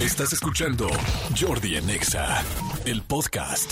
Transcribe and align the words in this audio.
Estás 0.00 0.32
escuchando 0.32 0.88
Jordi 1.38 1.76
en 1.76 1.90
Exa, 1.90 2.42
el 2.86 3.02
podcast. 3.02 3.70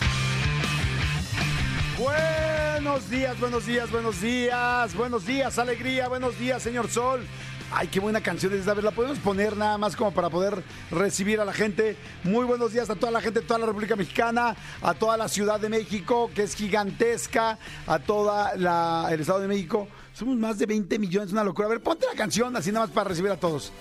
Buenos 1.99 3.08
días, 3.08 3.41
buenos 3.41 3.65
días, 3.65 3.90
buenos 3.90 4.21
días, 4.21 4.95
buenos 4.95 5.25
días, 5.25 5.59
alegría, 5.59 6.06
buenos 6.09 6.38
días, 6.38 6.62
señor 6.62 6.91
Sol. 6.91 7.27
Ay, 7.71 7.89
qué 7.89 8.01
buena 8.01 8.23
canción 8.23 8.53
es. 8.54 8.67
A 8.67 8.75
ver, 8.75 8.85
la 8.85 8.91
podemos 8.91 9.19
poner 9.19 9.57
nada 9.57 9.77
más 9.77 9.95
como 9.95 10.13
para 10.13 10.31
poder 10.31 10.63
recibir 10.91 11.41
a 11.41 11.45
la 11.45 11.53
gente. 11.53 11.97
Muy 12.24 12.45
buenos 12.47 12.72
días 12.72 12.88
a 12.88 12.95
toda 12.95 13.13
la 13.13 13.21
gente 13.21 13.41
de 13.41 13.47
toda 13.47 13.60
la 13.60 13.67
República 13.67 13.95
Mexicana, 13.95 14.56
a 14.81 14.95
toda 14.95 15.17
la 15.17 15.29
Ciudad 15.29 15.60
de 15.60 15.69
México, 15.69 16.30
que 16.34 16.45
es 16.45 16.55
gigantesca, 16.55 17.59
a 17.87 17.98
toda 17.98 18.52
el 18.52 19.20
Estado 19.20 19.41
de 19.41 19.48
México. 19.48 19.87
Somos 20.15 20.37
más 20.37 20.59
de 20.59 20.66
20 20.66 20.98
millones, 20.98 21.33
una 21.33 21.45
locura. 21.45 21.66
A 21.66 21.70
ver, 21.70 21.83
ponte 21.83 22.06
la 22.06 22.16
canción 22.16 22.56
así 22.56 22.73
nada 22.73 22.87
más 22.87 22.95
para 22.95 23.10
recibir 23.10 23.30
a 23.30 23.37
todos. 23.37 23.73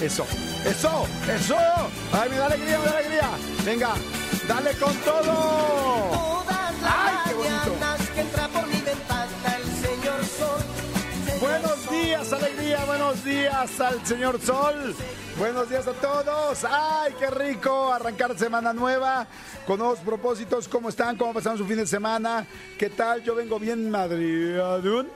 Eso, 0.00 0.24
eso, 0.64 1.06
eso. 1.28 1.56
Ay, 2.12 2.30
me 2.30 2.36
da 2.36 2.46
alegría, 2.46 2.78
me 2.78 2.84
da 2.84 2.98
alegría. 2.98 3.30
Venga, 3.64 3.94
dale 4.48 4.70
con 4.74 4.94
todo. 4.98 6.51
Días, 12.12 12.32
alegría, 12.34 12.84
buenos 12.84 13.24
días 13.24 13.80
al 13.80 14.06
señor 14.06 14.38
Sol. 14.38 14.94
Buenos 15.38 15.70
días 15.70 15.86
a 15.88 15.94
todos. 15.94 16.62
Ay, 16.68 17.14
qué 17.18 17.30
rico 17.30 17.90
arrancar 17.90 18.38
semana 18.38 18.74
nueva 18.74 19.26
con 19.66 19.78
nuevos 19.78 20.00
propósitos. 20.00 20.68
¿Cómo 20.68 20.90
están? 20.90 21.16
¿Cómo 21.16 21.32
pasaron 21.32 21.56
su 21.56 21.64
fin 21.64 21.78
de 21.78 21.86
semana? 21.86 22.46
¿Qué 22.78 22.90
tal? 22.90 23.22
Yo 23.22 23.34
vengo 23.34 23.58
bien 23.58 23.90
madriadún. 23.90 25.08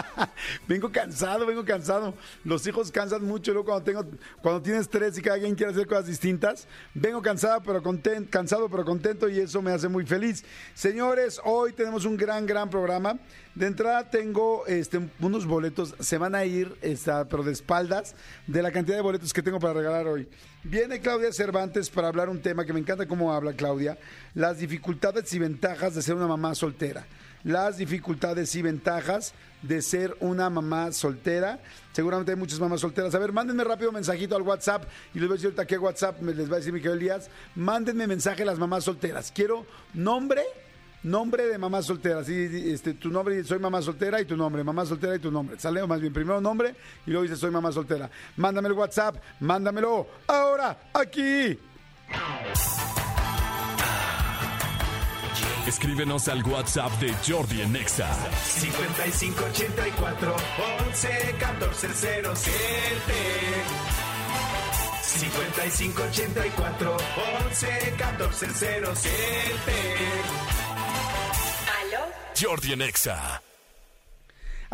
vengo 0.68 0.90
cansado, 0.90 1.46
vengo 1.46 1.64
cansado. 1.64 2.14
Los 2.44 2.66
hijos 2.66 2.90
cansan 2.90 3.24
mucho 3.24 3.52
luego 3.52 3.82
cuando 4.42 4.62
tienes 4.62 4.88
tres 4.88 5.18
y 5.18 5.22
cada 5.22 5.38
quien 5.38 5.54
quiere 5.54 5.72
hacer 5.72 5.86
cosas 5.86 6.06
distintas. 6.06 6.66
Vengo 6.94 7.22
cansado 7.22 7.62
pero 7.62 7.82
contento, 7.82 8.30
cansado 8.30 8.68
pero 8.68 8.84
contento 8.84 9.28
y 9.28 9.40
eso 9.40 9.62
me 9.62 9.72
hace 9.72 9.88
muy 9.88 10.06
feliz. 10.06 10.44
Señores, 10.74 11.40
hoy 11.44 11.72
tenemos 11.72 12.04
un 12.04 12.16
gran, 12.16 12.46
gran 12.46 12.70
programa. 12.70 13.18
De 13.54 13.66
entrada 13.66 14.08
tengo 14.08 14.66
este, 14.66 14.98
unos 15.20 15.44
boletos, 15.44 15.94
se 16.00 16.16
van 16.16 16.34
a 16.34 16.44
ir, 16.46 16.74
esta, 16.80 17.28
pero 17.28 17.42
de 17.42 17.52
espaldas, 17.52 18.14
de 18.46 18.62
la 18.62 18.72
cantidad 18.72 18.96
de 18.96 19.02
boletos 19.02 19.32
que 19.32 19.42
tengo 19.42 19.60
para 19.60 19.74
regalar 19.74 20.06
hoy. 20.06 20.26
Viene 20.64 21.00
Claudia 21.00 21.32
Cervantes 21.32 21.90
para 21.90 22.08
hablar 22.08 22.30
un 22.30 22.40
tema 22.40 22.64
que 22.64 22.72
me 22.72 22.80
encanta 22.80 23.06
cómo 23.06 23.32
habla 23.32 23.52
Claudia, 23.52 23.98
las 24.34 24.58
dificultades 24.58 25.32
y 25.34 25.38
ventajas 25.38 25.94
de 25.94 26.00
ser 26.00 26.14
una 26.14 26.26
mamá 26.26 26.54
soltera. 26.54 27.04
Las 27.44 27.78
dificultades 27.78 28.54
y 28.54 28.62
ventajas 28.62 29.34
de 29.62 29.82
ser 29.82 30.16
una 30.20 30.50
mamá 30.50 30.92
soltera. 30.92 31.60
Seguramente 31.92 32.32
hay 32.32 32.36
muchas 32.36 32.60
mamás 32.60 32.80
solteras. 32.80 33.14
A 33.14 33.18
ver, 33.18 33.32
mándenme 33.32 33.64
rápido 33.64 33.90
un 33.90 33.94
mensajito 33.94 34.36
al 34.36 34.42
WhatsApp 34.42 34.84
y 35.14 35.18
les 35.18 35.28
voy 35.28 35.34
a 35.34 35.36
decir 35.36 35.46
ahorita 35.46 35.66
qué 35.66 35.78
WhatsApp 35.78 36.20
me 36.20 36.34
les 36.34 36.50
va 36.50 36.54
a 36.54 36.58
decir 36.58 36.72
Miguel 36.72 36.98
Díaz. 36.98 37.30
Mándenme 37.54 38.06
mensaje 38.06 38.42
a 38.42 38.46
las 38.46 38.58
mamás 38.58 38.84
solteras. 38.84 39.32
Quiero 39.34 39.66
nombre 39.94 40.42
Nombre 41.02 41.48
de 41.48 41.58
mamá 41.58 41.82
soltera, 41.82 42.22
sí, 42.22 42.70
este, 42.72 42.94
tu 42.94 43.10
nombre, 43.10 43.42
soy 43.42 43.58
mamá 43.58 43.82
soltera 43.82 44.20
y 44.20 44.24
tu 44.24 44.36
nombre, 44.36 44.62
mamá 44.62 44.86
soltera 44.86 45.16
y 45.16 45.18
tu 45.18 45.32
nombre. 45.32 45.58
Sale 45.58 45.82
o 45.82 45.88
más 45.88 46.00
bien, 46.00 46.12
primero 46.12 46.40
nombre 46.40 46.76
y 47.04 47.10
luego 47.10 47.24
dice 47.24 47.34
soy 47.34 47.50
mamá 47.50 47.72
soltera. 47.72 48.08
Mándame 48.36 48.68
el 48.68 48.74
WhatsApp, 48.74 49.16
mándamelo 49.40 50.06
ahora, 50.28 50.90
aquí. 50.94 51.58
Escríbenos 55.66 56.28
al 56.28 56.42
WhatsApp 56.44 56.92
de 57.00 57.14
Jordi 57.26 57.62
en 57.62 57.76
Exa. 57.76 58.08
5584 58.44 60.36
11 60.88 61.36
14 61.38 61.88
07 62.34 62.52
5584 65.02 66.96
11 67.46 67.94
14 67.98 68.46
07 68.94 69.72
Jordi 72.34 72.72
en 72.72 72.82
Exa. 72.82 73.42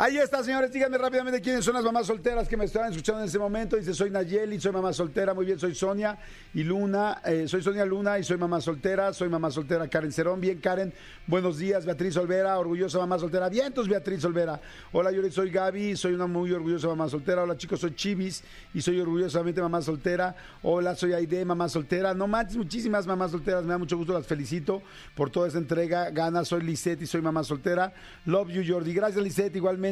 Ahí 0.01 0.17
está, 0.17 0.41
señores. 0.41 0.71
Díganme 0.71 0.97
rápidamente 0.97 1.41
quiénes 1.41 1.65
son 1.65 1.73
las 1.73 1.83
mamás 1.83 2.07
solteras 2.07 2.47
que 2.47 2.55
me 2.55 2.63
están 2.63 2.89
escuchando 2.89 3.19
en 3.19 3.25
este 3.25 3.37
momento. 3.37 3.75
Dice, 3.75 3.93
soy 3.93 4.09
Nayeli, 4.09 4.57
soy 4.57 4.71
mamá 4.71 4.93
soltera. 4.93 5.33
Muy 5.33 5.45
bien, 5.45 5.59
soy 5.59 5.75
Sonia 5.75 6.17
y 6.53 6.63
Luna. 6.63 7.21
eh, 7.25 7.49
soy 7.49 7.61
Sonia 7.61 7.83
Luna 7.83 8.17
y 8.17 8.23
soy 8.23 8.37
mamá 8.37 8.61
soltera. 8.61 9.11
Soy 9.11 9.27
mamá 9.27 9.51
soltera 9.51 9.89
Karen 9.89 10.13
Cerón. 10.13 10.39
Bien, 10.39 10.57
Karen. 10.61 10.93
Buenos 11.27 11.57
días, 11.57 11.85
Beatriz 11.85 12.15
Olvera. 12.15 12.57
Orgullosa 12.57 12.97
mamá 12.97 13.19
soltera. 13.19 13.49
Bien, 13.49 13.65
entonces, 13.65 13.91
Beatriz 13.91 14.23
Olvera. 14.23 14.61
Hola, 14.93 15.11
yo 15.11 15.21
soy 15.31 15.49
Gaby. 15.49 15.97
Soy 15.97 16.13
una 16.13 16.27
muy 16.27 16.53
orgullosa 16.53 16.87
mamá 16.87 17.09
soltera. 17.09 17.43
Hola, 17.43 17.57
chicos, 17.57 17.81
soy 17.81 17.93
Chivis 17.93 18.41
y 18.73 18.81
soy 18.81 19.01
orgullosamente 19.01 19.61
mamá 19.61 19.81
soltera. 19.81 20.33
Hola, 20.63 20.95
soy 20.95 21.11
Aide, 21.11 21.43
mamá 21.43 21.67
soltera. 21.67 22.13
No 22.13 22.25
manches, 22.25 22.55
muchísimas 22.55 23.05
mamás 23.05 23.31
solteras. 23.31 23.65
Me 23.65 23.71
da 23.71 23.77
mucho 23.77 23.97
gusto, 23.97 24.13
las 24.13 24.25
felicito 24.25 24.81
por 25.13 25.29
toda 25.29 25.47
esta 25.47 25.59
entrega. 25.59 26.09
Gana, 26.11 26.45
soy 26.45 26.61
Lisette 26.61 27.01
y 27.01 27.05
soy 27.05 27.21
mamá 27.21 27.43
soltera. 27.43 27.91
Love 28.25 28.47
you, 28.51 28.63
Jordi. 28.65 28.93
Gracias, 28.93 29.21
Lisette. 29.21 29.57
Igualmente, 29.57 29.88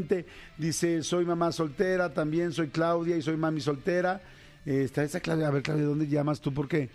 dice, 0.57 1.03
soy 1.03 1.25
mamá 1.25 1.51
soltera. 1.51 2.13
También 2.13 2.51
soy 2.51 2.67
Claudia 2.69 3.17
y 3.17 3.21
soy 3.21 3.37
mami 3.37 3.61
soltera. 3.61 4.21
Está 4.65 5.03
esa 5.03 5.19
Claudia. 5.19 5.47
A 5.47 5.51
ver, 5.51 5.63
Claudia, 5.63 5.85
¿dónde 5.85 6.07
llamas 6.07 6.41
tú? 6.41 6.53
Porque 6.53 6.89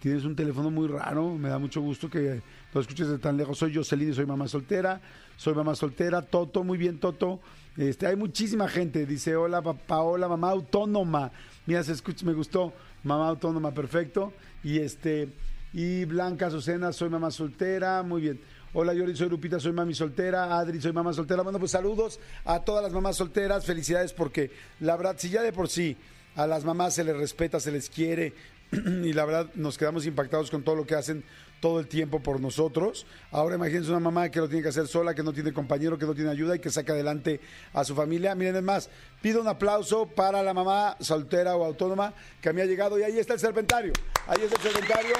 tienes 0.00 0.24
un 0.24 0.34
teléfono 0.36 0.70
muy 0.70 0.88
raro. 0.88 1.34
Me 1.34 1.48
da 1.48 1.58
mucho 1.58 1.80
gusto 1.80 2.08
que 2.08 2.40
lo 2.72 2.80
escuches 2.80 3.08
de 3.08 3.18
tan 3.18 3.36
lejos. 3.36 3.58
Soy 3.58 3.74
Jocelyn 3.74 4.10
y 4.10 4.14
soy 4.14 4.26
mamá 4.26 4.48
soltera. 4.48 5.00
Soy 5.36 5.54
mamá 5.54 5.74
soltera. 5.74 6.22
Toto, 6.22 6.64
muy 6.64 6.78
bien, 6.78 6.98
Toto. 6.98 7.40
Este, 7.76 8.06
hay 8.06 8.16
muchísima 8.16 8.66
gente. 8.68 9.06
Dice, 9.06 9.36
hola, 9.36 9.62
pa- 9.62 9.74
Paola, 9.74 10.26
mamá 10.28 10.50
autónoma. 10.50 11.30
Mira, 11.66 11.82
se 11.84 11.92
escucha, 11.92 12.24
me 12.26 12.32
gustó. 12.32 12.72
Mamá 13.04 13.28
autónoma, 13.28 13.72
perfecto. 13.72 14.32
Y 14.64 14.78
este, 14.78 15.28
y 15.72 16.04
Blanca 16.06 16.46
Azucena, 16.46 16.92
soy 16.92 17.08
mamá 17.10 17.30
soltera. 17.30 18.02
Muy 18.02 18.22
bien. 18.22 18.40
Hola, 18.74 18.92
Yori, 18.92 19.16
soy 19.16 19.30
Lupita, 19.30 19.58
soy 19.58 19.72
mami 19.72 19.94
soltera. 19.94 20.58
Adri, 20.58 20.78
soy 20.78 20.92
mamá 20.92 21.14
soltera. 21.14 21.42
Bueno, 21.42 21.58
pues 21.58 21.70
saludos 21.70 22.20
a 22.44 22.60
todas 22.60 22.82
las 22.82 22.92
mamás 22.92 23.16
solteras. 23.16 23.64
Felicidades 23.64 24.12
porque 24.12 24.50
la 24.80 24.94
verdad, 24.94 25.16
si 25.18 25.30
ya 25.30 25.40
de 25.40 25.54
por 25.54 25.70
sí 25.70 25.96
a 26.36 26.46
las 26.46 26.64
mamás 26.64 26.94
se 26.94 27.02
les 27.02 27.16
respeta, 27.16 27.60
se 27.60 27.72
les 27.72 27.88
quiere 27.88 28.34
y 28.72 29.14
la 29.14 29.24
verdad 29.24 29.50
nos 29.54 29.78
quedamos 29.78 30.04
impactados 30.04 30.50
con 30.50 30.62
todo 30.62 30.76
lo 30.76 30.86
que 30.86 30.94
hacen 30.94 31.24
todo 31.60 31.80
el 31.80 31.88
tiempo 31.88 32.20
por 32.20 32.40
nosotros. 32.40 33.06
Ahora 33.30 33.54
imagínense 33.54 33.88
una 33.88 34.00
mamá 34.00 34.28
que 34.28 34.38
lo 34.38 34.48
tiene 34.48 34.62
que 34.62 34.68
hacer 34.68 34.86
sola, 34.86 35.14
que 35.14 35.22
no 35.22 35.32
tiene 35.32 35.54
compañero, 35.54 35.96
que 35.96 36.04
no 36.04 36.14
tiene 36.14 36.30
ayuda 36.30 36.54
y 36.54 36.58
que 36.58 36.68
saca 36.68 36.92
adelante 36.92 37.40
a 37.72 37.84
su 37.84 37.94
familia. 37.94 38.34
Miren, 38.34 38.56
es 38.56 38.62
más, 38.62 38.90
pido 39.22 39.40
un 39.40 39.48
aplauso 39.48 40.06
para 40.06 40.42
la 40.42 40.52
mamá 40.52 40.94
soltera 41.00 41.56
o 41.56 41.64
autónoma 41.64 42.12
que 42.42 42.50
a 42.50 42.52
ha 42.52 42.64
llegado 42.66 42.98
y 42.98 43.02
ahí 43.02 43.18
está 43.18 43.32
el 43.32 43.40
serpentario. 43.40 43.94
Ahí 44.26 44.42
está 44.42 44.56
el 44.56 44.62
serpentario. 44.62 45.14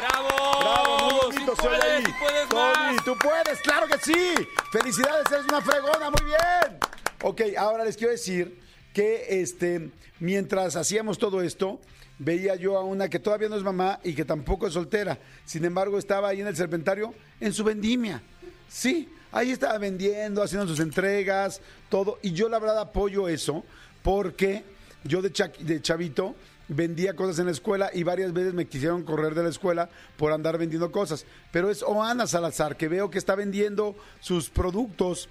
¡Bravo! 0.00 0.60
Bravo, 0.60 0.98
muy 1.10 1.20
bonito 1.34 1.52
¡Sí 1.56 1.62
puedes, 1.62 1.82
ahí. 1.84 2.02
sí 2.04 2.12
puedes 2.20 2.48
Tony, 2.48 2.94
más! 2.96 3.04
tú 3.04 3.16
puedes, 3.18 3.60
claro 3.60 3.86
que 3.86 3.98
sí. 3.98 4.34
Felicidades, 4.72 5.30
eres 5.32 5.44
una 5.44 5.60
fregona, 5.60 6.10
muy 6.10 6.24
bien. 6.26 6.78
Ok, 7.22 7.40
ahora 7.58 7.84
les 7.84 7.96
quiero 7.96 8.12
decir 8.12 8.58
que 8.94 9.40
este, 9.42 9.90
mientras 10.20 10.76
hacíamos 10.76 11.18
todo 11.18 11.42
esto, 11.42 11.80
veía 12.18 12.54
yo 12.56 12.76
a 12.78 12.84
una 12.84 13.08
que 13.08 13.18
todavía 13.18 13.48
no 13.48 13.56
es 13.56 13.62
mamá 13.62 14.00
y 14.02 14.14
que 14.14 14.24
tampoco 14.24 14.66
es 14.66 14.72
soltera. 14.74 15.18
Sin 15.44 15.64
embargo, 15.64 15.98
estaba 15.98 16.28
ahí 16.28 16.40
en 16.40 16.46
el 16.46 16.56
serpentario 16.56 17.14
en 17.40 17.52
su 17.52 17.62
vendimia. 17.64 18.22
Sí, 18.68 19.08
ahí 19.32 19.50
estaba 19.50 19.78
vendiendo, 19.78 20.42
haciendo 20.42 20.66
sus 20.66 20.80
entregas, 20.80 21.60
todo. 21.88 22.18
Y 22.22 22.32
yo 22.32 22.48
la 22.48 22.58
verdad 22.58 22.78
apoyo 22.80 23.28
eso 23.28 23.64
porque 24.02 24.64
yo 25.04 25.20
de, 25.22 25.32
cha- 25.32 25.52
de 25.58 25.80
chavito 25.82 26.34
vendía 26.70 27.14
cosas 27.14 27.38
en 27.40 27.46
la 27.46 27.52
escuela 27.52 27.90
y 27.92 28.04
varias 28.04 28.32
veces 28.32 28.54
me 28.54 28.66
quisieron 28.66 29.02
correr 29.02 29.34
de 29.34 29.42
la 29.42 29.48
escuela 29.48 29.90
por 30.16 30.32
andar 30.32 30.56
vendiendo 30.56 30.90
cosas. 30.90 31.26
Pero 31.50 31.68
es 31.68 31.82
Oana 31.82 32.26
Salazar 32.26 32.76
que 32.76 32.88
veo 32.88 33.10
que 33.10 33.18
está 33.18 33.34
vendiendo 33.34 33.96
sus 34.20 34.48
productos 34.48 35.28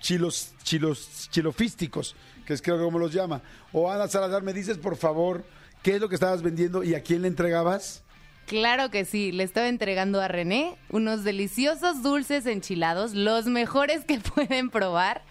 chilos, 0.00 0.54
chilos, 0.62 1.28
chilofísticos, 1.30 2.16
que 2.46 2.54
es 2.54 2.62
creo 2.62 2.78
que 2.78 2.84
como 2.84 2.98
los 2.98 3.12
llama. 3.12 3.42
Oana 3.72 4.08
Salazar, 4.08 4.42
¿me 4.42 4.54
dices 4.54 4.78
por 4.78 4.96
favor 4.96 5.44
qué 5.82 5.96
es 5.96 6.00
lo 6.00 6.08
que 6.08 6.14
estabas 6.14 6.42
vendiendo 6.42 6.82
y 6.82 6.94
a 6.94 7.02
quién 7.02 7.22
le 7.22 7.28
entregabas? 7.28 8.02
Claro 8.46 8.90
que 8.90 9.04
sí, 9.04 9.32
le 9.32 9.42
estaba 9.42 9.68
entregando 9.68 10.20
a 10.20 10.28
René 10.28 10.76
unos 10.90 11.24
deliciosos 11.24 12.02
dulces 12.02 12.46
enchilados, 12.46 13.14
los 13.14 13.46
mejores 13.46 14.04
que 14.04 14.18
pueden 14.34 14.70
probar. 14.70 15.22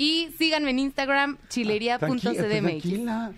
Y 0.00 0.30
síganme 0.38 0.70
en 0.70 0.78
Instagram, 0.78 1.36
chilería.cdmx. 1.50 2.22
Tranquila. 2.22 3.32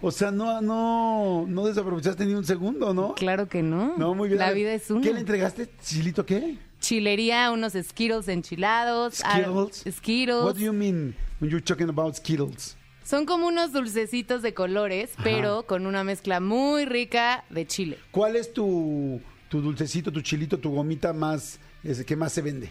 O 0.00 0.10
sea, 0.10 0.30
no, 0.30 0.62
no, 0.62 1.44
no 1.46 1.66
desaprovechaste 1.66 2.24
ni 2.24 2.32
un 2.32 2.46
segundo, 2.46 2.94
¿no? 2.94 3.14
Claro 3.14 3.46
que 3.46 3.62
no. 3.62 3.98
No, 3.98 4.14
muy 4.14 4.28
bien. 4.28 4.38
La 4.38 4.52
vida 4.52 4.72
es 4.72 4.90
una. 4.90 5.02
¿Qué 5.02 5.12
le 5.12 5.20
entregaste? 5.20 5.68
¿Chilito 5.82 6.24
qué? 6.24 6.56
Chilería, 6.80 7.50
unos 7.50 7.74
Skittles 7.74 8.28
enchilados. 8.28 9.20
ah, 9.22 9.34
Skittles. 9.34 9.84
Skittles. 9.98 10.44
What 10.44 10.54
do 10.54 10.60
you 10.60 10.72
mean 10.72 11.14
when 11.40 11.50
you're 11.50 11.62
talking 11.62 11.90
about 11.90 12.14
Skittles? 12.16 12.74
Son 13.04 13.26
como 13.26 13.46
unos 13.46 13.72
dulcecitos 13.72 14.40
de 14.40 14.54
colores, 14.54 15.10
pero 15.22 15.66
con 15.66 15.84
una 15.84 16.04
mezcla 16.04 16.40
muy 16.40 16.86
rica 16.86 17.44
de 17.50 17.66
chile. 17.66 17.98
¿Cuál 18.12 18.36
es 18.36 18.54
tu, 18.54 19.20
tu 19.50 19.60
dulcecito, 19.60 20.10
tu 20.10 20.22
chilito, 20.22 20.58
tu 20.58 20.70
gomita 20.70 21.12
más, 21.12 21.60
que 22.06 22.16
más 22.16 22.32
se 22.32 22.40
vende? 22.40 22.70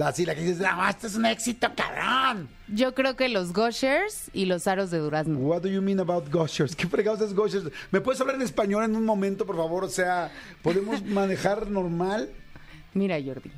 La 0.00 0.14
sí, 0.14 0.24
la 0.24 0.34
que 0.34 0.40
dices, 0.40 0.60
no, 0.60 0.88
este 0.88 1.08
es 1.08 1.14
un 1.14 1.26
éxito, 1.26 1.68
cabrón. 1.76 2.48
Yo 2.68 2.94
creo 2.94 3.16
que 3.16 3.28
los 3.28 3.52
Gushers 3.52 4.30
y 4.32 4.46
los 4.46 4.66
aros 4.66 4.90
de 4.90 4.96
durazno. 4.96 5.38
What 5.38 5.60
do 5.60 5.68
you 5.68 5.82
mean 5.82 6.00
about 6.00 6.32
gushers? 6.32 6.74
¿Qué 6.74 6.86
fregados 6.86 7.20
es 7.20 7.34
gushers? 7.34 7.64
¿Me 7.90 8.00
puedes 8.00 8.18
hablar 8.18 8.36
en 8.36 8.40
español 8.40 8.82
en 8.82 8.96
un 8.96 9.04
momento, 9.04 9.44
por 9.44 9.56
favor? 9.56 9.84
O 9.84 9.90
sea, 9.90 10.32
¿podemos 10.62 11.04
manejar 11.04 11.68
normal? 11.68 12.30
Mira, 12.94 13.18
Jordi. 13.22 13.50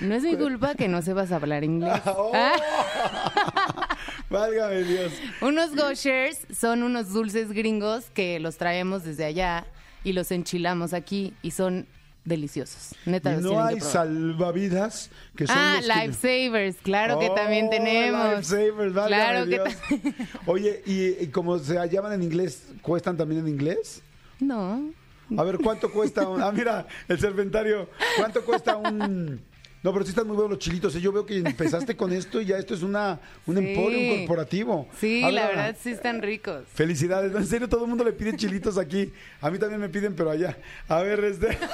No 0.00 0.16
es 0.16 0.22
mi 0.22 0.36
culpa 0.36 0.74
que 0.74 0.86
no 0.86 1.00
sepas 1.00 1.32
hablar 1.32 1.64
inglés. 1.64 1.98
Oh. 2.04 2.30
Válgame 4.28 4.82
Dios. 4.82 5.14
Unos 5.40 5.74
Gushers 5.74 6.46
son 6.54 6.82
unos 6.82 7.14
dulces 7.14 7.52
gringos 7.52 8.10
que 8.10 8.38
los 8.38 8.58
traemos 8.58 9.02
desde 9.02 9.24
allá 9.24 9.64
y 10.04 10.12
los 10.12 10.30
enchilamos 10.30 10.92
aquí 10.92 11.32
y 11.40 11.52
son 11.52 11.86
deliciosos. 12.28 12.94
Neta, 13.06 13.32
Y 13.34 13.42
no 13.42 13.50
que 13.50 13.56
hay 13.56 13.80
salvavidas 13.80 15.10
que 15.34 15.46
son 15.46 15.56
Ah, 15.58 15.78
que- 15.80 15.86
Lifesavers, 16.06 16.76
claro 16.82 17.18
que 17.18 17.28
Oh, 17.28 17.34
también 17.34 17.70
tenemos. 17.70 18.30
Lifesavers, 18.36 18.94
válgame 18.94 19.08
claro 19.22 19.44
que 19.44 19.50
Dios. 19.50 19.68
también. 19.88 20.14
Oye, 20.46 20.82
¿y, 20.86 21.24
y 21.24 21.26
como 21.28 21.58
se 21.58 21.74
llaman 21.88 22.12
en 22.12 22.22
inglés, 22.22 22.64
cuestan 22.82 23.16
también 23.16 23.40
en 23.40 23.48
inglés? 23.48 24.02
No. 24.40 24.90
A 25.36 25.42
ver, 25.42 25.58
¿cuánto 25.58 25.92
cuesta? 25.92 26.26
un- 26.28 26.40
Ah, 26.42 26.50
mira, 26.52 26.86
el 27.08 27.18
serpentario. 27.20 27.88
¿Cuánto 28.16 28.44
cuesta 28.44 28.76
un...? 28.76 29.40
No, 29.82 29.92
pero 29.92 30.04
sí 30.04 30.10
están 30.10 30.26
muy 30.26 30.34
buenos 30.34 30.50
los 30.50 30.58
chilitos. 30.58 30.94
¿eh? 30.96 31.00
Yo 31.00 31.12
veo 31.12 31.24
que 31.24 31.36
empezaste 31.38 31.96
con 31.96 32.12
esto 32.12 32.40
y 32.40 32.46
ya 32.46 32.58
esto 32.58 32.74
es 32.74 32.82
una, 32.82 33.20
un 33.46 33.56
Sí. 33.56 33.64
emporio, 33.68 33.98
un 34.00 34.18
corporativo. 34.18 34.88
Sí, 34.98 35.20
la 35.20 35.46
verdad 35.46 35.76
sí 35.80 35.90
están 35.90 36.20
ricos. 36.20 36.64
Felicidades. 36.74 37.32
En 37.34 37.46
serio, 37.46 37.68
todo 37.68 37.84
el 37.84 37.88
mundo 37.88 38.02
le 38.02 38.12
pide 38.12 38.34
chilitos 38.36 38.76
aquí. 38.76 39.12
A 39.40 39.50
mí 39.50 39.58
también 39.58 39.80
me 39.80 39.88
piden, 39.88 40.14
pero 40.16 40.30
allá. 40.30 40.56
A 40.88 41.00
ver, 41.02 41.22
este... 41.24 41.56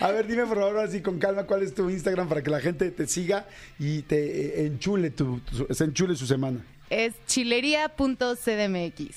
A 0.00 0.10
ver, 0.12 0.26
dime 0.26 0.46
por 0.46 0.58
favor 0.58 0.78
así 0.78 1.00
con 1.00 1.18
calma 1.18 1.44
cuál 1.44 1.62
es 1.62 1.74
tu 1.74 1.88
Instagram 1.90 2.28
para 2.28 2.42
que 2.42 2.50
la 2.50 2.60
gente 2.60 2.90
te 2.90 3.06
siga 3.06 3.46
y 3.78 4.02
te 4.02 4.60
eh, 4.62 4.66
enchule 4.66 5.10
tu, 5.10 5.40
tu- 5.40 5.72
se 5.72 5.84
enchule 5.84 6.16
su 6.16 6.26
semana. 6.26 6.64
Es 6.90 7.14
chilería.cdmx. 7.26 9.14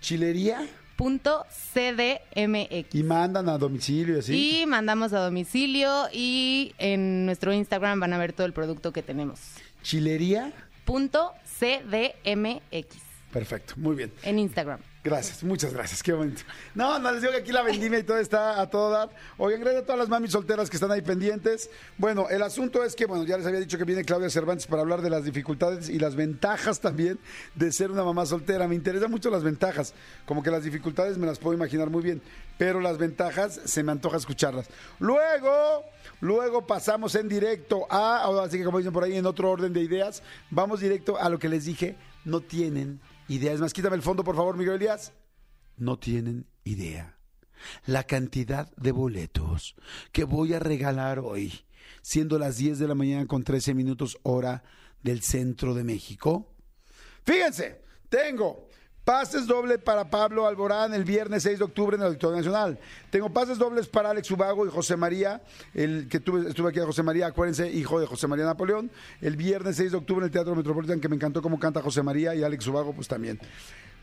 ¿Chilería? 0.00 0.66
Punto 0.96 1.44
CDMX. 1.72 2.94
Y 2.94 3.02
mandan 3.02 3.48
a 3.48 3.58
domicilio 3.58 4.20
así. 4.20 4.60
Y 4.62 4.66
mandamos 4.66 5.12
a 5.12 5.20
domicilio 5.20 6.08
y 6.12 6.74
en 6.78 7.26
nuestro 7.26 7.52
Instagram 7.52 8.00
van 8.00 8.12
a 8.12 8.18
ver 8.18 8.32
todo 8.32 8.46
el 8.46 8.52
producto 8.52 8.92
que 8.92 9.02
tenemos. 9.02 9.40
¿Chilería? 9.82 10.52
Punto 10.84 11.32
CDMX 11.58 13.03
Perfecto, 13.34 13.74
muy 13.76 13.96
bien. 13.96 14.12
en 14.22 14.38
Instagram. 14.38 14.78
Gracias, 15.02 15.42
muchas 15.42 15.74
gracias, 15.74 16.04
qué 16.04 16.12
bonito. 16.12 16.42
No, 16.72 17.00
no 17.00 17.10
les 17.10 17.20
digo 17.20 17.32
que 17.32 17.40
aquí 17.40 17.50
la 17.50 17.62
vendimia 17.62 17.98
y 17.98 18.04
todo 18.04 18.16
está 18.18 18.60
a 18.60 18.70
todo 18.70 18.90
dar. 18.90 19.10
Oigan, 19.36 19.60
gracias 19.60 19.82
a 19.82 19.86
todas 19.86 19.98
las 19.98 20.08
mamis 20.08 20.30
solteras 20.30 20.70
que 20.70 20.76
están 20.76 20.92
ahí 20.92 21.02
pendientes. 21.02 21.68
Bueno, 21.98 22.28
el 22.30 22.40
asunto 22.42 22.84
es 22.84 22.94
que, 22.94 23.06
bueno, 23.06 23.24
ya 23.24 23.36
les 23.36 23.44
había 23.44 23.58
dicho 23.58 23.76
que 23.76 23.82
viene 23.82 24.04
Claudia 24.04 24.30
Cervantes 24.30 24.68
para 24.68 24.82
hablar 24.82 25.02
de 25.02 25.10
las 25.10 25.24
dificultades 25.24 25.88
y 25.88 25.98
las 25.98 26.14
ventajas 26.14 26.78
también 26.78 27.18
de 27.56 27.72
ser 27.72 27.90
una 27.90 28.04
mamá 28.04 28.24
soltera. 28.24 28.68
Me 28.68 28.76
interesan 28.76 29.10
mucho 29.10 29.30
las 29.30 29.42
ventajas, 29.42 29.94
como 30.26 30.44
que 30.44 30.52
las 30.52 30.62
dificultades 30.62 31.18
me 31.18 31.26
las 31.26 31.40
puedo 31.40 31.56
imaginar 31.56 31.90
muy 31.90 32.04
bien, 32.04 32.22
pero 32.56 32.80
las 32.80 32.96
ventajas 32.96 33.60
se 33.64 33.82
me 33.82 33.90
antoja 33.90 34.16
escucharlas. 34.16 34.68
Luego, 35.00 35.84
luego 36.20 36.66
pasamos 36.66 37.16
en 37.16 37.28
directo 37.28 37.84
a, 37.90 38.20
ahora 38.22 38.48
sí 38.48 38.58
que 38.58 38.64
como 38.64 38.78
dicen 38.78 38.92
por 38.92 39.02
ahí, 39.02 39.16
en 39.16 39.26
otro 39.26 39.50
orden 39.50 39.72
de 39.72 39.80
ideas, 39.80 40.22
vamos 40.50 40.80
directo 40.80 41.18
a 41.18 41.28
lo 41.28 41.38
que 41.40 41.48
les 41.48 41.64
dije, 41.64 41.96
no 42.24 42.40
tienen 42.40 43.00
idea. 43.28 43.52
Es 43.52 43.60
más, 43.60 43.72
quítame 43.72 43.96
el 43.96 44.02
fondo, 44.02 44.24
por 44.24 44.36
favor, 44.36 44.56
Miguel 44.56 44.76
Elías 44.76 45.12
no 45.76 45.98
tienen 45.98 46.46
idea 46.64 47.16
la 47.86 48.04
cantidad 48.04 48.70
de 48.76 48.92
boletos 48.92 49.74
que 50.12 50.24
voy 50.24 50.54
a 50.54 50.58
regalar 50.58 51.18
hoy, 51.18 51.64
siendo 52.02 52.38
las 52.38 52.56
10 52.56 52.78
de 52.78 52.88
la 52.88 52.94
mañana 52.94 53.26
con 53.26 53.42
13 53.42 53.74
minutos 53.74 54.18
hora 54.22 54.62
del 55.02 55.22
centro 55.22 55.74
de 55.74 55.84
México. 55.84 56.52
Fíjense, 57.24 57.82
tengo 58.08 58.68
pases 59.04 59.46
dobles 59.46 59.78
para 59.78 60.08
Pablo 60.08 60.46
Alborán 60.46 60.94
el 60.94 61.04
viernes 61.04 61.42
6 61.42 61.58
de 61.58 61.64
octubre 61.64 61.96
en 61.96 62.02
el 62.02 62.08
Auditorio 62.08 62.36
Nacional. 62.38 62.78
Tengo 63.10 63.30
pases 63.30 63.58
dobles 63.58 63.86
para 63.86 64.10
Alex 64.10 64.30
Ubago 64.30 64.66
y 64.66 64.70
José 64.70 64.96
María, 64.96 65.42
el 65.74 66.08
que 66.08 66.20
tuve, 66.20 66.48
estuve 66.48 66.70
aquí 66.70 66.80
a 66.80 66.86
José 66.86 67.02
María, 67.02 67.26
acuérdense, 67.26 67.70
hijo 67.70 68.00
de 68.00 68.06
José 68.06 68.26
María 68.26 68.46
Napoleón, 68.46 68.90
el 69.20 69.36
viernes 69.36 69.76
6 69.76 69.92
de 69.92 69.98
octubre 69.98 70.22
en 70.22 70.26
el 70.26 70.30
Teatro 70.30 70.54
Metropolitan, 70.54 71.00
que 71.00 71.08
me 71.08 71.16
encantó 71.16 71.42
cómo 71.42 71.58
canta 71.58 71.82
José 71.82 72.02
María 72.02 72.34
y 72.34 72.42
Alex 72.42 72.66
Ubago, 72.66 72.94
pues 72.94 73.06
también. 73.06 73.38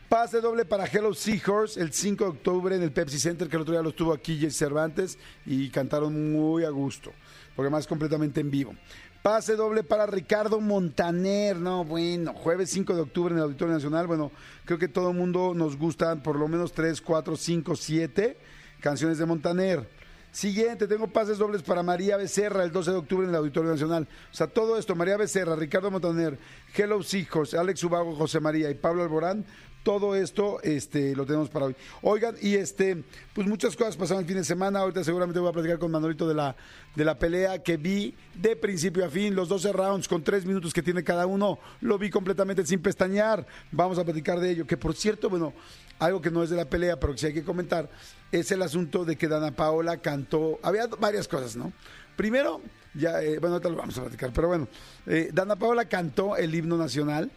Pase 0.08 0.42
doble 0.42 0.66
para 0.66 0.84
Hello 0.84 1.14
Seahorse 1.14 1.80
el 1.80 1.92
5 1.92 2.24
de 2.24 2.30
octubre 2.30 2.76
en 2.76 2.82
el 2.82 2.92
Pepsi 2.92 3.18
Center, 3.18 3.48
que 3.48 3.56
el 3.56 3.62
otro 3.62 3.72
día 3.72 3.82
lo 3.82 3.88
estuvo 3.88 4.12
aquí 4.12 4.38
Jesse 4.38 4.58
Cervantes 4.58 5.18
y 5.46 5.70
cantaron 5.70 6.32
muy 6.32 6.64
a 6.64 6.70
gusto, 6.70 7.12
porque 7.56 7.70
más 7.70 7.86
completamente 7.86 8.40
en 8.40 8.50
vivo. 8.50 8.74
Pase 9.22 9.54
doble 9.54 9.84
para 9.84 10.06
Ricardo 10.06 10.60
Montaner, 10.60 11.56
no, 11.56 11.84
bueno, 11.84 12.34
jueves 12.34 12.70
5 12.70 12.92
de 12.96 13.02
octubre 13.02 13.32
en 13.32 13.38
el 13.38 13.44
Auditorio 13.44 13.72
Nacional, 13.72 14.08
bueno, 14.08 14.32
creo 14.64 14.80
que 14.80 14.88
todo 14.88 15.10
el 15.10 15.16
mundo 15.16 15.54
nos 15.54 15.76
gustan 15.78 16.24
por 16.24 16.34
lo 16.34 16.48
menos 16.48 16.72
3, 16.72 17.00
4, 17.00 17.36
5, 17.36 17.76
7 17.76 18.36
canciones 18.80 19.18
de 19.18 19.26
Montaner. 19.26 19.88
Siguiente, 20.32 20.88
tengo 20.88 21.06
pases 21.06 21.38
dobles 21.38 21.62
para 21.62 21.84
María 21.84 22.16
Becerra 22.16 22.64
el 22.64 22.72
12 22.72 22.90
de 22.90 22.96
octubre 22.96 23.24
en 23.24 23.30
el 23.30 23.36
Auditorio 23.36 23.70
Nacional. 23.70 24.08
O 24.32 24.34
sea, 24.34 24.48
todo 24.48 24.76
esto, 24.76 24.96
María 24.96 25.16
Becerra, 25.16 25.54
Ricardo 25.54 25.92
Montaner, 25.92 26.36
Hello 26.74 27.00
Seahorse, 27.04 27.56
Alex 27.56 27.84
Ubago, 27.84 28.16
José 28.16 28.40
María 28.40 28.70
y 28.70 28.74
Pablo 28.74 29.04
Alborán, 29.04 29.44
todo 29.82 30.14
esto 30.14 30.60
este, 30.62 31.14
lo 31.16 31.26
tenemos 31.26 31.48
para 31.48 31.66
hoy. 31.66 31.76
Oigan, 32.02 32.34
y 32.40 32.54
este, 32.54 33.02
pues 33.34 33.46
muchas 33.46 33.76
cosas 33.76 33.96
pasaron 33.96 34.22
el 34.22 34.28
fin 34.28 34.36
de 34.36 34.44
semana. 34.44 34.80
Ahorita 34.80 35.02
seguramente 35.04 35.40
voy 35.40 35.50
a 35.50 35.52
platicar 35.52 35.78
con 35.78 35.90
Manolito 35.90 36.28
de 36.28 36.34
la, 36.34 36.54
de 36.94 37.04
la 37.04 37.18
pelea 37.18 37.62
que 37.62 37.76
vi 37.76 38.14
de 38.34 38.56
principio 38.56 39.04
a 39.04 39.08
fin, 39.08 39.34
los 39.34 39.48
12 39.48 39.72
rounds 39.72 40.08
con 40.08 40.22
3 40.22 40.44
minutos 40.46 40.72
que 40.72 40.82
tiene 40.82 41.02
cada 41.02 41.26
uno. 41.26 41.58
Lo 41.80 41.98
vi 41.98 42.10
completamente 42.10 42.64
sin 42.66 42.80
pestañear. 42.80 43.46
Vamos 43.70 43.98
a 43.98 44.04
platicar 44.04 44.40
de 44.40 44.50
ello. 44.50 44.66
Que 44.66 44.76
por 44.76 44.94
cierto, 44.94 45.28
bueno, 45.28 45.52
algo 45.98 46.20
que 46.20 46.30
no 46.30 46.42
es 46.42 46.50
de 46.50 46.56
la 46.56 46.64
pelea, 46.64 46.98
pero 46.98 47.12
que 47.12 47.18
sí 47.18 47.26
hay 47.26 47.34
que 47.34 47.44
comentar, 47.44 47.88
es 48.30 48.50
el 48.50 48.62
asunto 48.62 49.04
de 49.04 49.16
que 49.16 49.28
Dana 49.28 49.52
Paola 49.52 49.98
cantó. 49.98 50.58
Había 50.62 50.86
varias 50.86 51.28
cosas, 51.28 51.56
¿no? 51.56 51.72
Primero, 52.16 52.60
ya, 52.94 53.22
eh, 53.22 53.38
bueno, 53.38 53.54
ahorita 53.54 53.68
lo 53.70 53.76
vamos 53.76 53.96
a 53.98 54.02
platicar, 54.02 54.32
pero 54.34 54.48
bueno, 54.48 54.68
eh, 55.06 55.30
Dana 55.32 55.56
Paola 55.56 55.84
cantó 55.86 56.36
el 56.36 56.54
himno 56.54 56.76
nacional. 56.76 57.30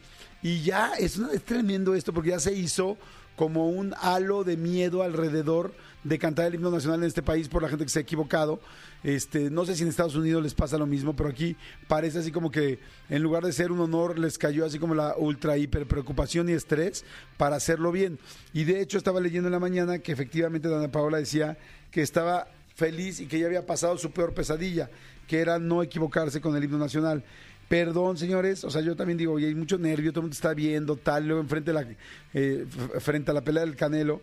Y 0.45 0.61
ya 0.61 0.93
es, 0.99 1.17
es 1.17 1.43
tremendo 1.43 1.95
esto 1.95 2.13
porque 2.13 2.29
ya 2.29 2.39
se 2.39 2.53
hizo 2.53 2.99
como 3.35 3.67
un 3.67 3.95
halo 3.99 4.43
de 4.43 4.57
miedo 4.57 5.01
alrededor 5.01 5.73
de 6.03 6.19
cantar 6.19 6.45
el 6.45 6.53
himno 6.53 6.69
nacional 6.69 6.99
en 6.99 7.07
este 7.07 7.23
país 7.23 7.49
por 7.49 7.63
la 7.63 7.67
gente 7.67 7.83
que 7.83 7.89
se 7.89 7.97
ha 7.97 8.03
equivocado. 8.03 8.59
Este, 9.03 9.49
no 9.49 9.65
sé 9.65 9.75
si 9.75 9.81
en 9.81 9.89
Estados 9.89 10.13
Unidos 10.13 10.43
les 10.43 10.53
pasa 10.53 10.77
lo 10.77 10.85
mismo, 10.85 11.15
pero 11.15 11.29
aquí 11.29 11.57
parece 11.87 12.19
así 12.19 12.31
como 12.31 12.51
que 12.51 12.77
en 13.09 13.23
lugar 13.23 13.43
de 13.43 13.53
ser 13.53 13.71
un 13.71 13.79
honor 13.79 14.19
les 14.19 14.37
cayó 14.37 14.67
así 14.67 14.77
como 14.77 14.93
la 14.93 15.15
ultra 15.17 15.57
hiper 15.57 15.87
preocupación 15.87 16.47
y 16.47 16.51
estrés 16.51 17.05
para 17.37 17.55
hacerlo 17.55 17.91
bien. 17.91 18.19
Y 18.53 18.65
de 18.65 18.81
hecho 18.81 18.99
estaba 18.99 19.19
leyendo 19.19 19.47
en 19.47 19.53
la 19.53 19.59
mañana 19.59 19.97
que 19.97 20.11
efectivamente 20.11 20.69
Dana 20.69 20.91
Paola 20.91 21.17
decía 21.17 21.57
que 21.89 22.03
estaba 22.03 22.47
feliz 22.75 23.19
y 23.19 23.25
que 23.25 23.39
ya 23.39 23.47
había 23.47 23.65
pasado 23.65 23.97
su 23.97 24.11
peor 24.11 24.35
pesadilla, 24.35 24.91
que 25.27 25.39
era 25.39 25.57
no 25.57 25.81
equivocarse 25.81 26.39
con 26.39 26.55
el 26.55 26.63
himno 26.65 26.77
nacional. 26.77 27.23
Perdón, 27.67 28.17
señores, 28.17 28.63
o 28.63 28.69
sea, 28.69 28.81
yo 28.81 28.95
también 28.95 29.17
digo, 29.17 29.33
oye, 29.33 29.47
hay 29.47 29.55
mucho 29.55 29.77
nervio, 29.77 30.11
todo 30.11 30.19
el 30.21 30.23
mundo 30.25 30.35
está 30.35 30.53
viendo, 30.53 30.95
tal, 30.97 31.25
luego 31.27 31.41
enfrente 31.41 31.71
a 31.71 31.73
la, 31.73 31.85
eh, 32.33 32.65
frente 32.99 33.31
a 33.31 33.33
la 33.33 33.41
pelea 33.43 33.65
del 33.65 33.75
Canelo. 33.75 34.21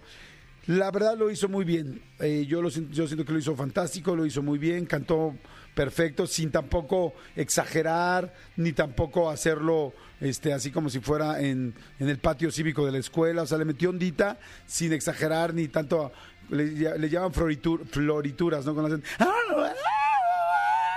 La 0.66 0.92
verdad 0.92 1.18
lo 1.18 1.28
hizo 1.28 1.49
muy 1.49 1.64
bien. 1.64 2.00
Eh, 2.20 2.46
yo, 2.46 2.62
lo, 2.62 2.68
yo 2.68 3.06
siento 3.08 3.25
que 3.25 3.32
lo 3.32 3.38
hizo 3.40 3.56
fantástico, 3.56 4.14
lo 4.14 4.25
hizo 4.25 4.42
muy 4.42 4.58
bien, 4.61 4.87
cantó 4.87 5.34
perfecto, 5.75 6.25
sin 6.28 6.52
tampoco 6.52 7.14
exagerar, 7.34 8.32
ni 8.56 8.72
tampoco 8.72 9.28
hacerlo 9.28 9.92
este, 10.20 10.52
así 10.52 10.70
como 10.70 10.88
si 10.88 11.00
fuera 11.00 11.40
en, 11.40 11.75
en 11.99 12.08
el 12.08 12.18
patio 12.18 12.52
cívico 12.52 12.87
de 12.87 12.92
la 12.92 12.99
escuela. 12.99 13.42
O 13.42 13.46
sea, 13.46 13.58
le 13.58 13.64
metió 13.64 13.90
ondita 13.90 14.38
sin 14.66 14.92
exagerar, 14.92 15.52
ni 15.52 15.66
tanto. 15.66 16.12
Le, 16.50 16.96
le 16.99 17.08
llaman 17.08 17.32
floritur- 17.32 17.84
florituras, 17.87 18.64
¿no? 18.66 18.76
"Ah, 19.18 19.72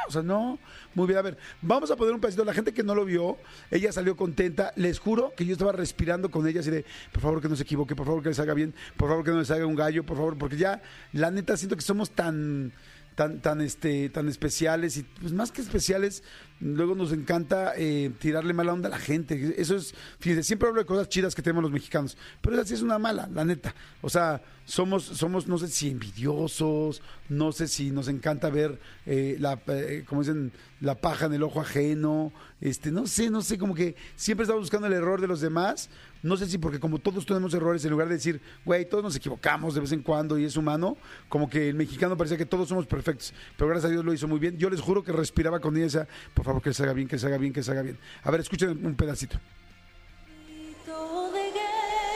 o 0.07 0.11
sea, 0.11 0.21
no, 0.21 0.59
muy 0.95 1.07
bien. 1.07 1.19
A 1.19 1.21
ver, 1.21 1.37
vamos 1.61 1.91
a 1.91 1.95
poner 1.95 2.13
un 2.13 2.19
pedacito. 2.19 2.43
La 2.43 2.53
gente 2.53 2.73
que 2.73 2.83
no 2.83 2.95
lo 2.95 3.05
vio, 3.05 3.37
ella 3.69 3.91
salió 3.91 4.15
contenta. 4.15 4.71
Les 4.75 4.97
juro 4.97 5.33
que 5.35 5.45
yo 5.45 5.53
estaba 5.53 5.73
respirando 5.73 6.31
con 6.31 6.47
ella 6.47 6.61
así 6.61 6.71
de, 6.71 6.85
por 7.11 7.21
favor 7.21 7.41
que 7.41 7.49
no 7.49 7.55
se 7.55 7.63
equivoque, 7.63 7.95
por 7.95 8.05
favor 8.05 8.23
que 8.23 8.29
les 8.29 8.39
haga 8.39 8.53
bien, 8.53 8.73
por 8.97 9.09
favor 9.09 9.23
que 9.23 9.31
no 9.31 9.39
les 9.39 9.51
haga 9.51 9.65
un 9.65 9.75
gallo, 9.75 10.05
por 10.05 10.17
favor, 10.17 10.37
porque 10.37 10.57
ya, 10.57 10.81
la 11.13 11.29
neta, 11.29 11.57
siento 11.57 11.75
que 11.75 11.83
somos 11.83 12.11
tan 12.11 12.71
tan 13.15 13.39
tan 13.39 13.61
este 13.61 14.09
tan 14.09 14.27
especiales 14.27 14.97
y 14.97 15.03
pues 15.03 15.31
más 15.31 15.51
que 15.51 15.61
especiales 15.61 16.21
luego 16.59 16.95
nos 16.95 17.11
encanta 17.11 17.73
eh, 17.77 18.11
tirarle 18.19 18.53
mala 18.53 18.73
onda 18.73 18.87
a 18.87 18.91
la 18.91 18.99
gente. 18.99 19.55
Eso 19.57 19.75
es, 19.75 19.93
fíjense, 20.19 20.43
siempre 20.43 20.69
hablo 20.69 20.81
de 20.81 20.85
cosas 20.85 21.09
chidas 21.09 21.35
que 21.35 21.41
tenemos 21.41 21.63
los 21.63 21.71
mexicanos, 21.71 22.17
pero 22.41 22.55
esa 22.55 22.65
sí 22.65 22.73
es 22.73 22.81
una 22.81 22.97
mala, 22.97 23.29
la 23.33 23.43
neta. 23.43 23.73
O 24.01 24.09
sea, 24.09 24.41
somos, 24.65 25.03
somos 25.03 25.47
no 25.47 25.57
sé 25.57 25.67
si 25.67 25.89
envidiosos, 25.91 27.01
no 27.29 27.51
sé 27.51 27.67
si 27.67 27.91
nos 27.91 28.07
encanta 28.07 28.49
ver 28.49 28.79
eh, 29.05 29.37
la, 29.39 29.59
eh, 29.67 30.03
como 30.07 30.21
dicen, 30.21 30.51
la 30.81 30.95
paja 30.95 31.27
en 31.27 31.33
el 31.33 31.43
ojo 31.43 31.61
ajeno, 31.61 32.31
este, 32.61 32.91
no 32.91 33.05
sé, 33.07 33.29
no 33.29 33.41
sé, 33.41 33.57
como 33.57 33.75
que 33.75 33.95
siempre 34.15 34.43
estamos 34.43 34.63
buscando 34.63 34.87
el 34.87 34.93
error 34.93 35.21
de 35.21 35.27
los 35.27 35.41
demás. 35.41 35.89
No 36.23 36.37
sé 36.37 36.47
si 36.47 36.57
porque 36.57 36.79
como 36.79 36.97
todos 36.97 37.23
tenemos 37.27 37.53
errores, 37.53 37.85
en 37.85 37.91
lugar 37.91 38.07
de 38.07 38.15
decir, 38.15 38.41
güey, 38.65 38.89
todos 38.89 39.03
nos 39.03 39.15
equivocamos 39.15 39.75
de 39.75 39.81
vez 39.81 39.91
en 39.91 40.01
cuando 40.01 40.39
y 40.39 40.45
es 40.45 40.57
humano, 40.57 40.97
como 41.29 41.47
que 41.47 41.69
el 41.69 41.75
mexicano 41.75 42.17
parecía 42.17 42.35
que 42.35 42.47
todos 42.47 42.67
somos 42.67 42.87
perfectos. 42.87 43.31
Pero 43.55 43.69
gracias 43.69 43.91
a 43.91 43.93
Dios 43.93 44.03
lo 44.03 44.11
hizo 44.11 44.27
muy 44.27 44.39
bien. 44.39 44.57
Yo 44.57 44.71
les 44.71 44.81
juro 44.81 45.03
que 45.03 45.11
respiraba 45.11 45.59
con 45.59 45.77
ella 45.77 46.07
por 46.33 46.43
favor, 46.45 46.61
que 46.61 46.73
se 46.73 46.83
haga 46.83 46.93
bien, 46.93 47.07
que 47.07 47.19
se 47.19 47.27
haga 47.27 47.37
bien, 47.37 47.51
que 47.51 47.63
se 47.63 47.71
haga 47.71 47.81
bien. 47.81 47.99
A 48.23 48.31
ver, 48.31 48.39
escuchen 48.41 48.85
un 48.85 48.95
pedacito. 48.95 49.37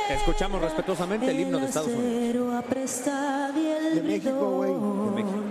Escuchamos 0.09 0.62
respetuosamente 0.62 1.29
el 1.29 1.39
himno 1.39 1.59
de 1.59 1.65
Estados 1.65 1.89
Unidos. 1.89 2.63
De 3.93 4.01
México, 4.01 4.50
güey. 4.57 4.71
De 4.71 5.12
México. 5.24 5.43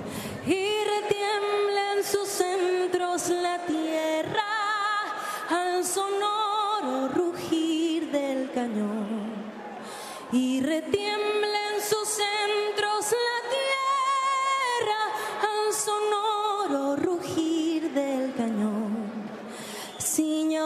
Y 0.47 0.85
retiembla 0.95 1.93
en 1.97 2.05
sus 2.05 2.29
centros 2.29 3.29
la 3.29 3.65
tierra 3.67 4.45
al 5.49 5.85
sonoro 5.85 7.09
rugir 7.15 8.11
del 8.11 8.51
cañón. 8.53 9.07
Y 10.33 10.61
retiembla 10.61 11.61
en 11.75 11.81
sus 11.81 12.09
centros 12.09 13.13
la 13.13 13.41
tierra 13.49 15.01
al 15.41 15.73
sonoro 15.73 16.38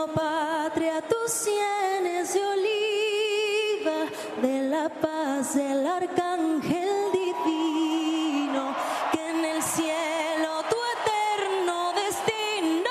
Patria, 0.09 1.01
tus 1.03 1.31
sienes 1.31 2.35
de 2.35 2.45
oliva, 2.45 4.07
de 4.43 4.63
la 4.69 4.89
paz 4.89 5.55
del 5.55 5.87
arcángel 5.87 7.13
divino, 7.13 8.75
que 9.13 9.31
en 9.31 9.45
el 9.45 9.63
cielo 9.63 10.63
tu 10.69 10.77
eterno 10.97 11.93
destino 11.93 12.91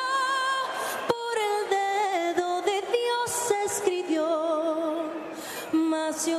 por 1.08 1.36
el 1.50 2.36
dedo 2.36 2.62
de 2.62 2.82
Dios 2.82 3.51
escribió. 3.65 5.12
Mas 5.74 6.15
si 6.15 6.34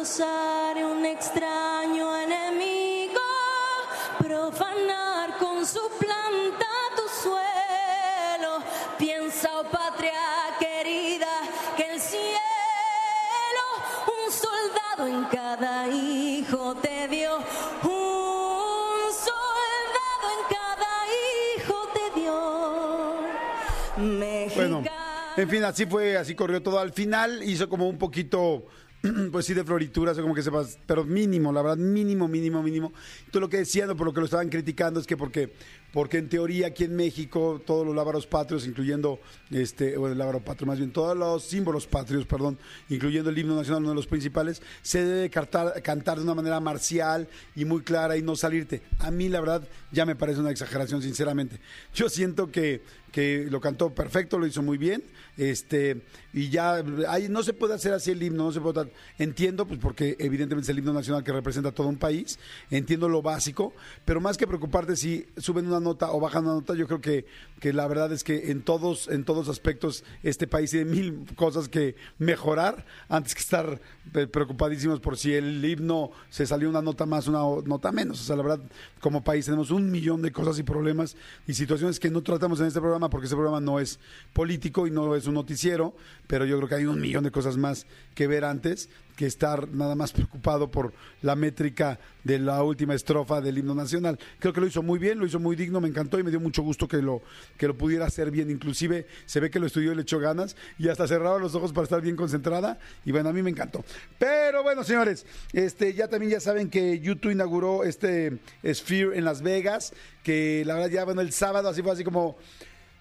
en 25.37 25.49
fin, 25.49 25.65
así 25.65 25.87
fue, 25.87 26.17
así 26.17 26.35
corrió 26.35 26.62
todo. 26.62 26.79
Al 26.79 26.93
final 26.93 27.43
hizo 27.45 27.69
como 27.69 27.89
un 27.89 27.99
poquito, 27.99 28.67
pues 29.33 29.47
sí, 29.47 29.55
de 29.55 29.65
florituras, 29.65 30.19
como 30.19 30.35
que 30.35 30.43
sepas, 30.43 30.79
pero 30.87 31.05
mínimo, 31.05 31.53
la 31.53 31.62
verdad, 31.62 31.79
mínimo, 31.79 32.29
mínimo, 32.29 32.62
mínimo. 32.62 32.93
Todo 33.31 33.41
lo 33.41 33.49
que 33.49 33.59
decían, 33.59 33.97
por 33.97 34.07
lo 34.07 34.12
que 34.12 34.21
lo 34.21 34.27
estaban 34.27 34.49
criticando, 34.49 35.01
es 35.01 35.07
que 35.07 35.17
porque, 35.17 35.53
porque 35.93 36.19
en 36.19 36.29
teoría 36.29 36.69
aquí 36.69 36.85
en 36.85 36.97
México, 36.97 37.61
todos 37.65 37.87
los 37.87 37.95
lábaros 37.95 38.27
patrios, 38.27 38.67
incluyendo, 38.67 39.21
este, 39.51 39.97
o 39.97 40.09
el 40.09 40.17
lábaro 40.17 40.41
patrio 40.41 40.67
más 40.67 40.79
bien, 40.79 40.91
todos 40.91 41.17
los 41.17 41.45
símbolos 41.45 41.87
patrios, 41.87 42.25
perdón, 42.25 42.59
incluyendo 42.89 43.31
el 43.31 43.39
himno 43.39 43.55
nacional, 43.55 43.83
uno 43.83 43.91
de 43.91 43.97
los 43.97 44.07
principales, 44.07 44.63
se 44.81 45.05
debe 45.05 45.31
cantar, 45.31 46.17
de 46.17 46.23
una 46.23 46.35
manera 46.35 46.61
marcial 46.61 47.29
y 47.55 47.65
muy 47.65 47.83
clara 47.83 48.17
y 48.17 48.23
no 48.23 48.37
salirte. 48.37 48.83
A 48.99 49.11
mí, 49.11 49.29
la 49.29 49.41
verdad, 49.41 49.69
ya 49.91 50.07
me 50.07 50.17
parece 50.17 50.41
una 50.41 50.51
exageración, 50.51 51.03
sinceramente. 51.03 51.61
Yo 51.95 52.09
siento 52.09 52.51
que, 52.51 52.83
que 53.11 53.47
lo 53.51 53.61
cantó 53.61 53.95
perfecto, 53.95 54.39
lo 54.39 54.47
hizo 54.47 54.63
muy 54.63 54.79
bien, 54.79 55.03
este, 55.37 56.01
y 56.33 56.49
ya, 56.49 56.83
ahí 57.09 57.29
no 57.29 57.43
se 57.43 57.53
puede 57.53 57.75
hacer 57.75 57.93
así 57.93 58.11
el 58.11 58.23
himno, 58.23 58.45
no 58.45 58.53
se 58.53 58.61
puede, 58.61 58.91
entiendo, 59.19 59.67
pues 59.67 59.79
porque 59.79 60.17
evidentemente 60.19 60.65
es 60.65 60.69
el 60.71 60.79
himno 60.79 60.95
nacional 60.95 61.23
que 61.23 61.33
representa 61.33 61.73
todo 61.73 61.89
un 61.89 61.99
país, 61.99 62.39
entiendo 62.71 63.09
lo 63.11 63.21
básico, 63.21 63.75
pero 64.07 64.21
más 64.21 64.39
que 64.39 64.47
preocuparte 64.47 64.97
si 64.97 65.27
suben 65.37 65.67
una 65.67 65.81
nota 65.83 66.11
o 66.12 66.21
bajan 66.21 66.45
una 66.45 66.55
nota, 66.55 66.75
yo 66.75 66.87
creo 66.87 67.01
que, 67.01 67.27
que 67.61 67.73
la 67.73 67.87
verdad 67.87 68.12
es 68.12 68.25
que 68.25 68.51
en 68.51 68.62
todos, 68.62 69.09
en 69.09 69.25
todos 69.25 69.49
aspectos 69.49 70.05
este 70.23 70.47
país 70.47 70.71
tiene 70.71 70.91
mil 70.91 71.27
cosas 71.37 71.69
que 71.69 71.97
mejorar 72.19 72.87
antes 73.09 73.35
que 73.35 73.41
estar 73.41 73.81
eh, 74.15 74.27
preocupadísimos 74.27 75.01
por 75.01 75.17
si 75.17 75.35
el 75.35 75.65
himno 75.65 76.11
se 76.31 76.47
salió 76.47 76.69
una 76.69 76.83
nota 76.83 77.07
más, 77.07 77.29
una 77.29 77.41
nota 77.67 77.93
menos. 77.93 78.21
O 78.21 78.25
sea, 78.25 78.37
la 78.37 78.43
verdad, 78.43 78.61
como 79.01 79.23
país 79.23 79.45
tenemos 79.45 79.71
un 79.71 79.91
millón 79.91 80.23
de 80.23 80.33
cosas 80.33 80.59
y 80.59 80.62
problemas 80.62 81.17
y 81.47 81.55
situaciones 81.55 82.01
que 82.01 82.11
no 82.11 82.23
tratamos 82.23 82.61
en 82.61 82.67
este 82.67 82.81
programa 82.81 83.11
porque 83.11 83.27
este 83.27 83.37
programa 83.37 83.61
no 83.61 83.81
es 83.81 83.99
político 84.33 84.87
y 84.87 84.91
no 84.91 85.15
es 85.15 85.27
un 85.27 85.35
noticiero, 85.35 85.95
pero 86.27 86.47
yo 86.47 86.57
creo 86.57 86.69
que 86.69 86.75
hay 86.77 86.87
un 86.87 87.01
millón 87.01 87.25
de 87.25 87.31
cosas 87.31 87.57
más 87.57 87.87
que 88.15 88.27
ver 88.27 88.45
antes 88.45 88.89
que 89.23 89.29
estar 89.29 89.69
nada 89.69 89.95
más 89.95 90.11
preocupado 90.11 90.69
por 90.69 90.93
la 91.21 91.37
métrica 91.37 92.00
de 92.25 92.41
la 92.41 92.61
última 92.64 92.93
estrofa 92.93 93.41
del 93.41 93.57
himno 93.57 93.73
nacional. 93.73 94.19
Creo 94.41 94.52
que 94.52 94.61
lo 94.61 94.67
hizo 94.67 94.83
muy 94.83 94.99
bien, 94.99 95.21
lo 95.21 95.25
hizo 95.25 95.38
muy 95.38 95.55
digno, 95.55 95.81
me 95.81 95.87
encantó 95.87 96.19
y 96.19 96.25
me 96.25 96.31
dio 96.31 96.41
mucho 96.41 96.61
gusto 96.62 96.88
que 96.88 96.97
lo, 96.97 97.23
que 97.57 97.69
lo 97.69 97.79
pudiera 97.79 98.05
hacer 98.05 98.33
bien. 98.33 98.50
Inclusive 98.50 99.07
se 99.25 99.38
ve 99.38 99.49
que 99.49 99.61
lo 99.61 99.67
estudió 99.67 99.93
y 99.93 99.95
le 99.95 100.02
echó 100.02 100.19
ganas 100.19 100.57
y 100.76 100.88
hasta 100.88 101.07
cerraba 101.07 101.38
los 101.38 101.55
ojos 101.55 101.73
para 101.73 101.85
estar 101.85 102.00
bien 102.00 102.17
concentrada 102.17 102.81
y 103.05 103.12
bueno, 103.12 103.29
a 103.29 103.33
mí 103.33 103.45
me 103.45 103.50
encantó. 103.50 103.85
Pero 104.19 104.64
bueno, 104.64 104.83
señores, 104.83 105.25
este 105.52 105.95
ya 105.95 106.09
también 106.09 106.33
ya 106.33 106.41
saben 106.41 106.69
que 106.69 106.99
YouTube 106.99 107.31
inauguró 107.31 107.85
este 107.85 108.41
Sphere 108.67 109.17
en 109.17 109.25
Las 109.25 109.41
Vegas, 109.41 109.95
que 110.25 110.64
la 110.67 110.75
verdad 110.75 110.91
ya 110.91 111.05
bueno, 111.05 111.21
el 111.21 111.31
sábado 111.31 111.69
así 111.69 111.81
fue 111.81 111.93
así 111.93 112.02
como 112.02 112.38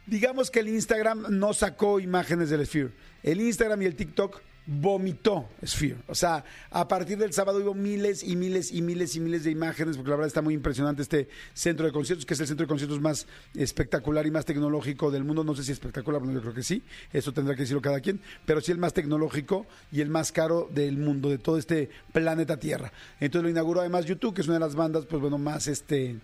digamos 0.05 0.51
que 0.51 0.59
el 0.59 0.69
Instagram 0.69 1.25
no 1.29 1.55
sacó 1.55 1.99
imágenes 1.99 2.51
del 2.51 2.63
Sphere. 2.67 2.91
El 3.23 3.41
Instagram 3.41 3.81
y 3.81 3.85
el 3.85 3.95
TikTok 3.95 4.50
vomitó 4.65 5.49
Sphere. 5.65 5.97
O 6.07 6.15
sea, 6.15 6.43
a 6.69 6.87
partir 6.87 7.17
del 7.17 7.33
sábado 7.33 7.59
hubo 7.59 7.73
miles 7.73 8.23
y 8.23 8.35
miles 8.35 8.71
y 8.71 8.81
miles 8.81 9.15
y 9.15 9.19
miles 9.19 9.43
de 9.43 9.51
imágenes, 9.51 9.97
porque 9.97 10.09
la 10.09 10.17
verdad 10.17 10.27
está 10.27 10.41
muy 10.41 10.53
impresionante 10.53 11.01
este 11.01 11.27
centro 11.53 11.85
de 11.85 11.91
conciertos, 11.91 12.25
que 12.25 12.33
es 12.33 12.39
el 12.39 12.47
centro 12.47 12.65
de 12.65 12.69
conciertos 12.69 13.01
más 13.01 13.27
espectacular 13.55 14.25
y 14.27 14.31
más 14.31 14.45
tecnológico 14.45 15.11
del 15.11 15.23
mundo. 15.23 15.43
No 15.43 15.55
sé 15.55 15.63
si 15.63 15.71
espectacular, 15.71 16.21
pero 16.21 16.33
yo 16.33 16.41
creo 16.41 16.53
que 16.53 16.63
sí. 16.63 16.83
Eso 17.11 17.33
tendrá 17.33 17.55
que 17.55 17.61
decirlo 17.61 17.81
cada 17.81 17.99
quien. 17.99 18.21
Pero 18.45 18.61
sí 18.61 18.71
el 18.71 18.77
más 18.77 18.93
tecnológico 18.93 19.65
y 19.91 20.01
el 20.01 20.09
más 20.09 20.31
caro 20.31 20.69
del 20.71 20.97
mundo, 20.97 21.29
de 21.29 21.37
todo 21.37 21.57
este 21.57 21.89
planeta 22.13 22.57
Tierra. 22.57 22.91
Entonces 23.19 23.43
lo 23.43 23.49
inauguró 23.49 23.81
además 23.81 24.05
YouTube, 24.05 24.33
que 24.33 24.41
es 24.41 24.47
una 24.47 24.55
de 24.55 24.61
las 24.61 24.75
bandas, 24.75 25.05
pues 25.05 25.21
bueno, 25.21 25.37
más 25.37 25.67
este 25.67 26.19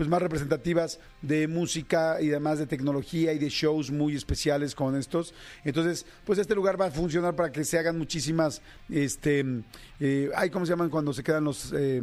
pues 0.00 0.08
más 0.08 0.22
representativas 0.22 0.98
de 1.20 1.46
música 1.46 2.22
y 2.22 2.30
además 2.30 2.58
de 2.58 2.66
tecnología 2.66 3.34
y 3.34 3.38
de 3.38 3.50
shows 3.50 3.90
muy 3.90 4.16
especiales 4.16 4.74
con 4.74 4.96
estos. 4.96 5.34
Entonces, 5.62 6.06
pues 6.24 6.38
este 6.38 6.54
lugar 6.54 6.80
va 6.80 6.86
a 6.86 6.90
funcionar 6.90 7.36
para 7.36 7.52
que 7.52 7.66
se 7.66 7.78
hagan 7.78 7.98
muchísimas, 7.98 8.62
este, 8.88 9.44
eh, 10.00 10.30
¿cómo 10.50 10.64
se 10.64 10.72
llaman 10.72 10.88
cuando 10.88 11.12
se 11.12 11.22
quedan 11.22 11.44
los, 11.44 11.74
eh, 11.76 12.00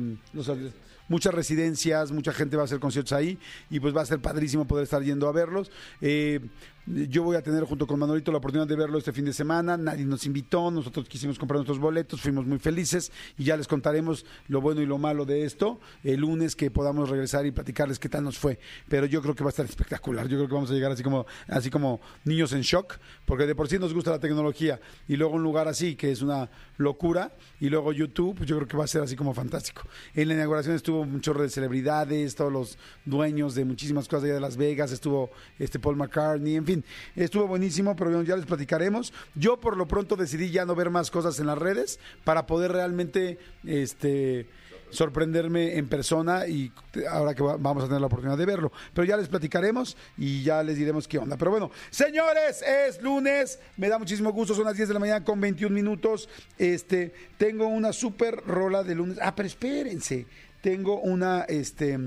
muchas 1.08 1.34
residencias, 1.34 2.12
mucha 2.12 2.34
gente 2.34 2.56
va 2.56 2.62
a 2.62 2.66
hacer 2.66 2.80
conciertos 2.80 3.14
ahí 3.14 3.40
y 3.72 3.80
pues 3.80 3.98
va 3.98 4.04
a 4.04 4.06
ser 4.06 4.20
padrísimo 4.20 4.68
poder 4.68 4.84
estar 4.84 5.02
yendo 5.02 5.28
a 5.28 5.32
verlos. 5.32 5.72
Eh, 6.00 6.40
yo 6.88 7.24
voy 7.24 7.36
a 7.36 7.42
tener 7.42 7.66
junto 7.66 7.86
con 7.86 8.00
Manolito 8.00 8.32
la 8.32 8.38
oportunidad 8.38 8.68
de 8.68 8.76
verlo 8.76 8.98
este 8.98 9.12
fin 9.12 9.26
de 9.26 9.34
semana. 9.34 9.76
Nadie 9.76 10.06
nos 10.06 10.26
invitó, 10.26 10.72
nosotros 10.72 11.08
quisimos 11.10 11.38
comprar 11.38 11.58
nuestros 11.58 11.80
boletos, 11.80 12.22
fuimos 12.22 12.46
muy 12.46 12.60
felices 12.60 13.12
y 13.38 13.44
ya 13.44 13.58
les 13.58 13.68
contaremos 13.68 14.26
lo 14.48 14.62
bueno 14.62 14.82
y 14.82 14.86
lo 14.86 14.98
malo 14.98 15.26
de 15.26 15.44
esto 15.44 15.80
el 16.04 16.22
lunes 16.22 16.56
que 16.56 16.72
podamos 16.72 17.10
regresar 17.10 17.46
y 17.46 17.52
platicarles 17.52 18.00
qué 18.00 18.10
tal 18.10 18.24
nos 18.24 18.38
fue. 18.38 18.60
Pero 18.88 19.06
yo 19.06 19.22
creo 19.22 19.36
que 19.36 19.44
va 19.44 19.50
a 19.50 19.52
estar 19.52 19.66
espectacular. 19.66 20.28
Yo 20.28 20.38
creo 20.38 20.48
que 20.48 20.54
vamos 20.54 20.72
a 20.72 20.74
llegar 20.74 20.92
así 20.92 21.04
como, 21.04 21.26
así 21.48 21.70
como 21.70 22.00
niños 22.24 22.54
en 22.54 22.62
shock, 22.62 22.96
porque 23.26 23.46
de 23.46 23.56
por 23.56 23.68
sí 23.68 23.78
nos 23.78 23.94
gusta 23.94 24.12
la 24.12 24.20
tecnología 24.20 24.80
y 25.08 25.18
luego 25.18 25.36
un 25.36 25.44
lugar 25.44 25.68
así 25.68 25.96
que 25.96 26.12
es 26.12 26.22
una 26.22 26.50
locura 26.78 27.34
y 27.60 27.70
luego 27.70 27.92
YouTube, 27.92 28.38
pues 28.38 28.50
yo 28.50 28.56
creo 28.58 28.68
que 28.68 28.78
va 28.78 28.86
a 28.86 28.88
ser 28.88 29.02
así 29.02 29.16
como 29.16 29.34
fantástico. 29.34 29.84
En 30.14 30.28
la 30.30 30.36
inauguración 30.36 30.76
estuvo 30.76 31.02
un 31.02 31.22
chorro 31.22 31.42
de 31.42 31.50
celebridades, 31.50 32.36
todos 32.36 32.52
los 32.52 32.78
dueños 33.06 33.56
de 33.56 33.66
muchísimas 33.66 34.08
cosas 34.08 34.26
allá 34.26 34.36
de 34.36 34.40
Las 34.40 34.58
Vegas, 34.58 34.92
estuvo 34.92 35.32
este 35.60 35.80
Paul 35.80 35.96
McCartney, 35.96 36.56
en 36.56 36.66
fin, 36.66 36.77
estuvo 37.16 37.48
buenísimo, 37.48 37.96
pero 37.96 38.10
bueno, 38.12 38.24
ya 38.26 38.36
les 38.36 38.46
platicaremos. 38.46 39.14
Yo 39.36 39.58
por 39.60 39.78
lo 39.78 39.88
pronto 39.88 40.16
decidí 40.16 40.50
ya 40.52 40.66
no 40.66 40.76
ver 40.76 40.90
más 40.90 41.12
cosas 41.12 41.40
en 41.40 41.48
las 41.48 41.58
redes 41.58 42.00
para 42.24 42.46
poder 42.46 42.72
realmente 42.72 43.38
este 43.66 44.48
sorprenderme 44.90 45.78
en 45.78 45.90
persona 45.90 46.48
y 46.48 46.72
ahora 47.10 47.36
que 47.36 47.44
va- 47.44 47.58
vamos 47.58 47.84
a 47.84 47.88
tener 47.88 48.00
la 48.00 48.08
oportunidad 48.08 48.38
de 48.38 48.46
verlo. 48.46 48.72
Pero 48.94 49.06
ya 49.06 49.18
les 49.18 49.28
platicaremos 49.28 49.98
y 50.18 50.44
ya 50.44 50.64
les 50.64 50.78
diremos 50.78 51.10
qué 51.10 51.18
onda. 51.18 51.36
Pero 51.36 51.52
bueno, 51.52 51.72
señores, 51.90 52.62
es 52.62 53.02
lunes, 53.02 53.60
me 53.76 53.90
da 53.90 54.00
muchísimo 54.00 54.32
gusto, 54.32 54.56
son 54.56 54.64
las 54.64 54.78
10 54.78 54.88
de 54.88 54.94
la 54.94 55.00
mañana 55.02 55.26
con 55.26 55.42
21 55.42 55.76
minutos. 55.76 56.30
Este, 56.58 57.14
tengo 57.38 57.68
una 57.68 57.92
super 57.92 58.42
rola 58.48 58.82
de 58.84 58.96
lunes. 58.96 59.20
Ah, 59.22 59.36
pero 59.36 59.48
espérense, 59.48 60.26
tengo 60.62 61.02
una 61.02 61.42
este 61.50 62.00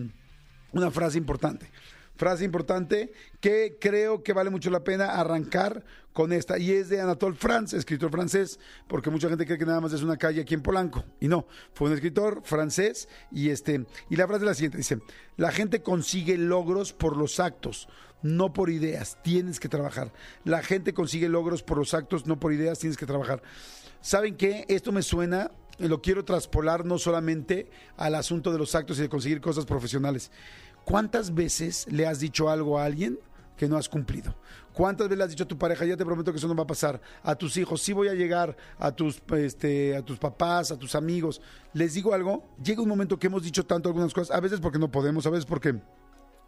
una 0.73 0.91
frase 0.91 1.19
importante. 1.19 1.67
Frase 2.21 2.45
importante 2.45 3.15
que 3.41 3.79
creo 3.81 4.23
que 4.23 4.35
vale 4.35 4.50
mucho 4.50 4.69
la 4.69 4.85
pena 4.85 5.07
arrancar 5.07 5.87
con 6.12 6.35
esta. 6.35 6.59
Y 6.59 6.71
es 6.71 6.91
de 6.91 7.00
Anatole 7.00 7.35
France, 7.35 7.75
escritor 7.75 8.11
francés, 8.11 8.61
porque 8.89 9.09
mucha 9.09 9.31
gente 9.31 9.47
cree 9.47 9.57
que 9.57 9.65
nada 9.65 9.81
más 9.81 9.95
es 9.95 10.03
una 10.03 10.19
calle 10.19 10.43
aquí 10.43 10.53
en 10.53 10.61
Polanco. 10.61 11.03
Y 11.19 11.29
no, 11.29 11.47
fue 11.73 11.89
un 11.89 11.95
escritor 11.95 12.43
francés. 12.45 13.09
Y, 13.33 13.49
este, 13.49 13.87
y 14.11 14.17
la 14.17 14.27
frase 14.27 14.45
es 14.45 14.49
la 14.49 14.53
siguiente, 14.53 14.77
dice, 14.77 14.99
la 15.39 15.50
gente 15.50 15.81
consigue 15.81 16.37
logros 16.37 16.93
por 16.93 17.17
los 17.17 17.41
actos. 17.41 17.89
No 18.21 18.53
por 18.53 18.69
ideas, 18.69 19.17
tienes 19.23 19.59
que 19.59 19.71
trabajar. 19.71 20.12
La 20.45 20.62
gente 20.62 20.93
consigue 20.93 21.31
logros 21.31 21.62
por 21.62 21.79
los 21.79 21.95
actos, 21.95 22.27
no 22.27 22.39
por 22.39 22.53
ideas, 22.53 22.81
tienes 22.81 22.99
que 22.99 23.07
trabajar. 23.07 23.43
¿Saben 24.03 24.37
qué? 24.37 24.67
Esto 24.69 24.93
me 24.93 25.00
suena, 25.00 25.53
lo 25.79 26.03
quiero 26.03 26.23
traspolar 26.27 26.85
no 26.85 26.99
solamente 26.99 27.71
al 27.97 28.15
asunto 28.15 28.53
de 28.53 28.59
los 28.59 28.75
actos 28.75 28.99
y 28.99 29.03
de 29.03 29.09
conseguir 29.09 29.41
cosas 29.41 29.65
profesionales. 29.65 30.31
¿Cuántas 30.84 31.34
veces 31.34 31.87
le 31.90 32.06
has 32.06 32.20
dicho 32.20 32.50
algo 32.50 32.78
a 32.78 32.84
alguien 32.84 33.18
que 33.56 33.68
no 33.68 33.76
has 33.76 33.88
cumplido? 33.88 34.34
¿Cuántas 34.72 35.08
veces 35.08 35.18
le 35.18 35.25
has 35.25 35.30
dicho 35.30 35.44
a 35.44 35.49
tu 35.49 35.58
pareja, 35.58 35.84
ya 35.84 35.96
te 35.96 36.04
prometo 36.04 36.32
que 36.32 36.38
eso 36.38 36.49
no 36.49 36.54
va 36.54 36.62
a 36.62 36.66
pasar? 36.66 37.00
A 37.22 37.34
tus 37.34 37.56
hijos, 37.56 37.82
sí 37.82 37.92
voy 37.92 38.08
a 38.08 38.14
llegar, 38.14 38.56
a 38.78 38.92
tus, 38.92 39.22
este, 39.37 39.96
a 39.96 40.02
tus 40.02 40.18
papás, 40.18 40.70
a 40.70 40.78
tus 40.78 40.94
amigos. 40.94 41.40
Les 41.75 41.94
digo 41.94 42.14
algo, 42.14 42.44
llega 42.62 42.82
un 42.82 42.88
momento 42.88 43.18
que 43.18 43.26
hemos 43.26 43.42
dicho 43.42 43.66
tanto 43.66 43.88
algunas 43.88 44.14
cosas, 44.14 44.34
a 44.34 44.40
veces 44.40 44.60
porque 44.60 44.78
no 44.78 44.90
podemos, 44.90 45.26
a 45.26 45.30
veces 45.30 45.44
porque 45.44 45.80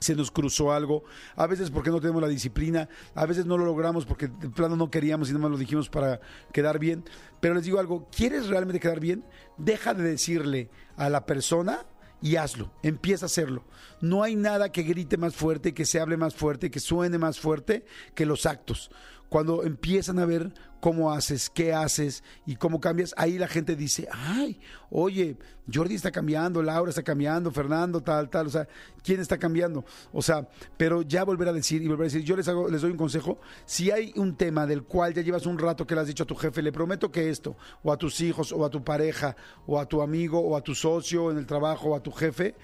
se 0.03 0.15
nos 0.17 0.31
cruzó 0.31 0.73
algo, 0.73 1.05
a 1.37 1.47
veces 1.47 1.71
porque 1.71 1.91
no 1.91 2.01
tenemos 2.01 2.21
la 2.21 2.29
disciplina, 2.29 2.89
a 3.15 3.25
veces 3.25 3.47
no 3.47 3.57
lo 3.57 3.65
logramos 3.65 4.05
porque 4.05 4.29
de 4.29 4.51
plano 4.51 4.77
no 4.77 4.91
queríamos 4.91 5.31
y 5.31 5.33
no 5.33 5.39
más 5.39 5.51
lo 5.51 5.57
dijimos 5.57 5.89
para 5.89 6.21
quedar 6.53 6.79
bien. 6.79 7.05
Pero 7.41 7.55
les 7.55 7.65
digo 7.65 7.79
algo, 7.79 8.09
¿quieres 8.15 8.49
realmente 8.49 8.81
quedar 8.81 9.01
bien? 9.01 9.25
Deja 9.57 9.95
de 9.95 10.03
decirle 10.03 10.71
a 10.97 11.09
la 11.09 11.25
persona 11.25 11.87
y 12.23 12.37
hazlo, 12.37 12.71
empieza 12.83 13.25
a 13.25 13.27
hacerlo. 13.27 13.65
No 14.01 14.23
hay 14.23 14.37
nada 14.37 14.71
que 14.71 14.85
grite 14.85 15.17
más 15.17 15.35
fuerte, 15.35 15.75
que 15.75 15.85
se 15.85 16.01
hable 16.01 16.17
más 16.17 16.35
fuerte, 16.35 16.71
que 16.71 16.81
suene 16.81 17.19
más 17.19 17.41
fuerte 17.41 17.85
que 18.15 18.25
los 18.25 18.47
actos. 18.47 18.91
Cuando 19.33 19.65
empiezan 19.65 20.19
a 20.19 20.27
ver 20.27 20.53
cómo 20.79 21.11
haces, 21.11 21.49
qué 21.49 21.73
haces 21.73 22.23
y 22.45 22.57
cómo 22.57 22.81
cambias, 22.81 23.15
ahí 23.17 23.39
la 23.39 23.49
gente 23.49 23.77
dice, 23.77 24.07
ay, 24.13 24.61
oye, 24.91 25.39
Jordi 25.73 25.95
está 25.95 26.11
cambiando, 26.11 26.63
Laura 26.63 26.91
está 26.91 27.03
cambiando, 27.03 27.51
Fernando, 27.51 28.03
tal, 28.03 28.29
tal, 28.29 28.49
o 28.49 28.51
sea, 28.51 28.69
¿quién 29.03 29.21
está 29.21 29.39
cambiando? 29.39 29.87
O 30.13 30.21
sea, 30.21 30.47
pero 30.77 31.01
ya 31.01 31.25
volver 31.25 31.49
a 31.49 31.55
decir 31.55 31.81
y 31.81 31.89
volver 31.89 32.03
a 32.03 32.09
decir, 32.13 32.25
yo 32.25 32.37
les, 32.37 32.47
hago, 32.47 32.69
les 32.69 32.83
doy 32.83 32.91
un 32.91 32.99
consejo, 32.99 33.41
si 33.65 33.91
hay 33.91 34.13
un 34.17 34.37
tema 34.37 34.67
del 34.67 34.83
cual 34.83 35.15
ya 35.15 35.23
llevas 35.23 35.47
un 35.47 35.59
rato 35.59 35.87
que 35.87 35.95
le 35.95 36.03
has 36.03 36.09
dicho 36.09 36.25
a 36.25 36.27
tu 36.27 36.35
jefe, 36.35 36.61
le 36.61 36.71
prometo 36.71 37.11
que 37.11 37.31
esto, 37.31 37.57
o 37.83 37.91
a 37.91 37.97
tus 37.97 38.21
hijos, 38.21 38.53
o 38.53 38.67
a 38.67 38.69
tu 38.69 38.85
pareja, 38.85 39.35
o 39.67 39.81
a 39.81 39.87
tu 39.87 40.03
amigo, 40.03 40.41
o 40.41 40.59
a 40.59 40.61
tu 40.61 40.75
socio 40.75 41.31
en 41.31 41.39
el 41.39 41.47
trabajo, 41.47 41.89
o 41.89 41.97
a 41.97 42.03
tu 42.03 42.13
jefe, 42.13 42.55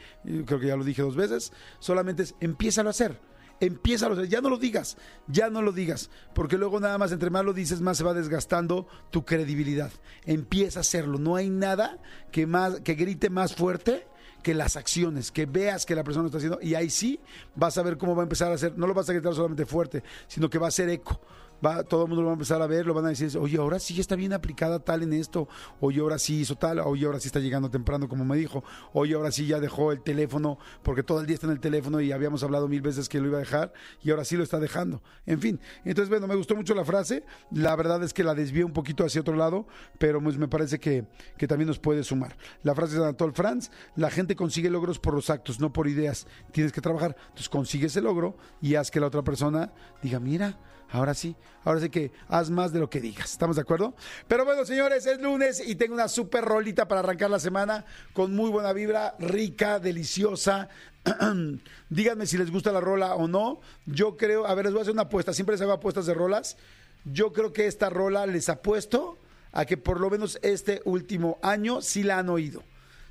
creo 0.44 0.60
que 0.60 0.66
ya 0.66 0.76
lo 0.76 0.84
dije 0.84 1.00
dos 1.00 1.16
veces, 1.16 1.50
solamente 1.78 2.25
es, 2.25 2.34
empiézalo 2.40 2.90
a 2.90 2.90
hacer 2.90 3.27
empieza 3.61 4.07
a 4.07 4.25
ya 4.25 4.41
no 4.41 4.50
lo 4.50 4.59
digas, 4.59 4.97
ya 5.27 5.50
no 5.50 5.62
lo 5.62 5.73
digas, 5.73 6.11
porque 6.35 6.59
luego 6.59 6.81
nada 6.81 6.99
más 6.99 7.12
entre 7.12 7.31
más 7.31 7.45
lo 7.45 7.53
dices, 7.53 7.81
más 7.81 7.99
se 7.99 8.05
va 8.05 8.15
desgastando 8.15 8.87
tu 9.11 9.25
credibilidad. 9.25 9.91
Empieza 10.25 10.81
a 10.81 10.83
hacerlo, 10.83 11.19
no 11.19 11.37
hay 11.37 11.50
nada 11.50 11.99
que 12.31 12.47
más 12.47 12.81
que 12.81 12.95
grite 12.95 13.31
más 13.31 13.55
fuerte 13.55 14.07
que 14.43 14.55
las 14.55 14.77
acciones, 14.77 15.33
que 15.33 15.47
veas 15.47 15.85
que 15.85 15.95
la 15.95 16.05
persona 16.05 16.23
lo 16.23 16.27
está 16.29 16.38
haciendo 16.38 16.61
y 16.62 16.75
ahí 16.75 16.91
sí 16.91 17.21
vas 17.55 17.77
a 17.77 17.83
ver 17.83 17.99
cómo 17.99 18.15
va 18.15 18.23
a 18.23 18.25
empezar 18.25 18.50
a 18.50 18.55
hacer, 18.55 18.79
no 18.79 18.87
lo 18.87 18.95
vas 18.95 19.09
a 19.09 19.12
gritar 19.12 19.35
solamente 19.35 19.67
fuerte, 19.67 20.03
sino 20.29 20.49
que 20.49 20.59
va 20.59 20.69
a 20.69 20.73
ser 20.73 20.88
eco 20.88 21.21
va, 21.65 21.83
todo 21.85 22.03
el 22.03 22.09
mundo 22.09 22.23
lo 22.23 22.27
va 22.27 22.33
a 22.33 22.35
empezar 22.35 22.62
a 22.62 22.67
ver, 22.67 22.87
lo 22.87 22.95
van 22.95 23.07
a 23.07 23.09
decir, 23.09 23.37
oye, 23.38 23.59
ahora 23.59 23.79
sí 23.79 23.99
está 24.00 24.17
bien 24.17 24.33
aplicada 24.33 24.79
tal 24.79 25.03
en 25.03 25.12
esto, 25.12 25.49
oye, 25.81 26.00
ahora 26.00 26.19
sí 26.19 26.41
hizo 26.41 26.57
tal, 26.57 26.81
oye, 26.81 27.07
ahora 27.07 27.21
sí 27.21 27.29
está 27.29 27.41
llegando 27.41 27.71
temprano 27.71 28.09
como 28.09 28.25
me 28.25 28.37
dijo, 28.37 28.65
oye, 28.93 29.15
ahora 29.15 29.31
sí 29.31 29.47
ya 29.47 29.61
dejó 29.61 29.93
el 29.93 30.03
teléfono, 30.03 30.59
porque 30.83 31.03
todo 31.03 31.21
el 31.21 31.27
día 31.27 31.35
está 31.35 31.47
en 31.47 31.53
el 31.53 31.61
teléfono 31.61 32.00
y 32.00 32.12
habíamos 32.12 32.43
hablado 32.43 32.69
mil 32.69 32.83
veces 32.83 33.09
que 33.09 33.21
lo 33.21 33.29
iba 33.29 33.38
a 33.38 33.41
dejar 33.41 33.73
y 34.03 34.11
ahora 34.11 34.25
sí 34.25 34.37
lo 34.37 34.43
está 34.43 34.59
dejando. 34.59 35.03
En 35.27 35.41
fin, 35.41 35.61
entonces, 35.85 36.09
bueno, 36.09 36.27
me 36.27 36.35
gustó 36.35 36.55
mucho 36.55 36.75
la 36.75 36.85
frase, 36.85 37.25
la 37.50 37.75
verdad 37.77 38.03
es 38.03 38.12
que 38.12 38.25
la 38.25 38.35
desvié 38.35 38.65
un 38.65 38.73
poquito 38.73 39.05
hacia 39.05 39.21
otro 39.21 39.37
lado, 39.37 39.67
pero 39.99 40.23
pues 40.23 40.38
me 40.38 40.49
parece 40.49 40.79
que, 40.79 41.07
que 41.37 41.47
también 41.49 41.69
nos 41.69 41.79
puede 41.79 42.05
sumar. 42.05 42.37
La 42.62 42.75
frase 42.75 42.97
de 42.97 43.03
Anatole 43.03 43.33
Franz, 43.33 43.71
la 43.97 44.11
gente 44.11 44.37
consigue 44.37 44.71
logros 44.71 44.99
por 44.99 45.15
los 45.15 45.31
actos, 45.31 45.61
no 45.61 45.73
por 45.73 45.88
ideas, 45.88 46.27
tienes 46.53 46.73
que 46.73 46.81
trabajar, 46.81 47.17
entonces 47.21 47.49
consigue 47.49 47.87
ese 47.87 48.00
logro 48.00 48.37
y 48.61 48.75
haz 48.75 48.91
que 48.91 49.00
la 49.00 49.07
otra 49.07 49.23
persona 49.23 49.73
diga, 50.03 50.21
mira, 50.21 50.59
Ahora 50.90 51.12
sí, 51.12 51.37
ahora 51.64 51.80
sí 51.80 51.90
que 51.90 52.12
haz 52.28 52.49
más 52.49 52.73
de 52.73 52.80
lo 52.80 52.88
que 52.88 53.00
digas. 53.00 53.33
¿Estamos 53.33 53.57
de 53.57 53.62
acuerdo? 53.62 53.95
Pero 54.26 54.45
bueno, 54.45 54.64
señores, 54.64 55.04
es 55.07 55.21
lunes 55.21 55.62
y 55.66 55.75
tengo 55.75 55.95
una 55.95 56.09
super 56.09 56.45
rolita 56.45 56.88
para 56.88 57.00
arrancar 57.00 57.28
la 57.28 57.38
semana 57.38 57.85
con 58.14 58.35
muy 58.35 58.50
buena 58.50 58.73
vibra, 58.73 59.14
rica, 59.18 59.78
deliciosa. 59.78 60.68
Díganme 61.90 62.26
si 62.26 62.38
les 62.38 62.50
gusta 62.50 62.73
la 62.73 62.80
rola 62.80 63.14
o 63.16 63.28
no. 63.28 63.61
Yo 63.85 64.16
creo, 64.16 64.47
a 64.47 64.54
ver, 64.54 64.64
les 64.64 64.73
voy 64.73 64.80
a 64.80 64.83
hacer 64.83 64.95
una 64.95 65.02
apuesta. 65.02 65.35
Siempre 65.35 65.54
les 65.54 65.61
hago 65.61 65.73
apuestas 65.73 66.07
de 66.07 66.14
rolas. 66.14 66.57
Yo 67.04 67.33
creo 67.33 67.52
que 67.52 67.66
esta 67.66 67.90
rola 67.90 68.26
les 68.26 68.49
apuesto 68.49 69.18
a 69.52 69.66
que 69.66 69.76
por 69.76 70.00
lo 70.00 70.09
menos 70.09 70.38
este 70.42 70.80
último 70.85 71.38
año 71.42 71.83
sí 71.83 72.02
la 72.02 72.18
han 72.18 72.30
oído. 72.30 72.62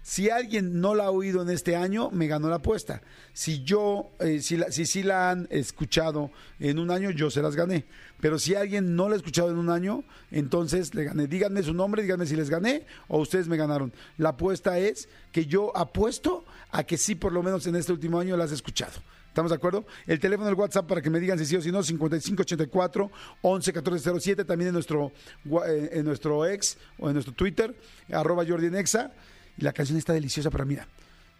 Si 0.07 0.29
alguien 0.29 0.79
no 0.79 0.95
la 0.95 1.07
ha 1.07 1.11
oído 1.11 1.41
en 1.41 1.49
este 1.49 1.75
año, 1.75 2.09
me 2.11 2.27
ganó 2.27 2.47
la 2.47 2.55
apuesta. 2.55 3.01
Si 3.33 3.65
yo, 3.65 4.09
eh, 4.21 4.39
si, 4.39 4.55
la, 4.55 4.71
si 4.71 5.03
la 5.03 5.31
han 5.31 5.49
escuchado 5.51 6.31
en 6.61 6.79
un 6.79 6.91
año, 6.91 7.11
yo 7.11 7.29
se 7.29 7.41
las 7.41 7.57
gané. 7.57 7.83
Pero 8.21 8.39
si 8.39 8.55
alguien 8.55 8.95
no 8.95 9.09
la 9.09 9.15
ha 9.15 9.17
escuchado 9.17 9.51
en 9.51 9.57
un 9.57 9.69
año, 9.69 10.05
entonces 10.31 10.95
le 10.95 11.03
gané. 11.03 11.27
Díganme 11.27 11.61
su 11.61 11.73
nombre, 11.73 12.03
díganme 12.03 12.25
si 12.25 12.37
les 12.37 12.49
gané 12.49 12.85
o 13.09 13.19
ustedes 13.19 13.49
me 13.49 13.57
ganaron. 13.57 13.91
La 14.17 14.29
apuesta 14.29 14.79
es 14.79 15.09
que 15.33 15.45
yo 15.45 15.75
apuesto 15.75 16.45
a 16.71 16.85
que 16.85 16.95
sí, 16.95 17.15
por 17.15 17.33
lo 17.33 17.43
menos 17.43 17.67
en 17.67 17.75
este 17.75 17.91
último 17.91 18.17
año, 18.17 18.37
la 18.37 18.45
has 18.45 18.53
escuchado. 18.53 18.93
¿Estamos 19.27 19.51
de 19.51 19.57
acuerdo? 19.57 19.85
El 20.05 20.21
teléfono 20.21 20.47
del 20.47 20.55
WhatsApp 20.55 20.87
para 20.87 21.01
que 21.01 21.09
me 21.09 21.19
digan 21.19 21.37
si 21.37 21.45
sí 21.45 21.57
o 21.57 21.61
si 21.61 21.69
no, 21.69 21.83
5584 21.83 23.11
111407, 23.41 24.45
también 24.45 24.69
en 24.69 24.73
nuestro, 24.73 25.11
eh, 25.67 25.89
en 25.91 26.05
nuestro 26.05 26.45
ex 26.45 26.77
o 26.97 27.09
en 27.09 27.13
nuestro 27.15 27.33
Twitter, 27.33 27.75
arroba 28.09 28.45
Jordi 28.47 28.69
Nexa. 28.69 29.11
Y 29.57 29.63
la 29.63 29.73
canción 29.73 29.97
está 29.97 30.13
deliciosa, 30.13 30.49
pero 30.49 30.65
mira, 30.65 30.87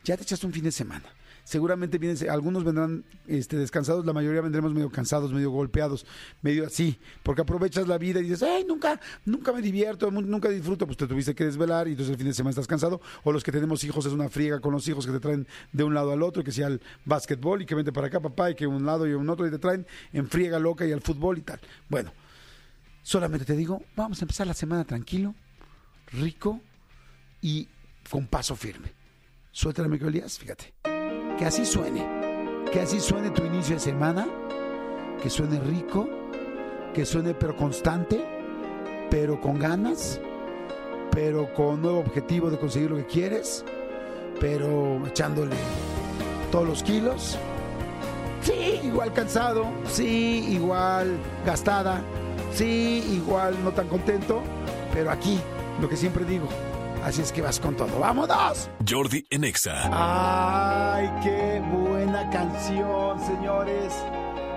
ya 0.03 0.15
te 0.17 0.23
echaste 0.23 0.45
un 0.45 0.53
fin 0.53 0.63
de 0.63 0.71
semana. 0.71 1.05
Seguramente 1.43 1.97
vienen, 1.97 2.29
algunos 2.29 2.65
vendrán 2.65 3.05
este, 3.25 3.55
descansados, 3.55 4.05
la 4.05 4.11
mayoría 4.11 4.41
vendremos 4.41 4.73
medio 4.73 4.89
cansados, 4.89 5.31
medio 5.31 5.49
golpeados, 5.49 6.05
medio 6.41 6.67
así, 6.67 6.99
porque 7.23 7.41
aprovechas 7.41 7.87
la 7.87 7.97
vida 7.97 8.19
y 8.19 8.23
dices, 8.23 8.43
ay, 8.43 8.65
nunca, 8.65 8.99
nunca 9.23 9.53
me 9.53 9.61
divierto, 9.61 10.11
nunca 10.11 10.49
disfruto, 10.49 10.85
pues 10.85 10.97
te 10.97 11.07
tuviste 11.07 11.33
que 11.33 11.45
desvelar 11.45 11.87
y 11.87 11.91
entonces 11.91 12.11
el 12.11 12.17
fin 12.17 12.27
de 12.27 12.33
semana 12.33 12.49
estás 12.49 12.67
cansado, 12.67 12.99
o 13.23 13.31
los 13.31 13.45
que 13.45 13.53
tenemos 13.53 13.81
hijos 13.85 14.05
es 14.05 14.11
una 14.11 14.27
friega 14.27 14.59
con 14.59 14.73
los 14.73 14.85
hijos 14.89 15.05
que 15.05 15.13
te 15.13 15.21
traen 15.21 15.47
de 15.71 15.85
un 15.85 15.93
lado 15.93 16.11
al 16.11 16.21
otro, 16.21 16.43
que 16.43 16.51
sea 16.51 16.67
el 16.67 16.81
básquetbol 17.05 17.61
y 17.61 17.65
que 17.65 17.75
vente 17.75 17.93
para 17.93 18.07
acá, 18.07 18.19
papá, 18.19 18.51
y 18.51 18.55
que 18.55 18.67
un 18.67 18.85
lado 18.85 19.07
y 19.07 19.13
un 19.13 19.29
otro 19.29 19.47
y 19.47 19.49
te 19.49 19.57
traen 19.57 19.87
en 20.11 20.27
friega 20.27 20.59
loca 20.59 20.85
y 20.85 20.91
al 20.91 20.99
fútbol 20.99 21.37
y 21.37 21.41
tal. 21.43 21.61
Bueno, 21.87 22.11
solamente 23.03 23.45
te 23.45 23.55
digo, 23.55 23.81
vamos 23.95 24.21
a 24.21 24.25
empezar 24.25 24.47
la 24.47 24.53
semana 24.53 24.83
tranquilo, 24.83 25.33
rico 26.11 26.59
y 27.41 27.69
con 28.09 28.27
paso 28.27 28.55
firme. 28.55 28.93
Suéltame, 29.51 29.89
Michael 29.89 30.09
Elías, 30.09 30.37
fíjate. 30.37 30.73
Que 31.37 31.45
así 31.45 31.65
suene. 31.65 32.05
Que 32.71 32.81
así 32.81 32.99
suene 32.99 33.31
tu 33.31 33.43
inicio 33.43 33.75
de 33.75 33.81
semana. 33.81 34.27
Que 35.21 35.29
suene 35.29 35.59
rico. 35.59 36.07
Que 36.93 37.05
suene 37.05 37.33
pero 37.33 37.55
constante. 37.55 38.23
Pero 39.09 39.41
con 39.41 39.59
ganas. 39.59 40.19
Pero 41.11 41.53
con 41.53 41.81
nuevo 41.81 41.99
objetivo 41.99 42.49
de 42.49 42.57
conseguir 42.57 42.91
lo 42.91 42.97
que 42.97 43.05
quieres. 43.05 43.65
Pero 44.39 45.05
echándole 45.07 45.55
todos 46.51 46.67
los 46.67 46.83
kilos. 46.83 47.37
Sí, 48.41 48.79
igual 48.83 49.13
cansado. 49.13 49.65
Sí, 49.87 50.45
igual 50.49 51.17
gastada. 51.45 52.01
Sí, 52.53 53.03
igual 53.11 53.55
no 53.63 53.71
tan 53.71 53.87
contento. 53.87 54.41
Pero 54.93 55.11
aquí, 55.11 55.39
lo 55.81 55.89
que 55.89 55.97
siempre 55.97 56.25
digo 56.25 56.47
Así 57.07 57.21
es 57.21 57.31
que 57.31 57.41
vas 57.41 57.57
con 57.57 57.73
todo. 57.73 58.01
¡Vámonos! 58.01 58.69
Jordi 58.85 59.25
Enexa. 59.29 59.89
¡Ay, 59.93 61.09
qué 61.23 61.63
buena 61.71 62.29
canción, 62.29 63.17
señores! 63.21 63.93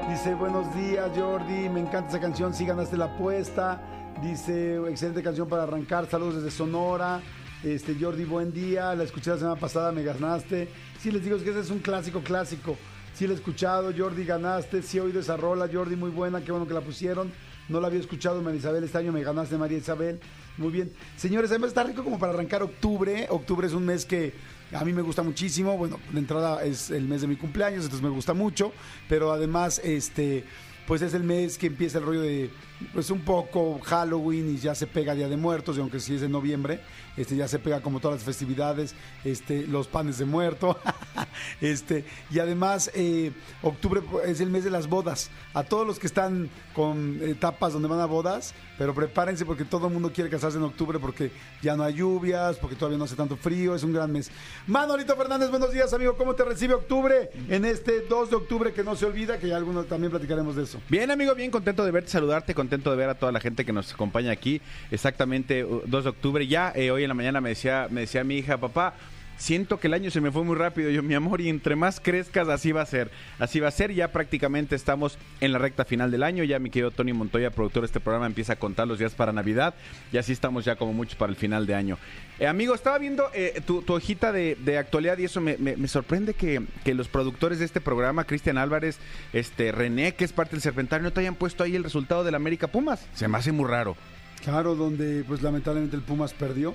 Dice, 0.09 0.35
buenos 0.35 0.75
días, 0.75 1.13
Jordi. 1.15 1.69
Me 1.69 1.79
encanta 1.79 2.09
esa 2.09 2.19
canción. 2.19 2.53
Sí 2.53 2.67
ganaste 2.67 2.97
la 2.97 3.05
apuesta. 3.05 3.81
Dice, 4.21 4.79
excelente 4.89 5.23
canción 5.23 5.49
para 5.49 5.63
arrancar. 5.63 6.11
Saludos 6.11 6.43
desde 6.43 6.51
Sonora. 6.51 7.21
Este, 7.63 7.95
Jordi, 7.95 8.25
buen 8.25 8.53
día. 8.53 8.97
La 8.97 9.05
escuché 9.05 9.31
la 9.31 9.39
semana 9.39 9.55
pasada, 9.55 9.93
me 9.93 10.03
ganaste. 10.03 10.69
Sí, 10.99 11.13
les 11.13 11.23
digo 11.23 11.39
que 11.39 11.51
ese 11.51 11.61
es 11.61 11.71
un 11.71 11.79
clásico, 11.79 12.19
clásico. 12.21 12.77
Sí, 13.15 13.29
la 13.29 13.35
he 13.35 13.37
escuchado. 13.37 13.93
Jordi, 13.97 14.25
ganaste. 14.25 14.83
Sí, 14.83 14.99
he 14.99 15.01
oído 15.01 15.21
esa 15.21 15.37
rola. 15.37 15.69
Jordi, 15.73 15.95
muy 15.95 16.11
buena. 16.11 16.41
Qué 16.41 16.51
bueno 16.51 16.67
que 16.67 16.75
la 16.75 16.81
pusieron. 16.81 17.31
No 17.69 17.81
la 17.81 17.87
había 17.87 18.01
escuchado, 18.01 18.43
María 18.43 18.59
Isabel. 18.59 18.83
Este 18.83 18.99
año 18.99 19.13
me 19.13 19.23
ganaste, 19.23 19.57
María 19.57 19.79
Isabel. 19.79 20.19
Muy 20.57 20.71
bien. 20.71 20.93
Señores, 21.17 21.51
además 21.51 21.69
está 21.69 21.85
rico 21.85 22.05
como 22.05 22.19
para 22.19 22.33
arrancar 22.33 22.63
octubre. 22.63 23.27
Octubre 23.31 23.67
es 23.67 23.73
un 23.73 23.87
mes 23.87 24.05
que 24.05 24.35
a 24.73 24.85
mí 24.85 24.93
me 24.93 25.03
gusta 25.03 25.23
muchísimo. 25.23 25.77
Bueno, 25.77 25.99
de 26.13 26.19
entrada 26.19 26.65
es 26.65 26.91
el 26.91 27.07
mes 27.07 27.23
de 27.23 27.27
mi 27.27 27.37
cumpleaños, 27.37 27.85
entonces 27.85 28.03
me 28.03 28.11
gusta 28.11 28.35
mucho. 28.35 28.73
Pero 29.09 29.33
además, 29.33 29.81
este 29.85 30.45
pues 30.87 31.03
es 31.03 31.15
el 31.15 31.23
mes 31.23 31.57
que 31.57 31.69
empieza 31.69 31.99
el 31.99 32.05
rollo 32.05 32.21
de, 32.21 32.51
pues 32.93 33.11
un 33.11 33.21
poco 33.21 33.81
Halloween 33.81 34.55
y 34.55 34.59
ya 34.59 34.75
se 34.75 34.87
pega 34.87 35.15
Día 35.15 35.29
de 35.29 35.37
Muertos, 35.37 35.77
y 35.77 35.81
aunque 35.81 36.01
sí 36.01 36.15
es 36.15 36.23
en 36.23 36.33
noviembre, 36.33 36.81
este 37.17 37.37
ya 37.37 37.49
se 37.49 37.59
pega 37.59 37.81
como 37.81 38.01
todas 38.01 38.19
las 38.19 38.25
festividades, 38.25 38.95
este, 39.25 39.67
los 39.67 39.89
panes 39.89 40.19
de 40.19 40.25
muerto, 40.25 40.79
este, 41.61 42.05
y 42.31 42.39
además, 42.39 42.91
eh, 42.95 43.33
octubre 43.63 44.01
es 44.27 44.41
el 44.41 44.51
mes 44.51 44.65
de 44.65 44.71
las 44.71 44.89
bodas. 44.89 45.31
A 45.55 45.63
todos 45.65 45.87
los 45.87 45.99
que 45.99 46.07
están 46.07 46.49
con 46.75 47.21
etapas 47.23 47.73
donde 47.73 47.89
van 47.89 48.01
a 48.01 48.07
bodas, 48.07 48.55
pero 48.79 48.95
prepárense 48.95 49.45
porque 49.45 49.65
todo 49.65 49.89
el 49.89 49.93
mundo 49.93 50.13
quiere 50.13 50.31
casarse 50.31 50.57
en 50.57 50.65
octubre 50.65 50.99
porque 50.99 51.31
ya 51.63 51.77
no 51.77 51.83
hay 51.83 51.95
lluvias, 51.95 52.57
porque 52.57 52.77
todavía 52.77 52.99
no 52.99 53.05
hace 53.05 53.17
tanto 53.17 53.37
frío, 53.37 53.75
es 53.75 53.83
un 53.83 53.93
gran 53.93 54.11
mes. 54.11 54.31
Manolito 54.67 55.17
Fernández, 55.17 55.51
buenos 55.51 55.73
días, 55.73 55.93
amigo. 55.93 56.17
¿Cómo 56.17 56.35
te 56.35 56.45
recibe 56.45 56.75
octubre 56.75 57.31
en 57.49 57.65
este 57.65 58.01
2 58.09 58.31
de 58.31 58.37
octubre 58.37 58.73
que 58.73 58.83
no 58.83 58.97
se 58.97 59.07
olvida? 59.07 59.39
Que 59.39 59.49
ya 59.49 59.57
algunos 59.57 59.87
también 59.87 60.11
platicaremos 60.11 60.57
de 60.57 60.63
eso. 60.63 60.81
Bien, 60.89 61.11
amigo, 61.11 61.35
bien 61.35 61.51
contento 61.51 61.85
de 61.85 61.91
verte, 61.91 62.11
saludarte, 62.11 62.55
contento 62.71 62.93
de 62.93 62.97
ver 62.97 63.09
a 63.09 63.15
toda 63.17 63.33
la 63.33 63.41
gente 63.41 63.65
que 63.65 63.73
nos 63.73 63.93
acompaña 63.93 64.31
aquí. 64.31 64.61
Exactamente, 64.93 65.65
uh, 65.65 65.83
2 65.87 66.05
de 66.05 66.11
octubre. 66.11 66.47
Ya 66.47 66.73
eh, 66.77 66.93
hoy 66.93 67.03
en 67.03 67.09
la 67.09 67.15
mañana 67.15 67.41
me 67.41 67.49
decía, 67.49 67.89
me 67.91 68.03
decía 68.03 68.23
mi 68.23 68.37
hija, 68.37 68.59
papá, 68.59 68.95
siento 69.41 69.81
que 69.81 69.89
el 69.89 69.95
año 69.95 70.11
se 70.11 70.21
me 70.21 70.31
fue 70.31 70.45
muy 70.45 70.55
rápido. 70.55 70.91
Yo, 70.91 71.03
mi 71.03 71.15
amor, 71.15 71.41
y 71.41 71.49
entre 71.49 71.75
más 71.75 71.99
crezcas, 71.99 72.49
así 72.49 72.73
va 72.73 72.83
a 72.83 72.87
ser. 72.87 73.11
Así 73.39 73.59
va 73.59 73.69
a 73.69 73.73
ser. 73.73 73.93
Ya 73.93 74.13
prácticamente 74.13 74.77
estamos 74.77 75.19
en 75.41 75.53
la 75.53 75.59
recta 75.59 75.85
final 75.85 76.11
del 76.11 76.23
año. 76.23 76.45
Ya 76.45 76.59
mi 76.59 76.71
querido 76.71 76.91
Tony 76.91 77.13
Montoya, 77.13 77.51
productor 77.51 77.83
de 77.83 77.87
este 77.87 78.01
programa, 78.01 78.27
empieza 78.27 78.53
a 78.53 78.57
contar 78.57 78.87
los 78.87 78.99
días 78.99 79.15
para 79.15 79.33
Navidad. 79.33 79.75
Y 80.13 80.19
así 80.19 80.33
estamos 80.33 80.65
ya 80.65 80.77
como 80.77 80.93
muchos 80.93 81.17
para 81.17 81.31
el 81.31 81.37
final 81.37 81.67
de 81.67 81.75
año. 81.75 81.99
Eh, 82.39 82.47
amigo, 82.47 82.75
estaba 82.75 82.99
viendo 82.99 83.31
eh, 83.35 83.61
tu, 83.67 83.83
hojita 83.89 84.31
de, 84.33 84.79
actualidad 84.79 85.19
y 85.19 85.25
eso 85.25 85.41
me, 85.41 85.89
sorprende 85.89 86.35
que, 86.35 86.63
que 86.85 86.95
los 86.95 87.09
productores 87.09 87.59
de 87.59 87.65
este 87.65 87.81
programa, 87.81 88.25
Cristian 88.25 88.59
Álvarez, 88.59 88.99
este 89.33 89.73
René, 89.73 90.15
que 90.15 90.25
es 90.25 90.33
parte 90.33 90.53
del 90.53 90.63
Serpentario, 90.63 91.05
no 91.05 91.13
te 91.13 91.21
hayan 91.21 91.35
puesto 91.35 91.65
ahí 91.65 91.77
el 91.77 91.85
resultado 91.85 92.25
del 92.25 92.35
América 92.35 92.69
Pumas. 92.69 93.07
Se 93.15 93.27
me 93.27 93.39
hace 93.39 93.53
muy 93.53 93.69
raro. 93.69 93.97
Claro, 94.45 94.75
donde 94.75 95.25
pues 95.25 95.43
lamentablemente 95.43 95.97
el 95.97 96.03
Pumas 96.03 96.33
perdió. 96.33 96.75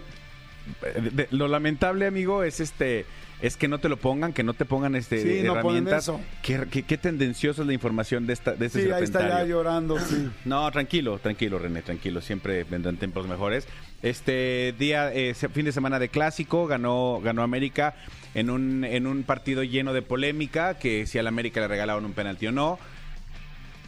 De- 1.12 1.28
lo 1.32 1.48
lamentable, 1.48 2.08
amigo, 2.08 2.44
es 2.44 2.60
este 2.60 3.06
es 3.42 3.58
que 3.58 3.68
no 3.68 3.80
te 3.80 3.90
lo 3.90 3.98
pongan, 3.98 4.32
que 4.32 4.44
no 4.44 4.54
te 4.54 4.64
pongan 4.66 4.96
este 4.96 5.22
Sí, 5.22 5.44
no 5.44 5.54
ponen 5.62 5.88
herramientas. 5.88 6.04
eso. 6.04 6.22
Qué, 6.42 6.66
qué- 6.72 6.84
qué 6.84 6.98
tendenciosa 6.98 7.62
es 7.62 7.68
la 7.68 7.74
información 7.74 8.26
de 8.26 8.34
esta 8.34 8.54
de 8.54 8.68
este 8.68 8.84
Sí, 8.86 8.92
ahí 8.92 9.04
está 9.04 9.28
ya 9.28 9.44
llorando, 9.44 10.00
sí. 10.00 10.30
No, 10.46 10.72
tranquilo, 10.72 11.20
tranquilo, 11.20 11.60
René, 11.60 11.82
tranquilo. 11.82 12.22
Siempre 12.22 12.64
vendrán 12.64 12.96
tiempos 12.98 13.28
mejores. 13.28 13.68
Este 14.02 14.74
día, 14.80 15.14
eh, 15.14 15.34
fin 15.36 15.66
de 15.66 15.72
semana 15.74 16.00
de 16.00 16.10
clásico, 16.10 16.66
ganó, 16.66 17.20
ganó 17.24 17.44
América 17.44 17.96
en 18.36 18.50
un, 18.50 18.84
en 18.86 19.06
un 19.06 19.24
partido 19.24 19.64
lleno 19.64 19.94
de 19.94 20.02
polémica, 20.02 20.76
que 20.80 21.06
si 21.06 21.18
al 21.20 21.28
América 21.28 21.60
le 21.60 21.68
regalaron 21.68 22.06
un 22.06 22.14
penalti 22.14 22.48
o 22.48 22.52
no. 22.52 22.80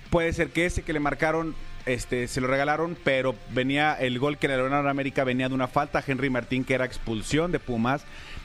Puede 0.10 0.34
ser 0.34 0.50
que 0.50 0.66
ese 0.66 0.84
que 0.84 0.94
le 0.94 1.00
marcaron, 1.00 1.56
este, 1.88 2.28
se 2.28 2.42
lo 2.42 2.48
regalaron, 2.48 2.98
pero 3.04 3.36
venía, 3.50 3.94
el 3.94 4.20
gol 4.20 4.38
que 4.38 4.48
le 4.48 4.58
lograron 4.58 4.88
a 4.88 4.90
América 4.92 5.24
venía 5.24 5.50
de 5.50 5.56
una 5.56 5.68
falta 5.68 6.00
a 6.00 6.04
Henry 6.06 6.30
Martín, 6.30 6.64
que 6.64 6.74
era 6.74 6.86
expulsión 6.86 7.52
de 7.52 7.60
Pumas, 7.60 8.04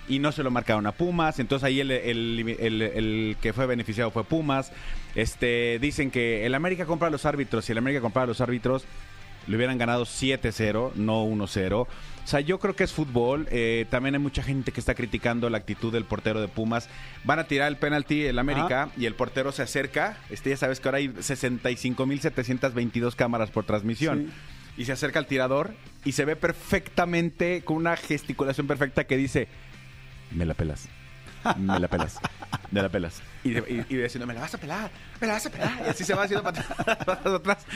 y 0.08 0.18
no 0.18 0.32
se 0.32 0.42
lo 0.42 0.50
marcaron 0.50 0.86
a 0.86 0.92
Pumas, 0.92 1.38
entonces 1.38 1.64
ahí 1.64 1.80
el, 1.80 3.36
que 3.40 3.52
fue 3.52 3.66
beneficiado 3.66 4.10
fue 4.10 4.24
Pumas. 4.24 4.72
Este, 5.14 5.78
dicen 5.80 6.10
que 6.10 6.46
el 6.46 6.54
América 6.54 6.86
compra 6.86 7.08
a 7.08 7.10
los 7.10 7.26
árbitros, 7.26 7.64
si 7.64 7.72
el 7.72 7.78
América 7.78 8.00
compra 8.00 8.22
a 8.22 8.26
los 8.26 8.40
árbitros, 8.40 8.84
le 9.46 9.56
hubieran 9.56 9.78
ganado 9.78 10.04
7-0, 10.04 10.94
no 10.94 11.24
1-0. 11.24 11.86
O 12.24 12.26
sea, 12.26 12.40
yo 12.40 12.58
creo 12.60 12.76
que 12.76 12.84
es 12.84 12.92
fútbol. 12.92 13.48
Eh, 13.50 13.86
también 13.90 14.14
hay 14.14 14.20
mucha 14.20 14.42
gente 14.42 14.72
que 14.72 14.80
está 14.80 14.94
criticando 14.94 15.50
la 15.50 15.58
actitud 15.58 15.92
del 15.92 16.04
portero 16.04 16.40
de 16.40 16.48
Pumas. 16.48 16.88
Van 17.24 17.38
a 17.38 17.44
tirar 17.44 17.68
el 17.68 17.76
penalti 17.76 18.26
el 18.26 18.38
América 18.38 18.90
y 18.96 19.06
el 19.06 19.14
portero 19.14 19.52
se 19.52 19.62
acerca. 19.62 20.18
Este, 20.30 20.50
ya 20.50 20.56
sabes 20.56 20.80
que 20.80 20.88
ahora 20.88 20.98
hay 20.98 21.08
65.722 21.08 23.14
cámaras 23.16 23.50
por 23.50 23.64
transmisión. 23.64 24.30
Y 24.76 24.86
se 24.86 24.92
acerca 24.92 25.18
al 25.18 25.26
tirador 25.26 25.74
y 26.04 26.12
se 26.12 26.24
ve 26.24 26.36
perfectamente, 26.36 27.62
con 27.62 27.76
una 27.76 27.96
gesticulación 27.96 28.66
perfecta 28.66 29.04
que 29.04 29.16
dice, 29.16 29.48
me 30.30 30.46
la 30.46 30.54
pelas. 30.54 30.88
Me 31.58 31.78
la 31.78 31.88
pelas. 31.88 32.18
Me 32.70 32.80
la 32.80 32.88
pelas. 32.88 33.20
Y, 33.44 33.50
y, 33.50 33.84
y 33.88 33.96
diciendo, 33.96 34.26
me 34.26 34.32
la 34.32 34.40
vas 34.40 34.54
a 34.54 34.58
pelar, 34.58 34.90
me 35.20 35.26
la 35.26 35.34
vas 35.34 35.44
a 35.44 35.50
pelar. 35.50 35.82
Y 35.84 35.90
así 35.90 36.04
se 36.04 36.14
va 36.14 36.22
haciendo 36.22 36.42
para 36.42 36.60
atrás, 36.60 36.96
para 37.04 37.36
atrás. 37.36 37.66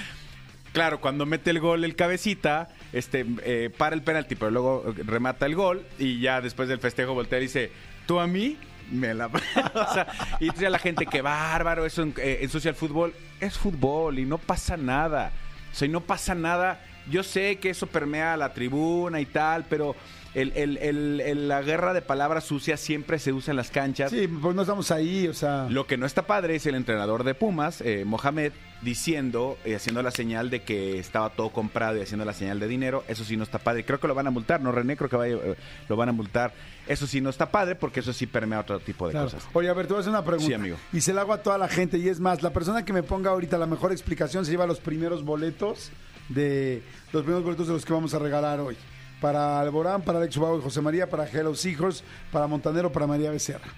Claro, 0.76 1.00
cuando 1.00 1.24
mete 1.24 1.48
el 1.48 1.58
gol 1.58 1.84
el 1.84 1.96
cabecita, 1.96 2.68
este, 2.92 3.24
eh, 3.44 3.70
para 3.78 3.94
el 3.94 4.02
penalti, 4.02 4.34
pero 4.34 4.50
luego 4.50 4.84
remata 5.06 5.46
el 5.46 5.54
gol 5.54 5.86
y 5.98 6.20
ya 6.20 6.42
después 6.42 6.68
del 6.68 6.80
festejo 6.80 7.14
voltea 7.14 7.38
y 7.38 7.42
dice, 7.44 7.70
tú 8.04 8.20
a 8.20 8.26
mí 8.26 8.58
me 8.92 9.14
la... 9.14 9.28
o 9.74 9.94
sea, 9.94 10.06
y 10.38 10.50
dice 10.50 10.66
a 10.66 10.70
la 10.70 10.78
gente 10.78 11.06
que 11.06 11.22
bárbaro, 11.22 11.86
eso 11.86 12.06
eh, 12.18 12.40
ensucia 12.42 12.68
el 12.68 12.74
fútbol. 12.74 13.14
Es 13.40 13.56
fútbol 13.56 14.18
y 14.18 14.26
no 14.26 14.36
pasa 14.36 14.76
nada. 14.76 15.32
O 15.72 15.74
sea, 15.74 15.88
y 15.88 15.90
no 15.90 16.02
pasa 16.02 16.34
nada. 16.34 16.84
Yo 17.10 17.22
sé 17.22 17.56
que 17.56 17.70
eso 17.70 17.86
permea 17.86 18.36
la 18.36 18.52
tribuna 18.52 19.18
y 19.18 19.24
tal, 19.24 19.64
pero 19.70 19.96
el- 20.36 20.52
el- 20.54 20.76
el- 20.78 21.20
el- 21.20 21.48
la 21.48 21.62
guerra 21.62 21.92
de 21.94 22.02
palabras 22.02 22.44
sucias 22.44 22.78
siempre 22.80 23.18
se 23.18 23.32
usa 23.32 23.50
en 23.52 23.56
las 23.56 23.70
canchas. 23.70 24.10
Sí, 24.10 24.28
pues 24.28 24.54
no 24.54 24.62
estamos 24.62 24.90
ahí, 24.90 25.26
o 25.28 25.34
sea. 25.34 25.66
Lo 25.70 25.86
que 25.86 25.96
no 25.96 26.06
está 26.06 26.22
padre 26.26 26.54
es 26.56 26.66
el 26.66 26.74
entrenador 26.74 27.24
de 27.24 27.34
Pumas, 27.34 27.80
eh, 27.80 28.04
Mohamed, 28.04 28.52
diciendo, 28.82 29.56
eh, 29.64 29.74
haciendo 29.74 30.02
la 30.02 30.10
señal 30.10 30.50
de 30.50 30.62
que 30.62 30.98
estaba 30.98 31.30
todo 31.30 31.48
comprado 31.50 31.96
y 31.96 32.02
haciendo 32.02 32.24
la 32.24 32.34
señal 32.34 32.60
de 32.60 32.68
dinero. 32.68 33.02
Eso 33.08 33.24
sí 33.24 33.36
no 33.36 33.42
está 33.42 33.58
padre. 33.58 33.84
Creo 33.84 33.98
que 33.98 34.06
lo 34.06 34.14
van 34.14 34.26
a 34.26 34.30
multar, 34.30 34.60
¿no, 34.60 34.70
René? 34.70 34.96
Creo 34.96 35.08
que 35.10 35.16
vaya- 35.16 35.34
eh, 35.36 35.56
lo 35.88 35.96
van 35.96 36.10
a 36.10 36.12
multar. 36.12 36.52
Eso 36.86 37.06
sí 37.06 37.20
no 37.20 37.30
está 37.30 37.50
padre 37.50 37.74
porque 37.74 38.00
eso 38.00 38.12
sí 38.12 38.26
permea 38.26 38.60
otro 38.60 38.78
tipo 38.78 39.06
de 39.06 39.12
Claro. 39.12 39.26
cosas. 39.30 39.48
Oye, 39.54 39.68
a 39.68 39.72
ver, 39.72 39.86
te 39.86 39.94
voy 39.94 39.98
a 39.98 40.00
hacer 40.02 40.10
una 40.10 40.22
pregunta. 40.24 40.46
Sí, 40.46 40.52
amigo. 40.54 40.76
Y 40.92 41.00
se 41.00 41.12
la 41.12 41.22
hago 41.22 41.32
a 41.32 41.42
toda 41.42 41.58
la 41.58 41.68
gente. 41.68 41.98
Y 41.98 42.08
es 42.08 42.20
más, 42.20 42.42
la 42.42 42.50
persona 42.52 42.84
que 42.84 42.92
me 42.92 43.02
ponga 43.02 43.30
ahorita 43.30 43.58
la 43.58 43.66
mejor 43.66 43.90
explicación 43.90 44.44
se 44.44 44.50
lleva 44.52 44.66
los 44.66 44.78
primeros 44.80 45.24
boletos 45.24 45.90
de 46.28 46.82
los 47.12 47.22
primeros 47.22 47.44
boletos 47.44 47.66
de 47.68 47.72
los 47.72 47.84
que 47.84 47.92
vamos 47.92 48.12
a 48.14 48.18
regalar 48.18 48.60
hoy. 48.60 48.76
Para 49.20 49.60
Alborán, 49.60 50.02
para 50.02 50.18
Alex 50.18 50.36
Ubago 50.36 50.58
y 50.58 50.62
José 50.62 50.80
María, 50.80 51.08
para 51.08 51.26
Hello 51.28 51.54
Seahorse, 51.54 52.04
para 52.30 52.46
Montanero, 52.46 52.92
para 52.92 53.06
María 53.06 53.30
Becerra. 53.30 53.68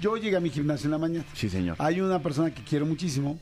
Yo 0.00 0.16
llegué 0.16 0.36
a 0.36 0.40
mi 0.40 0.50
gimnasio 0.50 0.86
en 0.86 0.92
la 0.92 0.98
mañana. 0.98 1.24
Sí, 1.34 1.48
señor. 1.50 1.76
Hay 1.78 2.00
una 2.00 2.22
persona 2.22 2.52
que 2.52 2.62
quiero 2.62 2.86
muchísimo 2.86 3.38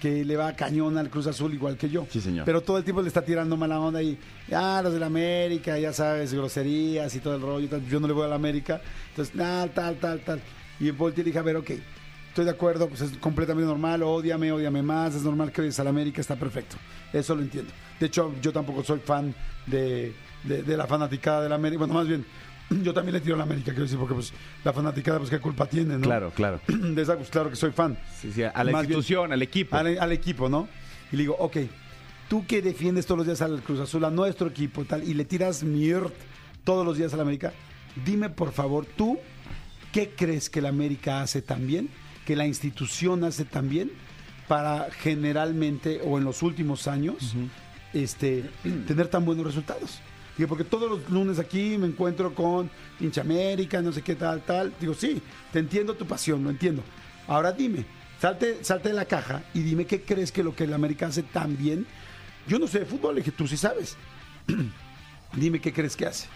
que 0.00 0.24
le 0.24 0.36
va 0.36 0.48
a 0.48 0.56
cañón 0.56 0.98
al 0.98 1.10
Cruz 1.10 1.26
Azul 1.26 1.52
igual 1.52 1.76
que 1.76 1.88
yo. 1.88 2.06
Sí, 2.10 2.20
señor. 2.20 2.44
Pero 2.44 2.60
todo 2.60 2.78
el 2.78 2.84
tiempo 2.84 3.02
le 3.02 3.08
está 3.08 3.22
tirando 3.22 3.56
mala 3.56 3.80
onda 3.80 4.02
y, 4.02 4.18
ah, 4.52 4.80
los 4.82 4.92
de 4.92 5.00
la 5.00 5.06
América, 5.06 5.78
ya 5.78 5.92
sabes, 5.92 6.32
groserías 6.32 7.14
y 7.14 7.20
todo 7.20 7.34
el 7.34 7.42
rollo. 7.42 7.68
tal. 7.68 7.84
Yo 7.88 7.98
no 7.98 8.06
le 8.06 8.12
voy 8.12 8.24
a 8.24 8.28
la 8.28 8.36
América. 8.36 8.80
Entonces, 9.10 9.34
tal, 9.36 9.70
tal, 9.70 9.96
tal, 9.96 10.20
tal. 10.20 10.40
Y 10.78 10.90
volteé 10.90 11.22
y 11.22 11.24
dije, 11.26 11.38
a 11.38 11.42
ver, 11.42 11.56
ok, 11.56 11.70
estoy 12.28 12.44
de 12.44 12.50
acuerdo, 12.50 12.88
pues 12.88 13.00
es 13.00 13.16
completamente 13.16 13.66
normal, 13.66 14.02
ódiame, 14.02 14.52
ódiame 14.52 14.82
más, 14.82 15.14
es 15.14 15.22
normal 15.22 15.50
que 15.50 15.62
odies 15.62 15.80
a 15.80 15.84
la 15.84 15.90
América, 15.90 16.20
está 16.20 16.36
perfecto. 16.36 16.76
Eso 17.10 17.34
lo 17.34 17.40
entiendo. 17.40 17.72
De 17.98 18.06
hecho, 18.06 18.34
yo 18.42 18.52
tampoco 18.52 18.84
soy 18.84 18.98
fan 18.98 19.34
de, 19.66 20.14
de, 20.46 20.62
de 20.62 20.76
la 20.76 20.86
fanaticada 20.86 21.42
de 21.42 21.48
la 21.48 21.54
América. 21.56 21.78
Bueno, 21.78 21.94
más 21.94 22.08
bien, 22.08 22.24
yo 22.82 22.92
también 22.94 23.14
le 23.14 23.20
tiro 23.20 23.34
a 23.34 23.38
la 23.38 23.44
América, 23.44 23.66
quiero 23.66 23.82
decir, 23.82 23.98
porque 23.98 24.14
pues 24.14 24.32
la 24.64 24.72
fanaticada, 24.72 25.18
pues 25.18 25.30
qué 25.30 25.38
culpa 25.38 25.66
tiene, 25.66 25.94
¿no? 25.94 26.00
Claro, 26.00 26.32
claro. 26.34 26.60
De 26.68 27.02
esa, 27.02 27.16
pues 27.16 27.30
claro 27.30 27.50
que 27.50 27.56
soy 27.56 27.72
fan. 27.72 27.98
Sí, 28.20 28.32
sí, 28.32 28.42
a 28.42 28.52
la 28.52 28.72
Más 28.72 28.86
bien, 28.86 28.98
institución, 28.98 29.32
al 29.32 29.42
equipo. 29.42 29.76
Al, 29.76 29.98
al 29.98 30.12
equipo, 30.12 30.48
¿no? 30.48 30.68
Y 31.12 31.16
le 31.16 31.22
digo, 31.22 31.36
ok, 31.38 31.58
tú 32.28 32.46
que 32.46 32.62
defiendes 32.62 33.06
todos 33.06 33.18
los 33.18 33.26
días 33.26 33.42
al 33.42 33.62
Cruz 33.62 33.80
Azul, 33.80 34.04
a 34.04 34.10
nuestro 34.10 34.48
equipo 34.48 34.82
y 34.82 34.84
tal, 34.86 35.04
y 35.04 35.14
le 35.14 35.24
tiras 35.24 35.62
mierda 35.62 36.10
todos 36.64 36.84
los 36.84 36.98
días 36.98 37.12
a 37.14 37.16
la 37.16 37.22
América, 37.22 37.52
dime 38.04 38.28
por 38.28 38.52
favor, 38.52 38.86
tú, 38.86 39.18
¿qué 39.92 40.10
crees 40.16 40.50
que 40.50 40.60
la 40.60 40.70
América 40.70 41.22
hace 41.22 41.42
tan 41.42 41.66
bien? 41.66 41.88
Que 42.24 42.34
la 42.34 42.46
institución 42.46 43.22
hace 43.22 43.44
tan 43.44 43.68
bien 43.68 43.92
para 44.48 44.88
generalmente, 44.90 46.00
o 46.04 46.18
en 46.18 46.24
los 46.24 46.42
últimos 46.42 46.88
años, 46.88 47.34
este, 47.92 48.50
tener 48.86 49.08
tan 49.08 49.24
buenos 49.24 49.46
resultados. 49.46 50.00
Digo, 50.36 50.48
porque 50.48 50.64
todos 50.64 50.90
los 50.90 51.08
lunes 51.08 51.38
aquí 51.38 51.78
me 51.78 51.86
encuentro 51.86 52.34
con 52.34 52.70
hincha 53.00 53.22
América, 53.22 53.80
no 53.80 53.92
sé 53.92 54.02
qué 54.02 54.14
tal, 54.14 54.42
tal. 54.42 54.72
Digo, 54.78 54.92
sí, 54.94 55.22
te 55.52 55.58
entiendo 55.58 55.94
tu 55.94 56.06
pasión, 56.06 56.44
lo 56.44 56.50
entiendo. 56.50 56.82
Ahora 57.26 57.52
dime, 57.52 57.86
salte, 58.20 58.62
salte 58.62 58.90
de 58.90 58.94
la 58.94 59.06
caja 59.06 59.42
y 59.54 59.60
dime 59.60 59.86
qué 59.86 60.02
crees 60.02 60.30
que 60.30 60.44
lo 60.44 60.54
que 60.54 60.64
el 60.64 60.74
América 60.74 61.06
hace 61.06 61.22
tan 61.22 61.56
bien. 61.56 61.86
Yo 62.46 62.58
no 62.58 62.66
sé 62.66 62.80
de 62.80 62.86
fútbol, 62.86 63.14
le 63.14 63.22
dije, 63.22 63.32
tú 63.32 63.48
sí 63.48 63.56
sabes. 63.56 63.96
dime 65.32 65.60
qué 65.60 65.72
crees 65.72 65.96
que 65.96 66.06
hace. 66.06 66.28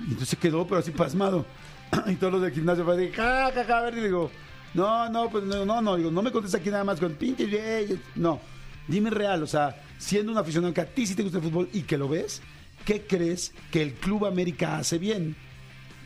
Y 0.00 0.12
entonces 0.12 0.38
quedó, 0.38 0.66
pero 0.66 0.80
así 0.80 0.90
pasmado. 0.90 1.46
y 2.06 2.14
todos 2.16 2.34
los 2.34 2.42
del 2.42 2.52
gimnasio 2.52 2.84
fue 2.84 2.96
de, 2.96 3.10
ja, 3.10 3.50
ja, 3.54 3.64
ja, 3.64 3.78
a 3.78 3.82
ver, 3.82 3.96
y 3.96 4.02
digo, 4.02 4.30
no, 4.74 5.08
no, 5.08 5.30
pues 5.30 5.44
no, 5.44 5.64
no, 5.64 5.80
no, 5.80 5.96
digo, 5.96 6.10
no 6.10 6.22
me 6.22 6.30
contesta 6.30 6.58
aquí 6.58 6.70
nada 6.70 6.84
más 6.84 7.00
con 7.00 7.14
pinche, 7.14 7.48
no. 8.16 8.40
Dime 8.86 9.10
real, 9.10 9.42
o 9.42 9.46
sea, 9.46 9.82
siendo 9.98 10.32
un 10.32 10.38
aficionado 10.38 10.72
que 10.72 10.80
a 10.80 10.86
ti 10.86 11.06
sí 11.06 11.14
te 11.14 11.22
gusta 11.22 11.38
el 11.38 11.44
fútbol 11.44 11.68
y 11.72 11.82
que 11.82 11.98
lo 11.98 12.08
ves, 12.08 12.40
¿qué 12.88 13.02
crees 13.02 13.52
que 13.70 13.82
el 13.82 13.92
Club 13.92 14.24
América 14.24 14.78
hace 14.78 14.96
bien 14.96 15.36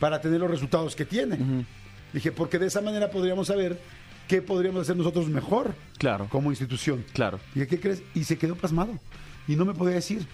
para 0.01 0.19
tener 0.19 0.41
los 0.41 0.51
resultados 0.51 0.97
que 0.97 1.05
tiene? 1.05 1.65
Dije, 2.11 2.33
porque 2.33 2.59
de 2.59 2.67
esa 2.67 2.81
manera 2.81 3.09
podríamos 3.09 3.47
saber 3.47 3.79
qué 4.27 4.41
podríamos 4.41 4.81
hacer 4.81 4.97
nosotros 4.97 5.29
mejor 5.29 5.75
Claro. 5.97 6.27
como 6.29 6.51
institución. 6.51 7.05
Claro. 7.13 7.39
Dije, 7.55 7.67
¿qué 7.67 7.79
crees? 7.79 8.03
Y 8.13 8.25
se 8.25 8.37
quedó 8.37 8.55
pasmado. 8.57 8.99
Y 9.47 9.55
no 9.55 9.63
me 9.63 9.73
podía 9.73 9.95
decir. 9.95 10.27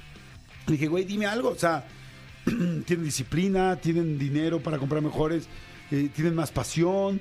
Dije, 0.66 0.88
güey, 0.88 1.04
dime 1.04 1.28
algo. 1.28 1.50
O 1.50 1.56
sea, 1.56 1.86
tienen 2.46 3.04
disciplina, 3.04 3.76
tienen 3.76 4.18
dinero 4.18 4.60
para 4.60 4.80
comprar 4.80 5.04
mejores, 5.04 5.48
eh, 5.92 6.10
tienen 6.16 6.34
más 6.34 6.50
pasión. 6.50 7.20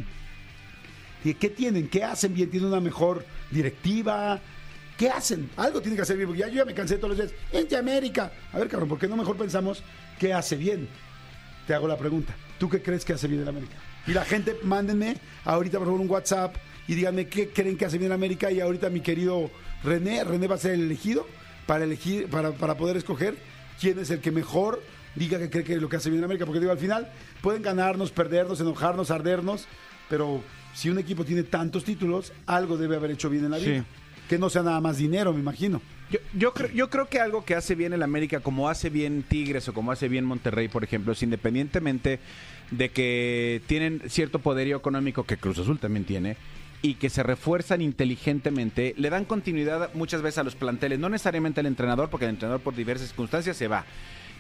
Dije, 1.23 1.37
¿qué 1.37 1.51
tienen? 1.51 1.87
¿Qué 1.89 2.03
hacen 2.03 2.33
bien? 2.33 2.49
¿Tienen 2.49 2.71
una 2.71 2.81
mejor 2.81 3.27
directiva? 3.51 4.41
¿Qué 4.99 5.09
hacen? 5.09 5.49
Algo 5.57 5.81
tienen 5.81 5.97
que 5.97 6.03
hacer 6.03 6.17
bien. 6.17 6.29
Porque 6.29 6.41
ya 6.41 6.49
yo 6.49 6.57
ya 6.57 6.65
me 6.67 6.75
cansé 6.75 6.97
todos 6.97 7.17
los 7.17 7.19
días. 7.19 7.41
¡Ente 7.53 7.77
América! 7.77 8.31
A 8.53 8.59
ver, 8.59 8.69
cabrón, 8.69 8.91
¿por 8.91 8.99
qué 8.99 9.09
no 9.09 9.17
mejor 9.17 9.37
pensamos 9.37 9.83
qué 10.19 10.35
hace 10.35 10.57
bien? 10.57 10.89
Te 11.67 11.73
hago 11.73 11.89
la 11.89 11.97
pregunta. 11.97 12.35
¿tú 12.59 12.69
qué 12.69 12.83
crees 12.83 13.05
que 13.05 13.13
hace 13.13 13.29
bien 13.29 13.43
el 13.43 13.49
América? 13.49 13.77
Y 14.07 14.13
la 14.13 14.25
gente, 14.25 14.57
mándenme 14.63 15.17
ahorita 15.45 15.79
por 15.79 15.87
favor 15.87 16.01
un 16.01 16.11
WhatsApp 16.11 16.57
y 16.87 16.95
díganme 16.95 17.29
qué 17.29 17.51
creen 17.51 17.77
que 17.77 17.85
hace 17.85 17.99
bien 17.99 18.11
el 18.11 18.15
América 18.15 18.51
y 18.51 18.61
ahorita 18.61 18.91
mi 18.91 19.01
querido 19.01 19.51
René, 19.85 20.25
René 20.25 20.47
va 20.47 20.57
a 20.57 20.59
ser 20.59 20.73
el 20.73 20.83
elegido 20.83 21.27
para 21.67 21.85
elegir, 21.85 22.29
para, 22.29 22.53
para 22.53 22.77
poder 22.77 22.97
escoger 22.97 23.37
quién 23.81 23.99
es 23.99 24.11
el 24.11 24.21
que 24.21 24.31
mejor 24.31 24.83
diga 25.15 25.39
que 25.39 25.51
cree 25.51 25.65
que 25.65 25.77
lo 25.77 25.89
que 25.89 25.97
hace 25.97 26.11
bien 26.11 26.21
el 26.21 26.25
América, 26.25 26.47
porque 26.47 26.61
digo, 26.61 26.73
al 26.73 26.79
final 26.79 27.11
pueden 27.43 27.63
ganarnos, 27.63 28.11
perdernos, 28.11 28.61
enojarnos, 28.61 29.11
ardernos, 29.11 29.67
pero 30.09 30.43
si 30.75 30.91
un 30.91 30.99
equipo 30.99 31.25
tiene 31.25 31.43
tantos 31.43 31.85
títulos, 31.85 32.33
algo 32.47 32.77
debe 32.77 32.97
haber 32.97 33.11
hecho 33.11 33.29
bien 33.29 33.45
en 33.45 33.51
la 33.51 33.59
vida. 33.59 33.85
Que 34.29 34.39
no 34.39 34.51
sea 34.51 34.63
nada 34.63 34.81
más 34.81 34.99
dinero, 34.99 35.33
me 35.33 35.41
imagino. 35.41 35.81
Yo, 36.11 36.19
yo, 36.35 36.53
creo, 36.53 36.71
yo 36.71 36.91
creo 36.91 37.09
que 37.09 37.21
algo 37.21 37.45
que 37.45 37.55
hace 37.55 37.75
bien 37.75 37.93
el 37.93 38.03
América, 38.03 38.41
como 38.41 38.69
hace 38.69 38.91
bien 38.91 39.23
Tigres 39.23 39.69
o 39.69 39.75
como 39.75 39.93
hace 39.93 40.09
bien 40.09 40.25
Monterrey, 40.25 40.69
por 40.69 40.85
ejemplo, 40.85 41.13
es 41.13 41.23
independientemente 41.23 42.21
de 42.71 42.91
que 42.91 43.63
tienen 43.67 44.03
cierto 44.09 44.39
poderío 44.39 44.77
económico 44.77 45.25
que 45.25 45.37
Cruz 45.37 45.59
Azul 45.59 45.79
también 45.79 46.05
tiene 46.05 46.37
y 46.83 46.95
que 46.95 47.11
se 47.11 47.23
refuerzan 47.23 47.81
inteligentemente, 47.81 48.95
le 48.97 49.11
dan 49.11 49.25
continuidad 49.25 49.91
muchas 49.95 50.23
veces 50.23 50.39
a 50.39 50.45
los 50.45 50.55
planteles, 50.55 50.99
no 50.99 51.09
necesariamente 51.09 51.61
al 51.61 51.67
entrenador, 51.67 52.09
porque 52.09 52.27
el 52.27 52.31
entrenador 52.31 52.61
por 52.61 52.75
diversas 52.75 53.09
circunstancias 53.09 53.57
se 53.57 53.69
va. 53.69 53.85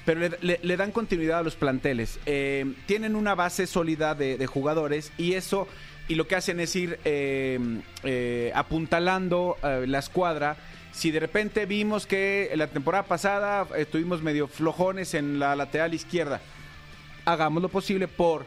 Pero 0.05 0.21
le, 0.41 0.77
dan 0.77 0.93
continuidad 0.93 1.41
a 1.41 1.43
los 1.43 1.57
planteles. 1.57 2.19
Eh, 2.25 2.73
tienen 2.87 3.15
una 3.15 3.35
base 3.35 3.67
sólida 3.67 4.15
de 4.15 4.47
jugadores 4.47 5.13
y 5.19 5.35
eso, 5.35 5.69
y 6.09 6.15
lo 6.15 6.27
que 6.27 6.37
hacen 6.37 6.59
es 6.59 6.75
ir 6.75 6.99
eh, 7.05 7.59
eh, 8.03 8.51
apuntalando 8.55 9.57
eh, 9.63 9.85
la 9.87 9.99
escuadra. 9.99 10.57
Si 10.91 11.11
de 11.11 11.21
repente 11.21 11.67
vimos 11.67 12.07
que 12.07 12.51
la 12.57 12.67
temporada 12.67 13.05
pasada 13.05 13.69
estuvimos 13.77 14.23
medio 14.23 14.49
flojones 14.49 15.15
en 15.15 15.39
la 15.39 15.55
lateral 15.55 15.93
izquierda, 15.95 16.41
hagamos 17.27 17.63
lo 17.63 17.69
posible 17.69 18.09
por 18.09 18.47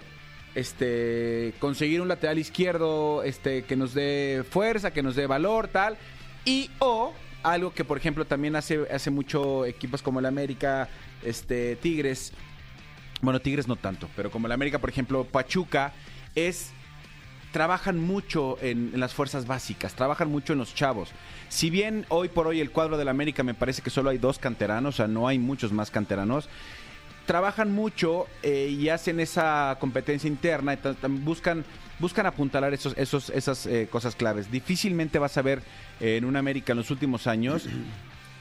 este 0.56 1.54
conseguir 1.60 2.02
un 2.02 2.10
lateral 2.10 2.38
izquierdo 2.40 3.24
este 3.24 3.64
que 3.64 3.76
nos 3.78 3.94
dé 3.94 4.44
fuerza, 4.50 4.92
que 4.92 5.04
nos 5.04 5.16
dé 5.16 5.28
valor, 5.28 5.68
tal. 5.68 5.98
Y 6.44 6.72
o 6.80 7.14
algo 7.44 7.74
que 7.74 7.86
por 7.86 7.98
ejemplo 7.98 8.26
también 8.26 8.56
hace 8.56 8.88
hace 8.92 9.12
mucho 9.12 9.66
equipos 9.66 10.02
como 10.02 10.20
el 10.20 10.26
América, 10.26 10.90
este 11.24 11.76
Tigres, 11.76 12.34
bueno, 13.22 13.40
Tigres 13.40 13.68
no 13.68 13.76
tanto, 13.76 14.10
pero 14.16 14.32
como 14.32 14.48
el 14.48 14.52
América, 14.52 14.80
por 14.80 14.90
ejemplo, 14.90 15.24
Pachuca 15.24 15.94
es 16.34 16.72
trabajan 17.52 18.00
mucho 18.00 18.58
en, 18.62 19.00
las 19.00 19.14
fuerzas 19.14 19.46
básicas, 19.46 19.94
trabajan 19.94 20.30
mucho 20.30 20.54
en 20.54 20.60
los 20.60 20.74
chavos. 20.74 21.10
Si 21.50 21.70
bien 21.70 22.06
hoy 22.10 22.30
por 22.30 22.48
hoy 22.48 22.62
el 22.62 22.72
cuadro 22.72 22.98
del 22.98 23.10
América 23.10 23.44
me 23.44 23.54
parece 23.54 23.82
que 23.82 23.90
solo 23.90 24.10
hay 24.10 24.18
dos 24.18 24.40
canteranos, 24.40 24.96
o 24.96 24.98
sea, 24.98 25.08
no 25.08 25.28
hay 25.28 25.38
muchos 25.38 25.72
más 25.72 25.92
canteranos, 25.92 26.50
trabajan 27.26 27.72
mucho 27.72 28.28
eh, 28.42 28.76
y 28.78 28.90
hacen 28.90 29.20
esa 29.20 29.78
competencia 29.80 30.28
interna, 30.28 30.78
buscan 31.10 31.64
buscan 32.00 32.26
apuntalar 32.26 32.74
esos, 32.74 32.98
esos, 32.98 33.30
esas 33.30 33.68
eh, 33.68 33.88
cosas 33.90 34.16
claves. 34.16 34.50
Difícilmente 34.50 35.20
vas 35.20 35.38
a 35.38 35.44
ver 35.44 35.62
en 36.00 36.26
un 36.26 36.36
América 36.36 36.74
en 36.74 36.80
los 36.80 36.90
últimos 36.90 37.28
años 37.28 37.68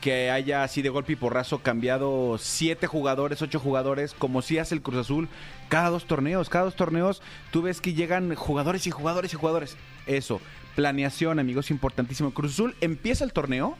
que 0.00 0.30
haya 0.30 0.62
así 0.62 0.82
de 0.82 0.88
golpe 0.88 1.12
y 1.12 1.16
porrazo 1.16 1.58
cambiado 1.58 2.36
siete 2.38 2.86
jugadores, 2.86 3.42
ocho 3.42 3.60
jugadores, 3.60 4.14
como 4.14 4.40
si 4.42 4.58
hace 4.58 4.74
el 4.74 4.82
Cruz 4.82 4.98
Azul 4.98 5.28
cada 5.68 5.90
dos 5.90 6.06
torneos. 6.06 6.48
Cada 6.48 6.64
dos 6.64 6.76
torneos 6.76 7.22
tú 7.50 7.62
ves 7.62 7.80
que 7.80 7.94
llegan 7.94 8.34
jugadores 8.34 8.86
y 8.86 8.90
jugadores 8.90 9.32
y 9.32 9.36
jugadores. 9.36 9.76
Eso, 10.06 10.40
planeación, 10.74 11.38
amigos, 11.38 11.70
importantísimo. 11.70 12.32
Cruz 12.32 12.52
Azul 12.54 12.74
empieza 12.80 13.24
el 13.24 13.32
torneo 13.32 13.76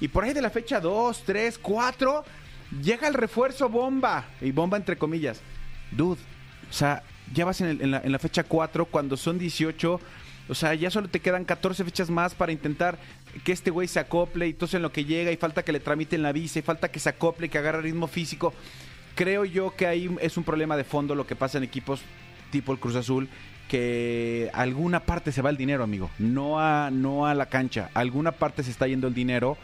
y 0.00 0.08
por 0.08 0.24
ahí 0.24 0.32
de 0.32 0.42
la 0.42 0.50
fecha 0.50 0.80
2, 0.80 1.22
3, 1.24 1.58
4 1.58 2.24
llega 2.82 3.06
el 3.08 3.14
refuerzo 3.14 3.68
bomba. 3.68 4.24
Y 4.40 4.50
bomba 4.50 4.76
entre 4.76 4.96
comillas. 4.96 5.40
Dude, 5.92 6.20
o 6.68 6.72
sea, 6.72 7.02
ya 7.32 7.44
vas 7.44 7.60
en, 7.60 7.80
el- 7.80 8.12
la 8.12 8.18
fecha 8.18 8.42
4 8.44 8.86
cuando 8.86 9.16
son 9.16 9.38
18. 9.38 10.00
O 10.48 10.54
sea, 10.54 10.74
ya 10.74 10.90
solo 10.90 11.08
te 11.08 11.20
quedan 11.20 11.44
14 11.44 11.84
fechas 11.84 12.10
más 12.10 12.34
para 12.34 12.50
intentar 12.50 12.98
que 13.44 13.52
este 13.52 13.70
güey 13.70 13.88
se 13.88 14.00
acople 14.00 14.46
y 14.46 14.50
entonces 14.50 14.74
en 14.74 14.82
lo 14.82 14.92
que 14.92 15.04
llega 15.04 15.30
y 15.30 15.36
falta 15.36 15.62
que 15.62 15.72
le 15.72 15.80
tramiten 15.80 16.22
la 16.22 16.32
visa 16.32 16.58
y 16.58 16.62
falta 16.62 16.90
que 16.90 17.00
se 17.00 17.08
acople, 17.08 17.48
que 17.48 17.58
agarre 17.58 17.82
ritmo 17.82 18.06
físico. 18.06 18.52
Creo 19.14 19.44
yo 19.44 19.74
que 19.76 19.86
ahí 19.86 20.10
es 20.20 20.36
un 20.36 20.44
problema 20.44 20.76
de 20.76 20.84
fondo 20.84 21.14
lo 21.14 21.26
que 21.26 21.36
pasa 21.36 21.58
en 21.58 21.64
equipos 21.64 22.00
tipo 22.50 22.72
el 22.72 22.78
Cruz 22.78 22.96
Azul, 22.96 23.28
que 23.68 24.50
alguna 24.52 25.00
parte 25.00 25.32
se 25.32 25.42
va 25.42 25.50
el 25.50 25.56
dinero, 25.56 25.84
amigo. 25.84 26.10
No 26.18 26.60
a, 26.60 26.90
no 26.90 27.26
a 27.26 27.34
la 27.34 27.46
cancha. 27.46 27.90
Alguna 27.94 28.32
parte 28.32 28.62
se 28.62 28.70
está 28.70 28.86
yendo 28.86 29.06
el 29.06 29.14
dinero. 29.14 29.56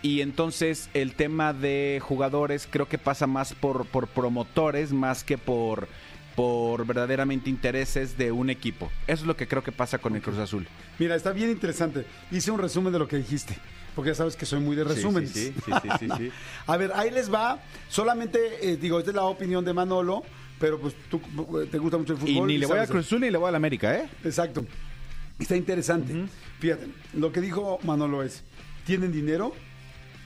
Y 0.00 0.20
entonces 0.20 0.90
el 0.94 1.14
tema 1.14 1.52
de 1.52 2.00
jugadores 2.02 2.66
creo 2.68 2.88
que 2.88 2.98
pasa 2.98 3.26
más 3.28 3.54
por, 3.54 3.86
por 3.86 4.08
promotores 4.08 4.92
más 4.92 5.22
que 5.22 5.38
por, 5.38 5.86
por 6.34 6.86
verdaderamente 6.86 7.50
intereses 7.50 8.16
de 8.16 8.32
un 8.32 8.50
equipo. 8.50 8.90
Eso 9.06 9.22
es 9.22 9.26
lo 9.26 9.36
que 9.36 9.46
creo 9.46 9.62
que 9.62 9.72
pasa 9.72 9.98
con 9.98 10.14
el 10.14 10.22
Cruz 10.22 10.38
Azul. 10.38 10.66
Mira, 10.98 11.14
está 11.14 11.32
bien 11.32 11.50
interesante. 11.50 12.06
Hice 12.30 12.50
un 12.50 12.58
resumen 12.58 12.92
de 12.92 12.98
lo 12.98 13.08
que 13.08 13.16
dijiste, 13.16 13.56
porque 13.94 14.10
ya 14.10 14.14
sabes 14.14 14.36
que 14.36 14.46
soy 14.46 14.60
muy 14.60 14.76
de 14.76 14.84
resúmenes. 14.84 15.30
Sí, 15.30 15.52
sí, 15.54 15.62
sí, 15.64 15.72
sí, 15.82 15.88
sí, 16.00 16.08
sí. 16.16 16.30
A 16.66 16.76
ver, 16.76 16.92
ahí 16.94 17.10
les 17.10 17.32
va. 17.32 17.60
Solamente, 17.88 18.38
eh, 18.62 18.76
digo, 18.76 18.98
esta 18.98 19.10
es 19.10 19.16
la 19.16 19.24
opinión 19.24 19.64
de 19.64 19.72
Manolo, 19.72 20.22
pero 20.58 20.78
pues 20.78 20.94
tú 21.10 21.20
te 21.70 21.78
gusta 21.78 21.98
mucho 21.98 22.14
el 22.14 22.18
fútbol. 22.18 22.50
Y 22.50 22.54
ni 22.54 22.58
le 22.58 22.66
voy 22.66 22.78
a 22.78 22.86
Cruz 22.86 23.06
Azul 23.06 23.20
ni 23.20 23.30
le 23.30 23.38
voy 23.38 23.48
a 23.48 23.50
la 23.52 23.56
América, 23.56 23.94
¿eh? 23.94 24.08
Exacto. 24.24 24.64
Está 25.38 25.56
interesante. 25.56 26.26
Fíjate, 26.60 26.86
lo 27.14 27.32
que 27.32 27.40
dijo 27.40 27.78
Manolo 27.82 28.22
es, 28.22 28.42
tienen 28.86 29.10
dinero, 29.10 29.52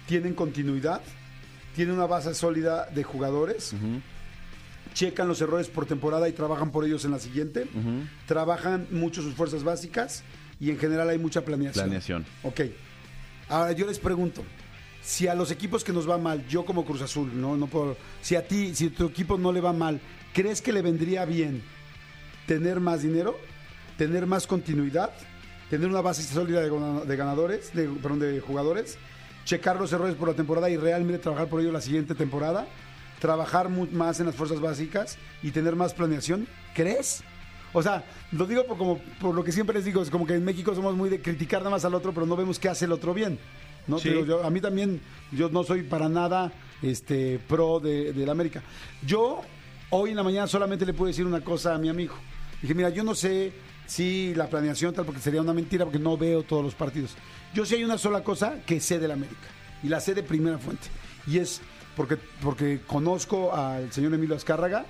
tienen 0.06 0.34
continuidad, 0.34 1.00
tienen 1.74 1.94
una 1.94 2.06
base 2.06 2.34
sólida 2.34 2.86
de 2.86 3.02
jugadores, 3.02 3.74
checan 4.96 5.28
los 5.28 5.42
errores 5.42 5.68
por 5.68 5.84
temporada 5.84 6.26
y 6.26 6.32
trabajan 6.32 6.70
por 6.72 6.86
ellos 6.86 7.04
en 7.04 7.10
la 7.10 7.18
siguiente, 7.18 7.66
trabajan 8.26 8.86
mucho 8.90 9.20
sus 9.20 9.34
fuerzas 9.34 9.62
básicas 9.62 10.24
y 10.58 10.70
en 10.70 10.78
general 10.78 11.10
hay 11.10 11.18
mucha 11.18 11.44
planeación. 11.44 11.84
Planeación. 11.84 12.24
Ok. 12.42 12.60
Ahora 13.50 13.72
yo 13.72 13.86
les 13.86 13.98
pregunto, 13.98 14.42
si 15.02 15.28
a 15.28 15.34
los 15.34 15.50
equipos 15.50 15.84
que 15.84 15.92
nos 15.92 16.08
va 16.08 16.16
mal, 16.16 16.46
yo 16.48 16.64
como 16.64 16.86
Cruz 16.86 17.02
Azul, 17.02 17.30
no, 17.38 17.58
no 17.58 17.66
puedo, 17.66 17.94
si 18.22 18.36
a 18.36 18.48
ti, 18.48 18.74
si 18.74 18.86
a 18.86 18.90
tu 18.90 19.04
equipo 19.06 19.36
no 19.36 19.52
le 19.52 19.60
va 19.60 19.74
mal, 19.74 20.00
¿crees 20.32 20.62
que 20.62 20.72
le 20.72 20.80
vendría 20.80 21.26
bien 21.26 21.62
tener 22.46 22.80
más 22.80 23.02
dinero, 23.02 23.38
tener 23.98 24.24
más 24.26 24.46
continuidad, 24.46 25.10
tener 25.68 25.88
una 25.88 26.00
base 26.00 26.22
sólida 26.22 26.60
de, 26.62 26.70
gana- 26.70 27.04
de 27.04 27.16
ganadores, 27.16 27.74
de, 27.74 27.86
perdón, 27.88 28.20
de 28.20 28.40
jugadores, 28.40 28.96
checar 29.44 29.76
los 29.78 29.92
errores 29.92 30.14
por 30.16 30.28
la 30.28 30.34
temporada 30.34 30.70
y 30.70 30.76
realmente 30.78 31.18
trabajar 31.22 31.48
por 31.48 31.60
ello 31.60 31.70
la 31.70 31.80
siguiente 31.82 32.14
temporada, 32.14 32.66
trabajar 33.26 33.68
más 33.68 34.20
en 34.20 34.26
las 34.26 34.36
fuerzas 34.36 34.60
básicas 34.60 35.18
y 35.42 35.50
tener 35.50 35.74
más 35.74 35.92
planeación? 35.94 36.46
¿Crees? 36.74 37.22
O 37.72 37.82
sea, 37.82 38.04
lo 38.30 38.46
digo 38.46 38.64
por, 38.66 38.78
como, 38.78 38.98
por 39.20 39.34
lo 39.34 39.42
que 39.42 39.50
siempre 39.52 39.74
les 39.76 39.84
digo, 39.84 40.00
es 40.00 40.10
como 40.10 40.26
que 40.26 40.34
en 40.34 40.44
México 40.44 40.74
somos 40.74 40.94
muy 40.94 41.10
de 41.10 41.20
criticar 41.20 41.60
nada 41.60 41.70
más 41.72 41.84
al 41.84 41.94
otro, 41.94 42.12
pero 42.14 42.24
no 42.24 42.36
vemos 42.36 42.58
qué 42.60 42.68
hace 42.68 42.84
el 42.84 42.92
otro 42.92 43.12
bien. 43.12 43.38
¿no? 43.88 43.98
Sí. 43.98 44.04
Te 44.08 44.14
digo, 44.14 44.24
yo- 44.26 44.44
a 44.44 44.50
mí 44.50 44.60
también, 44.60 45.00
yo 45.32 45.48
no 45.48 45.64
soy 45.64 45.82
para 45.82 46.08
nada 46.08 46.52
este, 46.82 47.38
pro 47.48 47.80
de, 47.80 48.12
del 48.12 48.30
América. 48.30 48.62
Yo 49.04 49.42
hoy 49.90 50.10
en 50.10 50.16
la 50.16 50.22
mañana 50.22 50.46
solamente 50.46 50.86
le 50.86 50.92
puedo 50.94 51.08
decir 51.08 51.26
una 51.26 51.40
cosa 51.42 51.74
a 51.74 51.78
mi 51.78 51.88
amigo. 51.88 52.14
Dije, 52.62 52.74
mira, 52.74 52.88
yo 52.90 53.02
no 53.04 53.14
sé 53.14 53.52
si 53.86 54.34
la 54.34 54.48
planeación 54.48 54.94
tal, 54.94 55.04
porque 55.04 55.20
sería 55.20 55.40
una 55.42 55.52
mentira, 55.52 55.84
porque 55.84 55.98
no 55.98 56.16
veo 56.16 56.42
todos 56.44 56.64
los 56.64 56.74
partidos. 56.74 57.14
Yo 57.54 57.64
sí 57.66 57.74
hay 57.74 57.84
una 57.84 57.98
sola 57.98 58.22
cosa 58.24 58.60
que 58.66 58.80
sé 58.80 58.98
del 58.98 59.10
América, 59.10 59.46
y 59.82 59.88
la 59.88 60.00
sé 60.00 60.14
de 60.14 60.22
primera 60.22 60.58
fuente. 60.58 60.88
Y 61.26 61.38
es 61.38 61.60
porque, 61.96 62.16
porque 62.42 62.80
conozco 62.86 63.54
al 63.54 63.92
señor 63.92 64.14
Emilio 64.14 64.36
Azcárraga, 64.36 64.84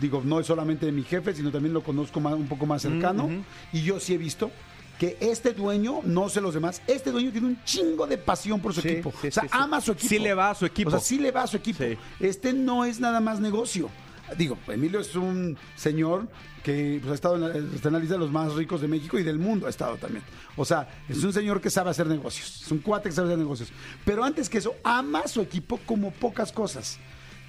digo, 0.00 0.22
no 0.24 0.40
es 0.40 0.46
solamente 0.46 0.90
mi 0.92 1.02
jefe, 1.04 1.34
sino 1.34 1.50
también 1.50 1.72
lo 1.72 1.82
conozco 1.82 2.18
más- 2.20 2.34
un 2.34 2.48
poco 2.48 2.66
más 2.66 2.82
cercano. 2.82 3.28
Y 3.72 3.82
yo 3.82 4.00
sí 4.00 4.14
he 4.14 4.18
visto 4.18 4.50
que 4.98 5.16
este 5.20 5.52
dueño, 5.52 6.00
no 6.04 6.28
sé 6.28 6.40
los 6.40 6.54
demás, 6.54 6.80
este 6.86 7.10
dueño 7.10 7.30
tiene 7.32 7.48
un 7.48 7.64
chingo 7.64 8.06
de 8.06 8.18
pasión 8.18 8.60
por 8.60 8.72
su 8.74 8.80
Sí, 8.82 8.88
equipo. 8.88 9.12
sí, 9.20 9.28
o 9.28 9.32
sea, 9.32 9.42
sí, 9.44 9.48
ama 9.52 9.78
a 9.78 9.80
su 9.80 9.92
equipo. 9.92 10.08
Sí 10.08 10.18
le 10.18 10.34
va 10.34 10.50
a 10.50 10.54
su 10.54 10.66
equipo. 10.66 10.88
O 10.88 10.90
sea, 10.92 11.00
sí 11.00 11.18
le 11.18 11.30
va 11.30 11.42
a 11.42 11.46
su 11.46 11.56
equipo. 11.56 11.82
Este 12.20 12.52
no 12.52 12.84
es 12.84 13.00
nada 13.00 13.20
más 13.20 13.40
negocio. 13.40 13.88
Digo, 14.36 14.58
Emilio 14.68 15.00
es 15.00 15.14
un 15.14 15.56
señor 15.76 16.28
que 16.62 16.98
pues, 17.00 17.12
ha 17.12 17.14
estado 17.14 17.34
en 17.36 17.40
la, 17.40 17.74
está 17.74 17.88
en 17.88 17.94
la 17.94 18.00
lista 18.00 18.14
de 18.14 18.20
los 18.20 18.30
más 18.30 18.54
ricos 18.54 18.80
de 18.80 18.88
México 18.88 19.18
y 19.18 19.22
del 19.22 19.38
mundo 19.38 19.66
ha 19.66 19.70
estado 19.70 19.96
también. 19.96 20.24
O 20.56 20.64
sea, 20.64 20.88
es 21.08 21.22
un 21.24 21.32
señor 21.32 21.60
que 21.60 21.70
sabe 21.70 21.90
hacer 21.90 22.06
negocios. 22.06 22.62
Es 22.62 22.70
un 22.70 22.78
cuate 22.78 23.08
que 23.08 23.14
sabe 23.14 23.28
hacer 23.28 23.38
negocios. 23.38 23.72
Pero 24.04 24.24
antes 24.24 24.48
que 24.48 24.58
eso, 24.58 24.74
ama 24.84 25.20
a 25.20 25.28
su 25.28 25.40
equipo 25.40 25.78
como 25.86 26.10
pocas 26.12 26.52
cosas. 26.52 26.98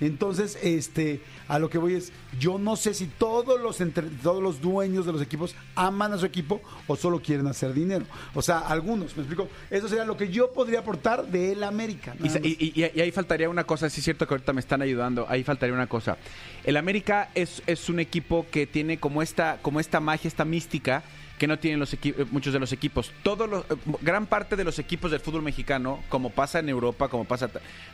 Entonces, 0.06 0.58
este, 0.62 1.22
a 1.48 1.60
lo 1.60 1.70
que 1.70 1.78
voy 1.78 1.94
es, 1.96 2.12
yo 2.40 2.58
no 2.58 2.76
sé 2.76 2.94
si 2.94 3.06
todos 3.08 3.60
los 3.62 3.82
entre- 3.82 4.08
todos 4.22 4.42
los 4.42 4.62
dueños 4.62 5.06
de 5.06 5.12
los 5.14 5.22
equipos 5.22 5.56
aman 5.76 6.14
a 6.14 6.18
su 6.18 6.26
equipo 6.26 6.62
o 6.88 6.96
solo 6.96 7.22
quieren 7.22 7.48
hacer 7.48 7.74
dinero. 7.74 8.06
O 8.34 8.42
sea, 8.42 8.60
algunos, 8.60 9.16
me 9.16 9.24
explico. 9.24 9.48
Eso 9.70 9.88
sería 9.88 10.06
lo 10.06 10.18
que 10.18 10.30
yo 10.30 10.52
podría 10.52 10.80
aportar 10.80 11.26
de 11.28 11.52
el 11.54 11.64
América. 11.64 12.16
Y, 12.44 12.82
y- 12.82 12.92
y 12.94 13.02
ahí 13.02 13.12
faltaría 13.12 13.50
una 13.50 13.64
cosa, 13.66 13.90
sí 13.90 14.00
es 14.00 14.04
cierto 14.06 14.28
que 14.28 14.34
ahorita 14.34 14.54
me 14.54 14.60
están 14.62 14.82
ayudando, 14.82 15.26
ahí 15.30 15.44
faltaría 15.44 15.74
una 15.74 15.88
cosa. 15.88 16.18
El 16.64 16.78
América 16.78 17.30
es, 17.36 17.62
es 17.68 17.90
un 17.90 18.00
equipo 18.00 18.46
que 18.52 18.68
tiene 18.68 19.00
como 19.00 19.22
esta, 19.22 19.60
como 19.62 19.80
esta 19.80 20.00
magia, 20.00 20.28
esta 20.28 20.46
mística 20.46 21.04
que 21.38 21.48
no 21.48 21.60
tienen 21.60 21.80
los 21.80 21.94
eh, 21.94 22.26
muchos 22.32 22.54
de 22.54 22.60
los 22.60 22.72
equipos. 22.72 23.12
Eh, 23.26 23.76
gran 24.02 24.26
parte 24.28 24.56
de 24.56 24.64
los 24.64 24.80
equipos 24.80 25.12
del 25.12 25.20
fútbol 25.20 25.42
mexicano, 25.42 26.04
como 26.10 26.30
pasa 26.30 26.60
en 26.60 26.70
Europa, 26.70 27.10
como 27.10 27.26
pasa... 27.26 27.50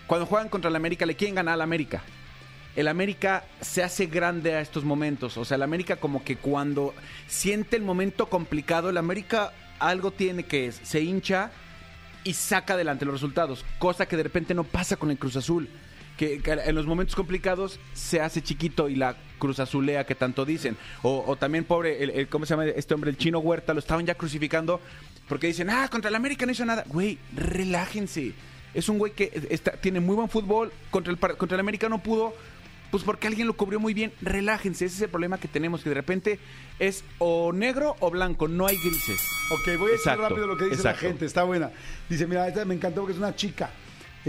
Cuando 0.08 0.26
juegan 0.26 0.50
contra 0.50 0.70
el 0.70 0.76
América, 0.76 1.06
le 1.06 1.16
quieren 1.16 1.36
ganar 1.36 1.56
al 1.56 1.62
América. 1.62 2.04
el 2.76 2.88
América 2.88 3.44
se 3.62 3.84
hace 3.84 4.06
grande 4.06 4.56
a 4.56 4.62
estos 4.62 4.84
momentos. 4.84 5.38
O 5.38 5.46
sea, 5.46 5.56
el 5.56 5.64
América 5.64 5.96
como 5.96 6.24
que 6.24 6.38
cuando 6.38 6.94
siente 7.28 7.76
el 7.76 7.84
momento 7.84 8.28
complicado, 8.30 8.90
el 8.90 8.98
América 8.98 9.52
algo 9.80 10.12
tiene 10.12 10.44
que 10.44 10.68
es, 10.68 10.80
se 10.84 11.02
hincha 11.02 11.52
y 12.24 12.34
saca 12.34 12.74
adelante 12.74 13.06
los 13.06 13.14
resultados, 13.14 13.66
cosa 13.80 14.06
que 14.06 14.18
de 14.18 14.24
repente 14.24 14.54
no 14.54 14.64
pasa 14.64 14.98
con 14.98 15.10
el 15.10 15.18
Cruz 15.18 15.36
Azul. 15.36 15.70
Que, 16.20 16.42
que 16.42 16.52
en 16.52 16.76
los 16.76 16.86
momentos 16.86 17.16
complicados 17.16 17.80
se 17.94 18.20
hace 18.20 18.42
chiquito 18.42 18.90
y 18.90 18.96
la 18.98 19.16
Cruz 19.38 19.58
Azulea 19.62 20.06
que 20.06 20.16
tanto 20.16 20.44
dicen. 20.44 20.76
O, 21.02 21.24
o 21.26 21.38
también, 21.38 21.64
pobre, 21.64 22.04
el, 22.04 22.10
el- 22.10 22.28
¿cómo 22.28 22.46
se 22.46 22.50
llama 22.56 22.66
este 22.66 22.94
hombre? 22.94 23.10
El 23.10 23.18
chino 23.18 23.40
Huerta, 23.40 23.74
lo 23.74 23.80
estaban 23.80 24.06
ya 24.06 24.16
crucificando 24.16 24.82
porque 25.30 25.48
dicen, 25.48 25.70
ah, 25.70 25.88
contra 25.90 26.10
el 26.10 26.16
América 26.16 26.46
no 26.46 26.52
hizo 26.52 26.66
nada. 26.66 26.84
Güey, 26.88 27.18
relájense. 27.34 28.34
Es 28.74 28.90
un 28.90 28.98
güey 29.00 29.14
que 29.14 29.48
está- 29.50 29.72
tiene 29.74 30.02
muy 30.02 30.16
buen 30.18 30.28
fútbol, 30.28 30.74
contra 30.92 31.14
el, 31.14 31.18
contra 31.20 31.56
el 31.56 31.60
América 31.62 31.88
no 31.88 32.04
pudo, 32.04 32.34
pues 32.92 33.04
porque 33.04 33.28
alguien 33.28 33.48
lo 33.48 33.54
cubrió 33.56 33.80
muy 33.80 33.94
bien. 33.94 34.12
Relájense, 34.22 34.86
ese 34.86 34.96
es 34.98 35.02
el 35.04 35.10
problema 35.10 35.38
que 35.38 35.48
tenemos, 35.48 35.82
que 35.84 35.90
de 35.90 35.96
repente 35.96 36.38
es 36.80 37.06
o 37.20 37.54
negro 37.54 37.96
o 38.02 38.12
blanco, 38.12 38.50
no 38.50 38.68
hay 38.68 38.76
grises. 38.76 39.22
Ok, 39.52 39.66
voy 39.78 39.90
a 39.90 39.92
decir 39.94 39.94
Exacto, 40.00 40.28
rápido 40.28 40.48
lo 40.48 40.58
que 40.58 40.66
dice 40.66 40.76
exacto. 40.76 41.02
la 41.06 41.10
gente, 41.12 41.26
está 41.26 41.44
buena. 41.44 41.72
Dice, 42.10 42.28
mira, 42.28 42.46
esta 42.48 42.66
me 42.66 42.76
encantó 42.76 43.02
porque 43.02 43.14
es 43.14 43.20
una 43.20 43.34
chica. 43.36 43.70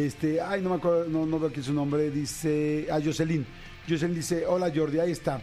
Este, 0.06 0.40
ay, 0.40 0.62
no 0.62 0.70
me 0.70 0.76
acuerdo, 0.76 1.06
no, 1.08 1.26
no 1.26 1.38
veo 1.38 1.50
aquí 1.50 1.62
su 1.62 1.72
nombre. 1.72 2.10
Dice, 2.10 2.86
ah, 2.90 2.98
Jocelyn. 3.04 3.46
Jocelyn 3.88 4.14
dice, 4.14 4.46
hola 4.46 4.72
Jordi, 4.74 4.98
ahí 4.98 5.12
está. 5.12 5.40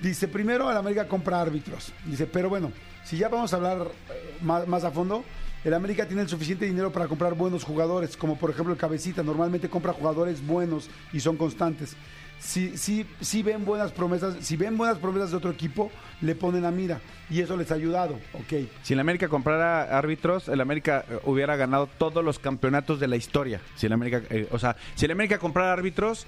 Dice, 0.00 0.28
primero 0.28 0.70
el 0.70 0.76
América 0.76 1.06
compra 1.06 1.40
árbitros. 1.40 1.92
Dice, 2.04 2.26
pero 2.26 2.48
bueno, 2.48 2.72
si 3.04 3.16
ya 3.16 3.28
vamos 3.28 3.52
a 3.52 3.56
hablar 3.56 3.90
eh, 4.10 4.36
más, 4.40 4.66
más 4.66 4.84
a 4.84 4.90
fondo, 4.90 5.24
el 5.64 5.74
América 5.74 6.06
tiene 6.06 6.22
el 6.22 6.28
suficiente 6.28 6.64
dinero 6.64 6.90
para 6.90 7.06
comprar 7.06 7.34
buenos 7.34 7.64
jugadores, 7.64 8.16
como 8.16 8.38
por 8.38 8.50
ejemplo 8.50 8.72
el 8.72 8.78
Cabecita, 8.78 9.22
normalmente 9.22 9.68
compra 9.68 9.92
jugadores 9.92 10.44
buenos 10.46 10.88
y 11.12 11.20
son 11.20 11.36
constantes. 11.36 11.96
Si, 12.40 12.78
si, 12.78 13.04
si 13.20 13.42
ven 13.42 13.66
buenas 13.66 13.92
promesas, 13.92 14.36
si 14.40 14.56
ven 14.56 14.78
buenas 14.78 14.96
promesas 14.98 15.30
de 15.30 15.36
otro 15.36 15.50
equipo, 15.50 15.90
le 16.22 16.34
ponen 16.34 16.64
a 16.64 16.70
mira 16.70 16.98
y 17.28 17.40
eso 17.42 17.54
les 17.54 17.70
ha 17.70 17.74
ayudado, 17.74 18.14
ok. 18.32 18.66
Si 18.82 18.94
el 18.94 19.00
América 19.00 19.28
comprara 19.28 19.96
árbitros, 19.96 20.48
el 20.48 20.60
América 20.62 21.04
eh, 21.10 21.18
hubiera 21.24 21.56
ganado 21.56 21.86
todos 21.86 22.24
los 22.24 22.38
campeonatos 22.38 22.98
de 22.98 23.08
la 23.08 23.16
historia. 23.16 23.60
Si 23.76 23.84
el 23.86 23.92
América, 23.92 24.22
eh, 24.30 24.48
o 24.50 24.58
sea, 24.58 24.74
si 24.94 25.04
el 25.04 25.10
América 25.10 25.38
comprara 25.38 25.72
árbitros, 25.74 26.26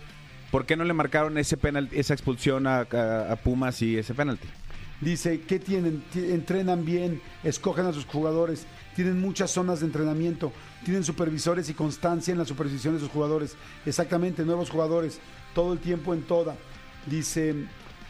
¿por 0.51 0.67
qué 0.67 0.77
no 0.77 0.85
le 0.85 0.93
marcaron 0.93 1.39
ese 1.39 1.57
penal, 1.57 1.89
esa 1.93 2.13
expulsión 2.13 2.67
a, 2.67 2.81
a- 2.93 3.33
a 3.33 3.37
Pumas 3.37 3.81
y 3.81 3.97
ese 3.97 4.13
penalti? 4.13 4.47
Dice, 5.01 5.41
¿qué 5.41 5.59
tienen? 5.59 6.03
Ti- 6.13 6.31
Entrenan 6.31 6.85
bien, 6.85 7.21
escogen 7.43 7.87
a 7.87 7.93
sus 7.93 8.05
jugadores, 8.05 8.67
tienen 8.95 9.19
muchas 9.21 9.51
zonas 9.51 9.81
de 9.81 9.87
entrenamiento, 9.87 10.53
tienen 10.85 11.03
supervisores 11.05 11.69
y 11.71 11.75
constancia 11.75 12.31
en 12.33 12.39
la 12.39 12.45
supervisión 12.45 12.95
de 12.95 13.01
sus 13.01 13.09
jugadores. 13.09 13.57
Exactamente, 13.87 14.45
nuevos 14.45 14.71
jugadores, 14.71 15.19
todo 15.55 15.73
el 15.73 15.79
tiempo 15.79 16.15
en 16.15 16.23
toda. 16.23 16.57
Dice, 17.07 17.55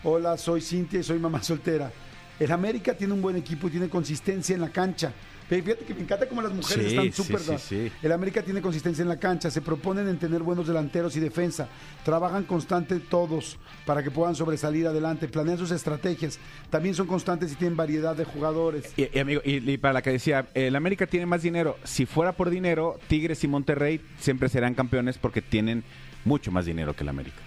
hola, 0.04 0.36
soy 0.36 0.60
Cintia 0.60 1.00
y 1.00 1.02
soy 1.02 1.18
mamá 1.18 1.42
soltera. 1.42 1.90
El 2.38 2.50
América 2.52 2.94
tiene 2.94 3.12
un 3.14 3.22
buen 3.22 3.36
equipo 3.36 3.68
y 3.68 3.70
tiene 3.70 3.88
consistencia 3.88 4.54
en 4.54 4.60
la 4.60 4.70
cancha. 4.70 5.12
Fíjate 5.48 5.84
que 5.84 5.92
me 5.92 6.00
encanta 6.00 6.26
cómo 6.26 6.40
las 6.40 6.52
mujeres 6.52 6.90
Sí, 6.90 6.96
están 6.96 7.12
súper... 7.12 7.40
sí, 7.40 7.54
sí. 7.58 7.92
El 8.02 8.12
América 8.12 8.42
tiene 8.42 8.62
consistencia 8.62 9.02
en 9.02 9.08
la 9.08 9.18
cancha, 9.18 9.50
se 9.50 9.60
proponen 9.60 10.08
en 10.08 10.18
tener 10.18 10.42
buenos 10.42 10.66
delanteros 10.66 11.14
y 11.16 11.20
defensa, 11.20 11.68
trabajan 12.06 12.44
constante 12.44 12.98
todos 13.00 13.58
para 13.84 14.02
que 14.02 14.10
puedan 14.10 14.34
sobresalir 14.34 14.86
adelante, 14.86 15.28
planean 15.28 15.58
sus 15.58 15.70
estrategias, 15.70 16.38
también 16.70 16.94
son 16.94 17.06
constantes 17.06 17.52
y 17.52 17.56
tienen 17.56 17.76
variedad 17.76 18.16
de 18.16 18.24
jugadores. 18.24 18.94
Y, 18.96 19.10
y, 19.14 19.18
amigo, 19.18 19.42
y, 19.44 19.70
y 19.70 19.76
para 19.76 19.92
la 19.92 20.00
que 20.00 20.12
decía, 20.12 20.46
el 20.54 20.74
América 20.74 21.06
tiene 21.06 21.26
más 21.26 21.42
dinero. 21.42 21.76
Si 21.84 22.06
fuera 22.06 22.32
por 22.32 22.48
dinero, 22.48 22.98
Tigres 23.08 23.44
y 23.44 23.48
Monterrey 23.48 24.00
siempre 24.20 24.48
serán 24.48 24.72
campeones 24.72 25.18
porque 25.18 25.42
tienen 25.42 25.84
mucho 26.24 26.50
más 26.52 26.64
dinero 26.66 26.94
que 26.94 27.02
el 27.02 27.08
América. 27.08 27.38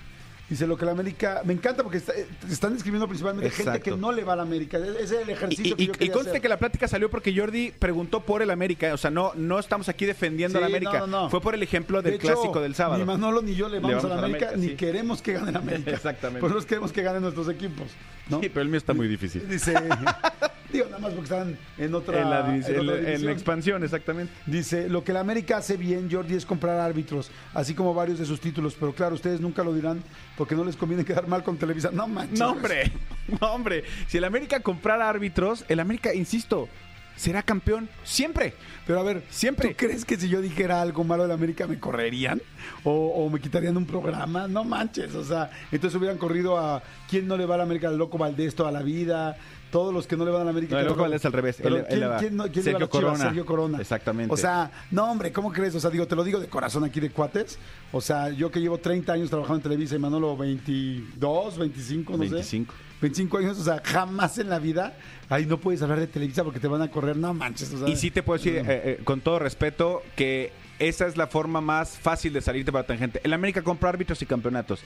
Dice 0.48 0.68
lo 0.68 0.78
que 0.78 0.86
la 0.86 0.92
América, 0.92 1.42
me 1.44 1.54
encanta 1.54 1.82
porque 1.82 1.98
está- 1.98 2.14
eh, 2.14 2.28
están 2.52 2.72
describiendo 2.74 3.08
principalmente 3.08 3.50
gente 3.50 3.80
que 3.80 3.90
no 3.98 4.12
le 4.12 4.24
va 4.24 4.34
a 4.34 4.36
la 4.36 4.44
América, 4.44 4.78
ese 4.78 5.02
es 5.02 5.12
el 5.24 5.30
ejercicio 5.32 5.66
y- 5.66 5.76
que 5.76 5.86
yo 5.88 5.94
y 5.94 5.98
quería 5.98 6.14
conste 6.14 6.30
hacer. 6.30 6.42
que 6.44 6.50
la 6.50 6.58
plática 6.60 6.88
salió 6.88 7.10
porque 7.10 7.36
Jordi 7.36 7.72
preguntó 7.72 8.20
por 8.20 8.44
el 8.44 8.52
América. 8.52 8.94
O 8.94 8.98
sea, 8.98 9.10
no, 9.10 9.32
no 9.34 9.58
estamos 9.58 9.90
aquí 9.90 10.06
defendiendo 10.06 10.60
Sí, 10.60 10.64
al 10.64 10.70
América. 10.70 11.00
no, 11.00 11.08
no. 11.08 11.30
Fue 11.32 11.42
por 11.42 11.56
el 11.56 11.64
ejemplo 11.64 12.00
del 12.04 12.12
De 12.12 12.18
hecho, 12.18 12.28
clásico 12.28 12.62
del 12.62 12.76
sábado. 12.76 13.00
Ni 13.00 13.06
Manolo 13.06 13.42
ni 13.42 13.56
yo 13.56 13.68
le 13.70 13.80
vamos, 13.80 14.04
a 14.06 14.08
la 14.08 14.20
América, 14.20 14.52
ni 14.56 14.68
sí. 14.68 14.76
queremos 14.76 15.20
que 15.24 15.34
gane 15.34 15.52
la 15.52 15.58
América. 15.58 15.90
Exactamente. 15.96 16.42
Por 16.48 16.56
eso 16.56 16.68
queremos 16.68 16.92
que 16.92 17.02
ganen 17.02 17.24
nuestros 17.24 17.50
equipos. 17.50 17.88
¿No? 18.30 18.40
Sí, 18.42 18.50
pero 18.50 18.62
el 18.62 18.70
mío 18.70 18.78
está 18.78 18.94
muy 18.94 19.08
difícil. 19.08 19.48
Dice, 19.48 19.74
digo, 20.72 20.86
nada 20.86 21.00
más 21.00 21.12
porque 21.14 21.24
están 21.24 21.58
en 21.78 21.96
otra, 21.96 22.22
En 22.22 22.30
la, 22.30 22.48
divis- 22.48 22.68
en 22.68 22.76
en 22.76 22.80
otra 22.82 22.84
la- 22.84 22.98
en 22.98 23.04
la 23.04 23.10
división. 23.10 23.32
expansión, 23.32 23.84
exactamente. 23.84 24.34
Dice, 24.46 24.90
lo 24.90 25.04
que 25.04 25.14
la 25.14 25.20
América 25.22 25.58
hace 25.58 25.78
bien, 25.78 26.10
Jordi, 26.12 26.36
es 26.36 26.46
comprar 26.46 26.80
árbitros, 26.80 27.32
así 27.54 27.74
como 27.74 27.94
varios 27.94 28.20
de 28.20 28.26
sus 28.26 28.40
títulos, 28.42 28.76
pero 28.80 28.94
claro, 28.94 29.16
ustedes 29.16 29.40
nunca 29.42 29.64
lo 29.64 29.74
dirán 29.74 30.04
porque 30.38 30.56
no 30.56 30.64
les 30.66 30.76
conviene 30.76 31.06
quedar 31.06 31.28
mal 31.28 31.44
con 31.44 31.58
Televisa. 31.58 31.90
No 31.92 32.08
manches. 32.08 32.40
No, 32.40 32.52
hombre. 32.52 32.92
No, 33.42 33.54
hombre. 33.54 33.84
Si 34.08 34.18
el 34.20 34.24
América 34.24 34.60
comprara 34.60 35.10
árbitros, 35.10 35.66
el 35.68 35.80
América, 35.80 36.14
insisto, 36.14 36.70
será 37.16 37.42
campeón 37.44 37.90
siempre. 38.04 38.54
Pero 38.86 39.00
a 39.00 39.04
ver, 39.04 39.24
Siempre. 39.32 39.70
¿tú 39.70 39.76
crees 39.78 40.06
que 40.06 40.16
si 40.16 40.30
yo 40.30 40.42
dijera 40.42 40.80
algo 40.82 41.04
malo 41.04 41.24
de 41.24 41.30
la 41.30 41.34
América 41.34 41.66
me 41.66 41.80
correrían? 41.80 42.40
¿O, 42.84 42.92
o 42.92 43.30
me 43.32 43.40
quitarían 43.40 43.76
un 43.78 43.86
programa? 43.88 44.48
No 44.48 44.64
manches, 44.64 45.16
o 45.16 45.24
sea, 45.24 45.50
entonces 45.72 45.98
hubieran 45.98 46.18
corrido 46.20 46.58
a 46.60 46.84
quién 47.10 47.28
no 47.28 47.36
le 47.36 47.46
va 47.48 47.56
a 47.56 47.58
la 47.58 47.64
América, 47.64 47.88
al 47.88 47.98
Loco 47.98 48.20
Valdés 48.20 48.54
toda 48.54 48.72
la 48.72 48.84
vida, 48.84 49.38
todos 49.72 49.92
los 49.92 50.06
que 50.06 50.16
no 50.16 50.24
le 50.24 50.30
van 50.30 50.42
a 50.42 50.44
la 50.46 50.50
América. 50.52 50.76
No, 50.76 50.82
el 50.82 50.86
Loco 50.88 51.02
Valdés 51.02 51.26
al 51.26 51.34
revés, 51.34 51.58
Pero 51.64 51.78
él- 51.78 51.82
él 51.82 51.88
¿quién, 51.88 52.00
le 52.00 52.08
va. 52.08 52.18
quién 52.18 52.36
no- 52.38 52.44
quién 52.52 52.66
le 52.66 52.74
va 52.74 52.84
a? 52.86 52.88
Corona. 52.88 53.18
Sergio 53.18 53.46
Corona. 53.46 53.80
Exactamente. 53.82 54.32
O 54.32 54.38
sea, 54.38 54.70
no, 54.92 55.10
hombre, 55.12 55.32
¿cómo 55.32 55.52
crees? 55.52 55.74
O 55.74 55.80
sea, 55.80 55.90
digo, 55.90 56.06
te 56.08 56.16
lo 56.16 56.24
digo 56.24 56.40
de 56.40 56.48
corazón 56.48 56.84
aquí 56.84 57.00
de 57.00 57.10
cuates. 57.10 57.58
O 57.92 58.02
sea, 58.02 58.30
yo 58.30 58.52
que 58.52 58.60
llevo 58.62 58.78
30 58.78 59.14
años 59.14 59.30
trabajando 59.32 59.56
en 59.58 59.64
Televisa 59.64 59.96
y 59.96 60.00
Manolo 60.00 60.38
22, 60.38 61.58
25, 61.58 62.12
no 62.14 62.18
25. 62.20 62.72
sé. 62.74 62.80
25 63.02 63.38
años, 63.40 63.60
o 63.60 63.64
sea, 63.64 63.82
jamás 63.84 64.38
en 64.38 64.50
la 64.50 64.60
vida. 64.60 64.96
Ahí 65.30 65.46
no 65.46 65.58
puedes 65.58 65.82
hablar 65.82 66.00
de 66.00 66.08
Televisa 66.08 66.44
porque 66.44 66.60
te 66.60 66.68
van 66.68 66.82
a 66.82 66.90
correr. 66.90 67.18
No 67.18 67.34
manches, 67.34 67.74
o 67.74 67.80
sea. 67.80 67.90
Y 67.90 67.96
sí 67.96 68.12
te 68.12 68.24
puedo 68.24 68.38
decir, 68.38 68.58
eh, 68.58 68.64
eh, 68.68 69.02
con 69.04 69.22
todo 69.22 69.40
respeto, 69.40 70.04
que 70.16 70.52
esa 70.80 71.08
es 71.08 71.18
la 71.18 71.28
forma 71.28 71.62
más 71.62 71.98
fácil 71.98 72.34
de 72.34 72.42
salirte 72.42 72.72
para 72.72 72.84
la 72.84 72.88
tangente. 72.88 73.22
El 73.24 73.34
América 73.34 73.62
compra 73.62 73.90
árbitros 73.90 74.22
y 74.22 74.26
campeonatos. 74.26 74.82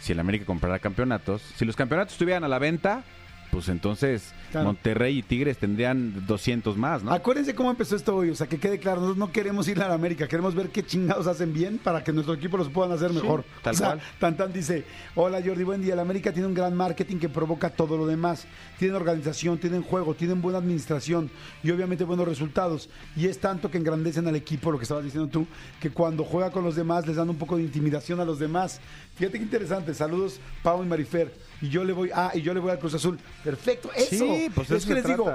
Si 0.00 0.12
el 0.12 0.20
América 0.20 0.44
comprara 0.44 0.78
campeonatos, 0.78 1.42
si 1.56 1.64
los 1.64 1.74
campeonatos 1.74 2.12
estuvieran 2.12 2.44
a 2.44 2.48
la 2.48 2.58
venta, 2.58 3.02
pues 3.50 3.68
entonces 3.68 4.34
Claro. 4.50 4.66
Monterrey 4.66 5.18
y 5.18 5.22
Tigres 5.22 5.58
tendrían 5.58 6.26
200 6.26 6.76
más, 6.76 7.02
¿no? 7.02 7.12
Acuérdense 7.12 7.54
cómo 7.54 7.70
empezó 7.70 7.96
esto 7.96 8.14
hoy, 8.14 8.30
o 8.30 8.34
sea, 8.34 8.46
que 8.46 8.58
quede 8.58 8.78
claro, 8.78 9.00
nosotros 9.00 9.18
no 9.18 9.32
queremos 9.32 9.66
ir 9.68 9.82
a 9.82 9.88
la 9.88 9.94
América, 9.94 10.28
queremos 10.28 10.54
ver 10.54 10.68
qué 10.68 10.84
chingados 10.84 11.26
hacen 11.26 11.52
bien 11.52 11.78
para 11.78 12.04
que 12.04 12.12
nuestro 12.12 12.34
equipo 12.34 12.56
los 12.56 12.68
puedan 12.68 12.92
hacer 12.92 13.12
mejor. 13.12 13.44
tal 13.62 13.74
o 13.74 13.76
sea, 13.76 13.86
cual. 13.88 14.00
Tantan 14.20 14.52
dice, 14.52 14.84
hola 15.14 15.40
Jordi, 15.44 15.64
buen 15.64 15.82
día, 15.82 15.96
la 15.96 16.02
América 16.02 16.32
tiene 16.32 16.46
un 16.46 16.54
gran 16.54 16.74
marketing 16.74 17.16
que 17.16 17.28
provoca 17.28 17.70
todo 17.70 17.96
lo 17.96 18.06
demás, 18.06 18.46
tienen 18.78 18.96
organización, 18.96 19.58
tienen 19.58 19.82
juego, 19.82 20.14
tienen 20.14 20.42
buena 20.42 20.58
administración 20.58 21.30
y 21.62 21.70
obviamente 21.70 22.04
buenos 22.04 22.26
resultados. 22.28 22.88
Y 23.16 23.26
es 23.26 23.38
tanto 23.38 23.70
que 23.70 23.78
engrandecen 23.78 24.26
al 24.26 24.36
equipo, 24.36 24.70
lo 24.70 24.78
que 24.78 24.84
estabas 24.84 25.04
diciendo 25.04 25.28
tú, 25.28 25.46
que 25.80 25.90
cuando 25.90 26.24
juega 26.24 26.50
con 26.50 26.64
los 26.64 26.76
demás 26.76 27.06
les 27.06 27.16
dan 27.16 27.30
un 27.30 27.36
poco 27.36 27.56
de 27.56 27.62
intimidación 27.62 28.20
a 28.20 28.24
los 28.24 28.38
demás. 28.38 28.80
Fíjate 29.16 29.38
qué 29.38 29.44
interesante, 29.44 29.94
saludos 29.94 30.40
Pau 30.62 30.82
y 30.82 30.86
Marifer. 30.86 31.32
Y 31.60 31.68
yo 31.68 31.84
le 31.84 31.92
voy, 31.92 32.10
ah, 32.14 32.32
y 32.34 32.42
yo 32.42 32.52
le 32.52 32.60
voy 32.60 32.70
al 32.70 32.78
Cruz 32.78 32.94
Azul. 32.94 33.18
Perfecto, 33.42 33.90
eso. 33.94 34.10
Sí, 34.10 34.48
pues 34.54 34.70
es 34.70 34.78
eso 34.78 34.88
que 34.88 34.94
se 34.94 35.00
les 35.00 35.06
digo. 35.06 35.32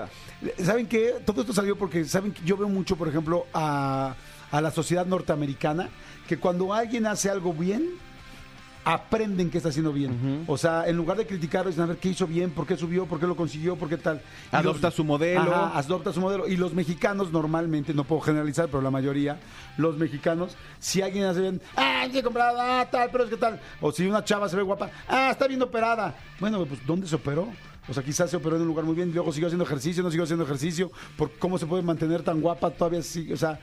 ¿Saben 0.63 0.87
qué? 0.87 1.15
Todo 1.25 1.41
esto 1.41 1.53
salió 1.53 1.75
porque, 1.77 2.05
¿saben? 2.05 2.31
que 2.31 2.43
Yo 2.45 2.57
veo 2.57 2.69
mucho, 2.69 2.95
por 2.95 3.07
ejemplo, 3.07 3.47
a, 3.53 4.15
a 4.51 4.61
la 4.61 4.71
sociedad 4.71 5.05
norteamericana, 5.05 5.89
que 6.27 6.37
cuando 6.37 6.73
alguien 6.73 7.07
hace 7.07 7.29
algo 7.29 7.53
bien, 7.53 7.89
aprenden 8.83 9.49
qué 9.49 9.57
está 9.57 9.69
haciendo 9.69 9.93
bien. 9.93 10.43
O 10.47 10.57
sea, 10.57 10.87
en 10.87 10.97
lugar 10.97 11.17
de 11.17 11.25
criticarlo, 11.27 11.69
dicen 11.69 11.83
a 11.83 11.87
ver 11.87 11.97
qué 11.97 12.09
hizo 12.09 12.27
bien, 12.27 12.51
por 12.51 12.65
qué 12.65 12.77
subió, 12.77 13.05
por 13.05 13.19
qué 13.19 13.27
lo 13.27 13.35
consiguió, 13.35 13.75
por 13.75 13.89
qué 13.89 13.97
tal. 13.97 14.21
Y 14.51 14.55
Adopta 14.55 14.91
su 14.91 15.03
modelo. 15.03 15.53
Ajá, 15.53 15.77
adopta 15.77 16.13
su 16.13 16.21
modelo. 16.21 16.47
Y 16.47 16.57
los 16.57 16.73
mexicanos 16.73 17.31
normalmente, 17.31 17.93
no 17.93 18.03
puedo 18.03 18.21
generalizar, 18.21 18.67
pero 18.67 18.81
la 18.81 18.91
mayoría, 18.91 19.39
los 19.77 19.97
mexicanos, 19.97 20.55
si 20.79 21.01
alguien 21.01 21.25
hace 21.25 21.41
bien, 21.41 21.61
ah, 21.75 22.05
que 22.11 22.23
comprar, 22.23 22.55
ah, 22.57 22.87
tal, 22.89 23.09
pero 23.11 23.25
es 23.25 23.29
que 23.29 23.37
tal. 23.37 23.59
O 23.79 23.91
si 23.91 24.07
una 24.07 24.23
chava 24.23 24.49
se 24.49 24.55
ve 24.55 24.63
guapa, 24.63 24.89
ah, 25.07 25.29
está 25.31 25.47
bien 25.47 25.61
operada. 25.61 26.15
Bueno, 26.39 26.65
pues, 26.65 26.85
¿dónde 26.85 27.07
se 27.07 27.15
operó? 27.15 27.47
O 27.87 27.93
sea, 27.93 28.03
quizás 28.03 28.29
se 28.29 28.37
operó 28.37 28.55
en 28.55 28.61
un 28.61 28.67
lugar 28.67 28.85
muy 28.85 28.95
bien, 28.95 29.09
y 29.09 29.13
luego 29.13 29.31
siguió 29.31 29.47
haciendo 29.47 29.65
ejercicio, 29.65 30.03
no 30.03 30.11
siguió 30.11 30.23
haciendo 30.23 30.45
ejercicio, 30.45 30.91
por 31.17 31.31
cómo 31.37 31.57
se 31.57 31.65
puede 31.65 31.83
mantener 31.83 32.21
tan 32.21 32.39
guapa 32.39 32.69
todavía 32.69 33.01
sigue, 33.01 33.33
o 33.33 33.37
sea, 33.37 33.59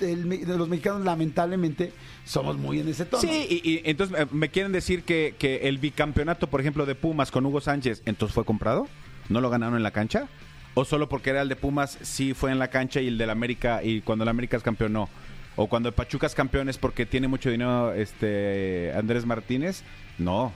el 0.00 0.26
me- 0.26 0.38
de 0.38 0.56
los 0.58 0.68
mexicanos 0.68 1.04
lamentablemente 1.04 1.92
somos 2.24 2.56
muy 2.56 2.80
en 2.80 2.88
ese 2.88 3.04
tono. 3.04 3.20
Sí, 3.22 3.46
y, 3.62 3.70
y 3.70 3.82
entonces 3.84 4.18
eh, 4.20 4.26
me 4.32 4.48
quieren 4.48 4.72
decir 4.72 5.02
que, 5.02 5.34
que 5.38 5.68
el 5.68 5.78
bicampeonato, 5.78 6.46
por 6.48 6.60
ejemplo, 6.60 6.86
de 6.86 6.94
Pumas 6.94 7.30
con 7.30 7.44
Hugo 7.46 7.60
Sánchez, 7.60 8.02
entonces 8.06 8.34
fue 8.34 8.44
comprado, 8.44 8.88
no 9.28 9.40
lo 9.40 9.50
ganaron 9.50 9.76
en 9.76 9.82
la 9.82 9.90
cancha, 9.90 10.28
o 10.74 10.84
solo 10.84 11.08
porque 11.08 11.30
era 11.30 11.42
el 11.42 11.48
de 11.48 11.56
Pumas 11.56 11.98
sí 12.02 12.34
fue 12.34 12.50
en 12.52 12.58
la 12.58 12.68
cancha 12.68 13.00
y 13.00 13.08
el 13.08 13.18
del 13.18 13.30
América 13.30 13.82
y 13.82 14.00
cuando 14.02 14.24
el 14.24 14.28
América 14.28 14.56
es 14.56 14.62
campeón 14.62 14.92
no, 14.92 15.08
o 15.56 15.68
cuando 15.68 15.88
el 15.88 15.94
Pachuca 15.94 16.26
es 16.26 16.34
campeón 16.34 16.68
es 16.68 16.76
porque 16.78 17.06
tiene 17.06 17.28
mucho 17.28 17.48
dinero 17.50 17.92
este 17.94 18.92
Andrés 18.94 19.24
Martínez, 19.24 19.82
no. 20.18 20.52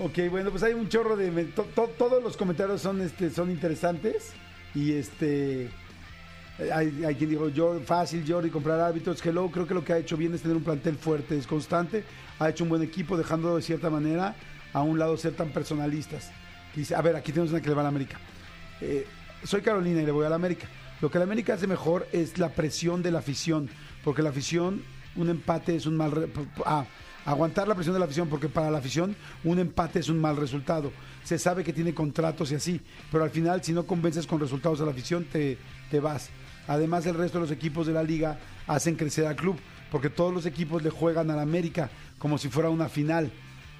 Ok, 0.00 0.18
bueno, 0.28 0.50
pues 0.50 0.62
hay 0.64 0.74
un 0.74 0.88
chorro 0.88 1.16
de... 1.16 1.30
to- 1.44 1.68
to- 1.74 1.90
todos 1.96 2.20
los 2.22 2.36
comentarios 2.36 2.80
son, 2.82 3.00
este, 3.00 3.30
son 3.30 3.50
interesantes 3.50 4.32
y 4.74 4.92
este... 4.92 5.70
Hay, 6.58 7.04
hay 7.04 7.14
quien 7.16 7.30
dijo, 7.30 7.48
yo, 7.48 7.80
fácil, 7.80 8.24
Jordi, 8.26 8.48
comprar 8.48 8.78
árbitros. 8.78 9.24
Hello, 9.26 9.50
creo 9.50 9.66
que 9.66 9.74
lo 9.74 9.84
que 9.84 9.92
ha 9.92 9.98
hecho 9.98 10.16
bien 10.16 10.32
es 10.34 10.42
tener 10.42 10.56
un 10.56 10.62
plantel 10.62 10.96
fuerte, 10.96 11.36
es 11.36 11.46
constante. 11.46 12.04
Ha 12.38 12.48
hecho 12.50 12.62
un 12.64 12.70
buen 12.70 12.82
equipo, 12.82 13.16
dejando 13.16 13.56
de 13.56 13.62
cierta 13.62 13.90
manera 13.90 14.36
a 14.72 14.82
un 14.82 14.98
lado 14.98 15.16
ser 15.16 15.34
tan 15.34 15.48
personalistas. 15.50 16.30
Dice, 16.74 16.94
a 16.94 17.02
ver, 17.02 17.16
aquí 17.16 17.32
tenemos 17.32 17.50
una 17.50 17.60
que 17.60 17.68
le 17.68 17.74
va 17.74 17.80
a 17.82 17.84
la 17.84 17.88
América. 17.88 18.18
Eh, 18.80 19.06
soy 19.42 19.62
Carolina 19.62 20.02
y 20.02 20.06
le 20.06 20.12
voy 20.12 20.26
a 20.26 20.28
la 20.28 20.36
América. 20.36 20.68
Lo 21.00 21.10
que 21.10 21.18
la 21.18 21.24
América 21.24 21.54
hace 21.54 21.66
mejor 21.66 22.06
es 22.12 22.38
la 22.38 22.50
presión 22.50 23.02
de 23.02 23.10
la 23.10 23.18
afición, 23.18 23.68
porque 24.04 24.22
la 24.22 24.30
afición, 24.30 24.82
un 25.16 25.28
empate 25.28 25.74
es 25.74 25.86
un 25.86 25.96
mal... 25.96 26.12
re- 26.12 26.28
ah, 26.64 26.86
aguantar 27.26 27.66
la 27.66 27.74
presión 27.74 27.94
de 27.94 27.98
la 27.98 28.04
afición, 28.04 28.28
porque 28.28 28.48
para 28.50 28.70
la 28.70 28.78
afición 28.78 29.16
un 29.44 29.58
empate 29.58 29.98
es 29.98 30.08
un 30.08 30.20
mal 30.20 30.36
resultado. 30.36 30.92
Se 31.24 31.38
sabe 31.38 31.64
que 31.64 31.72
tiene 31.72 31.94
contratos 31.94 32.52
y 32.52 32.54
así, 32.54 32.80
pero 33.10 33.24
al 33.24 33.30
final 33.30 33.64
si 33.64 33.72
no 33.72 33.86
convences 33.86 34.26
con 34.26 34.38
resultados 34.40 34.80
a 34.82 34.84
la 34.84 34.90
afición 34.90 35.24
te, 35.24 35.56
te 35.90 36.00
vas. 36.00 36.28
Además 36.68 37.06
el 37.06 37.14
resto 37.14 37.38
de 37.38 37.42
los 37.42 37.50
equipos 37.50 37.86
de 37.86 37.92
la 37.92 38.02
liga 38.02 38.38
hacen 38.66 38.96
crecer 38.96 39.26
al 39.26 39.36
club, 39.36 39.58
porque 39.90 40.10
todos 40.10 40.32
los 40.32 40.46
equipos 40.46 40.82
le 40.82 40.90
juegan 40.90 41.30
a 41.30 41.36
la 41.36 41.42
América 41.42 41.90
como 42.18 42.38
si 42.38 42.48
fuera 42.48 42.70
una 42.70 42.88
final. 42.88 43.30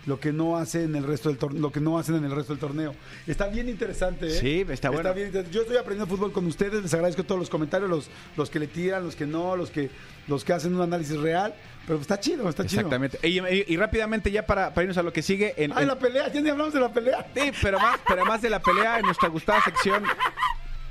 Lo 0.07 0.21
que 0.21 0.35
no 0.35 0.59
hacen 0.59 0.95
el 0.97 1.05
resto 1.05 1.33
del 1.33 1.39
lo 1.63 1.73
que 1.73 1.81
no 1.81 1.99
hacen 1.99 2.17
en 2.17 2.25
el 2.25 2.31
resto 2.31 2.53
del 2.53 2.61
torneo. 2.61 2.95
Está 3.27 3.47
bien 3.47 3.71
interesante, 3.71 4.27
¿eh? 4.27 4.39
Sí, 4.39 4.63
está 4.69 4.91
bueno. 4.91 5.15
bien. 5.15 5.33
Yo 5.51 5.63
estoy 5.63 5.79
aprendiendo 5.79 6.07
fútbol 6.15 6.31
con 6.31 6.45
ustedes, 6.45 6.83
les 6.83 6.93
agradezco 6.93 7.25
todos 7.25 7.39
los 7.39 7.49
comentarios, 7.49 7.89
los, 7.89 8.11
los 8.37 8.51
que 8.51 8.59
le 8.59 8.67
tiran, 8.67 9.03
los 9.03 9.17
que 9.17 9.25
no, 9.27 9.57
los 9.57 9.71
que, 9.71 9.89
los 10.29 10.45
que 10.45 10.53
hacen 10.53 10.75
un 10.75 10.83
análisis 10.83 11.17
real, 11.19 11.55
pero 11.87 11.99
está 11.99 12.21
chido, 12.21 12.47
está 12.51 12.67
chido. 12.67 12.81
Exactamente. 12.83 13.19
Y, 13.27 13.39
y- 13.41 13.65
y 13.67 13.77
rápidamente 13.79 14.31
ya 14.31 14.45
para, 14.45 14.75
para 14.75 14.83
irnos 14.83 14.99
a 14.99 15.03
lo 15.03 15.11
que 15.11 15.23
sigue. 15.23 15.55
En, 15.57 15.73
Ay, 15.73 15.85
en- 15.85 15.89
la 15.89 15.99
pelea, 15.99 16.31
ya 16.31 16.43
ni 16.43 16.51
hablamos 16.51 16.75
de 16.75 16.81
la 16.81 16.93
pelea. 16.93 17.27
Sí, 17.35 17.51
pero 17.63 17.79
más, 17.81 17.99
pero 18.07 18.27
más 18.27 18.43
de 18.43 18.51
la 18.51 18.61
pelea 18.61 18.99
en 18.99 19.07
nuestra 19.07 19.31
gustada 19.31 19.63
sección. 19.65 20.03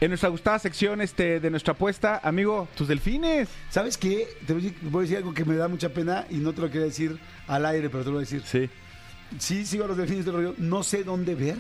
En 0.04 0.10
nuestra 0.10 0.28
gustada 0.28 0.60
sección 0.60 1.00
este, 1.00 1.40
de 1.40 1.50
nuestra 1.50 1.72
apuesta, 1.72 2.20
amigo, 2.26 2.68
tus 2.76 2.90
delfines. 2.90 3.48
¿Sabes 3.70 3.98
qué? 3.98 4.28
Te 4.46 4.52
voy 4.52 4.66
a, 4.66 5.00
decir, 5.00 5.16
algo 5.16 5.34
que 5.34 5.46
me 5.46 5.56
da 5.56 5.70
mucha 5.70 5.94
pena 5.94 6.26
y 6.30 6.40
no 6.40 6.52
te 6.52 6.60
lo 6.60 6.68
quería 6.68 6.88
decir 6.88 7.18
al 7.48 7.66
aire, 7.66 7.90
pero 7.90 8.04
te 8.04 8.10
lo 8.10 8.16
voy 8.16 8.26
a 8.26 8.28
decir. 8.28 8.44
Sí. 8.44 8.70
Sí, 9.40 9.66
sigo 9.66 9.86
a 9.86 9.88
los 9.88 9.96
delfines 9.96 10.26
del 10.26 10.34
rollo. 10.34 10.56
No 10.58 10.84
sé 10.84 11.06
dónde 11.06 11.36
ver 11.36 11.56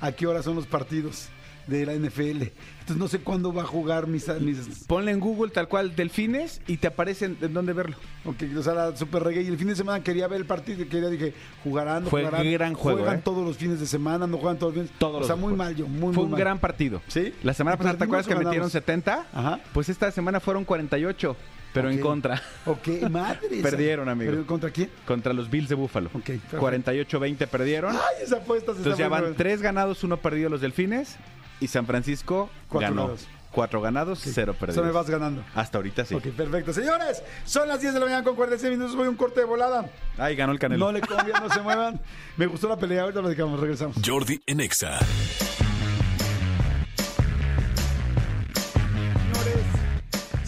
a 0.00 0.10
qué 0.12 0.26
hora 0.26 0.42
son 0.42 0.56
los 0.56 0.66
partidos 0.66 1.28
de 1.66 1.84
la 1.84 1.92
NFL. 1.92 2.44
Entonces 2.82 2.96
no 2.96 3.08
sé 3.08 3.20
cuándo 3.20 3.52
va 3.52 3.62
a 3.62 3.66
jugar 3.66 4.06
mis... 4.08 4.26
mis 4.40 4.84
Ponle 4.86 5.12
en 5.12 5.20
Google 5.20 5.50
tal 5.52 5.68
cual 5.68 5.94
delfines 5.94 6.60
y 6.66 6.76
te 6.78 6.88
aparecen 6.88 7.36
en 7.40 7.54
dónde 7.54 7.72
verlo. 7.72 7.96
ok, 8.24 8.36
o 8.58 8.62
sea, 8.62 8.74
la 8.74 8.96
super 8.96 9.22
reggae. 9.22 9.42
Y 9.42 9.46
el 9.48 9.56
fin 9.56 9.68
de 9.68 9.76
semana 9.76 10.02
quería 10.02 10.26
ver 10.26 10.40
el 10.40 10.46
partido 10.46 10.82
y 10.82 10.86
quería, 10.86 11.08
dije, 11.08 11.32
jugarán, 11.62 12.04
no 12.04 12.10
Fue 12.10 12.24
jugarán. 12.24 12.50
gran 12.52 12.74
juego, 12.74 12.98
Juegan 12.98 13.18
¿eh? 13.18 13.22
todos 13.24 13.46
los 13.46 13.56
fines 13.56 13.78
de 13.80 13.86
semana, 13.86 14.26
no 14.26 14.36
juegan 14.38 14.58
todos 14.58 14.74
los 14.74 14.84
fines. 14.84 14.98
Todos 14.98 15.22
o 15.22 15.24
sea, 15.26 15.36
los 15.36 15.40
muy 15.40 15.50
juegos. 15.54 15.58
mal 15.58 15.76
yo, 15.76 15.86
muy, 15.86 16.12
Fue 16.12 16.22
muy 16.22 16.24
un 16.24 16.30
mal. 16.32 16.40
gran 16.40 16.58
partido. 16.58 17.00
¿Sí? 17.08 17.32
La 17.42 17.54
semana 17.54 17.76
pasada, 17.76 17.94
¿te 17.94 17.98
¿Perdimos 18.00 18.24
acuerdas 18.24 18.26
que 18.26 18.34
metieron 18.34 18.68
ganamos? 18.68 18.72
70? 18.72 19.26
Ajá. 19.32 19.60
Pues 19.72 19.88
esta 19.88 20.10
semana 20.10 20.40
fueron 20.40 20.64
48, 20.64 21.36
pero 21.72 21.88
en 21.88 22.00
contra. 22.00 22.42
Ok, 22.66 22.88
madre. 23.10 23.38
Perdieron, 23.62 24.08
amigo. 24.08 24.32
¿Pero 24.32 24.46
¿Contra 24.46 24.70
quién? 24.70 24.90
Contra 25.06 25.32
los 25.32 25.48
Bills 25.48 25.68
de 25.68 25.76
Búfalo. 25.76 26.10
Ok, 26.14 26.24
perfecto. 26.24 26.60
48-20 26.60 27.46
perdieron. 27.46 27.94
Ay, 27.94 28.24
esa 28.24 28.38
apuesta 28.38 28.72
se 28.72 28.78
Entonces 28.78 28.98
ya 28.98 29.08
van 29.08 29.34
tres 29.36 29.62
ganados, 29.62 30.02
uno 30.04 30.16
perdido 30.16 30.50
los 30.50 30.60
delfines. 30.60 31.16
Y 31.60 31.68
San 31.68 31.86
Francisco 31.86 32.50
Cuatro 32.72 32.88
ganó. 32.90 33.02
ganados. 33.02 33.28
Cuatro 33.52 33.80
ganados, 33.82 34.20
cero 34.24 34.56
perdidos. 34.58 34.82
me 34.84 34.92
vas 34.92 35.10
ganando. 35.10 35.44
Hasta 35.54 35.76
ahorita 35.76 36.06
sí. 36.06 36.14
Ok, 36.14 36.28
perfecto. 36.28 36.72
Señores, 36.72 37.22
son 37.44 37.68
las 37.68 37.80
10 37.82 37.92
de 37.92 38.00
la 38.00 38.06
mañana 38.06 38.24
con 38.24 38.34
46 38.34 38.70
minutos. 38.70 38.96
Voy 38.96 39.06
a 39.06 39.10
un 39.10 39.16
corte 39.16 39.40
de 39.40 39.46
volada. 39.46 39.90
Ay, 40.16 40.36
ganó 40.36 40.52
el 40.52 40.58
Canelo. 40.58 40.86
No 40.86 40.92
le 40.92 41.02
cambian, 41.02 41.42
no 41.42 41.50
se 41.52 41.60
muevan. 41.60 42.00
Me 42.38 42.46
gustó 42.46 42.68
la 42.68 42.78
pelea. 42.78 43.02
Ahorita 43.02 43.20
lo 43.20 43.28
dejamos, 43.28 43.60
regresamos. 43.60 43.96
Jordi 44.04 44.40
en 44.46 44.60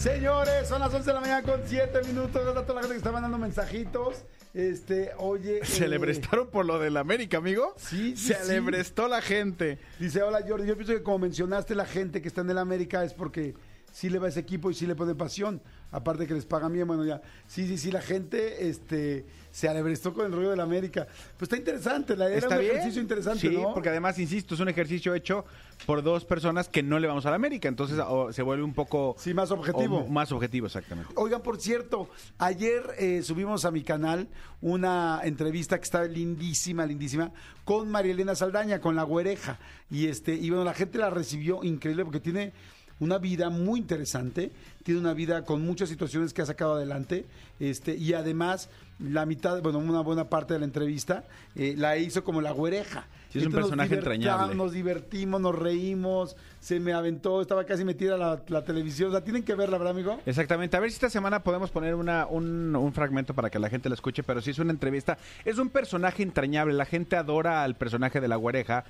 señores, 0.05 0.67
son 0.67 0.81
las 0.81 0.93
11 0.93 1.07
de 1.07 1.13
la 1.15 1.19
mañana 1.19 1.41
con 1.41 1.61
7 1.65 2.03
minutos. 2.05 2.33
Gracias 2.33 2.57
a 2.57 2.61
toda 2.61 2.75
la 2.75 2.81
gente 2.81 2.93
que 2.93 2.97
está 2.97 3.11
mandando 3.11 3.39
mensajitos. 3.39 4.23
Este, 4.53 5.11
oye. 5.17 5.61
Se 5.65 5.85
eh, 5.85 5.87
le 5.87 5.99
prestaron 5.99 6.47
por 6.47 6.63
lo 6.63 6.77
del 6.77 6.95
América, 6.97 7.37
amigo. 7.37 7.73
Sí, 7.77 8.15
sí, 8.15 8.27
Se 8.27 8.35
sí. 8.35 8.51
le 8.51 8.61
prestó 8.61 9.07
la 9.07 9.19
gente. 9.23 9.79
Dice, 9.99 10.21
hola 10.21 10.45
Jordi, 10.47 10.67
yo 10.67 10.75
pienso 10.75 10.93
que 10.93 11.01
como 11.01 11.17
mencionaste 11.17 11.73
la 11.73 11.87
gente 11.87 12.21
que 12.21 12.27
está 12.27 12.41
en 12.41 12.51
el 12.51 12.59
América 12.59 13.03
es 13.03 13.15
porque 13.15 13.55
sí 13.91 14.09
le 14.09 14.19
va 14.19 14.27
a 14.27 14.29
ese 14.29 14.41
equipo 14.41 14.69
y 14.69 14.75
sí 14.75 14.85
le 14.85 14.93
pone 14.93 15.15
pasión. 15.15 15.59
Aparte 15.89 16.27
que 16.27 16.35
les 16.35 16.45
pagan 16.45 16.71
bien, 16.71 16.85
bueno, 16.85 17.03
ya. 17.03 17.23
Sí, 17.47 17.67
sí, 17.67 17.75
sí, 17.79 17.91
la 17.91 18.01
gente 18.01 18.69
este, 18.69 19.25
se 19.55 19.69
alebrestó 19.69 20.13
con 20.13 20.25
el 20.25 20.33
rollo 20.33 20.49
del 20.49 20.59
América. 20.59 21.07
Pues 21.37 21.43
está 21.43 21.55
interesante, 21.55 22.17
la, 22.17 22.27
era 22.27 22.39
Está 22.39 22.55
un 22.55 22.59
bien. 22.59 22.71
ejercicio 22.73 23.01
interesante, 23.01 23.39
sí, 23.39 23.55
¿no? 23.55 23.73
porque 23.73 23.87
además, 23.87 24.19
insisto, 24.19 24.53
es 24.53 24.59
un 24.59 24.67
ejercicio 24.67 25.15
hecho 25.15 25.45
por 25.85 26.03
dos 26.03 26.25
personas 26.25 26.67
que 26.67 26.83
no 26.83 26.99
le 26.99 27.07
vamos 27.07 27.25
a 27.25 27.29
la 27.29 27.37
América. 27.37 27.69
Entonces 27.69 27.97
o, 28.05 28.33
se 28.33 28.41
vuelve 28.41 28.65
un 28.65 28.73
poco... 28.73 29.15
Sí, 29.17 29.33
más 29.33 29.51
objetivo. 29.51 29.99
o 29.99 30.07
más 30.09 30.33
objetivo, 30.33 30.65
exactamente. 30.65 31.13
Oigan, 31.15 31.41
por 31.41 31.61
cierto, 31.61 32.09
ayer 32.37 32.83
eh, 32.97 33.21
subimos 33.23 33.63
a 33.63 33.71
mi 33.71 33.81
canal 33.81 34.27
una 34.59 35.21
entrevista 35.23 35.77
que 35.77 35.85
está 35.85 36.03
lindísima, 36.03 36.85
lindísima, 36.85 37.31
con 37.63 37.89
María 37.89 38.11
Elena 38.11 38.35
Saldaña, 38.35 38.81
con 38.81 38.97
la 38.97 39.03
güereja. 39.03 39.57
Y 39.89 40.07
este, 40.07 40.35
y 40.35 40.49
bueno, 40.49 40.65
la 40.65 40.73
gente 40.73 40.97
la 40.97 41.09
recibió 41.09 41.63
increíble 41.63 42.03
porque 42.03 42.19
tiene 42.19 42.51
una 42.99 43.17
vida 43.17 43.49
muy 43.49 43.79
interesante, 43.79 44.51
tiene 44.83 44.99
una 44.99 45.13
vida 45.13 45.43
con 45.43 45.61
muchas 45.61 45.89
situaciones 45.89 46.33
que 46.33 46.41
ha 46.41 46.45
sacado 46.45 46.75
adelante, 46.75 47.25
este, 47.59 47.95
y 47.95 48.13
además 48.13 48.69
la 48.99 49.25
mitad, 49.25 49.61
bueno, 49.61 49.79
una 49.79 50.01
buena 50.01 50.29
parte 50.29 50.53
de 50.53 50.59
la 50.59 50.65
entrevista 50.65 51.23
eh, 51.55 51.75
la 51.77 51.97
hizo 51.97 52.23
como 52.23 52.41
la 52.41 52.51
güereja. 52.51 53.05
Sí, 53.29 53.39
es 53.39 53.45
un 53.45 53.51
Entonces 53.51 53.69
personaje 53.71 53.95
entrañable. 53.95 54.55
Nos 54.55 54.71
divertimos, 54.71 55.41
nos 55.41 55.53
reímos, 55.53 56.37
se 56.61 56.79
me 56.79 56.93
aventó, 56.93 57.41
estaba 57.41 57.65
casi 57.65 57.83
metida 57.83 58.17
la, 58.17 58.41
la 58.47 58.63
televisión. 58.63 59.09
O 59.09 59.11
sea, 59.11 59.21
tienen 59.21 59.43
que 59.43 59.53
verla, 59.55 59.77
¿verdad, 59.77 59.91
amigo? 59.91 60.21
Exactamente. 60.25 60.77
A 60.77 60.79
ver 60.79 60.89
si 60.89 60.95
esta 60.95 61.09
semana 61.09 61.43
podemos 61.43 61.69
poner 61.69 61.95
una, 61.95 62.25
un, 62.27 62.73
un 62.73 62.93
fragmento 62.93 63.33
para 63.33 63.49
que 63.49 63.59
la 63.59 63.69
gente 63.69 63.89
la 63.89 63.95
escuche, 63.95 64.23
pero 64.23 64.41
sí 64.41 64.51
es 64.51 64.59
una 64.59 64.71
entrevista. 64.71 65.17
Es 65.43 65.57
un 65.57 65.69
personaje 65.69 66.23
entrañable. 66.23 66.73
La 66.73 66.85
gente 66.85 67.17
adora 67.17 67.63
al 67.63 67.75
personaje 67.75 68.21
de 68.21 68.29
la 68.29 68.37
güereja. 68.37 68.85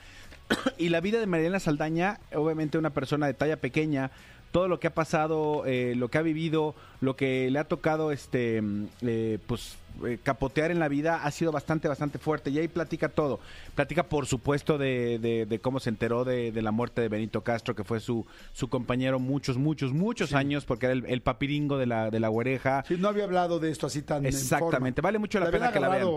y 0.78 0.90
la 0.90 1.02
vida 1.02 1.20
de 1.20 1.26
Mariana 1.28 1.60
Saldaña, 1.60 2.20
obviamente 2.34 2.78
una 2.78 2.92
persona 2.92 3.28
de 3.28 3.34
talla 3.34 3.58
pequeña, 3.58 4.12
todo 4.52 4.68
lo 4.70 4.80
que 4.80 4.88
ha 4.88 4.94
pasado, 4.94 5.64
eh, 5.66 5.96
lo 5.98 6.08
que 6.10 6.18
ha 6.18 6.22
vivido, 6.22 6.76
lo 7.02 7.16
que 7.18 7.50
le 7.52 7.60
ha 7.60 7.66
tocado, 7.66 8.12
este, 8.14 8.62
mm, 8.62 8.86
eh, 9.02 9.38
pues 9.48 9.76
eh, 10.06 10.18
capotear 10.24 10.72
en 10.72 10.80
la 10.80 10.88
vida 10.88 11.24
ha 11.24 11.32
sido 11.32 11.52
bastante, 11.52 11.88
bastante 11.90 12.20
fuerte. 12.20 12.52
Y 12.52 12.60
ahí 12.60 12.68
platica 12.70 13.10
todo. 13.10 13.40
Platica, 13.76 14.04
por 14.04 14.28
supuesto, 14.28 14.78
de, 14.78 15.20
de- 15.20 15.46
de 15.46 15.60
cómo 15.60 15.80
se 15.82 15.90
enteró 15.90 16.24
de, 16.24 16.52
de 16.54 16.62
la 16.62 16.72
muerte 16.72 17.02
de 17.02 17.10
Benito 17.10 17.42
Castro, 17.42 17.76
que 17.76 17.84
fue 17.84 18.00
su, 18.00 18.26
su 18.54 18.70
compañero 18.70 19.20
muchos, 19.20 19.58
muchos, 19.58 19.92
muchos 19.94 20.34
años, 20.34 20.64
porque 20.64 20.86
era 20.86 20.94
el, 20.94 21.06
el 21.06 21.22
papiringo 21.22 21.78
de 21.78 21.86
la, 21.88 22.10
de 22.10 22.20
la 22.22 22.30
güereja. 22.30 22.84
Sí, 22.88 22.96
no 22.98 23.10
había 23.10 23.26
hablado 23.26 23.60
de 23.60 23.72
esto 23.72 23.88
así 23.88 24.04
tan 24.04 24.20
en 24.26 24.28
Exactamente. 24.28 25.02
forma. 25.02 25.08
Vale 25.10 25.20
mucho 25.20 25.40
la 25.42 25.52
pena 25.52 25.72
que 25.74 25.80
la 25.82 25.90
vean. 25.90 26.08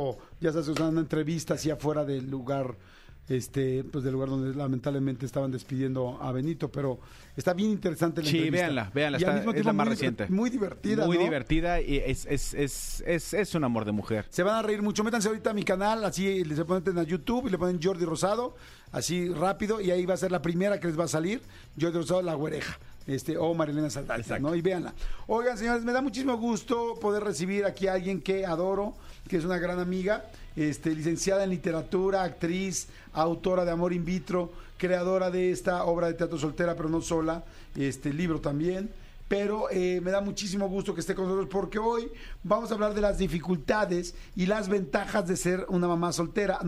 Ya 0.41 0.53
sabes, 0.53 0.69
una 0.69 1.01
entrevista 1.01 1.55
así 1.55 1.71
afuera 1.71 2.05
del 2.05 2.29
lugar, 2.31 2.75
este, 3.29 3.85
pues 3.85 4.05
del 4.05 4.15
lugar 4.15 4.29
donde 4.31 4.57
lamentablemente 4.57 5.27
estaban 5.27 5.51
despidiendo 5.51 6.19
a 6.23 6.33
Benito, 6.33 6.71
pero 6.71 6.99
está 7.37 7.53
bien 7.53 7.71
interesante 7.71 8.23
la 8.23 8.29
Sí, 8.29 8.37
entrevista. 8.39 8.65
véanla, 8.67 8.91
véanla, 8.95 9.19
Y 9.21 9.25
al 9.25 9.29
está- 9.31 9.37
mismo 9.41 9.53
es 9.53 9.65
la 9.67 9.73
más 9.73 9.87
muy 9.87 9.95
reciente. 9.95 10.27
Muy 10.29 10.51
divertida, 10.51 11.07
Muy 11.07 11.19
¿no? 11.19 11.25
divertida 11.25 11.81
y 11.81 11.97
es, 11.99 12.27
es, 12.27 12.55
es, 12.55 13.03
es, 13.07 13.35
es 13.35 13.55
un 13.55 13.65
amor 13.65 13.85
de 13.85 13.93
mujer. 13.93 14.27
Se 14.31 14.43
van 14.43 14.55
a 14.57 14.63
reír 14.63 14.81
mucho. 14.83 15.05
Métanse 15.05 15.29
ahorita 15.29 15.51
a 15.51 15.55
mi 15.55 15.63
canal, 15.63 16.05
así 16.05 16.43
les 16.45 16.59
ponen 16.65 16.99
a 16.99 17.03
YouTube 17.03 17.49
y 17.49 17.51
le 17.51 17.59
ponen 17.59 17.79
Jordi 17.83 18.05
Rosado, 18.05 18.57
así 18.93 19.29
rápido, 19.29 19.81
y 19.81 19.91
ahí 19.91 20.07
va 20.07 20.15
a 20.15 20.19
ser 20.19 20.33
la 20.33 20.41
primera 20.43 20.81
que 20.81 20.87
les 20.87 20.99
va 20.99 21.05
a 21.05 21.09
salir, 21.09 21.41
Jordi 21.81 21.99
Rosado, 21.99 22.23
la 22.23 22.35
güereja. 22.35 22.79
Este, 23.07 23.39
o 23.39 23.55
Marilena 23.55 23.89
Saldaña. 23.89 24.39
¿no? 24.39 24.55
Y 24.55 24.61
véanla. 24.61 24.93
Oigan, 25.29 25.57
señores, 25.57 25.83
me 25.83 25.93
da 25.93 26.03
muchísimo 26.03 26.37
gusto 26.37 26.95
poder 27.01 27.25
recibir 27.25 27.65
aquí 27.65 27.87
a 27.87 27.95
alguien 27.95 28.21
que 28.21 28.45
adoro, 28.45 28.95
que 29.27 29.39
es 29.39 29.47
una 29.47 29.57
gran 29.57 29.79
amiga, 29.79 30.27
este, 30.59 30.95
licenciada 30.95 31.45
en 31.45 31.51
literatura, 31.51 32.23
actriz, 32.23 32.89
autora 33.13 33.65
de 33.65 33.71
Amor 33.71 33.93
in 33.93 34.05
vitro, 34.05 34.53
creadora 34.77 35.31
de 35.31 35.51
esta 35.51 35.85
obra 35.85 36.09
de 36.09 36.15
teatro 36.15 36.39
soltera, 36.39 36.75
pero 36.75 36.89
no 36.89 37.01
sola, 37.01 37.45
este 37.77 38.13
libro 38.13 38.41
también 38.41 38.91
pero 39.29 39.71
eh, 39.71 40.01
me 40.03 40.11
da 40.11 40.23
muchísimo 40.23 40.69
gusto 40.69 40.95
que 40.95 41.01
esté 41.01 41.15
con 41.15 41.27
nosotros 41.27 41.49
porque 41.51 41.79
hoy 41.79 42.11
vamos 42.43 42.71
a 42.71 42.75
hablar 42.75 42.95
de 42.95 43.03
las 43.03 43.19
dificultades 43.19 44.15
y 44.35 44.47
las 44.47 44.69
ventajas 44.69 45.29
de 45.29 45.37
ser 45.37 45.67
una 45.69 45.87
mamá 45.87 46.13
soltera. 46.13 46.59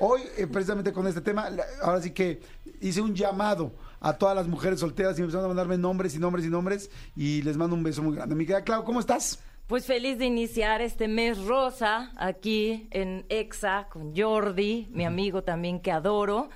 Hoy, 0.00 0.22
eh, 0.36 0.48
precisamente 0.48 0.92
con 0.92 1.06
este 1.06 1.20
tema, 1.20 1.48
ahora 1.80 2.02
sí 2.02 2.10
que 2.10 2.42
hice 2.80 3.00
un 3.00 3.14
llamado 3.14 3.72
a 4.00 4.14
todas 4.14 4.34
las 4.34 4.48
mujeres 4.48 4.80
solteras 4.80 5.16
y 5.16 5.20
me 5.20 5.26
empezaron 5.26 5.44
a 5.44 5.48
mandarme 5.48 5.78
nombres 5.78 6.14
y 6.14 6.18
nombres 6.18 6.44
y 6.44 6.50
nombres 6.50 6.90
y 7.14 7.42
les 7.42 7.56
mando 7.56 7.76
un 7.76 7.84
beso 7.84 8.02
muy 8.02 8.16
grande. 8.16 8.34
Mi 8.34 8.44
querida 8.44 8.64
Clau, 8.64 8.84
¿cómo 8.84 8.98
estás? 8.98 9.38
Pues 9.70 9.86
feliz 9.86 10.18
de 10.18 10.24
iniciar 10.24 10.82
este 10.82 11.06
mes 11.06 11.38
rosa 11.44 12.10
aquí 12.16 12.88
en 12.90 13.24
EXA 13.28 13.86
con 13.88 14.16
Jordi, 14.16 14.88
mi 14.90 15.04
amigo 15.04 15.44
también 15.44 15.78
que 15.78 15.92
adoro. 15.92 16.50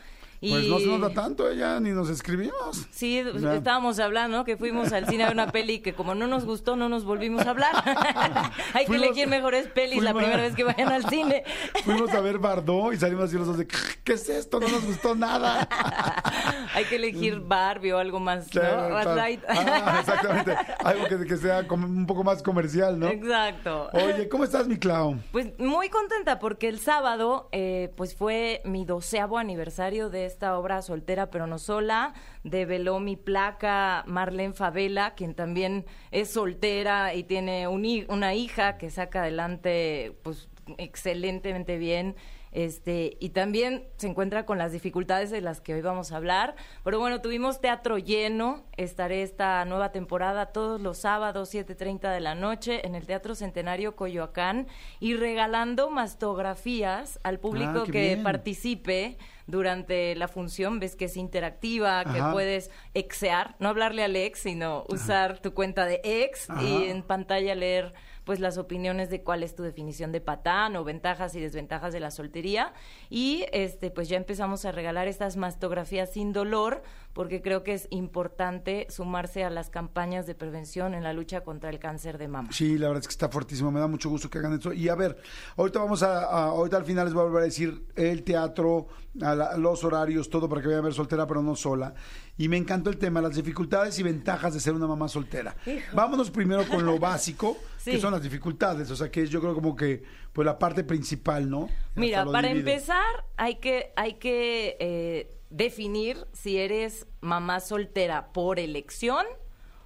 Y 0.44 0.50
Pues 0.50 0.66
no 0.66 0.78
se 0.78 0.86
nota 0.86 1.14
tanto, 1.14 1.48
ella 1.48 1.80
ni 1.80 1.92
nos 1.92 2.10
escribimos. 2.10 2.86
Sí, 2.90 3.16
estábamos 3.18 3.98
hablando 3.98 4.44
que 4.44 4.58
fuimos 4.58 4.92
al 4.92 5.06
cine 5.08 5.24
a 5.24 5.28
ver 5.28 5.36
una 5.36 5.50
peli 5.50 5.78
que 5.78 5.94
como 5.94 6.14
no 6.14 6.26
nos 6.26 6.44
gustó, 6.44 6.76
no 6.76 6.90
nos 6.90 7.06
volvimos 7.06 7.46
a 7.46 7.50
hablar. 7.50 7.72
Hay 8.74 8.84
que 8.84 8.96
elegir 8.96 9.26
mejores 9.26 9.68
pelis 9.68 10.02
la 10.02 10.12
primera 10.12 10.42
vez 10.42 10.54
que 10.54 10.64
vayan 10.64 10.92
al 10.92 11.08
cine. 11.08 11.44
Fuimos 11.82 12.10
a 12.10 12.20
ver 12.20 12.38
Bardot 12.38 12.92
y 12.92 12.98
salimos 12.98 13.24
así 13.24 13.38
los 13.38 13.46
dos 13.46 13.56
de, 13.56 13.66
¿qué 13.66 14.12
es 14.12 14.28
esto? 14.28 14.60
No 14.60 14.68
nos 14.68 14.84
gustó 14.84 15.14
nada. 15.14 15.66
Hay 16.74 16.84
que 16.84 16.96
elegir 16.96 17.40
Barbie 17.40 17.92
o 17.92 17.98
algo 17.98 18.20
más. 18.20 18.48
Claro, 18.48 19.14
light. 19.14 19.42
Ah, 19.48 19.96
exactamente. 20.00 20.54
Algo 20.84 21.06
que, 21.06 21.26
que 21.26 21.36
sea 21.38 21.66
como 21.66 21.86
un 21.86 22.06
poco 22.06 22.22
más 22.22 22.42
comercial, 22.42 22.98
¿no? 22.98 23.08
Exacto. 23.08 23.88
Oye, 23.94 24.28
¿cómo 24.28 24.44
estás, 24.44 24.68
mi 24.68 24.76
Clau? 24.76 25.18
Pues 25.32 25.58
muy 25.58 25.88
contenta 25.88 26.38
porque 26.38 26.68
el 26.68 26.80
sábado 26.80 27.48
eh, 27.52 27.94
pues 27.96 28.14
fue 28.14 28.60
mi 28.66 28.84
doceavo 28.84 29.38
aniversario 29.38 30.10
de 30.10 30.33
esta 30.34 30.58
obra 30.58 30.82
Soltera 30.82 31.30
pero 31.30 31.46
no 31.46 31.58
sola. 31.58 32.12
Develó 32.42 33.00
mi 33.00 33.16
placa 33.16 34.02
Marlene 34.06 34.52
Favela, 34.54 35.14
quien 35.14 35.34
también 35.34 35.86
es 36.10 36.30
soltera 36.30 37.14
y 37.14 37.22
tiene 37.24 37.68
un 37.68 37.84
una 38.08 38.34
hija 38.34 38.78
que 38.78 38.90
saca 38.90 39.20
adelante 39.22 40.16
pues 40.22 40.48
excelentemente 40.78 41.78
bien. 41.78 42.16
Este, 42.52 43.16
y 43.18 43.30
también 43.30 43.84
se 43.96 44.06
encuentra 44.06 44.46
con 44.46 44.58
las 44.58 44.70
dificultades 44.70 45.28
de 45.32 45.40
las 45.40 45.60
que 45.60 45.74
hoy 45.74 45.80
vamos 45.82 46.12
a 46.12 46.16
hablar. 46.16 46.54
Pero 46.84 47.00
bueno, 47.00 47.20
tuvimos 47.20 47.60
teatro 47.60 47.98
lleno. 47.98 48.62
Estaré 48.76 49.22
esta 49.22 49.64
nueva 49.64 49.90
temporada 49.90 50.46
todos 50.46 50.80
los 50.80 50.98
sábados, 50.98 51.52
7.30 51.52 52.12
de 52.12 52.20
la 52.20 52.36
noche, 52.36 52.86
en 52.86 52.94
el 52.94 53.06
Teatro 53.06 53.34
Centenario 53.34 53.96
Coyoacán 53.96 54.68
y 55.00 55.14
regalando 55.16 55.90
mastografías 55.90 57.18
al 57.24 57.40
público 57.40 57.82
Ah, 57.82 57.90
que 57.90 58.14
bien. 58.14 58.22
participe 58.22 59.18
durante 59.46 60.14
la 60.14 60.28
función. 60.28 60.80
Ves 60.80 60.96
que 60.96 61.06
es 61.06 61.16
interactiva, 61.16 62.04
que 62.04 62.22
puedes 62.32 62.70
exear, 62.94 63.56
no 63.58 63.68
hablarle 63.68 64.04
al 64.04 64.16
ex, 64.16 64.40
sino 64.40 64.84
usar 64.88 65.40
tu 65.40 65.54
cuenta 65.54 65.84
de 65.86 66.00
ex 66.04 66.48
Ajá. 66.50 66.62
y 66.62 66.84
en 66.84 67.02
pantalla 67.02 67.54
leer 67.54 67.94
pues 68.24 68.40
las 68.40 68.58
opiniones 68.58 69.10
de 69.10 69.22
cuál 69.22 69.42
es 69.42 69.54
tu 69.54 69.62
definición 69.62 70.10
de 70.12 70.20
patán 70.20 70.76
o 70.76 70.84
ventajas 70.84 71.34
y 71.34 71.40
desventajas 71.40 71.92
de 71.92 72.00
la 72.00 72.10
soltería 72.10 72.72
y 73.10 73.44
este 73.52 73.90
pues 73.90 74.08
ya 74.08 74.16
empezamos 74.16 74.64
a 74.64 74.72
regalar 74.72 75.08
estas 75.08 75.36
mastografías 75.36 76.12
sin 76.12 76.32
dolor 76.32 76.82
porque 77.12 77.42
creo 77.42 77.62
que 77.62 77.74
es 77.74 77.86
importante 77.90 78.86
sumarse 78.90 79.44
a 79.44 79.50
las 79.50 79.70
campañas 79.70 80.26
de 80.26 80.34
prevención 80.34 80.94
en 80.94 81.02
la 81.04 81.12
lucha 81.12 81.42
contra 81.42 81.70
el 81.70 81.78
cáncer 81.78 82.18
de 82.18 82.26
mama. 82.28 82.48
Sí, 82.50 82.76
la 82.78 82.88
verdad 82.88 83.02
es 83.02 83.06
que 83.08 83.12
está 83.12 83.28
fuertísimo. 83.28 83.70
Me 83.70 83.78
da 83.78 83.86
mucho 83.86 84.08
gusto 84.08 84.28
que 84.28 84.38
hagan 84.38 84.58
eso. 84.58 84.72
Y 84.72 84.88
a 84.88 84.94
ver, 84.96 85.16
ahorita 85.56 85.78
vamos 85.78 86.02
a, 86.02 86.24
a- 86.24 86.44
ahorita 86.46 86.76
al 86.78 86.84
final 86.84 87.04
les 87.04 87.14
voy 87.14 87.20
a 87.22 87.24
volver 87.26 87.42
a 87.42 87.44
decir 87.44 87.84
el 87.94 88.24
teatro, 88.24 88.88
a 89.22 89.34
la- 89.36 89.56
los 89.56 89.84
horarios, 89.84 90.28
todo 90.28 90.48
para 90.48 90.60
que 90.60 90.66
vayan 90.68 90.80
a 90.80 90.84
ver 90.84 90.94
soltera, 90.94 91.24
pero 91.26 91.40
no 91.42 91.54
sola. 91.54 91.94
Y 92.36 92.48
me 92.48 92.56
encantó 92.56 92.90
el 92.90 92.96
tema, 92.98 93.20
las 93.20 93.36
dificultades 93.36 93.96
y 94.00 94.02
ventajas 94.02 94.54
de 94.54 94.58
ser 94.60 94.72
una 94.74 94.88
mamá 94.88 95.06
soltera. 95.08 95.54
Vámonos 95.92 96.30
primero 96.32 96.66
con 96.68 96.84
lo 96.84 96.98
básico, 96.98 97.56
que 97.84 97.92
Sí. 97.92 98.00
son 98.00 98.12
las 98.12 98.22
dificultades. 98.22 98.90
O 98.90 98.96
sea, 98.96 99.10
que 99.10 99.22
es 99.22 99.30
yo 99.30 99.40
creo 99.40 99.54
como 99.54 99.76
que 99.76 100.02
pues 100.32 100.46
la 100.46 100.58
parte 100.58 100.84
principal, 100.84 101.48
¿no? 101.48 101.68
Mira, 101.94 102.24
para 102.24 102.50
empezar 102.50 103.04
hay 103.36 103.56
que, 103.56 103.92
hay 103.96 104.14
que 104.14 104.76
eh, 104.80 105.36
definir 105.50 106.26
si 106.32 106.58
eres 106.58 107.06
mamá 107.20 107.60
soltera 107.60 108.32
por 108.32 108.58
elección 108.58 109.24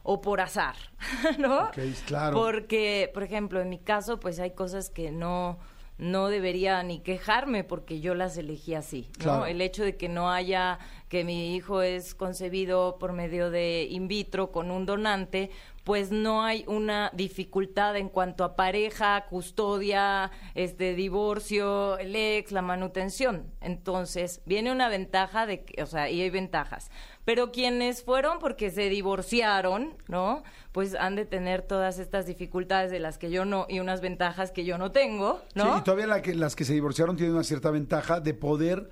o 0.02 0.20
por 0.22 0.40
azar, 0.40 0.76
¿no? 1.38 1.64
Ok, 1.66 1.78
claro. 2.06 2.36
Porque, 2.36 3.10
por 3.12 3.22
ejemplo, 3.22 3.60
en 3.60 3.68
mi 3.68 3.78
caso, 3.78 4.18
pues 4.18 4.38
hay 4.40 4.52
cosas 4.52 4.90
que 4.90 5.10
no 5.10 5.58
no 5.98 6.28
debería 6.28 6.80
ni 6.84 7.00
quejarme 7.00 7.64
porque 7.64 8.00
yo 8.00 8.14
las 8.14 8.38
elegí 8.38 8.74
así, 8.74 9.08
¿no? 9.18 9.24
Claro. 9.24 9.46
El 9.46 9.60
hecho 9.60 9.82
de 9.82 9.96
que 9.96 10.08
no 10.08 10.30
haya 10.30 10.78
que 11.08 11.24
mi 11.24 11.56
hijo 11.56 11.82
es 11.82 12.14
concebido 12.14 12.98
por 13.00 13.12
medio 13.12 13.50
de 13.50 13.88
in 13.90 14.06
vitro 14.06 14.52
con 14.52 14.70
un 14.70 14.86
donante, 14.86 15.50
pues 15.88 16.10
no 16.10 16.44
hay 16.44 16.64
una 16.66 17.10
dificultad 17.14 17.96
en 17.96 18.10
cuanto 18.10 18.44
a 18.44 18.56
pareja, 18.56 19.24
custodia, 19.24 20.30
este 20.54 20.94
divorcio, 20.94 21.96
el 21.96 22.14
ex, 22.14 22.52
la 22.52 22.60
manutención. 22.60 23.46
Entonces, 23.62 24.42
viene 24.44 24.70
una 24.70 24.90
ventaja 24.90 25.46
de 25.46 25.64
o 25.82 25.86
sea, 25.86 26.10
y 26.10 26.20
hay 26.20 26.28
ventajas. 26.28 26.90
Pero 27.24 27.52
quienes 27.52 28.02
fueron 28.02 28.38
porque 28.38 28.70
se 28.70 28.90
divorciaron, 28.90 29.96
¿no? 30.08 30.42
Pues 30.72 30.94
han 30.94 31.16
de 31.16 31.24
tener 31.24 31.62
todas 31.62 31.98
estas 31.98 32.26
dificultades 32.26 32.90
de 32.90 33.00
las 33.00 33.16
que 33.16 33.30
yo 33.30 33.46
no 33.46 33.64
y 33.66 33.80
unas 33.80 34.02
ventajas 34.02 34.50
que 34.50 34.66
yo 34.66 34.76
no 34.76 34.92
tengo, 34.92 35.40
¿no? 35.54 35.72
Sí, 35.72 35.80
y 35.80 35.84
todavía 35.84 36.06
la 36.06 36.20
que, 36.20 36.34
las 36.34 36.54
que 36.54 36.66
se 36.66 36.74
divorciaron 36.74 37.16
tienen 37.16 37.34
una 37.34 37.44
cierta 37.44 37.70
ventaja 37.70 38.20
de 38.20 38.34
poder, 38.34 38.90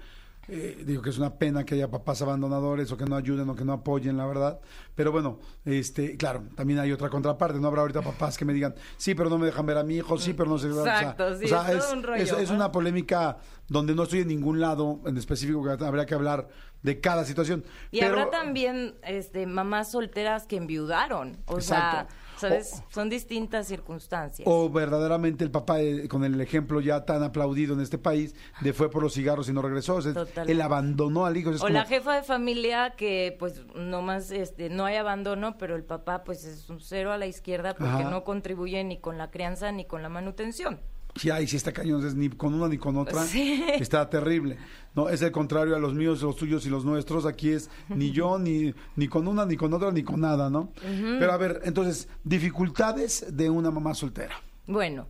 eh, 0.48 0.82
digo 0.86 1.02
que 1.02 1.10
es 1.10 1.18
una 1.18 1.34
pena 1.34 1.64
que 1.64 1.74
haya 1.74 1.90
papás 1.90 2.22
abandonadores 2.22 2.90
o 2.92 2.96
que 2.96 3.04
no 3.04 3.16
ayuden 3.16 3.48
o 3.50 3.56
que 3.56 3.64
no 3.64 3.72
apoyen, 3.72 4.16
la 4.16 4.26
verdad. 4.26 4.60
Pero 4.94 5.10
bueno, 5.12 5.38
este, 5.64 6.16
claro, 6.16 6.44
también 6.54 6.78
hay 6.78 6.92
otra 6.92 7.08
contraparte. 7.10 7.58
No 7.58 7.68
habrá 7.68 7.80
ahorita 7.82 8.02
papás 8.02 8.38
que 8.38 8.44
me 8.44 8.52
digan, 8.52 8.74
sí, 8.96 9.14
pero 9.14 9.28
no 9.28 9.38
me 9.38 9.46
dejan 9.46 9.66
ver 9.66 9.78
a 9.78 9.82
mi 9.82 9.96
hijo, 9.96 10.18
sí, 10.18 10.32
pero 10.34 10.48
no 10.48 10.58
sé. 10.58 10.68
o 10.70 10.84
sea, 10.84 10.98
Exacto, 11.00 11.36
sí, 11.38 11.44
o 11.46 11.48
sea, 11.48 11.72
es 11.72 11.78
todo 11.84 11.92
un 11.94 12.02
rollo, 12.02 12.22
es- 12.38 12.50
una 12.50 12.70
polémica 12.72 13.38
donde 13.68 13.94
no 13.94 14.04
estoy 14.04 14.20
en 14.20 14.28
ningún 14.28 14.60
lado 14.60 15.00
en 15.06 15.16
específico 15.16 15.62
que 15.64 15.84
habría 15.84 16.06
que 16.06 16.14
hablar 16.14 16.48
de 16.82 17.00
cada 17.00 17.24
situación. 17.24 17.64
Y 17.90 17.98
Pero- 18.00 18.12
habrá 18.20 18.30
también 18.30 18.94
este, 19.02 19.46
mamás 19.46 19.90
solteras 19.90 20.46
que 20.46 20.56
enviudaron. 20.56 21.38
O 21.46 21.56
Exacto. 21.56 22.08
sea, 22.08 22.20
¿sabes? 22.36 22.82
Son 22.90 23.08
distintas 23.10 23.66
circunstancias. 23.66 24.46
O 24.50 24.68
verdaderamente 24.70 25.44
el 25.44 25.50
papá, 25.50 25.80
eh, 25.80 26.08
con 26.08 26.24
el 26.24 26.40
ejemplo 26.40 26.80
ya 26.80 27.04
tan 27.04 27.22
aplaudido 27.22 27.74
en 27.74 27.80
este 27.80 27.98
país, 27.98 28.34
de 28.60 28.72
fue 28.72 28.90
por 28.90 29.02
los 29.02 29.14
cigarros 29.14 29.48
y 29.48 29.52
no 29.52 29.62
regresó. 29.62 29.96
O 29.96 30.02
sea, 30.02 30.12
él 30.46 30.60
abandonó 30.60 31.26
al 31.26 31.36
hijo. 31.36 31.50
es 31.50 31.56
o 31.56 31.64
como- 31.66 31.72
la 31.74 31.84
jefa 31.84 32.14
de 32.16 32.22
familia 32.22 32.94
que 32.96 33.36
pues 33.38 33.62
nomás 33.74 34.30
este, 34.30 34.68
no 34.70 34.84
hay 34.84 34.96
abandono, 34.96 35.56
pero 35.58 35.76
el 35.76 35.84
papá 35.84 36.24
pues 36.24 36.44
es 36.44 36.68
un 36.70 36.80
cero 36.80 37.12
a 37.12 37.18
la 37.18 37.26
izquierda 37.26 37.74
porque 37.74 37.90
Ajá. 38.02 38.10
no 38.10 38.24
contribuye 38.24 38.82
ni 38.84 38.98
con 38.98 39.18
la 39.18 39.30
crianza 39.30 39.72
ni 39.72 39.84
con 39.84 40.02
la 40.02 40.08
manutención. 40.08 40.80
Sí, 41.16 41.30
ahí 41.30 41.46
sí 41.46 41.56
está 41.56 41.72
cañón, 41.72 42.06
es 42.06 42.14
ni 42.14 42.28
con 42.28 42.54
una 42.54 42.68
ni 42.68 42.78
con 42.78 42.96
otra. 42.96 43.24
Sí. 43.24 43.64
Está 43.80 44.08
terrible. 44.08 44.58
No, 44.94 45.08
es 45.08 45.22
el 45.22 45.32
contrario 45.32 45.74
a 45.76 45.78
los 45.78 45.94
míos, 45.94 46.22
los 46.22 46.36
tuyos 46.36 46.66
y 46.66 46.70
los 46.70 46.84
nuestros. 46.84 47.26
Aquí 47.26 47.50
es 47.50 47.70
ni 47.88 48.10
yo, 48.12 48.38
ni, 48.38 48.74
ni 48.96 49.08
con 49.08 49.26
una, 49.28 49.44
ni 49.44 49.56
con 49.56 49.72
otra, 49.72 49.90
ni 49.90 50.02
con 50.02 50.20
nada, 50.20 50.50
¿no? 50.50 50.72
Pero 50.82 51.32
a 51.32 51.36
ver, 51.36 51.60
entonces, 51.64 52.08
dificultades 52.24 53.26
de 53.30 53.50
una 53.50 53.70
mamá 53.70 53.94
soltera. 53.94 54.36
Bueno, 54.66 55.06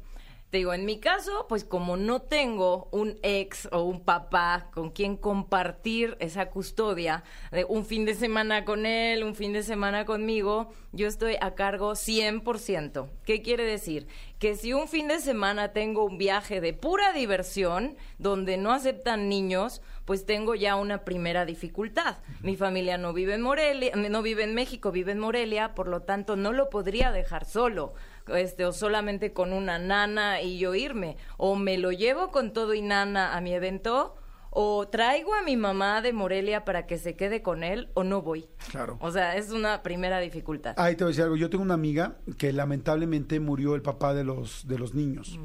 te 0.56 0.60
digo, 0.60 0.72
en 0.72 0.86
mi 0.86 0.98
caso, 0.98 1.44
pues 1.50 1.64
como 1.64 1.98
no 1.98 2.22
tengo 2.22 2.88
un 2.90 3.18
ex 3.22 3.68
o 3.72 3.82
un 3.82 4.00
papá 4.00 4.70
con 4.72 4.88
quien 4.88 5.18
compartir 5.18 6.16
esa 6.18 6.48
custodia, 6.48 7.24
de 7.52 7.66
un 7.66 7.84
fin 7.84 8.06
de 8.06 8.14
semana 8.14 8.64
con 8.64 8.86
él, 8.86 9.22
un 9.22 9.34
fin 9.34 9.52
de 9.52 9.62
semana 9.62 10.06
conmigo, 10.06 10.72
yo 10.92 11.08
estoy 11.08 11.36
a 11.42 11.54
cargo 11.54 11.92
100%. 11.92 13.06
¿Qué 13.26 13.42
quiere 13.42 13.64
decir? 13.64 14.06
Que 14.38 14.56
si 14.56 14.72
un 14.72 14.88
fin 14.88 15.08
de 15.08 15.20
semana 15.20 15.74
tengo 15.74 16.04
un 16.04 16.16
viaje 16.16 16.62
de 16.62 16.72
pura 16.72 17.12
diversión, 17.12 17.94
donde 18.16 18.56
no 18.56 18.72
aceptan 18.72 19.28
niños, 19.28 19.82
pues 20.06 20.24
tengo 20.24 20.54
ya 20.54 20.76
una 20.76 21.04
primera 21.04 21.44
dificultad. 21.44 22.16
Mi 22.40 22.56
familia 22.56 22.96
no 22.96 23.12
vive 23.12 23.34
en 23.34 23.42
Morelia, 23.42 23.94
no 23.94 24.22
vive 24.22 24.44
en 24.44 24.54
México, 24.54 24.90
vive 24.90 25.12
en 25.12 25.18
Morelia, 25.18 25.74
por 25.74 25.86
lo 25.86 26.00
tanto 26.00 26.34
no 26.34 26.52
lo 26.52 26.70
podría 26.70 27.12
dejar 27.12 27.44
solo 27.44 27.92
este, 28.34 28.64
o 28.64 28.72
solamente 28.72 29.32
con 29.32 29.52
una 29.52 29.78
nana 29.78 30.40
y 30.42 30.58
yo 30.58 30.74
irme, 30.74 31.16
o 31.36 31.56
me 31.56 31.78
lo 31.78 31.92
llevo 31.92 32.30
con 32.30 32.52
todo 32.52 32.74
y 32.74 32.82
nana 32.82 33.36
a 33.36 33.40
mi 33.40 33.52
evento, 33.52 34.16
o 34.50 34.88
traigo 34.88 35.34
a 35.34 35.42
mi 35.42 35.56
mamá 35.56 36.00
de 36.00 36.14
Morelia 36.14 36.64
para 36.64 36.86
que 36.86 36.96
se 36.96 37.14
quede 37.14 37.42
con 37.42 37.62
él, 37.62 37.90
o 37.92 38.04
no 38.04 38.22
voy. 38.22 38.46
Claro. 38.70 38.96
O 39.02 39.10
sea, 39.10 39.36
es 39.36 39.50
una 39.50 39.82
primera 39.82 40.18
dificultad. 40.18 40.74
Ahí 40.78 40.96
te 40.96 41.04
voy 41.04 41.10
a 41.10 41.12
decir 41.12 41.24
algo. 41.24 41.36
Yo 41.36 41.50
tengo 41.50 41.62
una 41.62 41.74
amiga 41.74 42.16
que 42.38 42.54
lamentablemente 42.54 43.38
murió 43.38 43.74
el 43.74 43.82
papá 43.82 44.14
de 44.14 44.24
los, 44.24 44.66
de 44.66 44.78
los 44.78 44.94
niños. 44.94 45.38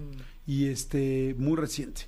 Y 0.46 0.70
este, 0.70 1.36
muy 1.38 1.58
reciente. 1.58 2.04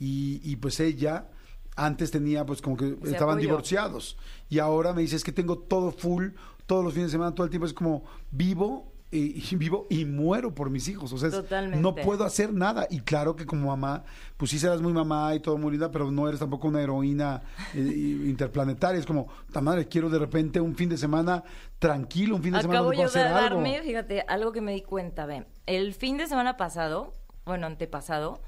Y, 0.00 0.40
y 0.42 0.56
pues 0.56 0.80
ella 0.80 1.28
antes 1.76 2.10
tenía, 2.10 2.44
pues 2.44 2.60
como 2.60 2.76
que 2.76 2.96
Se 3.04 3.12
estaban 3.12 3.34
apoyó. 3.34 3.48
divorciados. 3.50 4.18
Y 4.48 4.58
ahora 4.58 4.92
me 4.92 5.02
dice, 5.02 5.14
es 5.14 5.22
que 5.22 5.30
tengo 5.30 5.58
todo 5.58 5.92
full, 5.92 6.30
todos 6.66 6.84
los 6.84 6.92
fines 6.92 7.10
de 7.10 7.12
semana, 7.12 7.36
todo 7.36 7.44
el 7.44 7.50
tiempo. 7.50 7.66
Es 7.66 7.72
como 7.72 8.02
vivo 8.32 8.87
y, 9.10 9.42
y 9.42 9.56
vivo 9.56 9.86
y 9.88 10.04
muero 10.04 10.54
por 10.54 10.70
mis 10.70 10.88
hijos. 10.88 11.12
O 11.12 11.18
sea, 11.18 11.30
Totalmente. 11.30 11.80
no 11.80 11.94
puedo 11.94 12.24
hacer 12.24 12.52
nada. 12.52 12.86
Y 12.90 13.00
claro 13.00 13.36
que 13.36 13.46
como 13.46 13.68
mamá, 13.68 14.04
pues 14.36 14.50
sí 14.50 14.58
serás 14.58 14.80
muy 14.80 14.92
mamá 14.92 15.34
y 15.34 15.40
todo 15.40 15.56
muy 15.56 15.72
linda, 15.72 15.90
pero 15.90 16.10
no 16.10 16.28
eres 16.28 16.40
tampoco 16.40 16.68
una 16.68 16.82
heroína 16.82 17.42
eh, 17.74 17.78
interplanetaria. 18.26 18.98
Es 18.98 19.06
como, 19.06 19.28
ta 19.52 19.60
madre, 19.60 19.88
quiero 19.88 20.10
de 20.10 20.18
repente 20.18 20.60
un 20.60 20.74
fin 20.74 20.88
de 20.88 20.96
semana 20.96 21.42
tranquilo, 21.78 22.36
un 22.36 22.42
fin 22.42 22.52
de 22.52 22.60
semana 22.60 22.80
yo 22.80 22.90
de 22.90 23.02
hacer 23.04 23.26
algo. 23.26 23.56
darme, 23.56 23.82
fíjate, 23.82 24.24
algo 24.28 24.52
que 24.52 24.60
me 24.60 24.72
di 24.72 24.82
cuenta, 24.82 25.26
ven. 25.26 25.46
El 25.66 25.94
fin 25.94 26.16
de 26.16 26.26
semana 26.26 26.56
pasado, 26.56 27.12
bueno, 27.44 27.66
antepasado, 27.66 28.40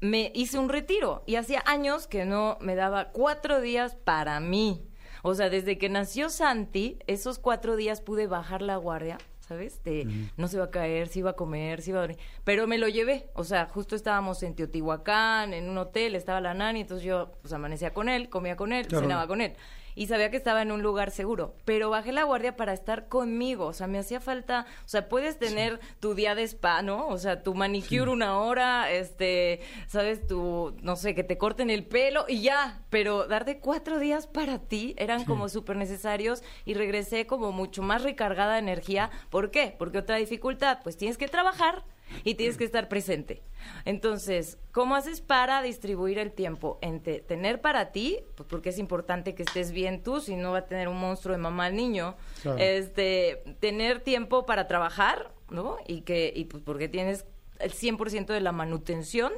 me 0.00 0.32
hice 0.34 0.58
un 0.58 0.68
retiro 0.68 1.22
y 1.26 1.36
hacía 1.36 1.62
años 1.66 2.06
que 2.06 2.24
no 2.24 2.56
me 2.60 2.74
daba 2.74 3.10
cuatro 3.10 3.60
días 3.60 3.96
para 3.96 4.40
mí. 4.40 4.86
O 5.22 5.34
sea, 5.34 5.50
desde 5.50 5.76
que 5.76 5.90
nació 5.90 6.30
Santi, 6.30 6.98
esos 7.06 7.38
cuatro 7.38 7.76
días 7.76 8.00
pude 8.00 8.26
bajar 8.26 8.62
la 8.62 8.76
guardia, 8.76 9.18
¿sabes? 9.50 9.82
De 9.82 10.06
no 10.36 10.46
se 10.46 10.58
va 10.58 10.66
a 10.66 10.70
caer, 10.70 11.08
si 11.08 11.22
va 11.22 11.30
a 11.30 11.32
comer, 11.32 11.82
si 11.82 11.90
va 11.90 11.98
a 11.98 12.00
dormir. 12.02 12.18
Pero 12.44 12.68
me 12.68 12.78
lo 12.78 12.86
llevé, 12.86 13.30
o 13.34 13.42
sea, 13.42 13.66
justo 13.66 13.96
estábamos 13.96 14.44
en 14.44 14.54
Teotihuacán, 14.54 15.52
en 15.54 15.68
un 15.68 15.76
hotel, 15.76 16.14
estaba 16.14 16.40
la 16.40 16.54
nani, 16.54 16.82
entonces 16.82 17.04
yo 17.04 17.32
pues 17.42 17.52
amanecía 17.52 17.92
con 17.92 18.08
él, 18.08 18.28
comía 18.28 18.54
con 18.56 18.72
él, 18.72 18.86
Claro. 18.86 19.02
cenaba 19.02 19.26
con 19.26 19.40
él. 19.40 19.54
Y 20.00 20.06
sabía 20.06 20.30
que 20.30 20.38
estaba 20.38 20.62
en 20.62 20.72
un 20.72 20.80
lugar 20.80 21.10
seguro, 21.10 21.52
pero 21.66 21.90
bajé 21.90 22.12
la 22.12 22.24
guardia 22.24 22.56
para 22.56 22.72
estar 22.72 23.08
conmigo, 23.08 23.66
o 23.66 23.74
sea, 23.74 23.86
me 23.86 23.98
hacía 23.98 24.18
falta, 24.18 24.64
o 24.86 24.88
sea, 24.88 25.10
puedes 25.10 25.38
tener 25.38 25.78
tu 26.00 26.14
día 26.14 26.34
de 26.34 26.42
spa, 26.44 26.80
¿no? 26.80 27.06
O 27.08 27.18
sea, 27.18 27.42
tu 27.42 27.52
manicure 27.54 28.10
una 28.10 28.38
hora, 28.38 28.90
este, 28.90 29.60
sabes, 29.88 30.26
tu, 30.26 30.74
no 30.80 30.96
sé, 30.96 31.14
que 31.14 31.22
te 31.22 31.36
corten 31.36 31.68
el 31.68 31.84
pelo 31.84 32.24
y 32.28 32.40
ya, 32.40 32.80
pero 32.88 33.26
darte 33.26 33.58
cuatro 33.58 33.98
días 33.98 34.26
para 34.26 34.58
ti 34.58 34.94
eran 34.96 35.26
como 35.26 35.50
súper 35.50 35.76
necesarios 35.76 36.42
y 36.64 36.72
regresé 36.72 37.26
como 37.26 37.52
mucho 37.52 37.82
más 37.82 38.02
recargada 38.02 38.54
de 38.54 38.60
energía. 38.60 39.10
¿Por 39.28 39.50
qué? 39.50 39.76
Porque 39.78 39.98
otra 39.98 40.16
dificultad, 40.16 40.78
pues 40.82 40.96
tienes 40.96 41.18
que 41.18 41.28
trabajar 41.28 41.84
y 42.24 42.34
tienes 42.34 42.56
que 42.56 42.64
estar 42.64 42.88
presente. 42.88 43.42
Entonces, 43.84 44.58
¿cómo 44.72 44.94
haces 44.94 45.20
para 45.20 45.62
distribuir 45.62 46.18
el 46.18 46.32
tiempo 46.32 46.78
entre 46.82 47.20
tener 47.20 47.60
para 47.60 47.92
ti, 47.92 48.18
pues 48.36 48.48
porque 48.48 48.70
es 48.70 48.78
importante 48.78 49.34
que 49.34 49.42
estés 49.42 49.72
bien 49.72 50.02
tú, 50.02 50.20
si 50.20 50.36
no 50.36 50.52
va 50.52 50.58
a 50.58 50.66
tener 50.66 50.88
un 50.88 50.98
monstruo 50.98 51.34
de 51.34 51.42
mamá 51.42 51.66
al 51.66 51.76
niño, 51.76 52.16
Claro. 52.42 52.58
este, 52.58 53.42
tener 53.60 54.00
tiempo 54.00 54.46
para 54.46 54.66
trabajar, 54.66 55.32
¿no? 55.50 55.76
Y 55.86 56.02
que 56.02 56.32
y 56.34 56.44
pues 56.44 56.62
porque 56.62 56.88
tienes 56.88 57.24
el 57.58 57.72
100% 57.72 58.26
de 58.32 58.40
la 58.40 58.52
manutención 58.52 59.32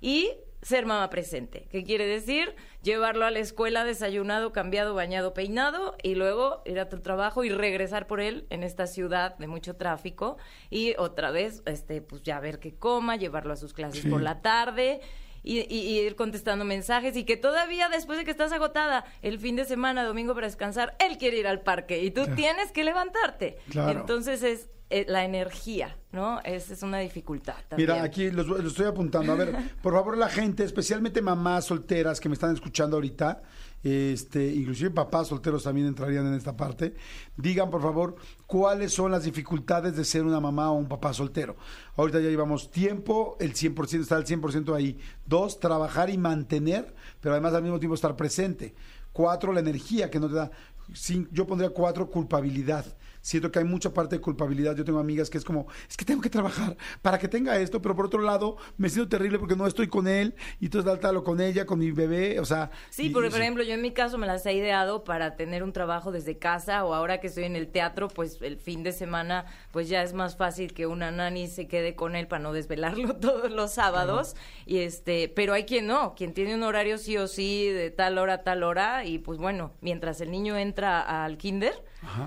y 0.00 0.30
ser 0.66 0.84
mamá 0.84 1.08
presente. 1.10 1.68
¿Qué 1.70 1.84
quiere 1.84 2.06
decir? 2.06 2.56
Llevarlo 2.82 3.24
a 3.24 3.30
la 3.30 3.38
escuela 3.38 3.84
desayunado, 3.84 4.52
cambiado, 4.52 4.94
bañado, 4.94 5.32
peinado 5.32 5.94
y 6.02 6.16
luego 6.16 6.62
ir 6.64 6.80
a 6.80 6.88
tu 6.88 6.98
trabajo 7.00 7.44
y 7.44 7.50
regresar 7.50 8.08
por 8.08 8.20
él 8.20 8.46
en 8.50 8.64
esta 8.64 8.88
ciudad 8.88 9.36
de 9.38 9.46
mucho 9.46 9.76
tráfico 9.76 10.38
y 10.68 10.94
otra 10.98 11.30
vez, 11.30 11.62
este, 11.66 12.02
pues 12.02 12.24
ya 12.24 12.40
ver 12.40 12.58
que 12.58 12.74
coma, 12.74 13.14
llevarlo 13.14 13.52
a 13.52 13.56
sus 13.56 13.72
clases 13.74 14.02
Sí. 14.02 14.08
por 14.08 14.20
la 14.22 14.42
tarde. 14.42 15.00
Y, 15.44 15.60
y- 15.72 15.78
y 15.82 16.00
ir 16.00 16.16
contestando 16.16 16.64
mensajes 16.64 17.16
y 17.16 17.22
que 17.22 17.36
todavía 17.36 17.88
después 17.88 18.18
de 18.18 18.24
que 18.24 18.32
estás 18.32 18.50
agotada 18.50 19.04
el 19.22 19.38
fin 19.38 19.54
de 19.54 19.64
semana, 19.64 20.02
domingo 20.02 20.34
para 20.34 20.48
descansar, 20.48 20.96
él 20.98 21.18
quiere 21.18 21.36
ir 21.38 21.46
al 21.46 21.60
parque 21.60 22.02
y 22.02 22.10
tú 22.10 22.26
tienes 22.34 22.72
que 22.72 22.82
levantarte. 22.82 23.56
Claro. 23.70 24.00
Entonces 24.00 24.42
es 24.42 24.68
la 25.08 25.24
energía, 25.24 25.96
¿no? 26.12 26.40
Es, 26.42 26.70
es 26.70 26.82
una 26.82 26.98
dificultad 26.98 27.56
también. 27.68 27.90
Mira, 27.90 28.02
aquí 28.04 28.30
los, 28.30 28.46
los 28.46 28.64
estoy 28.64 28.86
apuntando. 28.86 29.32
A 29.32 29.36
ver, 29.36 29.54
por 29.82 29.92
favor, 29.94 30.16
la 30.16 30.28
gente, 30.28 30.62
especialmente 30.64 31.20
mamás 31.22 31.64
solteras 31.64 32.20
que 32.20 32.28
me 32.28 32.34
están 32.34 32.54
escuchando 32.54 32.96
ahorita, 32.96 33.42
este, 33.82 34.46
inclusive 34.52 34.90
papás 34.90 35.28
solteros 35.28 35.64
también 35.64 35.86
entrarían 35.86 36.26
en 36.26 36.34
esta 36.34 36.56
parte, 36.56 36.94
digan, 37.36 37.70
por 37.70 37.82
favor, 37.82 38.16
cuáles 38.46 38.92
son 38.92 39.10
las 39.12 39.24
dificultades 39.24 39.96
de 39.96 40.04
ser 40.04 40.24
una 40.24 40.40
mamá 40.40 40.70
o 40.70 40.74
un 40.74 40.88
papá 40.88 41.12
soltero. 41.12 41.56
Ahorita 41.96 42.20
ya 42.20 42.28
llevamos 42.30 42.70
tiempo, 42.70 43.36
el 43.40 43.54
100% 43.54 44.00
está 44.00 44.16
el 44.16 44.24
100% 44.24 44.74
ahí. 44.74 44.98
Dos, 45.24 45.60
trabajar 45.60 46.10
y 46.10 46.18
mantener, 46.18 46.94
pero 47.20 47.34
además 47.34 47.54
al 47.54 47.62
mismo 47.62 47.78
tiempo 47.78 47.94
estar 47.94 48.16
presente. 48.16 48.74
Cuatro, 49.12 49.52
la 49.52 49.60
energía 49.60 50.10
que 50.10 50.20
no 50.20 50.28
te 50.28 50.34
da. 50.34 50.50
Cin- 50.92 51.28
yo 51.32 51.46
pondría 51.46 51.70
cuatro, 51.70 52.08
culpabilidad. 52.10 52.84
Siento 53.26 53.50
que 53.50 53.58
hay 53.58 53.64
mucha 53.64 53.92
parte 53.92 54.14
de 54.14 54.20
culpabilidad. 54.22 54.76
Yo 54.76 54.84
tengo 54.84 55.00
amigas 55.00 55.28
que 55.28 55.36
es 55.36 55.44
como, 55.44 55.66
es 55.90 55.96
que 55.96 56.04
tengo 56.04 56.22
que 56.22 56.30
trabajar 56.30 56.76
para 57.02 57.18
que 57.18 57.26
tenga 57.26 57.58
esto, 57.58 57.82
pero 57.82 57.96
por 57.96 58.06
otro 58.06 58.20
lado 58.22 58.56
me 58.76 58.88
siento 58.88 59.08
terrible 59.08 59.40
porque 59.40 59.56
no 59.56 59.66
estoy 59.66 59.88
con 59.88 60.06
él 60.06 60.36
y 60.60 60.66
entonces 60.66 60.88
tal, 60.88 61.00
tal, 61.00 61.16
o 61.16 61.24
con 61.24 61.40
ella, 61.40 61.66
con 61.66 61.80
mi 61.80 61.90
bebé, 61.90 62.38
o 62.38 62.44
sea. 62.44 62.70
Sí, 62.88 63.06
y- 63.06 63.10
porque 63.10 63.30
por 63.30 63.40
ejemplo, 63.40 63.64
yo 63.64 63.74
en 63.74 63.82
mi 63.82 63.90
caso 63.90 64.16
me 64.16 64.28
las 64.28 64.46
he 64.46 64.52
ideado 64.52 65.02
para 65.02 65.34
tener 65.34 65.64
un 65.64 65.72
trabajo 65.72 66.12
desde 66.12 66.38
casa 66.38 66.84
o 66.84 66.94
ahora 66.94 67.18
que 67.18 67.26
estoy 67.26 67.42
en 67.44 67.56
el 67.56 67.66
teatro, 67.66 68.06
pues 68.06 68.40
el 68.42 68.58
fin 68.58 68.84
de 68.84 68.92
semana, 68.92 69.46
pues 69.72 69.88
ya 69.88 70.04
es 70.04 70.12
más 70.12 70.36
fácil 70.36 70.72
que 70.72 70.86
una 70.86 71.10
nani 71.10 71.48
se 71.48 71.66
quede 71.66 71.96
con 71.96 72.14
él 72.14 72.28
para 72.28 72.44
no 72.44 72.52
desvelarlo 72.52 73.16
todos 73.20 73.50
los 73.50 73.72
sábados. 73.74 74.36
Y 74.66 74.78
este, 74.78 75.28
pero 75.34 75.52
hay 75.52 75.64
quien 75.64 75.88
no, 75.88 76.14
quien 76.14 76.32
tiene 76.32 76.54
un 76.54 76.62
horario 76.62 76.96
sí 76.96 77.16
o 77.16 77.26
sí 77.26 77.68
de 77.70 77.90
tal 77.90 78.18
hora 78.18 78.34
a 78.34 78.42
tal 78.44 78.62
hora 78.62 79.04
y 79.04 79.18
pues 79.18 79.40
bueno, 79.40 79.72
mientras 79.80 80.20
el 80.20 80.30
niño 80.30 80.56
entra 80.56 81.24
al 81.24 81.38
kinder, 81.38 81.74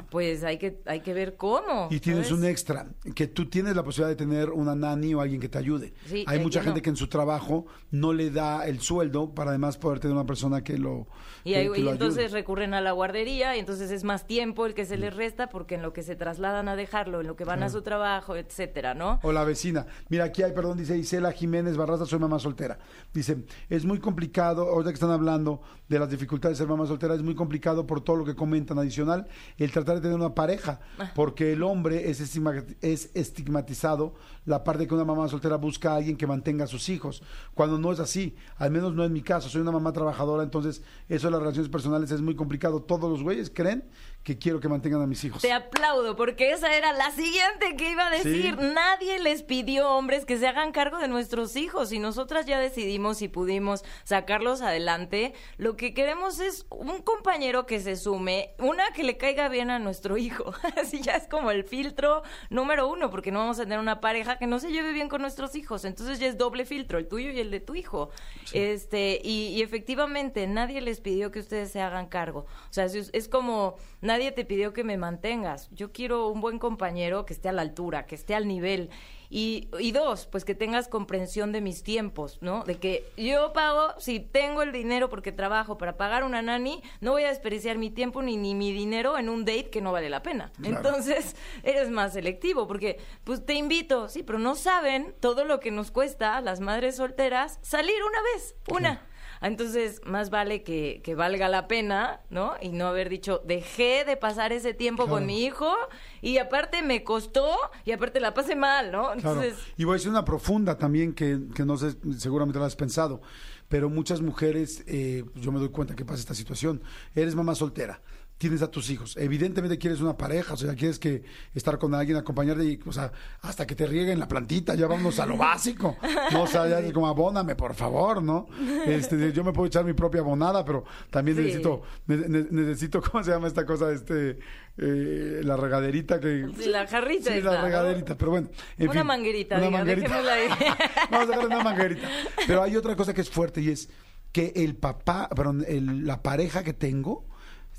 pues 0.10 0.44
hay 0.44 0.58
que 0.58 0.82
hay 0.90 1.02
que 1.02 1.14
ver 1.14 1.38
cómo. 1.38 1.88
Y 1.92 2.00
tienes 2.00 2.28
¿sabes? 2.28 2.40
un 2.42 2.46
extra, 2.46 2.88
que 3.16 3.28
tú 3.28 3.48
tienes 3.50 3.76
la 3.76 3.84
posibilidad 3.84 4.10
de 4.10 4.16
tener 4.16 4.50
una 4.50 4.76
nani 4.76 5.14
o 5.14 5.22
alguien 5.22 5.40
que 5.40 5.48
te 5.50 5.58
ayude. 5.58 5.94
Sí, 6.08 6.24
Hay 6.28 6.40
eh, 6.40 6.42
mucha 6.42 6.62
gente 6.64 6.80
no. 6.80 6.84
que 6.84 6.90
en 6.90 6.96
su 6.96 7.08
trabajo 7.08 7.66
no 7.92 8.12
le 8.14 8.32
da 8.32 8.66
el 8.68 8.80
sueldo 8.82 9.34
para 9.34 9.52
además 9.52 9.78
poder 9.78 10.00
tener 10.00 10.16
una 10.16 10.26
persona 10.26 10.64
que 10.64 10.78
lo 10.78 11.08
Y, 11.44 11.52
que- 11.54 11.58
ahí- 11.60 11.72
que 11.72 11.80
y 11.80 11.84
lo 11.84 11.92
entonces 11.92 12.26
ayude. 12.26 12.40
recurren 12.40 12.74
a 12.74 12.82
la 12.82 12.92
guardería 12.92 13.56
y 13.56 13.60
entonces 13.60 13.92
es 13.92 14.04
más 14.04 14.26
tiempo 14.28 14.66
el 14.66 14.74
que 14.74 14.86
se 14.86 14.98
les 14.98 15.16
resta 15.16 15.48
porque 15.50 15.76
en 15.76 15.82
lo 15.82 15.94
que 15.94 16.02
se 16.04 16.16
trasladan 16.16 16.68
a 16.68 16.76
dejarlo, 16.76 17.22
en 17.22 17.28
lo 17.28 17.36
que 17.36 17.46
van 17.46 17.62
a 17.64 17.70
su 17.70 17.82
trabajo, 17.82 18.36
etcétera, 18.36 18.94
¿no? 18.96 19.20
O 19.24 19.32
la 19.32 19.44
vecina. 19.44 19.86
Mira, 20.10 20.24
aquí 20.26 20.42
hay, 20.44 20.54
perdón, 20.54 20.78
dice 20.78 20.98
Isela 20.98 21.32
Jiménez 21.32 21.78
Barraza, 21.78 22.06
soy 22.06 22.20
mamá 22.20 22.40
soltera. 22.40 22.80
Dice, 23.14 23.46
es 23.70 23.86
muy 23.86 24.00
complicado, 24.00 24.64
ahorita 24.70 24.90
que 24.90 24.96
están 24.96 25.12
hablando 25.12 25.62
de 25.88 26.00
las 26.00 26.10
dificultades 26.10 26.58
de 26.58 26.64
ser 26.64 26.68
mamá 26.70 26.86
soltera, 26.88 27.14
es 27.16 27.22
muy 27.22 27.36
complicado 27.36 27.86
por 27.86 28.02
todo 28.02 28.16
lo 28.18 28.26
que 28.26 28.36
comentan 28.36 28.80
adicional, 28.80 29.28
el 29.58 29.72
tratar 29.72 29.96
de 29.96 30.02
tener 30.02 30.16
una 30.16 30.34
pareja, 30.36 30.79
porque 31.16 31.54
el 31.54 31.64
hombre 31.64 32.10
es, 32.10 32.20
estigma- 32.22 32.64
es 32.82 33.10
estigmatizado 33.14 34.14
la 34.46 34.64
parte 34.64 34.84
de 34.84 34.88
que 34.88 34.96
una 34.96 35.06
mamá 35.06 35.28
soltera 35.28 35.58
busca 35.58 35.92
a 35.92 35.96
alguien 35.98 36.18
que 36.18 36.26
mantenga 36.28 36.64
a 36.64 36.68
sus 36.68 36.90
hijos, 36.90 37.22
cuando 37.54 37.78
no 37.78 37.92
es 37.92 38.00
así, 38.00 38.36
al 38.58 38.72
menos 38.72 38.94
no 38.96 39.04
en 39.04 39.14
mi 39.14 39.22
caso, 39.22 39.48
soy 39.50 39.62
una 39.62 39.72
mamá 39.72 39.94
trabajadora, 39.94 40.44
entonces 40.44 40.82
eso 41.08 41.28
de 41.28 41.32
las 41.32 41.40
relaciones 41.42 41.70
personales 41.70 42.12
es 42.12 42.22
muy 42.22 42.36
complicado. 42.36 42.82
Todos 42.82 43.10
los 43.12 43.22
güeyes 43.24 43.52
creen 43.54 43.84
que 44.24 44.38
quiero 44.38 44.60
que 44.60 44.68
mantengan 44.68 45.02
a 45.02 45.08
mis 45.08 45.24
hijos. 45.24 45.42
Te 45.42 45.54
aplaudo 45.54 46.16
porque 46.16 46.52
esa 46.52 46.76
era 46.76 46.92
la 46.94 47.10
siguiente 47.12 47.76
que 47.78 47.92
iba 47.92 48.08
a 48.08 48.12
decir. 48.12 48.56
Sí. 48.60 48.68
Nadie 48.74 49.18
les 49.20 49.44
pidió, 49.44 49.90
hombres, 49.90 50.26
que 50.26 50.38
se 50.38 50.48
hagan 50.48 50.72
cargo 50.72 50.98
de 51.00 51.08
nuestros 51.08 51.56
hijos 51.56 51.92
y 51.92 52.00
nosotras 52.00 52.46
ya 52.46 52.60
decidimos 52.60 53.22
y 53.22 53.28
pudimos 53.30 53.84
sacarlos 54.04 54.62
adelante. 54.62 55.34
Lo 55.58 55.78
que 55.78 55.94
queremos 55.94 56.40
es 56.40 56.66
un 56.70 57.02
compañero 57.02 57.66
que 57.66 57.80
se 57.80 57.96
sume, 57.96 58.54
una 58.60 58.92
que 58.92 59.04
le 59.04 59.18
caiga 59.18 59.48
bien 59.48 59.70
a 59.70 59.80
nuestro 59.80 60.18
hijo. 60.18 60.54
Así 60.78 61.02
ya 61.02 61.14
es 61.14 61.28
como 61.28 61.50
el 61.50 61.64
filtro 61.64 62.22
número 62.50 62.90
uno, 62.90 63.10
porque 63.10 63.32
no 63.32 63.40
vamos 63.40 63.60
a 63.60 63.64
tener 63.64 63.80
una 63.80 64.02
pareja 64.02 64.38
que 64.38 64.48
no 64.48 64.60
se 64.60 64.72
lleve 64.72 64.92
bien 64.92 65.08
con 65.08 65.22
nuestros 65.22 65.56
hijos. 65.56 65.86
Entonces 65.86 66.20
ya 66.20 66.28
es 66.28 66.38
doble 66.38 66.66
filtro, 66.66 67.00
el 67.00 67.08
tuyo 67.08 67.32
y 67.32 67.40
el 67.40 67.52
de 67.52 67.62
tu 67.62 67.74
hijo. 67.74 68.10
Este, 68.52 69.22
y, 69.24 69.48
y 69.48 69.62
efectivamente, 69.62 70.46
nadie 70.46 70.82
les 70.82 71.00
pidió 71.00 71.32
que 71.32 71.40
ustedes 71.40 71.72
se 71.72 71.82
hagan 71.82 72.08
cargo. 72.08 72.46
O 72.70 72.74
sea, 72.74 72.86
es 72.86 73.30
como 73.30 73.78
nadie 74.10 74.32
te 74.32 74.44
pidió 74.44 74.74
que 74.74 74.84
me 74.84 74.98
mantengas. 74.98 75.70
Yo 75.70 75.92
quiero 75.92 76.30
un 76.30 76.42
buen 76.42 76.58
compañero 76.58 77.28
que 77.28 77.34
esté 77.34 77.48
a 77.48 77.52
la 77.52 77.62
altura, 77.62 78.08
que 78.08 78.16
esté 78.16 78.34
al 78.34 78.48
nivel. 78.48 78.90
Y, 79.30 79.70
y 79.78 79.92
dos, 79.92 80.26
pues 80.26 80.44
que 80.44 80.56
tengas 80.56 80.88
comprensión 80.88 81.52
de 81.52 81.62
mis 81.62 81.84
tiempos, 81.84 82.40
¿no? 82.42 82.64
De 82.64 82.80
que 82.80 83.08
yo 83.16 83.54
pago, 83.54 83.94
si 84.00 84.20
tengo 84.20 84.64
el 84.64 84.72
dinero 84.72 85.10
porque 85.10 85.32
trabajo 85.32 85.78
para 85.78 85.98
pagar 85.98 86.24
una 86.24 86.42
nani, 86.42 86.82
no 87.02 87.12
voy 87.12 87.26
a 87.26 87.28
desperdiciar 87.28 87.78
mi 87.78 87.92
tiempo 87.92 88.24
ni, 88.24 88.38
ni 88.38 88.56
mi 88.56 88.74
dinero 88.74 89.20
en 89.20 89.30
un 89.30 89.46
date 89.46 89.70
que 89.70 89.82
no 89.82 89.92
vale 89.92 90.10
la 90.10 90.24
pena. 90.24 90.52
Entonces, 90.64 91.36
eres 91.64 91.92
más 91.92 92.14
selectivo 92.14 92.68
porque, 92.68 92.98
pues 93.24 93.46
te 93.46 93.54
invito, 93.54 94.10
sí, 94.10 94.24
pero 94.24 94.40
no 94.40 94.56
saben 94.56 95.14
todo 95.20 95.46
lo 95.46 95.60
que 95.60 95.70
nos 95.70 95.92
cuesta 95.92 96.36
a 96.36 96.42
las 96.42 96.60
madres 96.60 96.96
solteras 96.96 97.60
salir 97.62 98.02
una 98.04 98.22
vez, 98.34 98.56
una. 98.70 99.09
Entonces, 99.42 100.02
más 100.06 100.30
vale 100.30 100.64
que, 100.64 101.02
que 101.04 101.16
valga 101.16 101.48
la 101.48 101.68
pena, 101.68 102.22
¿no? 102.30 102.54
Y 102.62 102.70
no 102.70 102.88
haber 102.88 103.10
dicho, 103.10 103.42
dejé 103.46 104.04
de 104.06 104.18
pasar 104.18 104.52
ese 104.54 104.74
tiempo 104.74 105.04
Claro. 105.06 105.18
con 105.18 105.26
mi 105.26 105.44
hijo 105.46 105.74
y 106.22 106.38
aparte 106.40 106.82
me 106.82 107.04
costó 107.04 107.56
y 107.86 107.92
aparte 107.92 108.20
la 108.20 108.34
pasé 108.34 108.56
mal, 108.56 108.92
¿no? 108.92 109.04
Claro. 109.14 109.42
Entonces, 109.42 109.56
Y 109.78 109.86
voy 109.86 109.94
a 109.94 109.96
decir 109.98 110.10
una 110.10 110.26
profunda 110.26 110.78
también 110.78 111.14
que, 111.14 111.40
que 111.56 111.64
no 111.66 111.78
sé, 111.78 111.96
seguramente 112.18 112.60
la 112.60 112.66
has 112.66 112.76
pensado, 112.76 113.22
pero 113.70 113.90
muchas 113.90 114.20
mujeres, 114.22 114.84
eh, 114.88 115.24
yo 115.36 115.52
me 115.52 115.60
doy 115.60 115.70
cuenta 115.70 115.96
que 115.96 116.04
pasa 116.04 116.20
esta 116.20 116.34
situación. 116.34 116.82
Eres 117.16 117.36
mamá 117.36 117.56
soltera, 117.56 118.02
tienes 118.40 118.62
a 118.64 118.72
tus 118.72 118.90
hijos, 118.90 119.16
evidentemente 119.18 119.78
quieres 119.78 120.00
una 120.00 120.16
pareja, 120.18 120.54
o 120.54 120.58
sea, 120.58 120.74
quieres 120.74 120.98
que 120.98 121.24
estar 121.54 121.78
con 121.78 121.94
alguien, 121.94 122.18
acompañarte, 122.18 122.64
y, 122.64 122.80
o 122.86 122.92
sea, 122.92 123.12
hasta 123.42 123.68
que 123.68 123.76
te 123.76 123.86
rieguen 123.86 124.18
la 124.18 124.28
plantita, 124.28 124.74
ya 124.76 124.88
vamos 124.88 125.20
a 125.20 125.26
lo 125.28 125.36
básico. 125.38 125.98
No, 126.32 126.44
o 126.44 126.48
sea, 126.48 126.68
ya 126.68 126.80
es 126.80 126.92
como 126.94 127.08
abóname, 127.08 127.56
por 127.56 127.76
favor, 127.76 128.24
¿no? 128.24 128.48
Este, 128.88 129.32
yo 129.34 129.44
me 129.44 129.52
puedo 129.54 129.68
echar 129.68 129.84
mi 129.86 129.92
propia 129.94 130.22
abonada, 130.22 130.64
pero 130.66 130.86
también 131.12 131.36
Sí. 131.38 131.44
necesito, 131.44 131.82
ne- 132.08 132.28
ne- 132.30 132.48
necesito, 132.50 133.02
¿cómo 133.12 133.24
se 133.24 133.32
llama 133.32 133.48
esta 133.48 133.66
cosa? 133.66 133.92
Este, 133.92 134.40
eh, 134.78 135.42
la 135.44 135.58
regaderita 135.58 136.20
que... 136.22 136.48
La 136.68 136.88
jarrita 136.88 137.34
Sí, 137.34 137.42
la 137.42 137.62
regaderita, 137.62 138.16
pero 138.18 138.32
bueno. 138.32 138.48
en 138.78 138.90
Una 138.90 139.00
fin, 139.02 139.08
manguerita, 139.08 139.58
una 139.58 139.66
diga, 139.66 139.78
manguerita. 139.80 140.22
Vamos 141.12 141.28
a 141.28 141.32
dejarle 141.32 141.46
una 141.56 141.64
manguerita. 141.64 142.08
Pero 142.48 142.64
hay 142.64 142.78
otra 142.78 142.96
cosa 142.96 143.14
que 143.14 143.20
es 143.20 143.30
fuerte 143.30 143.60
y 143.62 143.70
es 143.70 143.90
que 144.32 144.54
el 144.56 144.76
papá, 144.78 145.28
perdón, 145.36 145.66
el- 145.68 146.06
la 146.08 146.24
pareja 146.24 146.64
que 146.64 146.72
tengo, 146.74 147.28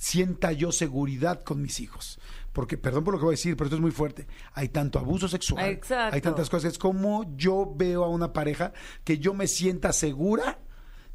sienta 0.01 0.51
yo 0.53 0.73
seguridad 0.73 1.43
con 1.43 1.61
mis 1.61 1.79
hijos. 1.79 2.19
Porque, 2.55 2.79
perdón 2.79 3.05
por 3.05 3.13
lo 3.13 3.21
que 3.21 3.25
voy 3.27 3.35
a 3.35 3.37
decir, 3.37 3.55
pero 3.55 3.67
esto 3.67 3.77
es 3.77 3.83
muy 3.83 3.91
fuerte. 3.91 4.27
Hay 4.55 4.71
tanto 4.71 4.99
abuso 4.99 5.29
sexual. 5.29 5.67
Exacto. 5.67 6.15
Hay 6.15 6.23
tantas 6.23 6.49
cosas. 6.49 6.73
Es 6.73 6.79
como 6.79 7.37
yo 7.37 7.71
veo 7.77 8.03
a 8.03 8.09
una 8.09 8.33
pareja 8.33 8.73
que 9.05 9.19
yo 9.19 9.35
me 9.35 9.47
sienta 9.47 9.93
segura 9.93 10.59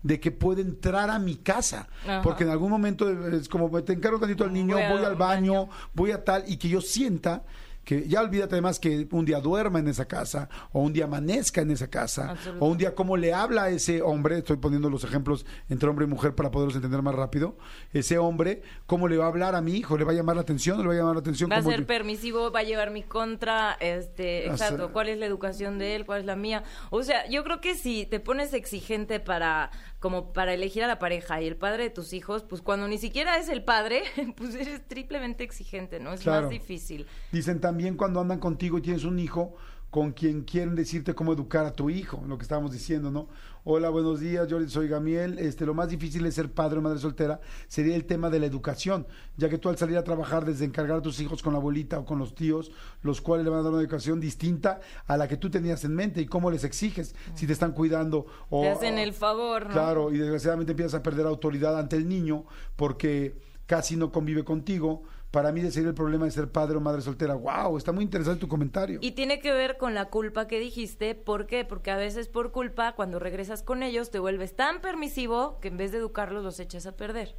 de 0.04 0.20
que 0.20 0.32
puede 0.32 0.62
entrar 0.62 1.10
a 1.10 1.18
mi 1.18 1.36
casa. 1.38 1.90
Ajá. 2.04 2.22
Porque 2.22 2.44
en 2.44 2.52
algún 2.52 2.70
momento 2.70 3.10
es 3.28 3.50
como 3.50 3.84
te 3.84 3.94
encargo 3.94 4.20
tantito 4.20 4.44
al 4.44 4.54
niño, 4.54 4.76
Voy 4.76 4.88
voy, 4.88 5.00
al 5.00 5.06
al 5.06 5.16
baño, 5.16 5.68
voy 5.96 6.12
a 6.12 6.24
tal, 6.24 6.44
y 6.48 6.58
que 6.58 6.70
yo 6.70 6.80
sienta 6.80 7.44
que 7.86 8.08
ya 8.08 8.20
olvídate 8.22 8.56
además 8.56 8.80
que 8.80 9.08
un 9.12 9.24
día 9.26 9.40
duerma 9.40 9.80
en 9.80 9.88
esa 9.88 10.06
casa, 10.06 10.50
o 10.74 10.82
un 10.82 10.92
día 10.92 11.06
amanezca 11.06 11.62
en 11.62 11.72
esa 11.72 11.88
casa, 11.90 12.36
o 12.60 12.68
un 12.68 12.78
día 12.78 12.94
cómo 12.96 13.16
le 13.16 13.34
habla 13.34 13.64
a 13.66 13.70
ese 13.70 14.02
hombre, 14.02 14.40
estoy 14.40 14.58
poniendo 14.58 14.90
los 14.90 15.04
ejemplos 15.04 15.46
entre 15.70 15.88
hombre 15.88 16.06
y 16.06 16.10
mujer 16.10 16.36
para 16.36 16.52
poderlos 16.52 16.76
entender 16.76 17.02
más 17.02 17.16
rápido, 17.16 17.58
ese 17.94 18.18
hombre, 18.18 18.64
cómo 18.88 19.08
le 19.08 19.18
va 19.18 19.26
a 19.26 19.28
hablar 19.28 19.56
a 19.56 19.62
mi 19.62 19.74
hijo, 19.76 19.98
le 19.98 20.04
va 20.04 20.12
a 20.12 20.16
llamar 20.16 20.36
la 20.36 20.42
atención, 20.42 20.80
le 20.82 20.88
va 20.88 20.94
a 20.94 20.98
llamar 20.98 21.14
la 21.16 21.22
atención. 21.22 21.50
Va 21.50 21.58
a 21.58 21.62
ser 21.62 21.82
yo- 21.82 21.88
permisivo, 21.88 22.52
va 22.52 22.60
a 22.60 22.64
llevar 22.64 22.90
mi 22.92 23.04
contra, 23.04 23.74
este, 23.80 24.48
exacto, 24.48 24.92
cuál 24.92 25.10
es 25.10 25.18
la 25.20 25.28
educación 25.28 25.78
de 25.78 25.96
él, 25.96 26.06
cuál 26.06 26.22
es 26.22 26.26
la 26.26 26.36
mía. 26.36 26.64
O 26.90 27.04
sea, 27.04 27.30
yo 27.30 27.44
creo 27.44 27.62
que 27.62 27.76
si 27.76 28.06
te 28.08 28.20
pones 28.20 28.54
exigente 28.54 29.20
para 29.20 29.70
como 30.06 30.34
para 30.34 30.54
elegir 30.54 30.84
a 30.84 30.88
la 30.88 31.00
pareja 31.00 31.42
y 31.42 31.48
el 31.48 31.56
padre 31.56 31.86
de 31.86 31.90
tus 31.90 32.14
hijos, 32.14 32.44
pues 32.44 32.62
cuando 32.62 32.88
ni 32.88 33.00
siquiera 33.00 33.40
es 33.40 33.50
el 33.50 33.64
padre, 33.64 34.04
pues 34.38 34.54
eres 34.54 34.88
triplemente 34.88 35.44
exigente, 35.44 36.00
¿no? 36.00 36.14
Es 36.14 36.22
Claro. 36.22 36.44
más 36.44 36.52
difícil. 36.52 37.08
Dicen 37.32 37.60
también 37.60 37.98
cuando 37.98 38.20
andan 38.20 38.38
contigo 38.38 38.78
y 38.78 38.82
tienes 38.84 39.04
un 39.04 39.18
hijo 39.18 39.56
con 39.90 40.12
quien 40.12 40.44
quieren 40.44 40.76
decirte 40.76 41.14
cómo 41.14 41.34
educar 41.34 41.66
a 41.66 41.72
tu 41.72 41.90
hijo, 41.90 42.22
lo 42.28 42.38
que 42.38 42.44
estábamos 42.44 42.72
diciendo, 42.72 43.12
¿no? 43.12 43.28
Hola, 43.64 43.90
buenos 43.90 44.20
días, 44.20 44.48
yo 44.48 44.60
soy 44.68 44.88
Gamiel. 44.88 45.40
Este, 45.40 45.66
lo 45.66 45.74
más 45.74 45.90
difícil 45.90 46.24
de 46.24 46.32
ser 46.32 46.52
padre 46.52 46.78
o 46.78 46.82
madre 46.82 47.00
soltera 47.00 47.40
sería 47.68 47.96
el 47.96 48.06
tema 48.06 48.30
de 48.30 48.40
la 48.40 48.46
educación, 48.46 49.08
ya 49.38 49.50
que 49.50 49.58
tú 49.58 49.70
al 49.70 49.78
salir 49.78 49.98
a 49.98 50.04
trabajar 50.04 50.46
desde 50.46 50.66
encargar 50.66 50.98
a 50.98 51.02
tus 51.02 51.20
hijos 51.20 51.42
con 51.42 51.54
la 51.54 51.60
abuelita 51.60 51.98
o 51.98 52.06
con 52.06 52.20
los 52.20 52.36
tíos, 52.36 52.72
los 53.02 53.22
cuales 53.22 53.44
le 53.44 53.50
van 53.50 53.62
a 53.62 53.64
dar 53.64 53.72
una 53.72 53.82
educación 53.82 54.20
distinta 54.20 54.82
a 55.08 55.18
la 55.18 55.28
que 55.28 55.38
tú 55.38 55.50
tenías 55.50 55.84
en 55.84 55.96
mente 55.96 56.22
y 56.22 56.28
cómo 56.28 56.52
les 56.52 56.64
exiges, 56.64 57.16
si 57.34 57.48
te 57.48 57.54
están 57.54 57.72
cuidando 57.72 58.28
o 58.50 58.62
Te 58.62 58.70
hacen 58.70 59.00
el 59.00 59.14
favor, 59.14 59.66
¿no? 59.66 59.72
Claro, 59.72 60.12
y 60.12 60.18
desgraciadamente 60.18 60.74
empiezas 60.74 60.94
a 60.94 61.02
perder 61.02 61.26
autoridad 61.26 61.80
ante 61.80 61.96
el 61.96 62.08
niño 62.08 62.46
porque 62.76 63.36
casi 63.66 63.96
no 63.96 64.12
convive 64.12 64.44
contigo. 64.44 65.04
Para 65.36 65.52
mí 65.52 65.70
sería 65.70 65.90
el 65.90 65.96
problema 65.96 66.24
de 66.24 66.32
ser 66.32 66.50
padre 66.50 66.78
o 66.78 66.80
madre 66.80 67.02
soltera. 67.02 67.34
Wow, 67.34 67.76
está 67.76 67.92
muy 67.92 68.06
interesante 68.06 68.40
tu 68.40 68.48
comentario. 68.48 69.00
Y 69.02 69.12
tiene 69.12 69.42
que 69.42 69.52
ver 69.52 69.76
con 69.78 69.94
la 69.94 70.06
culpa 70.06 70.48
que 70.48 70.62
dijiste. 70.62 71.14
¿Por 71.14 71.46
qué? 71.46 71.66
Porque 71.66 71.92
a 71.92 71.98
veces 71.98 72.30
por 72.30 72.54
culpa, 72.54 72.94
cuando 72.94 73.20
regresas 73.20 73.62
con 73.62 73.84
ellos, 73.84 74.12
te 74.12 74.20
vuelves 74.20 74.56
tan 74.56 74.80
permisivo 74.80 75.60
que 75.60 75.68
en 75.68 75.76
vez 75.76 75.92
de 75.92 75.98
educarlos 75.98 76.42
los 76.42 76.62
echas 76.62 76.86
a 76.86 76.96
perder. 76.96 77.36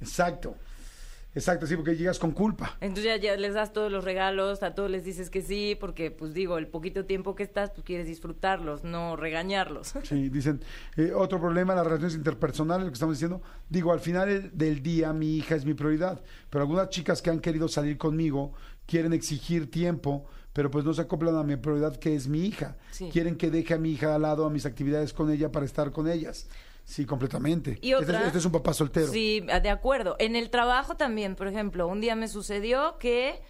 Exacto. 0.00 0.54
Exacto, 1.34 1.66
sí, 1.66 1.76
porque 1.76 1.96
llegas 1.96 2.18
con 2.18 2.32
culpa. 2.32 2.76
Entonces 2.80 3.04
ya, 3.04 3.16
ya 3.16 3.36
les 3.36 3.54
das 3.54 3.72
todos 3.72 3.90
los 3.90 4.04
regalos, 4.04 4.62
a 4.62 4.74
todos 4.74 4.90
les 4.90 5.02
dices 5.04 5.30
que 5.30 5.40
sí, 5.40 5.76
porque 5.80 6.10
pues 6.10 6.34
digo, 6.34 6.58
el 6.58 6.66
poquito 6.66 7.06
tiempo 7.06 7.34
que 7.34 7.42
estás, 7.42 7.70
pues 7.70 7.84
quieres 7.84 8.06
disfrutarlos, 8.06 8.84
no 8.84 9.16
regañarlos. 9.16 9.94
Sí, 10.04 10.28
dicen, 10.28 10.60
eh, 10.96 11.12
otro 11.14 11.40
problema, 11.40 11.74
las 11.74 11.84
relaciones 11.86 12.14
interpersonales, 12.16 12.84
lo 12.84 12.90
que 12.90 12.94
estamos 12.94 13.16
diciendo. 13.16 13.40
Digo, 13.70 13.92
al 13.92 14.00
final 14.00 14.28
el- 14.28 14.56
del 14.56 14.82
día 14.82 15.12
mi 15.14 15.36
hija 15.38 15.54
es 15.54 15.64
mi 15.64 15.72
prioridad, 15.74 16.22
pero 16.50 16.62
algunas 16.62 16.90
chicas 16.90 17.22
que 17.22 17.30
han 17.30 17.40
querido 17.40 17.66
salir 17.68 17.96
conmigo 17.96 18.52
quieren 18.86 19.12
exigir 19.14 19.70
tiempo, 19.70 20.26
pero 20.52 20.70
pues 20.70 20.84
no 20.84 20.92
se 20.92 21.00
acoplan 21.00 21.36
a 21.36 21.42
mi 21.44 21.56
prioridad 21.56 21.96
que 21.96 22.14
es 22.14 22.28
mi 22.28 22.44
hija. 22.44 22.76
Sí. 22.90 23.08
Quieren 23.10 23.36
que 23.36 23.50
deje 23.50 23.72
a 23.72 23.78
mi 23.78 23.92
hija 23.92 24.14
al 24.14 24.20
lado 24.22 24.44
a 24.44 24.50
mis 24.50 24.66
actividades 24.66 25.14
con 25.14 25.30
ella 25.30 25.50
para 25.50 25.64
estar 25.64 25.92
con 25.92 26.08
ellas. 26.10 26.46
Sí, 26.84 27.06
completamente. 27.06 27.78
Y 27.80 27.92
Este 27.92 28.04
otra, 28.04 28.26
este 28.26 28.38
es 28.38 28.44
un 28.44 28.52
papá 28.52 28.74
soltero. 28.74 29.06
Sí, 29.08 29.40
de 29.40 29.70
acuerdo. 29.70 30.16
En 30.18 30.36
el 30.36 30.50
trabajo 30.50 30.96
también, 30.96 31.36
por 31.36 31.46
ejemplo, 31.46 31.86
un 31.86 32.00
día 32.00 32.16
me 32.16 32.28
sucedió 32.28 32.98
que 32.98 33.40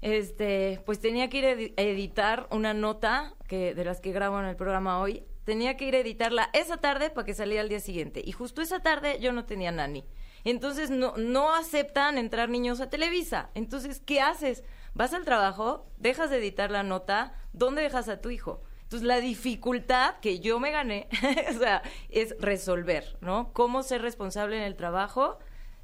este, 0.00 0.82
pues 0.86 0.98
tenía 1.00 1.28
que 1.28 1.38
ir 1.38 1.74
a 1.76 1.82
editar 1.82 2.48
una 2.50 2.74
nota 2.74 3.34
que 3.48 3.74
de 3.74 3.84
las 3.84 4.00
que 4.00 4.12
grabo 4.12 4.40
en 4.40 4.46
el 4.46 4.56
programa 4.56 5.00
hoy. 5.00 5.24
Tenía 5.44 5.76
que 5.76 5.86
ir 5.86 5.94
a 5.94 5.98
editarla 5.98 6.50
esa 6.52 6.76
tarde 6.76 7.10
para 7.10 7.24
que 7.24 7.34
saliera 7.34 7.62
al 7.62 7.68
día 7.68 7.80
siguiente. 7.80 8.22
Y 8.24 8.32
justo 8.32 8.62
esa 8.62 8.80
tarde 8.80 9.18
yo 9.20 9.32
no 9.32 9.44
tenía 9.44 9.72
nani. 9.72 10.04
Entonces 10.44 10.90
no, 10.90 11.14
no 11.16 11.54
aceptan 11.54 12.18
entrar 12.18 12.48
niños 12.48 12.80
a 12.80 12.88
Televisa. 12.88 13.50
Entonces, 13.54 14.00
¿qué 14.00 14.20
haces? 14.20 14.64
Vas 14.94 15.12
al 15.12 15.24
trabajo, 15.24 15.86
dejas 15.98 16.30
de 16.30 16.38
editar 16.38 16.70
la 16.70 16.82
nota, 16.82 17.34
¿dónde 17.52 17.82
dejas 17.82 18.08
a 18.08 18.20
tu 18.20 18.30
hijo? 18.30 18.62
Entonces, 18.90 19.06
la 19.06 19.20
dificultad 19.20 20.16
que 20.20 20.40
yo 20.40 20.58
me 20.58 20.72
gané, 20.72 21.06
o 21.54 21.58
sea, 21.60 21.80
es 22.08 22.34
resolver, 22.40 23.16
¿no? 23.20 23.52
Cómo 23.52 23.84
ser 23.84 24.02
responsable 24.02 24.56
en 24.56 24.64
el 24.64 24.74
trabajo 24.74 25.38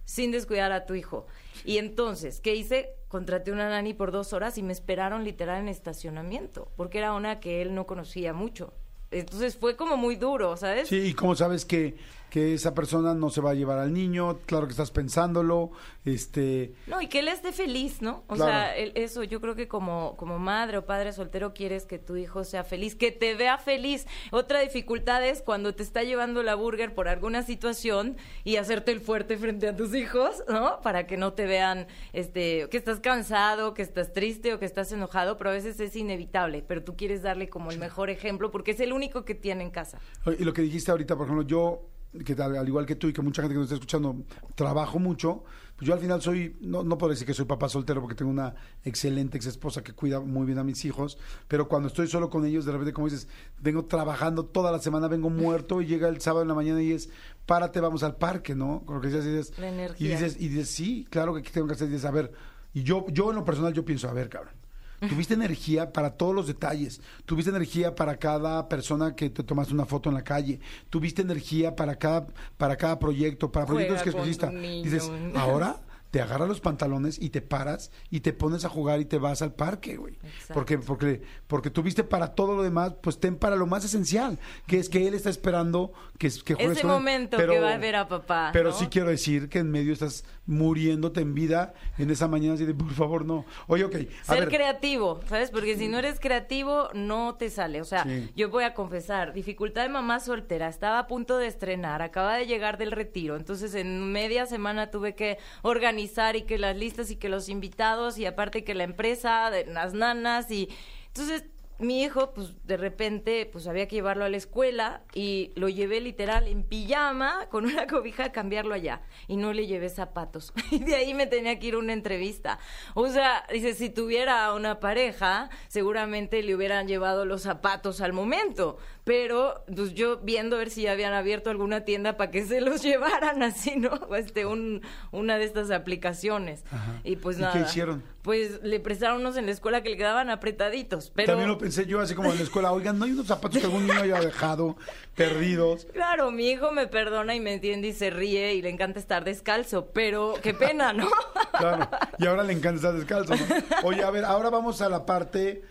sin 0.05 0.33
descuidar 0.33 0.73
a 0.73 0.87
tu 0.87 0.97
hijo. 0.97 1.25
Y 1.65 1.79
entonces, 1.79 2.41
¿qué 2.41 2.57
hice? 2.57 2.97
Contraté 3.07 3.53
una 3.53 3.69
nani 3.69 3.95
por 3.95 4.11
dos 4.11 4.33
horas 4.33 4.59
y 4.59 4.65
me 4.65 4.73
esperaron 4.73 5.23
literal 5.23 5.61
en 5.61 5.69
estacionamiento, 5.69 6.69
porque 6.77 6.99
era 6.99 7.13
una 7.13 7.39
que 7.39 7.63
él 7.63 7.77
no 7.77 7.87
conocía 7.87 8.33
mucho. 8.33 8.73
Entonces 9.13 9.57
fue 9.57 9.77
como 9.77 9.97
muy 9.97 10.17
duro, 10.17 10.57
¿sabes? 10.57 10.89
Sí, 10.89 10.97
y 10.97 11.15
cómo 11.15 11.37
sabes 11.37 11.65
que, 11.65 11.97
que 12.31 12.55
esa 12.55 12.75
persona 12.75 13.15
no 13.15 13.31
se 13.31 13.41
va 13.41 13.51
a 13.51 13.55
llevar 13.55 13.79
al 13.79 13.93
niño, 13.93 14.39
claro 14.47 14.67
que 14.67 14.73
estás 14.73 14.91
pensándolo, 14.91 15.71
este, 16.05 16.73
No, 16.87 17.01
y 17.01 17.09
que 17.09 17.21
él 17.21 17.29
esté 17.29 17.53
feliz, 17.53 18.03
¿no? 18.03 18.25
O 18.27 18.35
Claro. 18.35 18.51
sea, 18.53 18.77
el- 18.77 18.93
eso 18.95 19.23
yo 19.25 19.41
creo 19.41 19.55
que 19.55 19.69
como, 19.69 20.17
como 20.17 20.39
madre 20.39 20.79
o 20.79 20.85
padre 20.87 21.13
soltero 21.13 21.55
quieres 21.55 21.87
que 21.87 21.99
tu 21.99 22.17
hijo 22.17 22.45
sea 22.45 22.65
feliz, 22.65 22.95
que 22.95 23.11
te 23.13 23.35
vea 23.35 23.59
feliz. 23.59 24.07
Otra 24.33 24.61
dificultad 24.61 25.25
es 25.27 25.41
cuando 25.43 25.75
te 25.75 25.83
está 25.83 26.03
llevando 26.03 26.43
la 26.43 26.55
burger 26.55 26.95
por 26.95 27.09
alguna 27.09 27.43
situación 27.43 28.17
y 28.45 28.57
hacerte 28.57 28.93
el 28.93 29.01
fuerte 29.01 29.37
frente 29.37 29.69
a 29.69 29.77
tus 29.77 29.95
hijos, 29.95 30.43
¿no? 30.49 30.81
Para 30.83 31.07
que 31.07 31.17
no 31.17 31.33
te 31.33 31.47
vean 31.47 31.87
este, 32.13 32.69
que 32.71 32.77
estás 32.77 33.01
cansado, 33.01 33.73
que 33.75 33.83
estás 33.83 34.13
triste 34.13 34.53
o 34.53 34.59
que 34.59 34.67
estás 34.67 34.93
enojado, 34.93 35.37
pero 35.37 35.51
a 35.51 35.53
veces 35.55 35.79
es 35.81 35.97
inevitable, 35.97 36.63
pero 36.67 36.83
tú 36.85 36.97
quieres 36.97 37.23
darle 37.23 37.49
como 37.49 37.71
el 37.71 37.79
mejor 37.79 38.11
ejemplo 38.11 38.51
porque 38.51 38.73
es 38.73 38.81
el 38.81 38.93
único 38.93 39.25
que 39.25 39.35
tiene 39.35 39.65
en 39.65 39.71
casa. 39.71 39.99
Y 40.39 40.45
lo 40.45 40.53
que 40.53 40.63
dijiste 40.63 40.91
ahorita, 40.91 41.17
por 41.17 41.27
ejemplo, 41.27 41.47
yo, 41.47 41.83
que 42.25 42.33
al, 42.41 42.57
al 42.57 42.69
igual 42.69 42.87
que 42.87 42.97
tú 42.97 43.09
y 43.09 43.13
que 43.13 43.23
mucha 43.23 43.43
gente 43.43 43.55
que 43.55 43.59
nos 43.59 43.67
está 43.67 43.75
escuchando, 43.75 44.17
trabajo 44.55 44.99
mucho, 44.99 45.45
pues 45.77 45.87
yo 45.87 45.95
al 45.95 46.01
final 46.01 46.23
soy, 46.23 46.57
no, 46.61 46.83
no 46.83 46.97
puedo 46.97 47.11
decir 47.11 47.27
que 47.27 47.35
soy 47.35 47.45
papá 47.45 47.69
soltero 47.69 48.01
porque 48.01 48.15
tengo 48.15 48.31
una 48.31 48.55
excelente 48.83 49.37
ex 49.37 49.47
esposa 49.47 49.83
que 49.83 49.93
cuida 49.93 50.21
muy 50.21 50.47
bien 50.47 50.59
a 50.59 50.65
mis 50.65 50.85
hijos, 50.87 51.19
pero 51.49 51.69
cuando 51.69 51.89
estoy 51.89 52.07
solo 52.09 52.31
con 52.31 52.47
ellos, 52.47 52.65
de 52.65 52.73
repente, 52.73 52.95
como 52.95 53.09
dices, 53.09 53.29
vengo 53.61 53.85
trabajando 53.85 54.47
toda 54.47 54.73
la 54.73 54.79
semana, 54.79 55.07
vengo 55.07 55.29
muerto 55.29 55.83
y 55.83 55.87
llega 55.87 56.09
el 56.09 56.21
sábado 56.21 56.43
en 56.43 56.49
la 56.49 56.55
mañana 56.55 56.83
y 56.83 56.93
es, 56.93 57.11
párate, 57.45 57.81
vamos 57.81 58.03
al 58.03 58.17
parque, 58.17 58.55
¿no? 58.55 58.85
Con 58.87 58.97
lo 58.97 59.01
que 59.03 59.09
decías, 59.09 59.27
y 59.27 59.37
dices, 59.37 59.59
La 59.59 59.71
y 59.99 60.09
dices, 60.09 60.37
y 60.41 60.49
dices, 60.49 60.71
sí, 60.71 61.07
claro 61.11 61.35
que 61.35 61.43
tengo 61.43 61.67
que 61.67 61.75
hacer, 61.75 61.89
y 61.89 61.93
dices, 61.93 62.07
a 62.07 62.11
ver, 62.11 62.33
y 62.73 62.83
yo, 62.83 63.07
yo 63.09 63.31
en 63.31 63.37
lo 63.37 63.45
personal, 63.45 63.75
yo 63.75 63.85
pienso, 63.85 64.09
a 64.09 64.15
ver, 64.15 64.31
cabrón. 64.31 64.55
Tuviste 65.01 65.35
energía 65.35 65.93
para 65.93 66.11
todos 66.11 66.35
los 66.35 66.47
detalles. 66.47 67.01
Tuviste 67.25 67.51
energía 67.51 67.95
para 67.95 68.17
cada 68.17 68.69
persona 68.69 69.15
que 69.15 69.31
te 69.31 69.43
tomaste 69.43 69.75
una 69.75 69.87
foto 69.87 70.09
en 70.09 70.15
la 70.15 70.25
calle. 70.25 70.61
Tuviste 70.91 71.23
energía 71.23 71.77
para 71.77 71.97
cada, 71.97 72.27
para 72.57 72.77
cada 72.77 72.99
proyecto, 72.99 73.53
para 73.53 73.67
Juega 73.67 73.89
proyectos 73.89 74.03
que 74.03 74.11
escogiste. 74.11 74.49
Dices, 74.83 75.11
ahora 75.35 75.81
te 76.11 76.23
agarras 76.23 76.49
los 76.49 76.61
pantalones 76.61 77.21
y 77.21 77.31
te 77.31 77.43
paras 77.43 77.91
y 78.11 78.21
te 78.21 78.33
pones 78.33 78.65
a 78.65 78.71
jugar 78.71 79.01
y 79.01 79.05
te 79.05 79.19
vas 79.19 79.43
al 79.43 79.53
parque, 79.53 79.97
güey. 79.97 80.17
Porque, 80.55 80.79
porque, 80.79 81.21
porque 81.47 81.69
tuviste 81.69 82.05
para 82.05 82.35
todo 82.35 82.55
lo 82.57 82.63
demás, 82.63 82.95
pues 83.03 83.19
ten 83.21 83.37
para 83.37 83.57
lo 83.57 83.67
más 83.67 83.85
esencial, 83.85 84.39
que 84.67 84.79
es 84.79 84.89
que 84.89 85.07
él 85.07 85.15
está 85.15 85.29
esperando 85.29 85.93
que, 86.17 86.31
que 86.45 86.55
juegues 86.55 86.79
Ese 86.79 86.83
con 86.83 86.91
él. 86.93 86.97
momento 86.97 87.37
que 87.37 87.59
va 87.59 87.75
a 87.75 87.79
ver 87.79 87.97
a 87.97 88.09
papá, 88.09 88.51
Pero 88.53 88.71
¿no? 88.71 88.77
sí 88.77 88.87
quiero 88.87 89.11
decir 89.11 89.49
que 89.51 89.59
en 89.59 89.71
medio 89.71 89.93
estás 89.93 90.25
muriéndote 90.47 91.21
en 91.21 91.35
vida 91.35 91.75
en 91.99 92.11
esa 92.11 92.29
mañana 92.29 92.55
así 92.55 92.65
de, 92.65 92.75
por 92.75 92.93
favor, 92.93 93.25
no. 93.25 93.45
Oye, 93.67 93.85
ok. 93.85 93.97
A 94.27 94.35
Ser 94.35 94.41
ver, 94.41 94.49
creativo, 94.49 95.21
¿sabes? 95.29 95.51
Porque 95.51 95.77
si 95.77 95.89
no 95.89 95.99
eres 95.99 96.21
creativo, 96.21 96.89
no 96.95 97.35
te 97.35 97.51
sale. 97.51 97.81
O 97.81 97.85
sea, 97.85 98.05
Sí. 98.05 98.31
yo 98.37 98.49
voy 98.51 98.65
a 98.65 98.75
confesar, 98.75 99.33
dificultad 99.33 99.83
de 99.83 99.89
mamá 99.89 100.21
soltera, 100.21 100.69
estaba 100.69 100.99
a 101.01 101.07
punto 101.07 101.39
de 101.39 101.47
estrenar, 101.47 102.03
acaba 102.03 102.37
de 102.37 102.47
llegar 102.47 102.79
del 102.79 102.93
retiro, 102.93 103.37
entonces 103.37 103.75
en 103.75 104.13
media 104.13 104.47
semana 104.47 104.91
tuve 104.91 105.15
que 105.15 105.39
organizar 105.63 106.37
y 106.37 106.43
que 106.43 106.59
las 106.59 106.77
listas 106.77 107.11
y 107.11 107.17
que 107.17 107.29
los 107.29 107.49
invitados 107.49 108.19
y 108.19 108.27
aparte 108.27 108.63
que 108.65 108.75
la 108.75 108.85
empresa, 108.85 109.51
de 109.51 109.67
las 109.67 109.95
nanas 109.95 110.51
y... 110.51 110.69
Entonces 111.09 111.45
mi 111.79 112.03
hijo, 112.03 112.33
pues 112.33 112.55
de 112.65 112.77
repente, 112.77 113.47
pues 113.51 113.67
había 113.67 113.87
que 113.87 113.97
llevarlo 113.97 114.25
a 114.25 114.29
la 114.29 114.37
escuela 114.37 115.03
y 115.13 115.53
lo 115.57 115.69
llevé 115.69 116.01
literal 116.01 116.49
en 116.49 116.63
pijama 116.63 117.49
con 117.51 117.67
una 117.67 117.87
cobija 117.89 118.25
a 118.25 118.33
cambiarlo 118.33 118.75
allá 118.75 119.03
y 119.29 119.37
no 119.37 119.53
le 119.53 119.67
llevé 119.67 119.89
zapatos. 119.89 120.53
Y 120.71 120.81
de 120.81 120.97
ahí 120.97 121.15
me 121.15 121.27
tenía 121.27 121.59
que 121.59 121.69
ir 121.69 121.75
a 121.75 121.79
una 121.79 121.93
entrevista. 121.93 122.59
O 122.95 123.09
sea, 123.09 123.45
dice, 123.51 123.75
si 123.75 123.89
tuviera 123.89 124.53
una 124.53 124.81
pareja, 124.81 125.49
seguramente 125.69 126.43
le 126.43 126.55
hubieran 126.55 126.89
llevado 126.89 127.25
los 127.25 127.43
zapatos 127.43 128.01
al 128.01 128.13
momento. 128.13 128.79
Pero, 129.07 129.63
pues 129.73 129.95
yo 129.95 130.17
viendo 130.17 130.57
a 130.57 130.59
ver 130.59 130.69
si 130.69 130.83
ya 130.83 130.91
habían 130.91 131.13
abierto 131.13 131.49
alguna 131.49 131.85
tienda 131.85 132.17
para 132.17 132.33
que 132.33 132.45
se 132.45 132.61
los 132.61 132.83
llevaran 132.83 133.41
así, 133.45 133.77
¿no? 133.77 134.01
Este, 134.17 134.47
un, 134.47 134.83
una 135.13 135.39
de 135.39 135.45
estas 135.45 135.71
aplicaciones. 135.71 136.65
Ajá. 136.73 137.01
Y 137.05 137.15
pues 137.15 137.39
¿Y 137.39 137.43
nada. 137.43 137.53
qué 137.53 137.61
hicieron? 137.61 138.03
Pues 138.23 138.61
le 138.65 138.81
prestaron 138.81 139.21
unos 139.21 139.37
en 139.37 139.47
la 139.47 139.53
escuela 139.53 139.85
que 139.85 139.91
le 139.91 139.97
quedaban 139.97 140.29
apretaditos. 140.29 141.13
Pero 141.15 141.29
También 141.29 141.49
lo 141.49 141.57
pensé 141.57 141.87
yo, 141.87 142.01
así 142.01 142.17
como 142.17 142.33
en 142.33 142.39
la 142.39 142.43
escuela. 142.43 142.73
Oigan, 142.73 142.99
¿no 142.99 143.05
hay 143.05 143.13
unos 143.13 143.29
zapatos 143.29 143.61
que 143.61 143.67
algún 143.67 143.87
niño 143.87 144.01
haya 144.01 144.19
dejado 144.21 144.77
perdidos? 145.15 145.87
Claro, 145.93 146.33
mi 146.33 146.51
hijo 146.51 146.73
me 146.73 146.89
perdona 146.89 147.37
y 147.37 147.41
me 147.41 147.55
entiende 147.55 147.89
y 147.89 147.93
se 147.93 148.11
ríe 148.11 148.55
y 148.55 148.63
le 148.63 148.71
encanta 148.71 148.99
estar 148.99 149.23
descalzo, 149.23 149.87
pero 149.93 150.35
qué 150.43 150.53
pena, 150.53 150.93
¿no? 150.93 151.09
Claro. 151.57 151.89
Y 152.19 152.27
ahora 152.27 152.43
le 152.43 152.53
encanta 152.55 152.77
estar 152.77 152.95
descalzo. 152.95 153.35
¿no? 153.37 153.65
Oye, 153.85 154.03
a 154.03 154.11
ver, 154.11 154.25
ahora 154.25 154.51
vamos 154.51 154.83
a 154.83 154.89
la 154.89 155.07
parte 155.07 155.63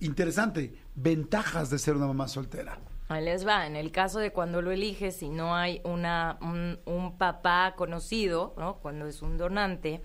interesante. 0.00 0.74
Ventajas 0.94 1.70
de 1.70 1.78
ser 1.78 1.96
una 1.96 2.06
mamá 2.06 2.28
soltera. 2.28 2.78
Ahí 3.08 3.24
les 3.24 3.46
va, 3.46 3.66
en 3.66 3.76
el 3.76 3.92
caso 3.92 4.18
de 4.18 4.32
cuando 4.32 4.62
lo 4.62 4.70
eliges, 4.70 5.16
si 5.16 5.28
no 5.28 5.54
hay 5.54 5.80
una, 5.84 6.38
un, 6.40 6.78
un 6.86 7.18
papá 7.18 7.74
conocido, 7.76 8.54
¿no? 8.56 8.76
Cuando 8.76 9.06
es 9.06 9.20
un 9.20 9.36
donante, 9.36 10.00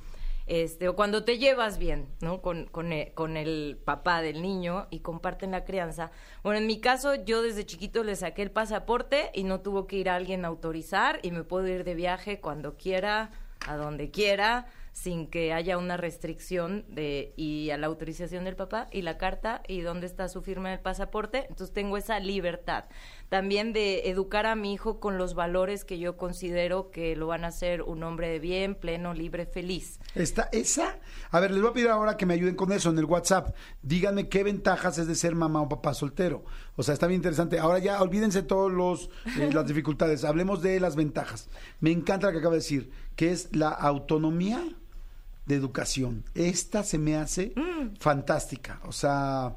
este, 0.48 0.90
o 0.90 0.96
cuando 0.96 1.24
te 1.24 1.38
llevas 1.38 1.78
bien, 1.78 2.10
¿no? 2.22 2.42
Con, 2.42 2.66
con, 2.66 2.92
e- 2.92 3.14
con 3.14 3.38
el 3.38 3.80
papá 3.86 4.22
del 4.22 4.42
niño 4.42 4.88
y 4.90 5.00
comparten 5.00 5.52
la 5.52 5.64
crianza. 5.64 6.12
Bueno, 6.44 6.60
en 6.60 6.68
mi 6.68 6.82
caso, 6.82 7.16
yo 7.16 7.42
desde 7.42 7.66
chiquito 7.66 8.04
le 8.04 8.16
saqué 8.18 8.42
el 8.42 8.52
pasaporte 8.52 9.32
y 9.34 9.44
no 9.44 9.62
tuvo 9.62 9.88
que 9.88 9.96
ir 9.96 10.10
a 10.10 10.16
alguien 10.16 10.44
a 10.44 10.50
autorizar 10.50 11.20
y 11.24 11.32
me 11.32 11.44
puedo 11.46 11.68
ir 11.68 11.86
de 11.86 11.96
viaje 11.96 12.42
cuando 12.42 12.76
quiera, 12.76 13.30
a 13.68 13.76
donde 13.78 14.12
quiera, 14.12 14.66
sin 15.02 15.28
que 15.28 15.54
haya 15.54 15.78
una 15.78 15.96
restricción 15.96 16.84
de 16.90 17.34
y 17.38 17.70
a 17.70 17.78
la 17.78 17.88
autorización 17.88 18.44
del 18.44 18.58
papá 18.58 18.90
y 18.92 19.02
la 19.02 19.18
carta 19.18 19.64
y 19.66 19.80
dónde 19.80 20.06
está 20.08 20.28
su 20.28 20.42
firma 20.42 20.72
del 20.72 20.82
pasaporte. 20.82 21.46
Entonces 21.48 21.74
tengo 21.74 21.96
esa 21.96 22.20
libertad. 22.20 22.84
También 23.30 23.72
de 23.72 24.10
educar 24.10 24.46
a 24.46 24.56
mi 24.56 24.74
hijo 24.74 25.00
con 25.00 25.18
los 25.18 25.36
valores 25.36 25.86
que 25.86 26.00
yo 26.00 26.18
considero 26.18 26.92
que 26.92 27.16
lo 27.16 27.28
van 27.28 27.46
a 27.46 27.48
hacer 27.48 27.82
un 27.82 28.04
hombre 28.04 28.28
de 28.28 28.40
bien, 28.40 28.76
pleno, 28.76 29.14
libre, 29.14 29.46
feliz. 29.46 30.02
Esta, 30.16 30.50
esa. 30.52 31.00
A 31.32 31.40
ver, 31.40 31.52
les 31.52 31.62
voy 31.62 31.70
a 31.70 31.74
pedir 31.74 31.88
ahora 31.88 32.18
que 32.18 32.26
me 32.26 32.34
ayuden 32.34 32.56
con 32.56 32.74
eso 32.74 32.90
en 32.90 32.98
el 32.98 33.06
WhatsApp. 33.06 33.56
Díganme 33.82 34.28
qué 34.28 34.44
ventajas 34.44 34.98
es 34.98 35.08
de 35.08 35.16
ser 35.16 35.34
mamá 35.34 35.62
o 35.62 35.70
papá 35.70 35.94
soltero. 35.94 36.44
O 36.76 36.84
sea, 36.84 36.94
está 36.94 37.08
bien 37.08 37.20
interesante. 37.20 37.58
Ahora 37.58 37.80
ya 37.80 38.02
olvídense 38.02 38.44
todos 38.44 38.70
los 38.70 39.10
eh, 39.40 39.50
las 39.54 39.66
dificultades. 39.66 40.26
Hablemos 40.26 40.62
de 40.62 40.78
las 40.82 40.98
ventajas. 40.98 41.48
Me 41.80 41.92
encanta 41.92 42.28
lo 42.28 42.34
que 42.34 42.40
acaba 42.40 42.56
de 42.56 42.60
decir, 42.60 42.92
que 43.16 43.32
es 43.32 43.56
la 43.56 43.70
autonomía 43.70 44.62
de 45.50 45.56
educación. 45.56 46.24
Esta 46.36 46.84
se 46.84 46.98
me 46.98 47.18
hace 47.18 47.54
fantástica. 48.00 48.80
O 48.86 48.92
sea, 48.94 49.56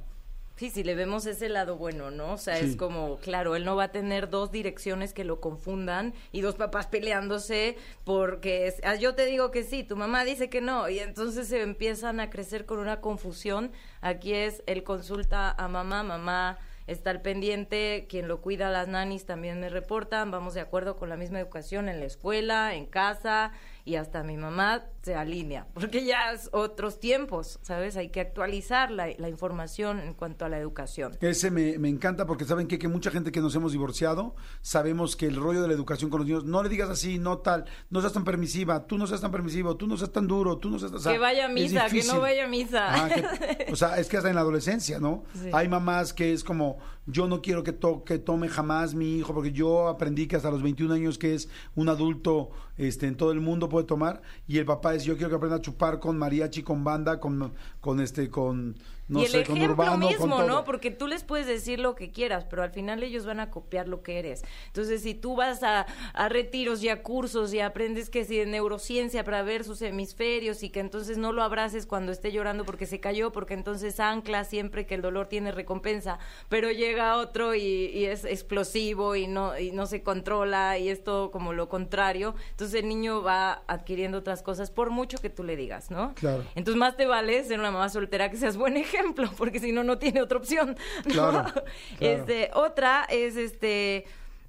Sí, 0.57 0.71
si 0.71 0.85
le 0.85 0.95
vemos 0.95 1.27
ese 1.27 1.49
lado 1.49 1.77
bueno, 1.77 2.11
¿no? 2.13 2.35
O 2.35 2.39
sea, 2.39 2.57
Sí. 2.59 2.67
es 2.67 2.77
como, 2.77 3.17
claro, 3.19 3.57
él 3.57 3.65
no 3.65 3.75
va 3.75 3.85
a 3.85 3.91
tener 3.91 4.31
dos 4.31 4.53
direcciones 4.53 5.13
que 5.13 5.25
lo 5.25 5.41
confundan 5.41 6.15
y 6.31 6.41
dos 6.41 6.55
papás 6.55 6.87
peleándose 6.87 7.77
porque 8.05 8.69
es- 8.69 8.81
ah, 8.85 8.95
yo 8.95 9.15
te 9.17 9.27
digo 9.27 9.51
que 9.51 9.65
sí, 9.65 9.83
tu 9.83 9.97
mamá 9.97 10.23
dice 10.25 10.49
que 10.51 10.61
no 10.61 10.89
y 10.89 11.01
entonces 11.01 11.49
se 11.49 11.63
empiezan 11.63 12.21
a 12.21 12.31
crecer 12.31 12.65
con 12.65 12.79
una 12.79 13.01
confusión. 13.01 13.73
Aquí 14.03 14.35
es, 14.35 14.63
él 14.67 14.85
consulta 14.85 15.51
a 15.51 15.67
mamá, 15.67 16.05
mamá 16.05 16.59
está 16.87 17.11
al 17.11 17.23
pendiente, 17.23 18.07
quien 18.09 18.29
lo 18.29 18.41
cuida, 18.41 18.69
las 18.71 18.87
nanis 18.87 19.25
también 19.25 19.59
me 19.59 19.69
reportan, 19.69 20.31
vamos 20.31 20.55
de 20.55 20.61
acuerdo 20.61 20.97
con 20.97 21.09
la 21.09 21.17
misma 21.17 21.41
educación 21.41 21.89
en 21.89 21.99
la 21.99 22.07
escuela, 22.07 22.75
en 22.75 22.87
casa 22.87 23.51
y 23.85 23.97
hasta 23.97 24.23
mi 24.23 24.37
mamá 24.37 24.85
se 25.03 25.15
alinea, 25.17 25.67
porque 25.75 26.05
ya 26.05 26.33
es 26.33 26.49
otros 26.53 27.01
tiempos, 27.01 27.59
¿sabes? 27.63 27.97
Hay 27.97 28.11
que 28.11 28.21
actualizar 28.21 28.91
la, 28.91 29.09
la 29.19 29.29
información 29.29 29.99
en 29.99 30.15
cuanto 30.15 30.45
a 30.45 30.49
la 30.49 30.59
educación. 30.59 31.17
Ese 31.21 31.51
me, 31.51 31.77
me 31.79 31.89
encanta 31.89 32.25
porque 32.27 32.45
saben 32.45 32.69
qué? 32.69 32.79
que 32.79 32.87
mucha 32.89 33.11
gente 33.11 33.33
que 33.33 33.41
nos 33.41 33.55
hemos 33.57 33.73
divorciado 33.73 34.37
sabemos 34.61 35.17
que 35.17 35.27
el 35.27 35.37
rollo 35.37 35.61
de 35.61 35.69
la 35.69 35.75
educación 35.75 36.09
con 36.11 36.21
los 36.21 36.27
niños, 36.29 36.45
no 36.45 36.63
le 36.63 36.69
digas 36.69 36.89
así, 36.89 37.19
no 37.19 37.39
tal, 37.39 37.65
no 37.91 38.01
seas 38.01 38.13
tan 38.13 38.25
permisiva, 38.25 38.87
tú 38.87 38.97
no 38.97 39.07
seas 39.07 39.21
tan 39.21 39.31
permisivo, 39.33 39.77
tú 39.77 39.87
no 39.87 39.97
seas 39.97 40.13
tan 40.13 40.27
duro, 40.29 40.59
tú 40.59 40.71
no 40.71 40.79
seas... 40.79 40.93
o 40.93 40.99
sea, 41.01 41.13
que 41.13 41.19
vaya 41.19 41.47
a 41.47 41.49
misa, 41.49 41.87
que 41.89 42.05
no 42.05 42.21
vaya 42.21 42.45
a 42.45 42.49
misa. 42.49 43.05
Ah, 43.05 43.09
que- 43.09 43.67
o 43.73 43.77
sea, 43.77 43.99
es 43.99 44.09
que 44.09 44.17
hasta 44.19 44.29
en 44.29 44.37
la 44.37 44.41
adolescencia, 44.43 45.01
¿no? 45.01 45.25
Sí. 45.35 45.51
Hay 45.53 45.69
mamás 45.69 46.13
que 46.13 46.33
es 46.33 46.45
como, 46.45 46.79
yo 47.07 47.27
no 47.27 47.43
quiero 47.43 47.65
que, 47.65 47.73
to- 47.73 48.05
que 48.05 48.19
tome 48.19 48.49
jamás 48.49 48.95
mi 48.95 49.17
hijo, 49.19 49.35
porque 49.35 49.51
yo 49.53 49.89
aprendí 49.89 50.27
que 50.29 50.37
hasta 50.37 50.51
los 50.51 50.63
21 50.63 50.95
años 50.95 51.19
que 51.19 51.35
es 51.35 51.49
un 51.75 51.89
adulto 51.89 52.51
este, 52.77 53.07
en 53.07 53.17
todo 53.17 53.33
el 53.33 53.41
mundo 53.41 53.69
puede 53.69 53.87
tomar, 53.87 54.23
y 54.47 54.59
el 54.59 54.65
papá 54.65 54.92
yo 54.99 55.15
quiero 55.17 55.31
que 55.31 55.37
aprenda 55.37 55.57
a 55.57 55.61
chupar 55.61 55.99
con 55.99 56.19
mariachi, 56.19 56.63
con 56.63 56.85
banda, 56.85 57.19
con 57.21 58.01
este, 58.01 58.31
con, 58.31 58.77
no 59.13 59.21
y 59.21 59.25
el 59.25 59.31
sé, 59.31 59.45
con 59.45 59.57
ejemplo 59.57 59.75
urbano, 59.75 60.09
mismo. 60.09 60.43
¿no? 60.43 60.65
Porque 60.65 60.91
tú 60.91 61.07
les 61.07 61.25
puedes 61.25 61.47
decir 61.47 61.79
lo 61.79 61.95
que 61.95 62.11
quieras, 62.11 62.45
pero 62.49 62.63
al 62.63 62.71
final 62.71 63.03
ellos 63.03 63.27
van 63.27 63.41
a 63.41 63.51
copiar 63.51 63.89
lo 63.89 64.03
que 64.03 64.19
eres. 64.19 64.43
Entonces, 64.67 65.03
si 65.03 65.15
tú 65.15 65.37
vas 65.37 65.63
a, 65.63 65.87
a 66.15 66.29
retiros 66.29 66.83
y 66.83 66.89
a 66.89 67.03
cursos 67.03 67.53
y 67.55 67.61
aprendes 67.61 68.11
que 68.11 68.25
si 68.25 68.39
de 68.39 68.47
neurociencia 68.47 69.25
para 69.25 69.43
ver 69.43 69.65
sus 69.65 69.83
hemisferios 69.83 70.63
y 70.63 70.71
que 70.71 70.81
entonces 70.81 71.19
no 71.19 71.33
lo 71.33 71.43
abraces 71.43 71.87
cuando 71.87 72.13
esté 72.13 72.33
llorando 72.33 72.65
porque 72.65 72.87
se 72.87 73.01
cayó, 73.01 73.33
porque 73.33 73.55
entonces 73.55 74.01
ancla 74.01 74.45
siempre 74.45 74.87
que 74.87 74.95
el 74.95 75.03
dolor 75.03 75.29
tiene 75.29 75.53
recompensa, 75.53 76.19
pero 76.49 76.71
llega 76.71 77.17
otro 77.17 77.55
y, 77.55 77.61
y 77.61 78.07
es 78.07 78.25
explosivo 78.25 79.15
y 79.17 79.27
no, 79.27 79.59
y 79.59 79.73
no 79.73 79.87
se 79.87 80.03
controla 80.03 80.79
y 80.79 80.89
es 80.89 81.05
todo 81.05 81.31
como 81.31 81.53
lo 81.53 81.69
contrario. 81.69 82.35
Entonces 82.51 82.83
el 82.83 82.89
niño 82.89 83.23
va 83.23 83.63
adquiriendo 83.67 84.19
otras 84.19 84.43
cosas 84.43 84.71
por 84.71 84.91
mucho 84.91 85.19
que 85.19 85.31
tú 85.31 85.45
le 85.45 85.57
digas, 85.57 85.91
¿no? 85.91 86.15
Claro. 86.15 86.45
Entonces 86.55 86.79
más 86.79 86.97
te 86.97 87.07
vale 87.07 87.43
ser 87.45 87.59
una 87.59 87.71
mamá 87.71 87.89
soltera 87.89 88.31
que 88.31 88.37
seas 88.37 88.57
buen 88.57 88.77
ejemplo, 88.77 89.02
porque 89.39 89.59
si 89.61 89.73
no, 89.73 89.85
no 89.85 89.99
tiene 89.99 90.23
otra 90.23 90.39
opción. 90.39 90.77
¿no? 91.07 91.13
Claro, 91.13 91.33
claro. 91.53 91.65
Este, 92.01 92.51
otra 92.55 93.05
es 93.09 93.37
este. 93.37 94.05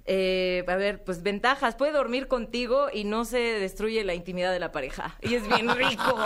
eh, 0.06 0.64
a 0.68 0.76
ver, 0.76 1.02
pues 1.02 1.22
ventajas. 1.22 1.76
Puede 1.76 1.92
dormir 1.92 2.28
contigo 2.28 2.88
y 2.92 3.04
no 3.04 3.24
se 3.24 3.38
destruye 3.38 4.04
la 4.04 4.14
intimidad 4.14 4.52
de 4.52 4.58
la 4.60 4.70
pareja. 4.72 5.16
Y 5.22 5.34
es 5.34 5.46
bien 5.48 5.68
rico. 5.76 6.16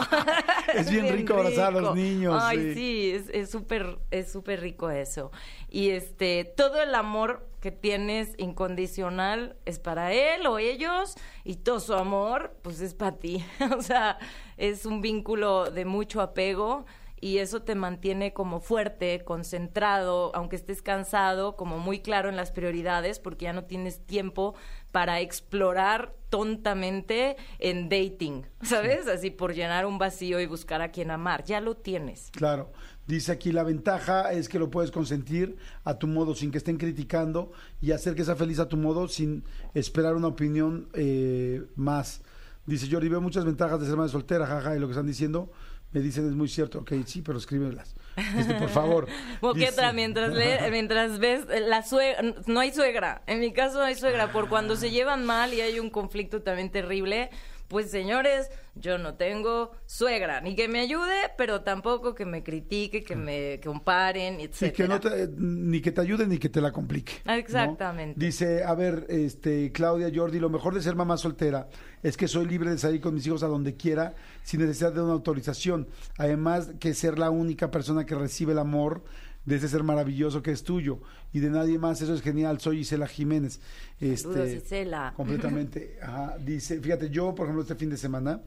Es 0.75 0.91
bien 0.91 1.09
rico 1.09 1.35
abrazar 1.35 1.77
a 1.77 1.81
los 1.81 1.95
niños, 1.95 2.41
Ay, 2.45 2.59
sí. 2.59 2.75
sí, 2.75 3.11
es- 3.15 3.29
es 3.31 3.51
súper 3.51 3.99
es 4.11 4.31
súper 4.33 4.61
rico 4.61 4.91
eso. 4.91 5.31
Y 5.71 5.91
este, 5.91 6.45
todo 6.57 6.83
el 6.83 6.95
amor 6.95 7.47
que 7.61 7.71
tienes 7.73 8.35
incondicional 8.39 9.57
es 9.65 9.79
para 9.81 10.13
él 10.13 10.47
o 10.47 10.59
ellos 10.59 11.15
y 11.45 11.57
todo 11.57 11.81
su 11.81 11.95
amor 11.95 12.57
pues 12.63 12.81
es 12.81 12.95
para 12.95 13.17
ti. 13.17 13.45
o 13.77 13.83
sea, 13.83 14.19
es 14.57 14.87
un 14.87 15.01
vínculo 15.03 15.71
de 15.71 15.85
mucho 15.85 16.21
apego 16.21 16.87
y 17.21 17.39
eso 17.39 17.63
te 17.63 17.75
mantiene 17.75 18.33
como 18.33 18.61
fuerte, 18.61 19.23
concentrado, 19.25 20.35
aunque 20.35 20.57
estés 20.57 20.83
cansado, 20.83 21.57
como 21.57 21.79
muy 21.79 22.01
claro 22.01 22.29
en 22.29 22.37
las 22.37 22.51
prioridades 22.51 23.19
porque 23.19 23.45
ya 23.45 23.53
no 23.53 23.65
tienes 23.65 24.05
tiempo 24.07 24.55
para 24.93 25.21
explorar 25.21 26.15
tontamente 26.31 27.37
en 27.59 27.89
dating, 27.89 28.47
¿sabes? 28.63 29.07
Así 29.09 29.31
por 29.31 29.55
llenar 29.55 29.87
un 29.87 29.99
vacío 29.99 30.41
y 30.41 30.47
buscar 30.47 30.83
a 30.83 30.91
quien 30.91 31.11
amar, 31.11 31.45
ya 31.45 31.61
lo 31.61 31.77
tienes. 31.77 32.31
Claro. 32.33 32.71
Dice 33.07 33.33
aquí, 33.33 33.53
la 33.53 33.63
ventaja 33.63 34.33
es 34.33 34.51
que 34.51 34.59
lo 34.59 34.71
puedes 34.71 34.91
consentir 34.91 35.57
a 35.85 35.99
tu 35.99 36.07
modo 36.07 36.35
sin 36.35 36.51
que 36.51 36.59
estén 36.59 36.77
criticando 36.77 37.53
y 37.81 37.93
hacer 37.93 38.15
que 38.15 38.23
sea 38.23 38.37
feliz 38.37 38.59
a 38.59 38.69
tu 38.69 38.77
modo 38.77 39.09
sin 39.09 39.45
esperar 39.73 40.15
una 40.15 40.27
opinión 40.27 40.91
eh, 40.93 41.65
más. 41.75 42.21
Dice 42.67 42.87
Jordi, 42.91 43.09
veo 43.09 43.23
muchas 43.23 43.47
ventajas 43.47 43.81
de 43.81 43.87
ser 43.87 43.97
madre 43.97 44.13
soltera, 44.13 44.47
jaja, 44.47 44.77
y 44.77 44.79
lo 44.79 44.87
que 44.89 44.93
están 44.93 45.07
diciendo 45.07 45.51
me 45.93 46.01
dicen 46.01 46.27
es 46.29 46.35
muy 46.35 46.49
cierto. 46.49 46.81
Ok, 46.81 46.93
sí, 47.07 47.23
pero 47.23 47.39
escríbelas. 47.39 47.95
Este, 48.37 48.55
por 48.55 48.69
favor. 48.69 49.07
¿O 49.41 49.55
qué 49.55 49.61
Dice- 49.61 49.73
otra? 49.73 49.93
Mientras, 49.93 50.33
le- 50.35 50.71
mientras 50.71 51.19
ves 51.19 51.45
eh, 51.51 51.61
la 51.61 51.83
suegra, 51.83 52.35
no 52.47 52.61
hay 52.61 52.73
suegra. 52.73 53.23
En 53.27 53.41
mi 53.41 53.53
caso 53.53 53.79
no 53.79 53.85
hay 53.85 53.95
suegra. 53.95 54.33
Por 54.33 54.49
cuando 54.49 54.77
se 54.77 54.91
llevan 54.91 55.25
mal 55.25 55.55
y 55.55 55.61
hay 55.61 55.79
un 55.81 55.89
conflicto 55.91 56.43
también 56.43 56.71
terrible, 56.71 57.31
pues 57.69 57.91
señores, 57.91 58.51
yo 58.75 58.97
no 58.99 59.15
tengo 59.15 59.73
suegra. 59.87 60.41
Ni 60.41 60.55
que 60.57 60.69
me 60.69 60.81
ayude, 60.81 61.15
pero 61.37 61.61
tampoco 61.63 62.15
que 62.15 62.25
me 62.25 62.43
critique, 62.43 63.03
que 63.05 63.15
me 63.17 63.61
comparen, 63.65 64.41
etc. 64.41 64.55
Sí, 64.55 64.71
que 64.73 64.89
no 64.89 64.99
te- 65.01 65.29
ni 65.37 65.81
que 65.81 65.93
te 65.93 66.01
ayude 66.01 66.27
ni 66.27 66.39
que 66.39 66.49
te 66.49 66.61
la 66.61 66.73
complique. 66.73 67.15
¿no? 67.25 67.33
Exactamente. 67.35 68.19
Dice, 68.19 68.65
a 68.65 68.75
ver, 68.75 69.07
este, 69.09 69.71
Claudia 69.73 70.11
Jordi, 70.15 70.39
lo 70.39 70.49
mejor 70.51 70.75
de 70.75 70.83
ser 70.83 70.95
mamá 70.97 71.17
soltera 71.17 71.69
es 72.03 72.17
que 72.17 72.29
soy 72.29 72.47
libre 72.47 72.71
de 72.71 72.79
salir 72.79 73.01
con 73.01 73.15
mis 73.15 73.27
hijos 73.27 73.43
a 73.43 73.47
donde 73.49 73.77
quiera 73.77 74.15
sin 74.45 74.61
necesidad 74.61 74.93
de 74.93 75.03
una 75.03 75.13
autorización. 75.13 75.89
Además 76.17 76.71
que 76.81 76.95
ser 76.95 77.19
la 77.19 77.31
única 77.31 77.71
persona 77.71 78.07
que 78.07 78.15
recibe 78.15 78.53
el 78.53 78.59
amor 78.59 79.03
de 79.49 79.57
ese 79.57 79.69
ser 79.69 79.83
maravilloso 79.83 80.43
que 80.43 80.51
es 80.53 80.63
tuyo 80.63 81.01
y 81.33 81.41
de 81.41 81.51
nadie 81.51 81.79
más, 81.79 82.01
eso 82.03 82.15
es 82.15 82.21
genial. 82.23 82.61
Soy 82.61 82.81
Isela 82.81 83.07
Jiménez. 83.07 83.61
Este, 83.99 84.57
Isela. 84.57 85.13
Completamente. 85.17 85.99
Ajá. 86.03 86.37
Dice, 86.39 86.81
fíjate, 86.81 87.11
yo, 87.11 87.35
por 87.35 87.47
ejemplo, 87.47 87.63
este 87.63 87.75
fin 87.75 87.89
de 87.91 87.97
semana, 87.97 88.43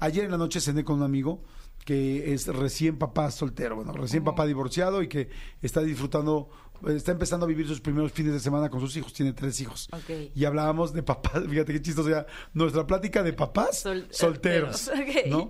ayer 0.00 0.24
en 0.24 0.30
la 0.30 0.38
noche 0.38 0.60
cené 0.60 0.84
con 0.84 0.96
un 0.96 1.02
amigo 1.02 1.42
que 1.84 2.32
es 2.34 2.46
recién 2.48 2.98
papá 2.98 3.30
soltero, 3.30 3.76
bueno, 3.76 3.92
recién 3.92 4.24
papá 4.24 4.44
divorciado 4.46 5.02
y 5.02 5.08
que 5.08 5.30
está 5.62 5.80
disfrutando, 5.80 6.50
está 6.86 7.12
empezando 7.12 7.46
a 7.46 7.48
vivir 7.48 7.66
sus 7.66 7.80
primeros 7.80 8.12
fines 8.12 8.32
de 8.34 8.40
semana 8.40 8.68
con 8.68 8.80
sus 8.80 8.94
hijos, 8.96 9.12
tiene 9.14 9.32
tres 9.32 9.58
hijos. 9.60 9.88
Ok. 9.92 10.32
Y 10.34 10.44
hablábamos 10.44 10.92
de 10.92 11.02
papás, 11.02 11.42
fíjate 11.48 11.72
qué 11.72 11.80
chistoso, 11.80 12.10
ya, 12.10 12.26
nuestra 12.52 12.86
plática 12.86 13.22
de 13.22 13.32
papás 13.32 13.78
Sol- 13.80 14.06
solteros. 14.10 14.90
¿no? 15.28 15.48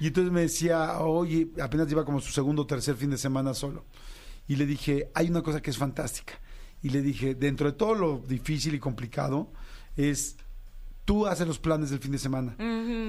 Y 0.00 0.08
entonces 0.08 0.30
me 0.32 0.42
decía, 0.42 1.00
oye, 1.00 1.48
apenas 1.60 1.88
lleva 1.88 2.04
como 2.04 2.20
su 2.20 2.32
segundo 2.32 2.62
o 2.62 2.66
tercer 2.66 2.94
fin 2.94 3.10
de 3.10 3.16
semana 3.18 3.54
solo. 3.54 3.84
Y 4.48 4.56
le 4.56 4.66
dije, 4.66 5.10
hay 5.14 5.28
una 5.28 5.42
cosa 5.42 5.60
que 5.62 5.70
es 5.70 5.78
fantástica. 5.78 6.40
Y 6.82 6.90
le 6.90 7.02
dije, 7.02 7.34
dentro 7.34 7.70
de 7.70 7.76
todo 7.76 7.94
lo 7.94 8.18
difícil 8.18 8.74
y 8.74 8.78
complicado, 8.78 9.52
es 9.96 10.36
tú 11.04 11.26
haces 11.26 11.46
los 11.46 11.58
planes 11.58 11.90
del 11.90 12.00
fin 12.00 12.12
de 12.12 12.18
semana. 12.18 12.56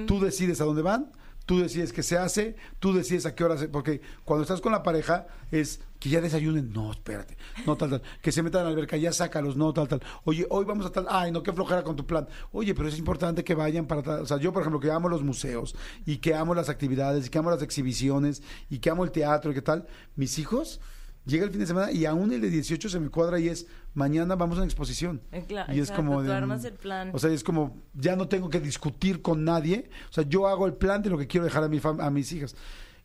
Tú 0.06 0.20
decides 0.20 0.60
a 0.60 0.64
dónde 0.64 0.82
van, 0.82 1.12
tú 1.46 1.60
decides 1.60 1.92
qué 1.92 2.02
se 2.02 2.16
hace, 2.16 2.56
tú 2.78 2.92
decides 2.92 3.26
a 3.26 3.34
qué 3.34 3.44
hora 3.44 3.58
se... 3.58 3.68
Porque 3.68 4.00
cuando 4.24 4.42
estás 4.42 4.60
con 4.60 4.72
la 4.72 4.82
pareja 4.82 5.26
es 5.50 5.80
que 5.98 6.08
ya 6.08 6.20
desayunen, 6.20 6.72
no, 6.72 6.92
espérate, 6.92 7.36
no, 7.66 7.76
tal, 7.76 7.90
tal. 7.90 8.02
Que 8.22 8.32
se 8.32 8.42
metan 8.42 8.62
a 8.62 8.64
la 8.64 8.70
alberca, 8.70 8.96
ya 8.96 9.12
sácalos, 9.12 9.56
no, 9.56 9.72
tal, 9.72 9.86
tal. 9.86 10.02
Oye, 10.24 10.46
hoy 10.48 10.64
vamos 10.64 10.86
a 10.86 10.90
tal, 10.90 11.06
ay, 11.10 11.30
no, 11.30 11.42
qué 11.42 11.52
flojera 11.52 11.84
con 11.84 11.94
tu 11.94 12.06
plan. 12.06 12.26
Oye, 12.52 12.74
pero 12.74 12.88
es 12.88 12.98
importante 12.98 13.44
que 13.44 13.54
vayan 13.54 13.86
para 13.86 14.02
tal. 14.02 14.20
O 14.20 14.26
sea, 14.26 14.38
yo, 14.38 14.52
por 14.52 14.62
ejemplo, 14.62 14.80
que 14.80 14.90
amo 14.90 15.08
los 15.08 15.22
museos 15.22 15.76
y 16.06 16.16
que 16.16 16.34
amo 16.34 16.54
las 16.54 16.68
actividades 16.68 17.26
y 17.26 17.28
que 17.28 17.38
amo 17.38 17.50
las 17.50 17.62
exhibiciones 17.62 18.42
y 18.70 18.78
que 18.78 18.88
amo 18.88 19.04
el 19.04 19.10
teatro 19.10 19.50
y 19.50 19.54
qué 19.54 19.62
tal, 19.62 19.86
mis 20.16 20.38
hijos 20.38 20.80
llega 21.26 21.44
el 21.44 21.50
fin 21.50 21.60
de 21.60 21.66
semana 21.66 21.92
y 21.92 22.04
aún 22.06 22.32
el 22.32 22.40
de 22.40 22.50
18 22.50 22.88
se 22.88 22.98
me 23.00 23.08
cuadra 23.10 23.38
y 23.38 23.48
es 23.48 23.66
mañana 23.94 24.34
vamos 24.36 24.56
a 24.56 24.60
una 24.62 24.66
exposición. 24.66 25.20
Eh, 25.32 25.44
cla- 25.48 25.66
y 25.68 25.74
es 25.80 25.88
exacto, 25.90 26.02
como 26.04 26.20
tú 26.20 26.28
de- 26.28 26.34
armas 26.34 26.64
el 26.64 26.74
plan. 26.74 27.10
O 27.14 27.18
sea, 27.18 27.30
es 27.30 27.44
como 27.44 27.76
ya 27.94 28.16
no 28.16 28.28
tengo 28.28 28.48
que 28.50 28.60
discutir 28.60 29.22
con 29.22 29.44
nadie, 29.44 29.90
o 30.08 30.12
sea, 30.12 30.24
yo 30.24 30.46
hago 30.48 30.66
el 30.66 30.74
plan 30.74 31.02
de 31.02 31.10
lo 31.10 31.18
que 31.18 31.26
quiero 31.26 31.44
dejar 31.44 31.64
a 31.64 31.68
mi 31.68 31.78
fam- 31.80 32.02
a 32.02 32.10
mis 32.10 32.32
hijas. 32.32 32.54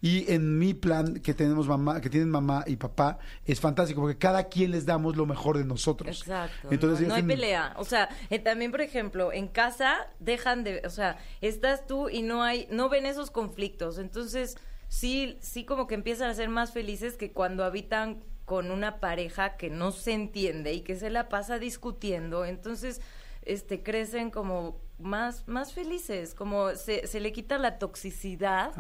Y 0.02 0.32
en 0.32 0.60
mi 0.60 0.74
plan 0.76 1.16
que 1.22 1.34
tenemos 1.34 1.68
mamá, 1.68 2.00
que 2.00 2.10
tienen 2.12 2.30
mamá 2.30 2.64
y 2.68 2.76
papá, 2.76 3.18
es 3.44 3.60
fantástico 3.60 4.02
porque 4.02 4.18
cada 4.18 4.44
quien 4.44 4.70
les 4.72 4.86
damos 4.86 5.16
lo 5.16 5.26
mejor 5.26 5.58
de 5.58 5.64
nosotros. 5.66 6.20
Exacto. 6.22 6.68
Entonces, 6.70 7.02
no, 7.02 7.08
no 7.08 7.14
hay 7.16 7.22
tienen- 7.24 7.38
pelea. 7.38 7.74
O 7.78 7.86
sea, 7.86 8.10
eh, 8.30 8.38
también, 8.38 8.70
por 8.70 8.82
ejemplo, 8.82 9.32
en 9.34 9.48
casa 9.48 9.96
dejan 10.20 10.64
de, 10.64 10.82
o 10.86 10.90
sea, 10.92 11.18
estás 11.42 11.88
tú 11.88 12.10
y 12.10 12.22
no 12.22 12.44
hay, 12.44 12.68
no 12.70 12.88
ven 12.90 13.06
esos 13.08 13.32
conflictos. 13.32 13.98
Entonces, 13.98 14.58
sí, 14.88 15.38
sí 15.42 15.66
como 15.66 15.88
que 15.88 15.96
empiezan 15.96 16.30
a 16.30 16.34
ser 16.34 16.50
más 16.50 16.72
felices 16.72 17.18
que 17.18 17.32
cuando 17.32 17.64
habitan 17.64 18.24
con 18.46 18.72
una 18.72 19.00
pareja 19.00 19.58
que 19.58 19.70
no 19.70 19.92
se 19.92 20.14
entiende 20.14 20.74
y 20.74 20.82
que 20.82 20.96
se 20.96 21.10
la 21.10 21.30
pasa 21.30 21.58
discutiendo. 21.60 22.46
Entonces, 22.46 23.02
este, 23.44 23.82
crecen 23.82 24.30
como 24.30 24.80
más, 24.98 25.48
más 25.48 25.74
felices, 25.74 26.34
como 26.34 26.74
se, 26.76 27.06
se 27.08 27.20
le 27.20 27.34
quita 27.34 27.58
la 27.58 27.80
toxicidad 27.80 28.72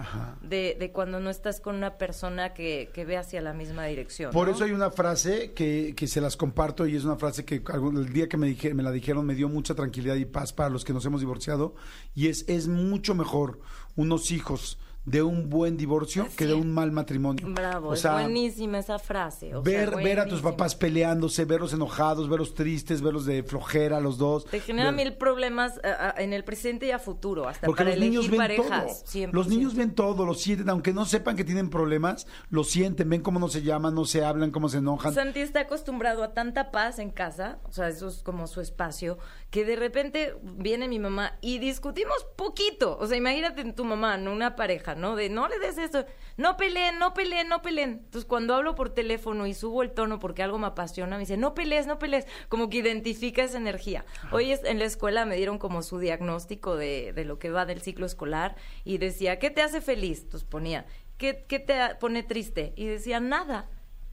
de, 0.41 0.78
de 0.80 0.91
cuando 0.91 1.20
no 1.20 1.30
estás 1.30 1.60
con 1.60 1.76
una 1.76 1.97
persona 1.97 2.53
que, 2.53 2.89
que 2.93 3.06
ve 3.06 3.18
hacia 3.18 3.41
la 3.41 3.53
misma 3.53 3.86
dirección. 3.86 4.32
Por 4.32 4.47
¿no? 4.47 4.53
eso 4.53 4.64
hay 4.64 4.72
una 4.72 4.91
frase 4.91 5.51
que, 5.53 5.93
que 5.95 6.08
se 6.08 6.22
las 6.22 6.38
comparto 6.38 6.88
y 6.88 6.95
es 6.95 7.03
una 7.03 7.18
frase 7.18 7.43
que 7.43 7.56
el 7.56 8.14
día 8.14 8.30
que 8.30 8.38
me, 8.38 8.47
dije, 8.47 8.74
me 8.74 8.84
la 8.84 8.91
dijeron 8.91 9.26
me 9.26 9.36
dio 9.36 9.49
mucha 9.49 9.76
tranquilidad 9.76 10.16
y 10.16 10.26
paz 10.26 10.53
para 10.53 10.70
los 10.70 10.86
que 10.86 10.93
nos 10.93 11.06
hemos 11.06 11.20
divorciado 11.20 11.76
y 12.14 12.30
es 12.30 12.45
es 12.47 12.68
mucho 12.68 13.14
mejor 13.14 13.60
unos 13.95 14.32
hijos 14.32 14.80
de 15.06 15.22
un 15.22 15.49
buen 15.49 15.78
divorcio 15.78 16.28
que 16.36 16.47
de 16.47 16.53
un 16.56 16.72
mal 16.74 16.91
matrimonio. 16.91 17.45
Bravo, 17.49 17.89
O 17.89 17.93
es 17.93 18.01
sea, 18.01 18.14
buenísima 18.14 18.80
esa 18.80 18.97
frase. 18.97 19.56
o 19.56 19.64
sea, 19.64 19.72
ver, 19.89 19.95
ver 20.03 20.20
a 20.20 20.26
tus 20.26 20.41
papás 20.41 20.76
peleándose, 20.76 21.45
verlos 21.45 21.74
enojados, 21.74 22.28
verlos 22.28 22.56
tristes, 22.56 23.01
verlos 23.01 23.26
de 23.26 23.43
flojera 23.43 23.99
los 23.99 24.18
dos. 24.18 24.45
Te 24.45 24.60
genera 24.62 24.91
ver- 24.91 25.06
mil 25.06 25.14
problemas 25.14 25.80
a- 25.84 26.16
a- 26.18 26.22
en 26.24 26.34
el 26.34 26.43
presente 26.43 26.88
y 26.88 26.91
a 26.91 26.97
futuro, 26.99 27.47
hasta 27.47 27.68
Porque 27.68 27.84
para 27.84 27.95
los 27.95 27.99
niños 27.99 28.30
ven 28.30 28.38
parejas. 28.38 29.03
todo. 29.03 29.06
100%. 29.06 29.32
Los 29.34 29.47
niños 29.47 29.76
ven 29.76 29.93
todo, 29.93 30.26
lo 30.26 30.34
sienten, 30.34 30.70
aunque 30.70 30.91
no 30.91 31.06
sepan 31.06 31.36
que 31.36 31.43
tienen 31.43 31.70
problemas, 31.70 32.26
lo 32.49 32.64
sienten, 32.64 33.08
ven 33.10 33.22
cómo 33.22 33.39
no 33.39 33.47
se 33.47 33.62
llaman, 33.62 33.93
no 33.93 34.06
se 34.06 34.26
hablan, 34.26 34.49
cómo 34.49 34.70
se 34.70 34.80
enojan. 34.80 35.14
Santi 35.14 35.39
está 35.39 35.60
acostumbrado 35.62 36.24
a 36.24 36.34
tanta 36.34 36.72
paz 36.72 36.97
en 36.97 37.12
casa, 37.12 37.60
o 37.66 37.72
sea, 37.72 37.89
eso 37.89 38.08
es 38.08 38.24
como 38.24 38.47
su 38.47 38.60
espacio, 38.60 39.20
que 39.51 39.66
de 39.66 39.76
repente 39.76 40.34
viene 40.41 40.88
mi 40.88 40.97
mamá 40.97 41.34
y 41.41 41.60
discutimos 41.60 42.26
poquito. 42.36 42.97
O 42.99 43.06
sea, 43.08 43.18
imagínate 43.18 43.62
en 43.62 43.76
tu 43.76 43.86
mamá, 43.86 44.18
¿no? 44.18 44.34
Una 44.34 44.56
pareja, 44.56 44.95
¿no? 44.96 45.16
De 45.16 45.30
no 45.30 45.48
le 45.48 45.60
des 45.60 45.78
esto, 45.78 46.06
no 46.38 46.58
peleen, 46.58 46.98
no 47.00 47.14
peleen, 47.14 47.48
no 47.50 47.62
peleen. 47.62 48.02
Entonces, 48.06 48.26
cuando 48.26 48.56
hablo 48.56 48.76
por 48.76 48.89
teléfono 48.89 49.46
y 49.48 49.54
subo 49.54 49.84
el 49.84 49.91
tono 49.91 50.20
porque 50.20 50.43
algo 50.43 50.58
me 50.58 50.68
apasiona, 50.68 51.16
me 51.18 51.22
dice, 51.22 51.38
no 51.38 51.54
pelees, 51.54 51.88
no 51.88 52.00
pelees. 52.00 52.26
Como 52.50 52.70
que 52.70 52.78
identifica 52.78 53.43
esa 53.43 53.58
energía. 53.58 54.06
Hoy 54.32 54.52
es- 54.52 54.64
en 54.64 54.80
la 54.80 54.86
escuela 54.86 55.26
me 55.26 55.36
dieron 55.36 55.58
como 55.58 55.82
su 55.82 56.00
diagnóstico 56.00 56.76
de, 56.76 57.14
de 57.14 57.26
lo 57.26 57.39
que 57.39 57.50
va 57.52 57.66
del 57.66 57.82
ciclo 57.82 58.06
escolar 58.06 58.56
y 58.84 58.98
decía, 58.98 59.39
¿qué 59.39 59.50
te 59.50 59.62
hace 59.62 59.82
feliz? 59.82 60.22
Entonces 60.24 60.48
ponía, 60.48 60.86
¿qué, 61.18 61.46
qué 61.48 61.60
te 61.60 61.76
pone 62.00 62.24
triste? 62.24 62.74
Y 62.76 62.86
decía, 62.88 63.20
nada. 63.20 63.70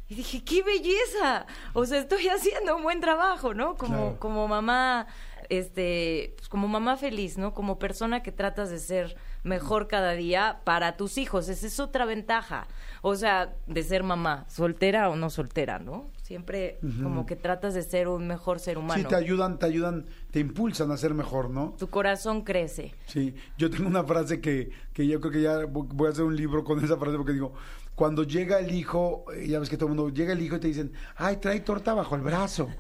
Y 0.09 0.15
dije, 0.17 0.45
qué 0.45 0.63
belleza. 0.63 1.47
O 1.73 1.87
sea, 1.87 1.99
estoy 1.99 2.29
haciendo 2.29 2.77
un 2.77 2.83
buen 2.83 3.01
trabajo, 3.01 3.55
¿no? 3.55 3.77
Como, 3.77 3.97
Claro. 3.97 4.17
como 4.21 4.47
mamá, 4.49 5.07
este, 5.49 6.35
pues, 6.37 6.49
como 6.49 6.69
mamá 6.69 6.97
feliz, 6.97 7.39
¿no? 7.39 7.55
Como 7.55 7.79
persona 7.79 8.23
que 8.23 8.33
tratas 8.33 8.71
de 8.71 8.79
ser 8.79 9.17
mejor 9.43 9.89
cada 9.89 10.13
día 10.13 10.61
para 10.65 10.97
tus 10.97 11.19
hijos. 11.19 11.49
Esa 11.49 11.67
es 11.67 11.81
otra 11.81 12.05
ventaja. 12.05 12.67
O 13.03 13.17
sea, 13.17 13.55
de 13.67 13.83
ser 13.83 14.03
mamá, 14.05 14.45
soltera 14.49 15.09
o 15.11 15.17
no 15.17 15.29
soltera, 15.31 15.79
¿no? 15.81 16.11
Siempre 16.23 16.79
como 17.03 17.27
que 17.27 17.35
tratas 17.37 17.75
de 17.75 17.83
ser 17.83 18.07
un 18.09 18.27
mejor 18.29 18.61
ser 18.61 18.79
humano. 18.79 19.03
Sí, 19.03 19.07
te 19.09 19.17
ayudan, 19.17 19.59
te 19.59 19.67
ayudan, 19.67 20.07
te 20.31 20.39
impulsan 20.39 20.91
a 20.93 20.97
ser 20.97 21.13
mejor, 21.13 21.51
¿no? 21.51 21.75
Tu 21.79 21.89
corazón 21.91 22.43
crece. 22.43 22.95
Sí, 23.07 23.35
yo 23.59 23.69
tengo 23.71 23.89
una 23.89 24.05
frase 24.05 24.41
que, 24.41 24.71
que 24.93 25.07
yo 25.07 25.21
creo 25.21 25.33
que 25.33 25.43
ya 25.43 25.59
vo- 25.65 25.87
voy 25.93 26.07
a 26.07 26.11
hacer 26.11 26.25
un 26.25 26.37
libro 26.37 26.63
con 26.65 26.83
esa 26.83 26.97
frase 26.97 27.17
porque 27.17 27.33
digo, 27.33 27.53
cuando 27.97 28.23
llega 28.23 28.59
el 28.61 28.73
hijo, 28.73 29.25
eh, 29.35 29.49
ya 29.49 29.59
ves 29.59 29.69
que 29.69 29.77
todo 29.77 29.91
el 29.91 29.97
mundo 29.97 30.15
llega 30.15 30.33
el 30.33 30.41
hijo 30.41 30.57
y 30.57 30.61
te 30.61 30.69
dicen, 30.69 30.93
ay, 31.17 31.37
trae 31.37 31.61
torta 31.61 31.93
bajo 31.93 32.15
el 32.15 32.23
brazo, 32.23 32.71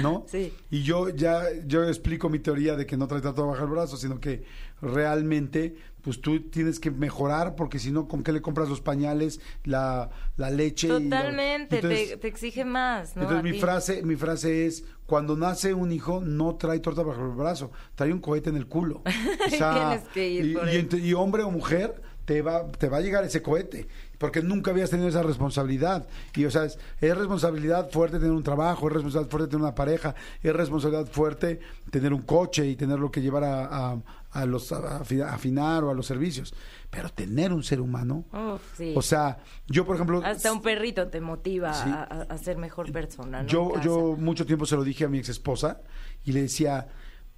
¿no? 0.00 0.24
Sí. 0.28 0.54
Y 0.70 0.82
yo 0.82 1.08
ya, 1.10 1.42
yo 1.66 1.86
explico 1.86 2.30
mi 2.30 2.38
teoría 2.38 2.76
de 2.76 2.86
que 2.86 2.96
no 2.96 3.06
trae 3.08 3.20
torta 3.20 3.42
bajo 3.42 3.62
el 3.64 3.70
brazo, 3.70 3.96
sino 3.98 4.18
que 4.20 4.44
realmente, 4.80 5.76
pues 6.02 6.20
tú 6.20 6.40
tienes 6.50 6.78
que 6.80 6.90
mejorar 6.90 7.54
porque 7.54 7.78
si 7.78 7.90
no, 7.90 8.08
¿con 8.08 8.22
qué 8.22 8.32
le 8.32 8.42
compras 8.42 8.68
los 8.68 8.80
pañales, 8.80 9.40
la, 9.64 10.10
la 10.36 10.50
leche? 10.50 10.88
y 10.88 10.90
la- 10.90 10.98
Totalmente, 10.98 11.76
Entonces- 11.76 12.10
te, 12.10 12.16
te 12.18 12.28
exige 12.28 12.64
más, 12.64 13.16
¿no? 13.16 13.22
entonces 13.22 13.44
mi 13.44 13.52
ti. 13.52 13.58
frase, 13.60 14.02
mi 14.02 14.16
frase 14.16 14.66
es 14.66 14.84
cuando 15.06 15.36
nace 15.36 15.74
un 15.74 15.92
hijo 15.92 16.20
no 16.20 16.56
trae 16.56 16.80
torta 16.80 17.02
bajo 17.02 17.22
el 17.24 17.32
brazo, 17.32 17.70
trae 17.94 18.12
un 18.12 18.20
cohete 18.20 18.50
en 18.50 18.56
el 18.56 18.66
culo. 18.66 19.02
O 19.46 19.50
sea, 19.50 19.74
Tienes 19.74 20.08
que 20.12 20.28
ir 20.28 20.44
y, 20.46 20.54
por 20.54 20.68
y 20.68 20.76
él. 20.76 20.88
y 21.04 21.14
hombre 21.14 21.42
o 21.42 21.50
mujer 21.50 22.00
te 22.24 22.40
va 22.40 22.70
te 22.70 22.88
va 22.88 22.98
a 22.98 23.00
llegar 23.00 23.24
ese 23.24 23.42
cohete 23.42 23.88
porque 24.16 24.40
nunca 24.42 24.70
habías 24.70 24.90
tenido 24.90 25.08
esa 25.08 25.24
responsabilidad 25.24 26.06
y 26.36 26.44
o 26.44 26.50
sea 26.52 26.66
es, 26.66 26.78
es 27.00 27.18
responsabilidad 27.18 27.90
fuerte 27.90 28.18
tener 28.20 28.30
un 28.32 28.44
trabajo 28.44 28.86
es 28.86 28.92
responsabilidad 28.92 29.28
fuerte 29.30 29.48
tener 29.50 29.62
una 29.64 29.74
pareja 29.74 30.14
es 30.40 30.52
responsabilidad 30.54 31.06
fuerte 31.10 31.58
tener 31.90 32.12
un 32.12 32.22
coche 32.22 32.64
y 32.68 32.76
tenerlo 32.76 33.10
que 33.10 33.20
llevar 33.22 33.42
a, 33.42 33.64
a- 33.64 33.98
a 34.32 34.46
los 34.46 34.72
a, 34.72 34.98
afinar 35.28 35.84
o 35.84 35.90
a 35.90 35.94
los 35.94 36.06
servicios 36.06 36.54
pero 36.90 37.08
tener 37.10 37.52
un 37.52 37.62
ser 37.62 37.80
humano 37.80 38.24
Uf, 38.32 38.60
sí. 38.76 38.94
o 38.96 39.02
sea 39.02 39.38
yo 39.66 39.84
por 39.84 39.96
ejemplo 39.96 40.22
Hasta 40.24 40.52
un 40.52 40.62
perrito 40.62 41.08
te 41.08 41.20
motiva 41.20 41.72
Sí. 41.74 41.90
a, 41.90 42.38
ser 42.38 42.56
mejor 42.56 42.90
persona, 42.92 43.42
¿no? 43.42 43.48
yo, 43.48 43.80
yo 43.80 44.16
mucho 44.18 44.44
tiempo 44.44 44.66
se 44.66 44.76
lo 44.76 44.84
dije 44.84 45.04
a 45.04 45.08
mi 45.08 45.18
ex 45.18 45.28
esposa 45.28 45.80
y 46.24 46.32
le 46.32 46.42
decía, 46.42 46.88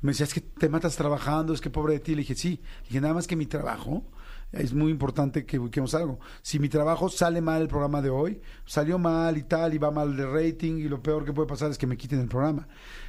me 0.00 0.12
decía, 0.12 0.24
es 0.24 0.34
que 0.34 0.40
te 0.42 0.68
matas 0.68 0.96
trabajando, 0.96 1.54
es 1.54 1.60
que 1.60 1.70
pobre 1.70 1.94
de 1.94 2.00
ti. 2.00 2.12
Le 2.12 2.18
dije, 2.18 2.34
sí. 2.34 2.60
Le 2.82 2.88
dije, 2.88 3.00
nada 3.00 3.14
más 3.14 3.26
que 3.26 3.36
mi 3.36 3.46
trabajo 3.46 4.04
es 4.52 4.74
muy 4.74 4.90
importante 4.90 5.46
que 5.46 5.58
busquemos 5.58 5.94
algo. 5.94 6.20
Si 6.42 6.58
mi 6.58 6.68
trabajo 6.68 7.08
sale 7.08 7.40
mal 7.40 7.62
el 7.62 7.68
programa 7.68 8.02
de 8.02 8.10
hoy, 8.10 8.40
salió 8.66 8.98
mal 8.98 9.36
y 9.38 9.44
tal, 9.44 9.72
y 9.72 9.78
va 9.78 9.90
mal 9.90 10.14
de 10.16 10.26
rating, 10.26 10.74
y 10.74 10.88
lo 10.88 11.02
peor 11.02 11.24
que 11.24 11.32
puede 11.32 11.48
pasar 11.48 11.70
es 11.70 11.78
que 11.78 11.86
me 11.86 11.96
quiten 11.96 12.20
el 12.20 12.28
programa. 12.28 12.68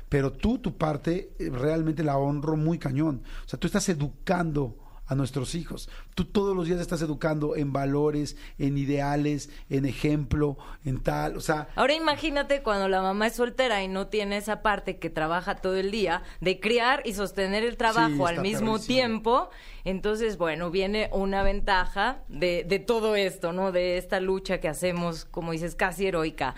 Pero 0.10 0.32
tú, 0.32 0.60
tu 0.60 0.78
parte, 0.78 1.34
eh, 1.40 1.50
realmente 1.50 2.04
la 2.04 2.18
honro 2.18 2.56
muy 2.56 2.78
cañón. 2.78 3.24
O 3.46 3.50
sea, 3.50 3.60
tú 3.60 3.68
estás 3.68 3.90
educando 3.90 4.78
a 5.08 5.16
nuestros 5.16 5.56
hijos. 5.56 5.90
Tú 6.16 6.26
todos 6.26 6.56
los 6.56 6.68
días 6.68 6.80
estás 6.80 7.02
educando 7.02 7.56
en 7.56 7.72
valores, 7.72 8.38
en 8.58 8.78
ideales, 8.78 9.50
en 9.70 9.86
ejemplo, 9.86 10.58
en 10.84 11.02
tal. 11.02 11.38
O 11.38 11.42
sea, 11.42 11.68
Ahora 11.76 11.94
imagínate 11.94 12.64
cuando 12.64 12.88
la 12.88 13.02
mamá 13.02 13.28
es 13.28 13.34
soltera 13.34 13.84
y 13.84 13.88
no 13.88 14.08
tiene 14.08 14.38
esa 14.38 14.62
parte 14.62 14.98
que 14.98 15.10
trabaja 15.10 15.56
todo 15.56 15.76
el 15.76 15.92
día 15.92 16.24
de 16.42 16.60
criar 16.60 17.02
y 17.06 17.14
sostener 17.14 17.64
el 17.64 17.78
trabajo 17.78 18.28
al 18.28 18.42
mismo 18.42 18.80
tiempo. 18.80 19.50
Entonces, 19.84 20.38
bueno, 20.38 20.72
viene 20.72 21.10
una 21.12 21.44
ventaja 21.44 22.24
de, 22.28 22.66
de 22.68 22.80
todo 22.80 23.16
esto, 23.16 23.54
¿no? 23.54 23.72
De 23.72 23.98
esta 23.98 24.20
lucha 24.20 24.60
que 24.60 24.68
hacemos, 24.68 25.26
como 25.26 25.52
dices, 25.52 25.76
casi 25.76 26.08
heroica. 26.08 26.56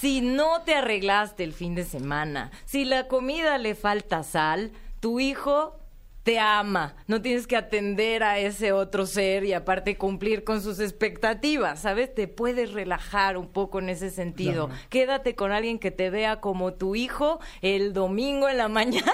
Si 0.00 0.20
no 0.20 0.60
te 0.62 0.74
arreglaste 0.74 1.44
el 1.44 1.52
fin 1.52 1.76
de 1.76 1.84
semana, 1.84 2.50
si 2.64 2.84
la 2.84 3.06
comida 3.06 3.58
le 3.58 3.76
falta 3.76 4.24
sal, 4.24 4.72
tu 4.98 5.20
hijo 5.20 5.78
te 6.24 6.38
ama, 6.40 6.96
no 7.06 7.20
tienes 7.20 7.46
que 7.46 7.54
atender 7.54 8.22
a 8.22 8.38
ese 8.38 8.72
otro 8.72 9.04
ser 9.06 9.44
y 9.44 9.52
aparte 9.52 9.98
cumplir 9.98 10.42
con 10.42 10.62
sus 10.62 10.80
expectativas, 10.80 11.80
¿sabes? 11.82 12.14
Te 12.14 12.28
puedes 12.28 12.72
relajar 12.72 13.36
un 13.36 13.48
poco 13.52 13.78
en 13.78 13.90
ese 13.90 14.08
sentido. 14.10 14.68
Claro. 14.68 14.82
Quédate 14.88 15.34
con 15.34 15.52
alguien 15.52 15.78
que 15.78 15.90
te 15.90 16.08
vea 16.08 16.40
como 16.40 16.72
tu 16.74 16.96
hijo 16.96 17.40
el 17.60 17.92
domingo 17.92 18.48
en 18.48 18.56
la 18.56 18.68
mañana. 18.70 19.12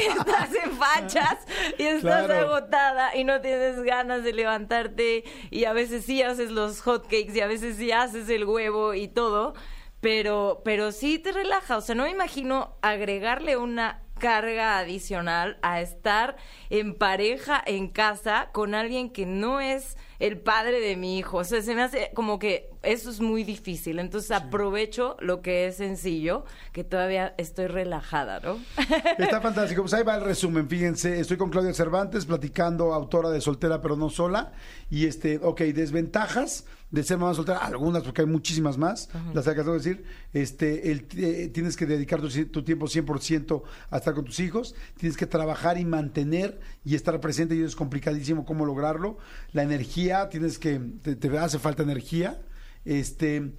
estás 0.00 0.50
en 0.64 0.72
fachas 0.72 1.38
y 1.78 1.82
estás 1.82 2.24
Claro. 2.26 2.48
agotada 2.48 3.14
y 3.14 3.24
no 3.24 3.40
tienes 3.42 3.80
ganas 3.82 4.24
de 4.24 4.32
levantarte 4.32 5.24
y 5.50 5.64
a 5.66 5.72
veces 5.74 6.04
sí 6.06 6.22
haces 6.22 6.50
los 6.50 6.80
hotcakes 6.80 7.32
y 7.34 7.40
a 7.40 7.46
veces 7.46 7.76
sí 7.76 7.92
haces 7.92 8.28
el 8.30 8.44
huevo 8.44 8.94
y 8.94 9.08
todo, 9.08 9.54
pero 10.00 10.62
pero 10.64 10.90
sí 10.90 11.18
te 11.18 11.32
relaja, 11.32 11.76
o 11.76 11.80
sea, 11.80 11.94
no 11.94 12.04
me 12.04 12.10
imagino 12.10 12.76
agregarle 12.82 13.56
una 13.56 14.01
carga 14.22 14.78
adicional 14.78 15.58
a 15.62 15.80
estar 15.80 16.36
en 16.70 16.94
pareja 16.94 17.60
en 17.66 17.88
casa 17.88 18.50
con 18.52 18.72
alguien 18.72 19.10
que 19.10 19.26
no 19.26 19.60
es 19.60 19.96
el 20.20 20.38
padre 20.38 20.78
de 20.78 20.94
mi 20.94 21.18
hijo. 21.18 21.38
O 21.38 21.44
sea, 21.44 21.60
se 21.60 21.74
me 21.74 21.82
hace 21.82 22.12
como 22.14 22.38
que 22.38 22.70
eso 22.82 23.10
es 23.10 23.20
muy 23.20 23.44
difícil. 23.44 23.98
Entonces 23.98 24.30
aprovecho 24.30 25.16
lo 25.20 25.42
que 25.42 25.66
es 25.66 25.76
sencillo, 25.76 26.44
que 26.72 26.84
todavía 26.84 27.34
estoy 27.38 27.66
relajada, 27.66 28.40
¿no? 28.40 28.58
Está 29.18 29.40
fantástico. 29.40 29.82
Pues 29.82 29.94
ahí 29.94 30.02
va 30.02 30.16
el 30.16 30.24
resumen. 30.24 30.68
Fíjense, 30.68 31.20
estoy 31.20 31.36
con 31.36 31.50
Claudia 31.50 31.72
Cervantes 31.74 32.26
platicando, 32.26 32.94
autora 32.94 33.30
de 33.30 33.40
Soltera 33.40 33.80
pero 33.80 33.96
no 33.96 34.10
sola. 34.10 34.52
Y 34.90 35.06
este, 35.06 35.38
ok, 35.42 35.60
desventajas 35.62 36.64
de 36.92 37.02
ser 37.02 37.16
mamá 37.16 37.32
soltera, 37.32 37.58
algunas, 37.58 38.02
porque 38.02 38.20
hay 38.20 38.26
muchísimas 38.26 38.76
más, 38.76 39.08
las 39.32 39.48
acabo 39.48 39.72
de 39.72 39.78
decir. 39.78 40.04
Este, 40.34 40.92
el, 40.92 41.06
eh, 41.16 41.48
tienes 41.48 41.74
que 41.74 41.86
dedicar 41.86 42.20
tu, 42.20 42.28
tu 42.28 42.62
tiempo 42.62 42.86
100% 42.86 43.62
a 43.90 43.96
estar 43.96 44.12
con 44.12 44.26
tus 44.26 44.38
hijos. 44.40 44.74
Tienes 44.98 45.16
que 45.16 45.26
trabajar 45.26 45.78
y 45.78 45.86
mantener 45.86 46.60
y 46.84 46.94
estar 46.94 47.18
presente. 47.18 47.56
Y 47.56 47.62
es 47.62 47.74
complicadísimo 47.76 48.44
cómo 48.44 48.66
lograrlo. 48.66 49.16
La 49.52 49.62
energía, 49.62 50.28
tienes 50.28 50.58
que, 50.58 50.78
te, 51.02 51.16
te 51.16 51.38
hace 51.38 51.58
falta 51.58 51.82
energía. 51.82 52.42
Este 52.84 53.52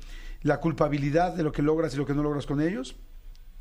la 0.44 0.60
culpabilidad 0.60 1.34
de 1.34 1.44
lo 1.44 1.52
que 1.52 1.62
logras 1.62 1.94
y 1.94 1.98
lo 1.98 2.06
que 2.06 2.14
no 2.14 2.22
logras 2.22 2.46
con 2.46 2.62
ellos. 2.62 2.96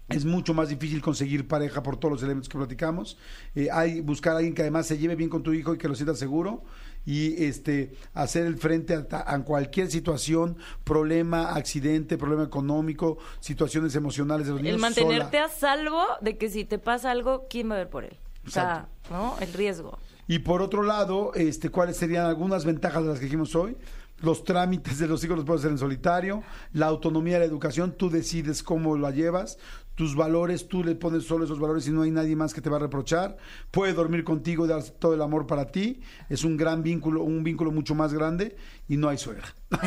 Es 0.09 0.25
mucho 0.27 0.53
más 0.53 0.69
difícil 0.69 1.01
conseguir 1.01 1.49
pareja 1.49 1.83
por 1.83 1.97
todos 1.97 2.13
los 2.13 2.23
elementos 2.23 2.49
que 2.49 2.59
platicamos. 2.59 3.17
Eh, 3.55 3.69
hay 3.73 4.01
buscar 4.01 4.35
a 4.35 4.39
alguien 4.39 4.53
que 4.55 4.61
además 4.61 4.87
se 4.87 4.99
lleve 4.99 5.17
bien 5.17 5.31
con 5.31 5.43
tu 5.43 5.55
hijo 5.55 5.75
y 5.75 5.79
que 5.79 5.89
lo 5.89 5.95
sienta 5.95 6.15
seguro 6.15 6.65
y 7.07 7.43
este 7.45 7.95
hacer 8.13 8.45
el 8.45 8.57
frente 8.57 8.95
a, 9.11 9.39
cualquier 9.41 9.91
situación, 9.91 10.59
problema, 10.85 11.55
accidente, 11.55 12.19
problema 12.19 12.43
económico, 12.43 13.19
situaciones 13.41 13.95
emocionales 13.95 14.49
de 14.49 14.53
los 14.53 14.61
niños. 14.61 14.75
El 14.75 14.81
mantenerte 14.81 15.39
sola. 15.39 15.45
a 15.45 15.49
salvo 15.49 16.03
de 16.21 16.37
que 16.37 16.51
si 16.51 16.65
te 16.65 16.79
pasa 16.79 17.11
algo, 17.11 17.47
¿quién 17.49 17.71
va 17.71 17.77
a 17.77 17.79
ver 17.79 17.89
por 17.89 18.05
él? 18.05 18.19
O 18.47 18.51
sea, 18.51 18.89
¿no? 19.11 19.37
El 19.41 19.53
riesgo. 19.53 19.99
Y 20.27 20.41
por 20.41 20.63
otro 20.63 20.83
lado, 20.83 21.33
este, 21.35 21.71
¿cuáles 21.71 21.97
serían 21.97 22.27
algunas 22.27 22.65
ventajas 22.65 23.03
de 23.03 23.11
las 23.11 23.19
que 23.19 23.27
dijimos 23.27 23.55
hoy? 23.55 23.77
Los 24.23 24.45
trámites 24.45 24.99
de 24.99 25.07
los 25.07 25.23
hijos 25.25 25.37
los 25.37 25.45
puedes 25.45 25.61
hacer 25.61 25.73
en 25.73 25.79
solitario, 25.79 26.43
la 26.73 26.87
autonomía 26.87 27.35
de 27.35 27.41
la 27.41 27.45
educación, 27.47 27.93
tú 27.93 28.09
decides 28.09 28.63
cómo 28.63 28.97
la 28.97 29.11
llevas, 29.11 29.59
tus 29.95 30.17
valores, 30.17 30.69
tú 30.69 30.83
le 30.83 30.95
pones 30.95 31.25
solo 31.25 31.45
esos 31.45 31.59
valores 31.59 31.87
y 31.87 31.91
no 31.91 32.03
hay 32.03 32.11
nadie 32.11 32.35
más 32.35 32.55
que 32.55 32.61
te 32.61 32.71
va 32.71 32.77
a 32.77 32.81
reprochar, 32.81 33.37
puede 33.71 33.93
dormir 33.93 34.25
contigo, 34.25 34.67
dar 34.67 34.83
todo 34.83 35.15
el 35.15 35.23
amor 35.23 35.47
para 35.47 35.67
ti, 35.67 36.01
es 36.29 36.45
un 36.45 36.57
gran 36.57 36.83
vínculo, 36.83 37.23
un 37.23 37.45
vínculo 37.45 37.71
mucho 37.71 37.95
más 37.95 38.15
grande 38.15 38.57
y 38.89 38.97
no 38.97 39.09
hay 39.09 39.19
suegra. 39.19 39.55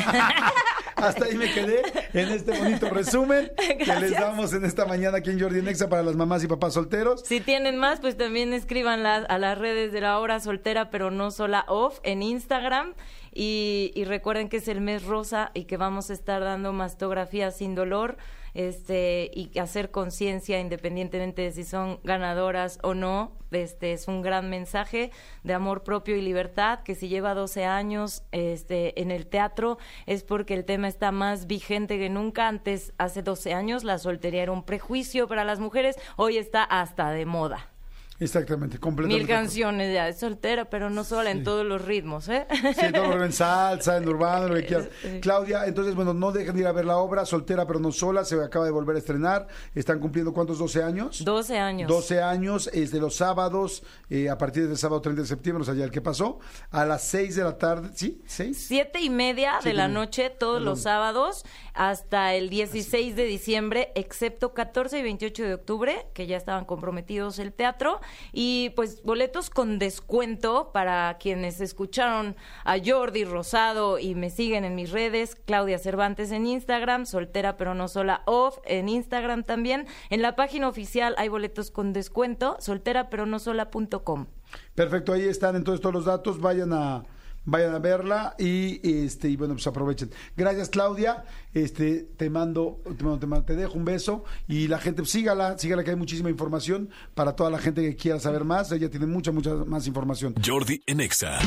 Hasta 0.96 1.26
ahí 1.26 1.36
me 1.36 1.52
quedé 1.52 1.82
en 2.14 2.28
este 2.30 2.58
bonito 2.58 2.88
resumen 2.88 3.50
que 3.56 3.96
les 4.00 4.12
damos 4.12 4.54
en 4.54 4.64
esta 4.64 4.86
mañana 4.86 5.18
aquí 5.18 5.30
en 5.30 5.38
Jordi 5.38 5.60
Nexa 5.60 5.90
para 5.90 6.02
las 6.02 6.16
mamás 6.16 6.42
y 6.42 6.46
papás 6.46 6.72
solteros. 6.72 7.22
Si 7.26 7.40
tienen 7.40 7.76
más, 7.76 8.00
pues 8.00 8.16
también 8.16 8.54
escriban 8.54 9.04
a 9.04 9.38
las 9.38 9.58
redes 9.58 9.92
de 9.92 10.00
la 10.00 10.18
hora 10.18 10.40
soltera, 10.40 10.88
pero 10.90 11.10
no 11.10 11.30
sola 11.30 11.66
off 11.68 12.00
en 12.02 12.22
Instagram. 12.22 12.94
Y, 13.38 13.92
y 13.94 14.04
recuerden 14.04 14.48
que 14.48 14.56
es 14.56 14.68
el 14.68 14.80
mes 14.80 15.04
rosa 15.04 15.50
y 15.52 15.64
que 15.64 15.76
vamos 15.76 16.08
a 16.08 16.14
estar 16.14 16.42
dando 16.42 16.72
mastografía 16.72 17.50
sin 17.50 17.74
dolor 17.74 18.16
este 18.56 19.30
y 19.34 19.58
hacer 19.58 19.90
conciencia 19.90 20.58
independientemente 20.58 21.42
de 21.42 21.52
si 21.52 21.62
son 21.62 22.00
ganadoras 22.04 22.78
o 22.82 22.94
no. 22.94 23.32
Este 23.50 23.92
es 23.92 24.08
un 24.08 24.22
gran 24.22 24.48
mensaje 24.48 25.10
de 25.44 25.52
amor 25.52 25.84
propio 25.84 26.16
y 26.16 26.22
libertad 26.22 26.80
que 26.80 26.94
si 26.94 27.08
lleva 27.08 27.34
12 27.34 27.66
años 27.66 28.22
este 28.32 29.00
en 29.00 29.10
el 29.10 29.26
teatro 29.26 29.76
es 30.06 30.24
porque 30.24 30.54
el 30.54 30.64
tema 30.64 30.88
está 30.88 31.12
más 31.12 31.46
vigente 31.46 31.98
que 31.98 32.08
nunca. 32.08 32.48
Antes, 32.48 32.94
hace 32.96 33.22
12 33.22 33.52
años, 33.52 33.84
la 33.84 33.98
soltería 33.98 34.42
era 34.44 34.52
un 34.52 34.64
prejuicio 34.64 35.28
para 35.28 35.44
las 35.44 35.60
mujeres, 35.60 35.96
hoy 36.16 36.38
está 36.38 36.64
hasta 36.64 37.10
de 37.10 37.26
moda. 37.26 37.75
Exactamente, 38.18 38.78
completamente. 38.78 39.24
Mil 39.24 39.28
canciones 39.28 39.92
ya, 39.92 40.08
es 40.08 40.18
soltera, 40.18 40.70
pero 40.70 40.88
no 40.88 41.04
sola 41.04 41.30
en 41.30 41.44
todos 41.44 41.66
los 41.66 41.84
ritmos, 41.84 42.28
¿eh? 42.28 42.46
Sí, 42.50 42.92
todo 42.92 43.22
en 43.22 43.32
salsa, 43.32 43.96
en 43.98 44.08
urbano, 44.08 44.48
lo 44.48 44.54
que 44.54 44.64
quieras. 44.66 44.88
Claudia, 45.20 45.66
entonces, 45.66 45.94
bueno, 45.94 46.14
no 46.14 46.32
dejen 46.32 46.54
de 46.54 46.62
ir 46.62 46.66
a 46.66 46.72
ver 46.72 46.86
la 46.86 46.96
obra, 46.96 47.26
soltera 47.26 47.66
pero 47.66 47.78
no 47.78 47.92
sola, 47.92 48.24
se 48.24 48.42
acaba 48.42 48.64
de 48.64 48.70
volver 48.70 48.96
a 48.96 48.98
estrenar. 49.00 49.46
¿Están 49.74 50.00
cumpliendo 50.00 50.32
cuántos? 50.32 50.60
¿12 50.60 50.82
años? 50.82 51.24
12 51.24 51.58
años. 51.58 51.88
12 51.88 52.22
años, 52.22 52.70
es 52.72 52.90
de 52.90 53.00
los 53.00 53.16
sábados, 53.16 53.82
eh, 54.08 54.30
a 54.30 54.38
partir 54.38 54.66
del 54.66 54.78
sábado 54.78 55.00
30 55.00 55.22
de 55.22 55.28
septiembre, 55.28 55.62
o 55.62 55.64
sea, 55.64 55.74
ya 55.74 55.84
el 55.84 55.90
que 55.90 56.00
pasó, 56.00 56.38
a 56.70 56.84
las 56.86 57.02
6 57.04 57.36
de 57.36 57.44
la 57.44 57.58
tarde, 57.58 57.90
¿sí? 57.94 58.22
¿6? 58.26 58.54
Siete 58.54 59.00
y 59.00 59.10
media 59.10 59.52
Siete 59.60 59.68
de 59.68 59.74
la 59.74 59.88
noche 59.88 60.30
todos 60.30 60.62
los 60.62 60.82
sábados 60.82 61.44
hasta 61.76 62.34
el 62.34 62.48
16 62.48 63.14
de 63.14 63.24
diciembre, 63.24 63.92
excepto 63.94 64.54
14 64.54 64.98
y 64.98 65.02
28 65.02 65.44
de 65.44 65.54
octubre, 65.54 66.06
que 66.14 66.26
ya 66.26 66.36
estaban 66.36 66.64
comprometidos 66.64 67.38
el 67.38 67.52
teatro. 67.52 68.00
Y 68.32 68.70
pues 68.70 69.02
boletos 69.02 69.50
con 69.50 69.78
descuento 69.78 70.70
para 70.72 71.16
quienes 71.18 71.60
escucharon 71.60 72.34
a 72.64 72.76
Jordi 72.84 73.24
Rosado 73.24 73.98
y 73.98 74.14
me 74.14 74.30
siguen 74.30 74.64
en 74.64 74.74
mis 74.74 74.90
redes, 74.90 75.36
Claudia 75.36 75.78
Cervantes 75.78 76.32
en 76.32 76.46
Instagram, 76.46 77.06
soltera 77.06 77.56
pero 77.56 77.74
no 77.74 77.88
sola 77.88 78.22
off 78.24 78.58
en 78.64 78.88
Instagram 78.88 79.44
también. 79.44 79.86
En 80.10 80.22
la 80.22 80.34
página 80.34 80.68
oficial 80.68 81.14
hay 81.18 81.28
boletos 81.28 81.70
con 81.70 81.92
descuento, 81.92 82.56
soltera 82.58 83.10
pero 83.10 83.26
no 83.26 83.38
sola.com. 83.38 84.26
Perfecto, 84.74 85.12
ahí 85.12 85.24
están 85.24 85.56
entonces 85.56 85.80
todos 85.80 85.94
los 85.94 86.04
datos, 86.06 86.40
vayan 86.40 86.72
a 86.72 87.04
vayan 87.46 87.74
a 87.74 87.78
verla 87.78 88.34
y 88.38 88.80
este 89.04 89.28
y 89.30 89.36
bueno 89.36 89.54
pues 89.54 89.66
aprovechen. 89.66 90.10
Gracias 90.36 90.68
Claudia, 90.68 91.24
este 91.54 92.06
te 92.16 92.28
mando 92.28 92.80
te, 92.84 93.02
mando- 93.04 93.18
te, 93.18 93.26
mando- 93.26 93.44
te 93.46 93.56
dejo 93.56 93.72
un 93.74 93.84
beso 93.86 94.24
y 94.46 94.68
la 94.68 94.78
gente 94.78 95.00
pues, 95.02 95.10
sígala, 95.12 95.56
sígala 95.58 95.82
que 95.84 95.90
hay 95.90 95.96
muchísima 95.96 96.28
información 96.28 96.90
para 97.14 97.34
toda 97.34 97.48
la 97.50 97.58
gente 97.58 97.80
que 97.82 97.96
quiera 97.96 98.20
saber 98.20 98.44
más, 98.44 98.70
ella 98.72 98.90
tiene 98.90 99.06
mucha 99.06 99.32
mucha 99.32 99.54
más 99.54 99.86
información. 99.86 100.34
Jordi 100.44 100.82
en 100.86 101.00
Exa. 101.00 101.38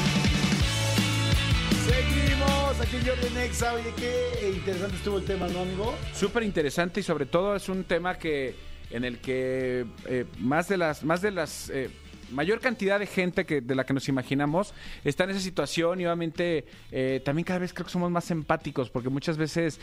Seguimos 1.85 2.79
aquí 2.81 2.95
en 2.97 3.05
Jordi 3.05 3.33
Nexa, 3.33 3.73
oye 3.73 3.93
qué 3.97 4.51
interesante 4.55 4.95
estuvo 4.95 5.17
el 5.17 5.25
tema, 5.25 5.47
¿no 5.47 5.61
amigo? 5.61 5.95
Súper 6.13 6.43
interesante 6.43 6.99
y 6.99 7.03
sobre 7.03 7.25
todo 7.25 7.55
es 7.55 7.69
un 7.69 7.83
tema 7.83 8.17
que 8.17 8.55
en 8.91 9.03
el 9.03 9.19
que 9.19 9.85
eh, 10.07 10.25
más 10.39 10.67
de 10.67 10.77
las 10.77 11.03
más 11.03 11.21
de 11.21 11.31
las 11.31 11.69
eh, 11.69 11.89
mayor 12.31 12.59
cantidad 12.59 12.99
de 12.99 13.05
gente 13.07 13.45
que 13.45 13.61
de 13.61 13.75
la 13.75 13.83
que 13.85 13.93
nos 13.93 14.07
imaginamos 14.09 14.73
está 15.03 15.23
en 15.25 15.31
esa 15.31 15.39
situación 15.39 15.99
y 16.01 16.05
obviamente 16.05 16.65
eh, 16.91 17.21
también 17.25 17.43
cada 17.45 17.59
vez 17.59 17.73
creo 17.73 17.85
que 17.85 17.91
somos 17.91 18.11
más 18.11 18.29
empáticos 18.31 18.89
porque 18.89 19.09
muchas 19.09 19.37
veces 19.37 19.79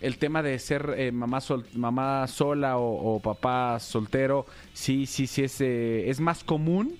el 0.00 0.18
tema 0.18 0.42
de 0.42 0.58
ser 0.58 0.94
eh, 0.98 1.10
mamá 1.12 1.40
sol- 1.40 1.66
mamá 1.74 2.26
sola 2.26 2.76
o, 2.76 3.16
o 3.16 3.20
papá 3.20 3.78
soltero 3.80 4.46
sí 4.74 5.06
sí 5.06 5.26
sí 5.26 5.42
es 5.44 5.60
eh, 5.60 6.10
es 6.10 6.20
más 6.20 6.44
común 6.44 6.96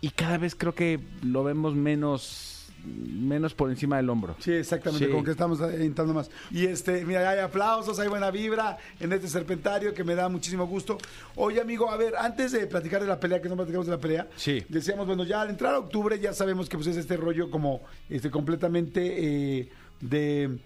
y 0.00 0.10
cada 0.10 0.38
vez 0.38 0.54
creo 0.54 0.74
que 0.74 0.98
lo 1.22 1.44
vemos 1.44 1.74
menos 1.74 2.49
menos 2.86 3.54
por 3.54 3.70
encima 3.70 3.96
del 3.98 4.08
hombro. 4.10 4.36
Sí, 4.38 4.52
exactamente, 4.52 5.06
Sí. 5.06 5.12
con 5.12 5.24
que 5.24 5.30
estamos 5.30 5.60
entrando 5.60 6.14
más. 6.14 6.30
Y 6.50 6.66
este, 6.66 7.04
mira, 7.04 7.28
hay 7.28 7.38
aplausos, 7.38 7.98
hay 7.98 8.08
buena 8.08 8.30
vibra 8.30 8.78
en 8.98 9.12
este 9.12 9.28
serpentario 9.28 9.92
que 9.94 10.04
me 10.04 10.14
da 10.14 10.28
muchísimo 10.28 10.66
gusto. 10.66 10.98
Oye, 11.36 11.60
amigo, 11.60 11.90
a 11.90 11.96
ver, 11.96 12.14
antes 12.16 12.52
de 12.52 12.66
platicar 12.66 13.00
de 13.02 13.08
la 13.08 13.20
pelea, 13.20 13.40
que 13.42 13.48
no 13.48 13.56
platicamos 13.56 13.86
de 13.86 13.92
la 13.92 13.98
pelea, 14.00 14.28
Sí. 14.36 14.64
decíamos, 14.68 15.06
bueno, 15.06 15.24
ya 15.24 15.42
al 15.42 15.50
entrar 15.50 15.74
a 15.74 15.78
octubre 15.78 16.18
ya 16.18 16.32
sabemos 16.32 16.68
que 16.68 16.76
pues 16.76 16.86
es 16.88 16.96
este 16.96 17.16
rollo 17.16 17.50
como 17.50 17.82
este 18.08 18.30
completamente 18.30 19.58
eh, 19.60 19.68
de 20.00 20.58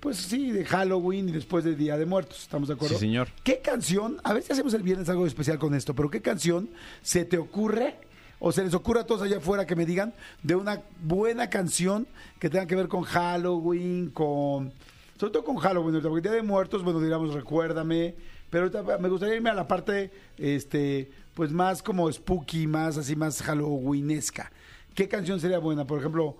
pues 0.00 0.18
sí, 0.18 0.52
de 0.52 0.64
Halloween 0.64 1.30
y 1.30 1.32
después 1.32 1.64
de 1.64 1.74
Día 1.74 1.96
de 1.96 2.04
Muertos, 2.06 2.42
¿estamos 2.42 2.68
de 2.68 2.74
acuerdo? 2.74 2.94
Sí, 2.96 3.00
señor. 3.06 3.28
¿Qué 3.42 3.60
canción, 3.60 4.18
a 4.22 4.34
ver 4.34 4.42
si 4.42 4.52
hacemos 4.52 4.72
el 4.74 4.82
viernes 4.82 5.08
algo 5.08 5.26
especial 5.26 5.58
con 5.58 5.74
esto, 5.74 5.94
pero 5.94 6.10
qué 6.10 6.20
canción 6.20 6.68
se 7.02 7.24
te 7.24 7.38
ocurre 7.38 7.96
o 8.38 8.52
se 8.52 8.62
les 8.64 8.74
ocurre 8.74 9.00
a 9.00 9.04
todos 9.06 9.22
allá 9.22 9.38
afuera 9.38 9.66
que 9.66 9.74
me 9.76 9.86
digan 9.86 10.12
de 10.42 10.54
una 10.54 10.82
buena 11.02 11.48
canción 11.50 12.06
que 12.38 12.50
tenga 12.50 12.66
que 12.66 12.76
ver 12.76 12.88
con 12.88 13.02
Halloween, 13.02 14.10
con... 14.10 14.72
Sobre 15.18 15.32
todo 15.32 15.44
con 15.44 15.56
Halloween, 15.56 16.00
porque 16.02 16.20
Día 16.28 16.32
de 16.36 16.42
Muertos, 16.42 16.82
bueno, 16.82 17.00
diríamos, 17.00 17.32
recuérdame, 17.32 18.14
pero 18.50 18.64
ahorita 18.64 18.98
me 18.98 19.08
gustaría 19.08 19.36
irme 19.36 19.48
a 19.50 19.54
la 19.54 19.66
parte, 19.66 20.10
este, 20.36 21.10
pues 21.34 21.50
más 21.50 21.82
como 21.82 22.12
spooky, 22.12 22.66
más 22.66 22.98
así, 22.98 23.16
más 23.16 23.40
Halloweenesca. 23.42 24.52
¿Qué 24.94 25.08
canción 25.08 25.40
sería 25.40 25.58
buena? 25.58 25.86
Por 25.86 25.98
ejemplo... 26.00 26.36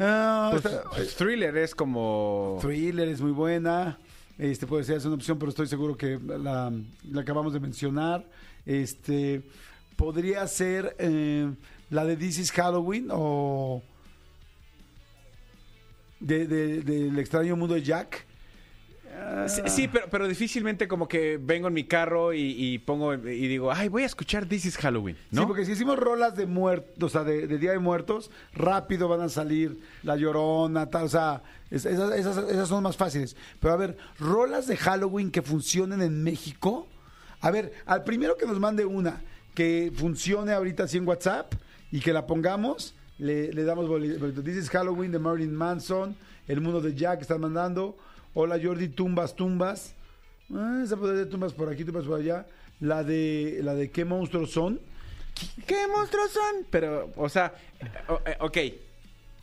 ah, 0.00 0.48
Pues, 0.52 0.64
esta- 0.64 0.82
pues, 0.90 1.14
thriller 1.16 1.56
es 1.56 1.74
como 1.74 2.58
Thriller 2.60 3.08
es 3.08 3.20
muy 3.20 3.32
buena. 3.32 3.98
Este 4.38 4.66
puede 4.66 4.84
ser 4.84 4.96
es 4.98 5.04
una 5.04 5.14
opción, 5.16 5.38
pero 5.38 5.50
estoy 5.50 5.66
seguro 5.66 5.96
que 5.96 6.18
la, 6.20 6.72
la 7.10 7.20
acabamos 7.20 7.52
de 7.52 7.60
mencionar. 7.60 8.24
Este 8.66 9.42
podría 9.98 10.46
ser 10.46 10.94
eh, 11.00 11.50
la 11.90 12.04
de 12.06 12.16
This 12.16 12.38
is 12.38 12.52
Halloween 12.52 13.08
o 13.10 13.82
de, 16.20 16.46
de- 16.46 16.82
del 16.82 17.18
extraño 17.18 17.56
mundo 17.56 17.74
de 17.74 17.82
Jack. 17.82 18.26
Sí, 19.48 19.62
sí, 19.66 19.88
pero, 19.88 20.06
pero 20.08 20.28
difícilmente 20.28 20.86
como 20.86 21.08
que 21.08 21.38
vengo 21.42 21.66
en 21.66 21.74
mi 21.74 21.82
carro 21.84 22.32
y, 22.32 22.54
y 22.56 22.78
pongo 22.78 23.14
y 23.14 23.48
digo, 23.48 23.72
ay, 23.72 23.88
voy 23.88 24.04
a 24.04 24.06
escuchar 24.06 24.46
This 24.46 24.66
is 24.66 24.76
Halloween, 24.76 25.16
¿no? 25.32 25.40
Sí, 25.40 25.46
porque 25.48 25.64
si 25.64 25.72
hicimos 25.72 25.98
rolas 25.98 26.36
de 26.36 26.46
muertos, 26.46 27.02
o 27.02 27.08
sea, 27.08 27.24
de, 27.24 27.48
de 27.48 27.58
Día 27.58 27.72
de 27.72 27.80
Muertos, 27.80 28.30
rápido 28.54 29.08
van 29.08 29.22
a 29.22 29.28
salir 29.28 29.80
La 30.04 30.14
Llorona, 30.14 30.86
tal, 30.88 31.06
o 31.06 31.08
sea, 31.08 31.42
es- 31.68 31.84
esas, 31.84 32.14
esas- 32.16 32.48
esas 32.48 32.68
son 32.68 32.84
más 32.84 32.96
fáciles. 32.96 33.34
Pero 33.60 33.74
a 33.74 33.76
ver, 33.76 33.96
rolas 34.20 34.68
de 34.68 34.76
Halloween 34.76 35.32
que 35.32 35.42
funcionen 35.42 36.00
en 36.00 36.22
México. 36.22 36.86
A 37.40 37.50
ver, 37.50 37.72
al 37.86 38.04
primero 38.04 38.36
que 38.36 38.46
nos 38.46 38.60
mande 38.60 38.84
una 38.84 39.20
que 39.54 39.92
funcione 39.94 40.52
ahorita 40.52 40.84
así 40.84 40.98
en 40.98 41.06
WhatsApp 41.06 41.54
y 41.90 42.00
que 42.00 42.12
la 42.12 42.26
pongamos, 42.26 42.94
le, 43.18 43.52
le 43.52 43.64
damos 43.64 43.88
boli- 43.88 44.16
boleto. 44.18 44.42
This 44.42 44.56
is 44.56 44.70
Halloween 44.70 45.10
de 45.12 45.18
Marilyn 45.18 45.54
Manson, 45.54 46.14
El 46.46 46.60
Mundo 46.60 46.80
de 46.80 46.94
Jack 46.94 47.22
están 47.22 47.40
mandando. 47.40 47.96
Hola 48.34 48.58
Jordi, 48.62 48.88
tumbas, 48.88 49.34
tumbas. 49.34 49.94
Ah, 50.54 50.80
esa 50.84 50.96
podría 50.96 51.22
ser 51.22 51.28
tumbas 51.30 51.52
por 51.52 51.68
aquí, 51.68 51.84
tumbas 51.84 52.04
por 52.04 52.20
allá. 52.20 52.46
La 52.80 53.02
de, 53.02 53.58
la 53.62 53.74
de 53.74 53.90
qué 53.90 54.04
monstruos 54.04 54.52
son. 54.52 54.80
¿Qué 55.66 55.86
monstruos 55.88 56.30
son? 56.30 56.64
Pero, 56.70 57.10
o 57.16 57.28
sea, 57.28 57.54
o- 58.08 58.20
eh, 58.24 58.36
ok, 58.40 58.58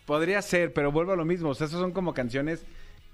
podría 0.05 0.41
ser, 0.41 0.71
pero 0.73 0.91
vuelvo 0.91 1.11
a 1.11 1.15
lo 1.17 1.25
mismo. 1.25 1.49
O 1.49 1.55
sea, 1.55 1.67
esas 1.67 1.79
son 1.79 1.91
como 1.91 2.13
canciones 2.13 2.63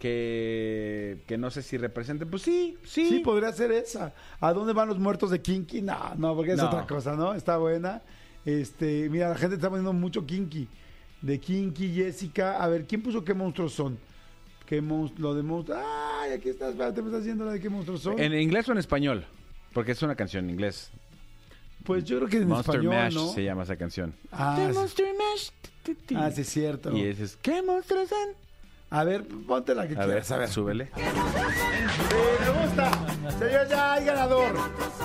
que, 0.01 1.19
que 1.27 1.37
no 1.37 1.51
sé 1.51 1.61
si 1.61 1.77
representen. 1.77 2.27
Pues 2.27 2.41
sí, 2.41 2.75
sí. 2.83 3.07
Sí, 3.07 3.19
podría 3.19 3.51
ser 3.53 3.71
esa. 3.71 4.13
¿A 4.39 4.51
dónde 4.51 4.73
van 4.73 4.87
los 4.87 4.97
muertos 4.97 5.29
de 5.29 5.39
Kinky? 5.43 5.83
No, 5.83 6.15
no, 6.17 6.35
porque 6.35 6.53
es 6.53 6.57
No. 6.57 6.65
otra 6.67 6.87
cosa, 6.87 7.15
¿no? 7.15 7.35
Está 7.35 7.57
buena. 7.57 8.01
Este, 8.43 9.07
mira, 9.11 9.29
la 9.29 9.35
gente 9.35 9.55
está 9.57 9.69
poniendo 9.69 9.93
mucho 9.93 10.25
Kinky. 10.25 10.67
De 11.21 11.39
Kinky, 11.39 11.93
Jessica. 11.93 12.57
A 12.63 12.67
ver, 12.67 12.85
¿quién 12.87 13.03
puso 13.03 13.23
qué 13.23 13.35
monstruos 13.35 13.73
son? 13.73 13.99
¿Qué 14.65 14.81
monstruos? 14.81 15.21
Lo 15.21 15.35
de 15.35 15.43
monstruos. 15.43 15.79
Ah, 15.79 16.21
Ay, 16.23 16.33
aquí 16.33 16.49
estás, 16.49 16.71
espérate, 16.71 16.99
me 17.01 17.07
estás 17.09 17.21
haciendo 17.21 17.45
la 17.45 17.51
de 17.53 17.59
qué 17.59 17.69
monstruos 17.69 18.01
son. 18.01 18.19
¿En 18.19 18.33
inglés 18.33 18.67
o 18.69 18.71
en 18.71 18.79
español? 18.79 19.23
Porque 19.71 19.91
es 19.91 20.01
una 20.01 20.15
canción 20.15 20.45
en 20.45 20.49
inglés. 20.51 20.89
Pues 21.83 22.03
yo 22.05 22.17
creo 22.17 22.29
que 22.29 22.37
en 22.37 22.47
Monster 22.47 22.75
español, 22.75 22.95
Mash 22.95 23.13
¿no? 23.13 23.27
se 23.33 23.43
llama 23.43 23.63
esa 23.63 23.75
canción. 23.75 24.13
Ah, 24.31 24.55
sí. 24.95 25.03
Ah, 26.15 26.31
sí, 26.31 26.41
es 26.41 26.49
cierto. 26.49 26.95
Y 26.95 27.01
ese 27.03 27.23
es 27.23 27.35
¿Qué 27.37 27.61
monstruos 27.61 28.09
son? 28.09 28.29
A 28.93 29.05
ver, 29.05 29.25
ponte 29.47 29.73
la 29.73 29.87
que 29.87 29.95
A 29.95 30.05
ver. 30.05 30.21
A 30.29 30.37
ver. 30.37 30.49
súbele. 30.49 30.91
Sí, 30.95 31.01
me 32.41 32.61
gusta. 32.61 32.91
Señor, 33.39 33.67
ya 33.69 33.93
hay 33.93 34.03
ganador. 34.03 34.53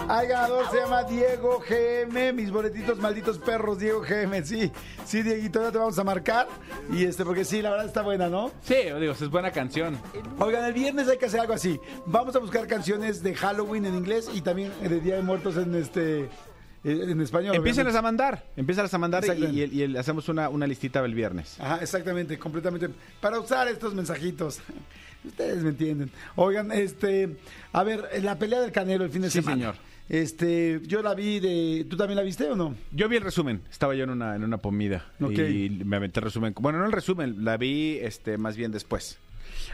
Hay 0.08 0.26
ganador, 0.26 0.68
se 0.72 0.78
llama 0.78 1.04
Diego 1.04 1.60
GM. 1.60 2.32
Mis 2.32 2.50
boletitos, 2.50 2.98
malditos 2.98 3.38
perros, 3.38 3.78
Diego 3.78 4.00
GM. 4.00 4.44
Sí, 4.44 4.72
sí, 5.04 5.22
Dieguito, 5.22 5.62
ya 5.62 5.70
te 5.70 5.78
vamos 5.78 5.96
a 6.00 6.02
marcar. 6.02 6.48
Y 6.90 7.04
este, 7.04 7.24
porque 7.24 7.44
sí, 7.44 7.62
la 7.62 7.70
verdad 7.70 7.86
está 7.86 8.02
buena, 8.02 8.28
¿no? 8.28 8.50
Sí, 8.62 8.74
digo, 8.74 9.12
es 9.12 9.30
buena 9.30 9.52
canción. 9.52 9.96
Oigan, 10.40 10.64
el 10.64 10.72
viernes 10.72 11.06
hay 11.08 11.18
que 11.18 11.26
hacer 11.26 11.38
algo 11.38 11.52
así. 11.52 11.80
Vamos 12.06 12.34
a 12.34 12.40
buscar 12.40 12.66
canciones 12.66 13.22
de 13.22 13.36
Halloween 13.36 13.86
en 13.86 13.94
inglés 13.94 14.28
y 14.34 14.40
también 14.40 14.72
de 14.80 15.00
Día 15.00 15.14
de 15.14 15.22
Muertos 15.22 15.56
en 15.58 15.72
este 15.76 16.28
en 16.86 17.20
español. 17.20 17.56
Obviamente. 17.58 17.98
a 17.98 18.02
mandar, 18.02 18.44
empiézalas 18.56 18.94
a 18.94 18.98
mandar 18.98 19.24
y, 19.24 19.96
hacemos 19.96 20.28
una, 20.28 20.48
una 20.48 20.66
listita 20.66 21.04
el 21.04 21.14
viernes. 21.14 21.58
Ajá, 21.60 21.78
exactamente, 21.82 22.38
completamente. 22.38 22.88
Para 23.20 23.40
usar 23.40 23.68
estos 23.68 23.94
mensajitos. 23.94 24.60
Ustedes 25.24 25.62
me 25.62 25.70
entienden. 25.70 26.10
Oigan, 26.36 26.70
este, 26.70 27.36
a 27.72 27.82
ver, 27.82 28.08
la 28.22 28.38
pelea 28.38 28.60
del 28.60 28.70
Canelo 28.70 29.04
el 29.04 29.10
fin 29.10 29.22
de 29.22 29.30
Sí, 29.30 29.40
semana. 29.40 29.56
señor. 29.56 29.74
Este, 30.08 30.80
yo 30.84 31.02
la 31.02 31.14
vi 31.14 31.40
de, 31.40 31.84
¿tú 31.90 31.96
también 31.96 32.16
la 32.16 32.22
viste 32.22 32.48
o 32.48 32.54
no? 32.54 32.76
Yo 32.92 33.08
vi 33.08 33.16
el 33.16 33.22
resumen, 33.22 33.60
estaba 33.68 33.96
yo 33.96 34.04
en 34.04 34.10
una, 34.10 34.36
en 34.36 34.44
una 34.44 34.58
comida 34.58 35.04
Ok. 35.20 35.38
y 35.38 35.82
me 35.84 35.96
aventé 35.96 36.20
el 36.20 36.24
resumen. 36.26 36.54
Bueno, 36.60 36.78
no 36.78 36.86
el 36.86 36.92
resumen, 36.92 37.44
la 37.44 37.56
vi 37.56 37.98
este 38.00 38.38
más 38.38 38.56
bien 38.56 38.70
después. 38.70 39.18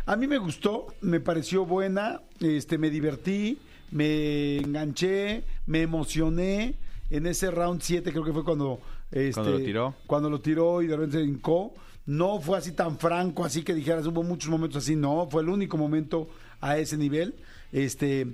A 0.07 0.17
mí 0.17 0.27
me 0.27 0.39
gustó, 0.39 0.87
me 1.03 1.21
pareció 1.21 1.67
buena, 1.67 2.23
este, 2.41 2.79
me 2.79 2.89
divertí, 2.89 3.59
me 3.91 4.57
enganché, 4.59 5.45
me 5.67 5.83
emocioné. 5.83 6.77
En 7.13 7.27
ese 7.27 7.51
round 7.51 7.83
7 7.83 8.11
creo 8.11 8.25
que 8.25 8.33
fue 8.33 8.43
cuando... 8.43 8.81
Este, 9.11 9.35
Cuando 9.35 9.51
lo 9.53 9.59
tiró. 9.59 9.95
Cuando 10.07 10.31
lo 10.31 10.41
tiró 10.41 10.81
y 10.81 10.87
de 10.87 10.97
repente 10.97 11.19
se 11.19 11.25
hincó. 11.25 11.75
No 12.07 12.41
fue 12.41 12.57
así 12.57 12.73
tan 12.73 12.99
franco, 12.99 13.45
así 13.45 13.63
que 13.63 13.75
dijeras, 13.75 14.07
hubo 14.07 14.23
muchos 14.23 14.51
momentos 14.51 14.83
así, 14.83 14.97
no, 14.97 15.29
fue 15.31 15.43
el 15.43 15.51
único 15.51 15.77
momento 15.77 16.29
a 16.61 16.79
ese 16.79 16.97
nivel. 16.97 17.35
Este... 17.71 18.27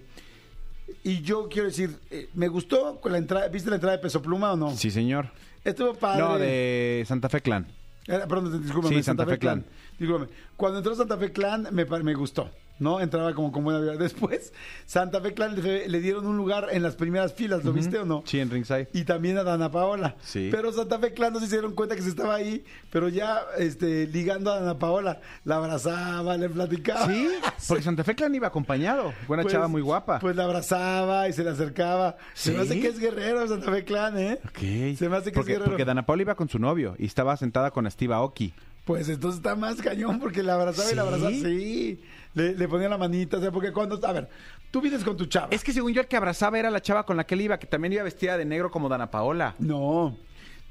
Y 1.03 1.21
yo 1.23 1.49
quiero 1.49 1.69
decir, 1.69 1.99
eh, 2.11 2.29
me 2.35 2.49
gustó 2.49 3.01
con 3.01 3.13
la 3.13 3.19
entrada, 3.19 3.49
¿viste 3.49 3.69
la 3.69 3.77
entrada 3.77 3.97
de 3.97 4.03
Peso 4.03 4.23
Pluma 4.23 4.53
o 4.53 4.57
no? 4.57 4.71
Sí, 4.71 4.91
señor. 4.91 5.29
Estuvo 5.65 5.95
padre. 5.95 6.23
No, 6.23 6.39
de 6.39 7.05
Santa 7.07 7.29
Fe 7.29 7.43
Clan. 7.43 7.67
Eh, 8.07 8.21
perdón, 8.27 8.63
discúlpame, 8.63 8.97
Sí, 8.97 9.03
Santa, 9.03 9.25
Santa 9.25 9.25
Fe, 9.27 9.31
Fe 9.33 9.39
Clan. 9.39 9.61
Clan. 9.61 9.75
Discúlpame. 9.99 10.31
Cuando 10.57 10.79
entró 10.79 10.95
Santa 10.95 11.19
Fe 11.19 11.33
Clan 11.33 11.69
me, 11.73 11.85
me 11.85 12.15
gustó, 12.15 12.49
¿no? 12.79 13.01
Entraba 13.01 13.35
como 13.35 13.53
con 13.53 13.65
buena 13.65 13.81
vida. 13.81 13.97
Después, 13.99 14.53
Santa 14.87 15.21
Fe 15.21 15.35
Clan 15.35 15.55
le, 15.61 15.89
le 15.89 16.01
dieron 16.01 16.27
un 16.27 16.37
lugar 16.37 16.69
en 16.71 16.83
las 16.83 16.95
primeras 16.97 17.33
filas, 17.35 17.65
¿lo 17.65 17.73
viste 17.73 17.99
o 17.99 18.05
no? 18.05 18.23
Sí, 18.27 18.41
en 18.41 18.51
Ringside. 18.51 18.89
Y 18.93 19.05
también 19.05 19.39
a 19.39 19.43
Dana 19.45 19.71
Paola. 19.71 20.17
Sí. 20.23 20.49
Pero 20.51 20.73
Santa 20.73 20.99
Fe 20.99 21.13
Clan 21.13 21.33
no 21.33 21.41
se 21.41 21.49
dieron 21.49 21.75
cuenta 21.75 21.97
que 21.97 22.03
se 22.03 22.09
estaba 22.09 22.35
ahí, 22.35 22.65
pero 22.91 23.09
ya 23.09 23.41
este, 23.59 24.07
ligando 24.07 24.53
a 24.53 24.61
Dana 24.61 24.79
Paola, 24.79 25.21
la 25.45 25.57
abrazaba, 25.57 26.37
le 26.37 26.49
platicaba. 26.49 27.07
Sí, 27.07 27.29
porque 27.69 27.83
Santa 27.83 28.05
Fe 28.05 28.15
Clan 28.15 28.35
iba 28.35 28.47
acompañado. 28.49 29.13
Buena 29.27 29.43
Pues- 29.43 29.53
chava 29.53 29.69
muy 29.69 29.83
guapa. 29.83 30.19
Pues 30.19 30.37
la 30.37 30.45
abrazaba 30.45 31.29
y 31.29 31.33
se 31.33 31.45
le 31.45 31.51
acercaba. 31.51 32.17
Se 32.35 32.53
me 32.53 32.61
hace 32.61 32.81
que 32.81 32.89
es 32.89 32.99
guerrero 32.99 33.47
Santa 33.47 33.71
Fe 33.71 33.85
Clan, 33.85 34.19
¿eh? 34.19 34.39
Ok. 34.49 34.97
Se 34.99 35.09
me 35.09 35.17
hace 35.17 35.31
que 35.31 35.37
porque, 35.37 35.53
es 35.53 35.59
guerrero. 35.59 35.71
porque 35.73 35.85
Dana 35.85 36.07
Paula 36.07 36.23
iba 36.23 36.35
con 36.35 36.49
su 36.49 36.59
novio 36.59 36.95
y 36.99 37.07
estaba 37.07 37.37
sentada 37.37 37.71
con 37.71 37.91
Steve 37.91 38.15
Aoki. 38.15 38.53
Pues 38.89 39.07
entonces 39.11 39.41
está 39.41 39.55
más 39.55 39.83
cañón 39.83 40.19
porque 40.19 40.43
la 40.43 40.55
abrazaba 40.55 40.91
y 40.91 40.95
la 40.95 41.03
abrazaba. 41.03 41.31
Sí. 41.31 42.01
Le, 42.33 42.55
le 42.55 42.69
ponía 42.69 42.89
la 42.89 42.97
manita, 42.97 43.37
o 43.37 43.41
sea, 43.43 43.53
porque 43.53 43.71
cuando. 43.71 44.01
A 44.03 44.13
ver, 44.13 44.31
tú 44.71 44.81
vienes 44.81 45.05
con 45.05 45.15
tu 45.15 45.27
chava. 45.27 45.49
Es 45.51 45.63
que 45.63 45.75
según 45.75 45.93
yo 45.93 46.01
el 46.01 46.09
que 46.09 46.17
abrazaba 46.17 46.59
era 46.59 46.71
la 46.71 46.81
chava 46.81 47.05
con 47.05 47.19
la 47.19 47.25
que 47.25 47.35
él 47.35 47.43
iba, 47.43 47.59
que 47.59 47.67
también 47.67 47.93
iba 47.93 48.03
vestida 48.03 48.39
de 48.39 48.47
negro 48.47 48.71
como 48.71 48.89
Dana 48.89 49.11
Paola. 49.11 49.55
No. 49.59 50.17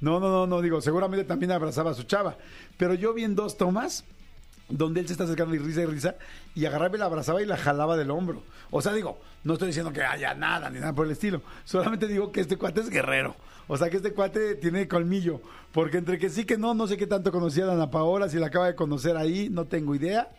No, 0.02 0.20
no, 0.20 0.32
no, 0.32 0.48
no, 0.48 0.62
digo, 0.64 0.82
seguramente 0.82 1.26
también 1.26 1.52
abrazaba 1.52 1.92
a 1.92 1.94
su 1.94 2.06
chava. 2.06 2.38
Pero 2.76 2.96
yo 2.96 3.14
vi 3.14 3.24
en 3.24 3.36
dos 3.36 3.56
tomas 3.56 4.04
donde 4.68 5.02
él 5.02 5.06
se 5.06 5.14
está 5.14 5.26
acercando 5.26 5.54
y 5.54 5.60
risa 5.60 5.84
y 5.84 5.86
risa, 5.86 6.16
y 6.56 6.66
agarraba 6.66 6.96
y 6.96 7.00
la 7.00 7.06
abrazaba 7.06 7.40
y 7.44 7.46
la 7.46 7.56
jalaba 7.56 7.98
del 7.98 8.10
hombro. 8.10 8.42
O 8.72 8.82
sea, 8.82 8.94
digo, 8.94 9.20
no 9.44 9.54
estoy 9.54 9.68
diciendo 9.68 9.94
que 9.94 10.02
haya 10.02 10.34
nada 10.34 10.72
ni 10.72 10.80
nada 10.80 10.92
por 10.92 11.06
el 11.06 11.12
estilo. 11.12 11.44
Solamente 11.66 12.08
digo 12.08 12.32
que 12.32 12.42
este 12.42 12.58
cuate 12.58 12.82
es 12.82 12.90
guerrero. 12.90 13.36
O 13.68 13.78
sea, 13.78 13.90
que 13.90 13.98
este 13.98 14.14
cuate 14.14 14.56
tiene 14.56 14.88
colmillo. 14.88 15.42
Porque 15.72 15.98
entre 15.98 16.18
que 16.18 16.30
sí 16.30 16.46
que 16.46 16.58
no, 16.58 16.74
no 16.74 16.88
sé 16.88 16.98
qué 16.98 17.08
tanto 17.08 17.32
conocía 17.32 17.66
a 17.66 17.74
Ana 17.74 17.92
Paola, 17.92 18.30
si 18.30 18.38
la 18.38 18.48
acaba 18.48 18.68
de 18.68 18.76
conocer 18.76 19.18
ahí, 19.18 19.50
no 19.50 19.66
tengo 19.66 19.94
idea. 19.94 20.30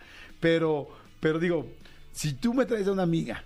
Pero, 0.40 0.88
pero 1.20 1.38
digo, 1.38 1.66
si 2.12 2.34
tú 2.34 2.54
me 2.54 2.66
traes 2.66 2.88
a 2.88 2.92
una 2.92 3.02
amiga 3.02 3.44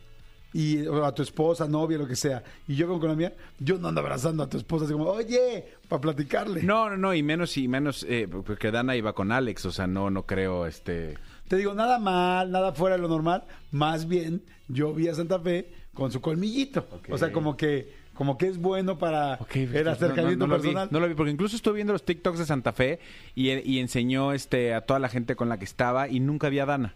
y 0.55 0.87
o 0.87 1.05
a 1.05 1.15
tu 1.15 1.23
esposa, 1.23 1.67
novia, 1.67 1.99
lo 1.99 2.07
que 2.07 2.17
sea, 2.17 2.43
y 2.69 2.77
yo 2.77 2.87
con, 2.87 3.01
con 3.01 3.09
la 3.09 3.17
mía, 3.17 3.33
yo 3.59 3.79
no 3.79 3.89
ando 3.89 4.01
abrazando 4.01 4.43
a 4.43 4.49
tu 4.49 4.59
esposa 4.59 4.85
así 4.85 4.93
como, 4.93 5.07
oye, 5.07 5.65
para 5.89 6.01
platicarle. 6.01 6.63
No, 6.63 6.91
no, 6.91 6.97
no, 6.97 7.15
y 7.15 7.23
menos 7.23 7.57
y 7.57 7.69
menos 7.69 8.05
eh, 8.09 8.29
porque 8.29 8.71
Dana 8.71 8.95
iba 8.95 9.15
con 9.15 9.33
Alex, 9.33 9.65
o 9.67 9.73
sea, 9.73 9.87
no, 9.87 10.11
no 10.11 10.25
creo, 10.27 10.67
este... 10.67 11.17
Te 11.49 11.57
digo, 11.57 11.75
nada 11.75 11.99
mal, 11.99 12.51
nada 12.51 12.73
fuera 12.73 12.97
de 12.97 13.03
lo 13.03 13.09
normal. 13.09 13.45
Más 13.73 14.09
bien, 14.09 14.43
yo 14.69 14.95
vi 14.95 15.09
a 15.09 15.15
Santa 15.15 15.39
Fe 15.39 15.71
con 15.93 16.11
su 16.11 16.21
colmillito. 16.21 16.87
Ok. 16.91 17.09
O 17.11 17.19
sea, 17.19 17.31
como 17.31 17.59
que, 17.59 17.93
como 18.15 18.37
que 18.39 18.47
es 18.47 18.59
bueno 18.59 18.99
para 18.99 19.35
Ok, 19.41 19.57
el 19.57 19.69
pues, 19.71 19.87
acercamiento 19.87 20.47
no, 20.47 20.47
no, 20.47 20.47
no 20.47 20.57
lo 20.57 20.63
vi, 20.63 20.69
personal. 20.69 20.89
no 20.91 21.01
lo 21.01 21.09
vi, 21.09 21.15
porque 21.15 21.33
incluso 21.33 21.57
estuve 21.57 21.77
viendo 21.77 21.93
los 21.93 22.05
TikToks 22.05 22.39
de 22.39 22.47
Santa 22.47 22.73
Fe 22.73 22.99
y, 23.35 23.51
y 23.51 23.79
enseñó 23.81 24.33
este 24.33 24.75
a 24.75 24.83
toda 24.83 24.99
la 24.99 25.09
gente 25.09 25.35
con 25.37 25.49
la 25.49 25.59
que 25.59 25.65
estaba 25.65 26.09
y 26.09 26.21
nunca 26.21 26.47
había 26.49 26.67
Dana. 26.67 26.95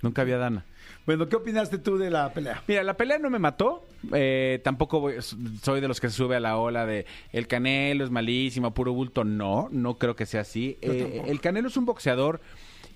Nunca 0.00 0.22
había 0.22 0.38
Dana. 0.38 0.64
Bueno, 1.06 1.28
¿qué 1.28 1.34
opinaste 1.34 1.78
tú 1.78 1.98
de 1.98 2.08
la 2.10 2.32
pelea? 2.32 2.62
Mira, 2.68 2.84
la 2.84 2.96
pelea 2.96 3.18
no 3.18 3.30
me 3.30 3.38
mató. 3.40 3.84
eh, 4.12 4.60
tampoco 4.62 5.00
voy- 5.00 5.14
soy 5.62 5.80
de 5.80 5.88
los 5.88 6.00
que 6.00 6.08
se 6.08 6.14
sube 6.16 6.36
a 6.36 6.40
la 6.40 6.56
ola 6.56 6.86
de 6.86 7.04
el 7.32 7.48
Canelo 7.48 8.04
es 8.04 8.10
malísimo, 8.10 8.72
puro 8.74 8.92
bulto. 8.92 9.24
No, 9.24 9.68
no 9.72 9.96
creo 9.98 10.14
que 10.14 10.24
sea 10.26 10.42
así. 10.42 10.78
Eh, 10.82 11.22
el 11.26 11.40
Canelo 11.40 11.66
es 11.68 11.76
un 11.76 11.84
boxeador 11.86 12.40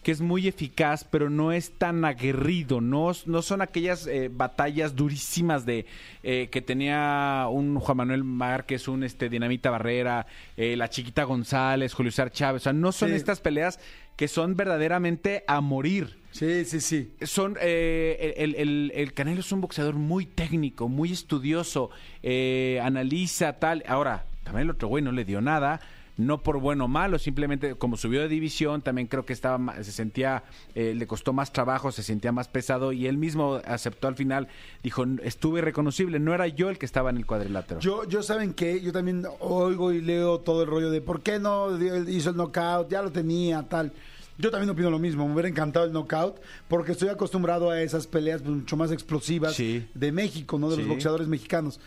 que 0.02 0.10
es 0.10 0.20
muy 0.20 0.48
eficaz, 0.48 1.04
pero 1.04 1.30
no 1.30 1.52
es 1.52 1.72
tan 1.78 2.04
aguerrido. 2.04 2.80
No, 2.80 3.12
no 3.26 3.42
son 3.42 3.62
aquellas 3.62 4.06
eh, 4.06 4.28
batallas 4.32 4.96
durísimas 4.96 5.64
de 5.64 5.86
eh, 6.22 6.48
que 6.50 6.60
tenía 6.60 7.46
un 7.50 7.78
Juan 7.78 7.98
Manuel 7.98 8.24
Márquez, 8.24 8.88
un 8.88 9.04
este 9.04 9.28
Dinamita 9.28 9.70
Barrera, 9.70 10.26
eh, 10.56 10.76
la 10.76 10.88
Chiquita 10.90 11.24
González, 11.24 11.94
Julio 11.94 12.10
César 12.10 12.30
Chávez. 12.32 12.62
O 12.62 12.64
sea, 12.64 12.72
no 12.72 12.90
son 12.92 13.10
Sí. 13.10 13.14
estas 13.14 13.40
peleas 13.40 13.78
que 14.16 14.28
son 14.28 14.56
verdaderamente 14.56 15.42
a 15.48 15.60
morir 15.60 16.18
Sí, 16.32 16.64
sí, 16.64 16.80
sí. 16.80 17.12
son 17.22 17.56
eh, 17.60 18.34
el, 18.38 18.54
el- 18.56 18.92
el 18.94 19.12
Canelo 19.14 19.40
es 19.40 19.52
un 19.52 19.60
boxeador 19.62 19.94
muy 19.94 20.26
técnico, 20.26 20.88
muy 20.88 21.12
estudioso, 21.12 21.90
eh, 22.22 22.80
analiza 22.82 23.54
tal. 23.58 23.82
Ahora, 23.86 24.26
también 24.44 24.64
el 24.64 24.70
otro 24.70 24.88
güey 24.88 25.02
no 25.02 25.12
le 25.12 25.24
dio 25.24 25.40
nada, 25.40 25.80
no 26.16 26.42
por 26.42 26.58
bueno 26.60 26.84
o 26.84 26.88
malo, 26.88 27.18
simplemente 27.18 27.74
como 27.74 27.96
subió 27.96 28.20
de 28.20 28.28
división, 28.28 28.82
también 28.82 29.06
creo 29.08 29.24
que 29.24 29.32
estaba 29.32 29.82
se 29.82 29.92
sentía, 29.92 30.44
eh, 30.74 30.94
le 30.94 31.06
costó 31.06 31.32
más 31.32 31.52
trabajo, 31.52 31.90
se 31.90 32.02
sentía 32.02 32.32
más 32.32 32.48
pesado 32.48 32.92
y 32.92 33.06
él 33.06 33.16
mismo 33.16 33.60
aceptó 33.64 34.08
al 34.08 34.14
final, 34.16 34.48
dijo, 34.82 35.04
estuve 35.22 35.60
reconocible, 35.62 36.18
no 36.18 36.34
era 36.34 36.46
yo 36.48 36.68
el 36.70 36.78
que 36.78 36.86
estaba 36.86 37.10
en 37.10 37.16
el 37.16 37.26
cuadrilátero. 37.26 37.80
Yo, 37.80 38.04
yo 38.08 38.22
saben 38.22 38.52
que 38.52 38.80
yo 38.82 38.92
también 38.92 39.24
oigo 39.40 39.92
y 39.92 40.00
leo 40.00 40.40
todo 40.40 40.62
el 40.62 40.68
rollo 40.68 40.90
de 40.90 41.00
por 41.00 41.22
qué 41.22 41.38
no 41.38 41.68
hizo 42.08 42.30
el 42.30 42.36
knockout, 42.36 42.90
ya 42.90 43.00
lo 43.02 43.10
tenía, 43.10 43.62
tal. 43.62 43.92
Yo 44.38 44.50
también 44.50 44.70
opino 44.70 44.90
lo 44.90 44.98
mismo, 44.98 45.26
me 45.26 45.32
hubiera 45.34 45.48
encantado 45.48 45.84
el 45.86 45.92
knockout, 45.92 46.36
porque 46.68 46.92
estoy 46.92 47.08
acostumbrado 47.10 47.70
a 47.70 47.80
esas 47.82 48.06
peleas 48.06 48.42
mucho 48.42 48.76
más 48.76 48.90
explosivas 48.90 49.54
Sí. 49.54 49.86
de 49.94 50.10
México, 50.12 50.58
¿no? 50.58 50.68
De 50.70 50.76
los 50.78 50.86
boxeadores 50.88 51.28
mexicanos. 51.28 51.80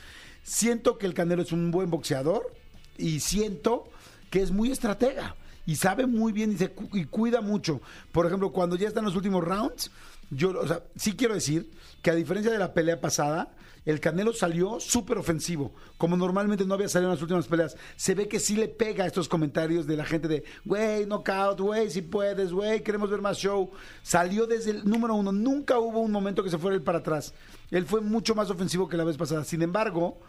Siento 0.43 0.97
que 0.97 1.05
el 1.07 1.13
Canelo 1.13 1.41
es 1.41 1.51
un 1.51 1.71
buen 1.71 1.89
boxeador 1.89 2.51
y 2.97 3.19
siento 3.19 3.89
que 4.29 4.41
es 4.41 4.51
muy 4.51 4.71
estratega 4.71 5.35
y 5.65 5.75
sabe 5.75 6.05
muy 6.05 6.31
bien 6.31 6.51
y, 6.51 6.57
se 6.57 6.73
y 6.93 7.05
cuida 7.05 7.41
mucho. 7.41 7.81
Por 8.11 8.25
ejemplo, 8.25 8.51
cuando 8.51 8.75
ya 8.75 8.87
están 8.87 9.05
los 9.05 9.15
últimos 9.15 9.43
rounds, 9.43 9.91
yo, 10.29 10.59
o 10.59 10.67
sea, 10.67 10.83
sí 10.95 11.15
quiero 11.15 11.33
decir 11.33 11.71
que 12.01 12.11
a 12.11 12.15
diferencia 12.15 12.51
de 12.51 12.59
la 12.59 12.73
pelea 12.73 12.99
pasada, 13.01 13.51
el 13.85 13.99
Canelo 13.99 14.33
salió 14.33 14.79
súper 14.79 15.19
ofensivo, 15.19 15.71
como 15.97 16.17
normalmente 16.17 16.65
no 16.65 16.73
había 16.73 16.89
salido 16.89 17.11
en 17.11 17.15
las 17.15 17.21
últimas 17.21 17.47
peleas. 17.47 17.77
Se 17.95 18.15
ve 18.15 18.27
que 18.27 18.39
sí 18.39 18.55
le 18.55 18.67
pega 18.67 19.03
a 19.03 19.07
estos 19.07 19.29
comentarios 19.29 19.85
de 19.85 19.95
la 19.95 20.05
gente 20.05 20.27
de, 20.27 20.43
güey, 20.65 21.05
knockout, 21.05 21.59
güey, 21.59 21.91
si 21.91 22.01
puedes, 22.01 22.51
güey, 22.51 22.81
queremos 22.81 23.11
ver 23.11 23.21
más 23.21 23.37
show. 23.37 23.69
Salió 24.01 24.47
desde 24.47 24.71
el 24.71 24.89
número 24.89 25.13
uno, 25.13 25.31
nunca 25.31 25.77
hubo 25.79 25.99
un 25.99 26.11
momento 26.11 26.43
que 26.43 26.49
se 26.49 26.57
fuera 26.57 26.75
él 26.75 26.81
para 26.81 26.99
atrás. 26.99 27.33
Él 27.69 27.85
fue 27.85 28.01
mucho 28.01 28.33
más 28.33 28.49
ofensivo 28.49 28.89
que 28.89 28.97
la 28.97 29.03
vez 29.03 29.17
pasada. 29.17 29.43
Sin 29.43 29.61
embargo, 29.61 30.19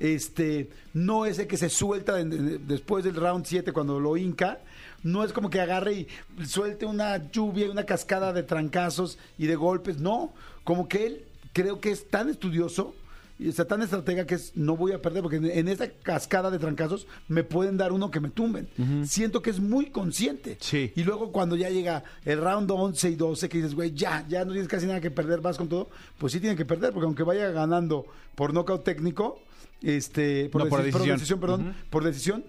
este 0.00 0.70
no 0.94 1.26
es 1.26 1.38
el 1.38 1.46
que 1.46 1.56
se 1.56 1.68
suelta 1.68 2.14
de- 2.14 2.24
de- 2.24 2.58
después 2.58 3.04
del 3.04 3.14
round 3.14 3.44
7 3.46 3.70
cuando 3.72 4.00
lo 4.00 4.16
hinca. 4.16 4.58
No 5.02 5.24
es 5.24 5.32
como 5.32 5.48
que 5.48 5.60
agarre 5.60 5.92
y 5.92 6.08
suelte 6.46 6.84
una 6.86 7.30
lluvia 7.30 7.66
y 7.66 7.68
una 7.68 7.84
cascada 7.84 8.32
de 8.32 8.42
trancazos 8.42 9.18
y 9.38 9.46
de 9.46 9.56
golpes. 9.56 9.98
No, 9.98 10.32
como 10.64 10.88
que 10.88 11.06
él 11.06 11.24
creo 11.52 11.80
que 11.80 11.90
es 11.90 12.08
tan 12.10 12.28
estudioso 12.28 12.94
y 13.38 13.48
está 13.48 13.64
tan 13.64 13.80
estratega 13.80 14.26
que 14.26 14.34
es 14.34 14.52
no 14.54 14.76
voy 14.76 14.92
a 14.92 15.00
perder, 15.00 15.22
porque 15.22 15.36
en, 15.36 15.46
en 15.46 15.68
esta 15.68 15.88
cascada 15.90 16.50
de 16.50 16.58
trancazos 16.58 17.06
me 17.28 17.42
pueden 17.44 17.78
dar 17.78 17.92
uno 17.92 18.10
que 18.10 18.20
me 18.20 18.28
tumben. 18.28 18.68
Siento 19.06 19.40
que 19.40 19.48
es 19.48 19.58
muy 19.60 19.86
consciente. 19.86 20.58
Sí. 20.60 20.92
Y 20.94 21.04
luego 21.04 21.32
cuando 21.32 21.56
ya 21.56 21.70
llega 21.70 22.04
el 22.26 22.38
round 22.38 22.70
11 22.70 23.08
y 23.08 23.16
12, 23.16 23.48
que 23.48 23.56
dices, 23.58 23.74
güey, 23.74 23.92
ya, 23.94 24.26
ya 24.28 24.44
no 24.44 24.52
tienes 24.52 24.68
casi 24.68 24.84
nada 24.86 25.00
que 25.00 25.10
perder, 25.10 25.40
vas 25.40 25.56
con 25.56 25.68
todo, 25.70 25.88
pues 26.18 26.34
sí 26.34 26.40
tiene 26.40 26.54
que 26.56 26.66
perder, 26.66 26.92
porque 26.92 27.06
aunque 27.06 27.22
vaya 27.22 27.50
ganando 27.50 28.04
por 28.34 28.52
nocaut 28.52 28.84
técnico, 28.84 29.40
este, 29.82 30.48
por, 30.50 30.64
No, 30.64 30.68
por 30.68 30.80
deci- 30.80 30.84
decisión. 31.14 31.40
perdón, 31.40 31.74
por 31.90 32.04
decisión, 32.04 32.44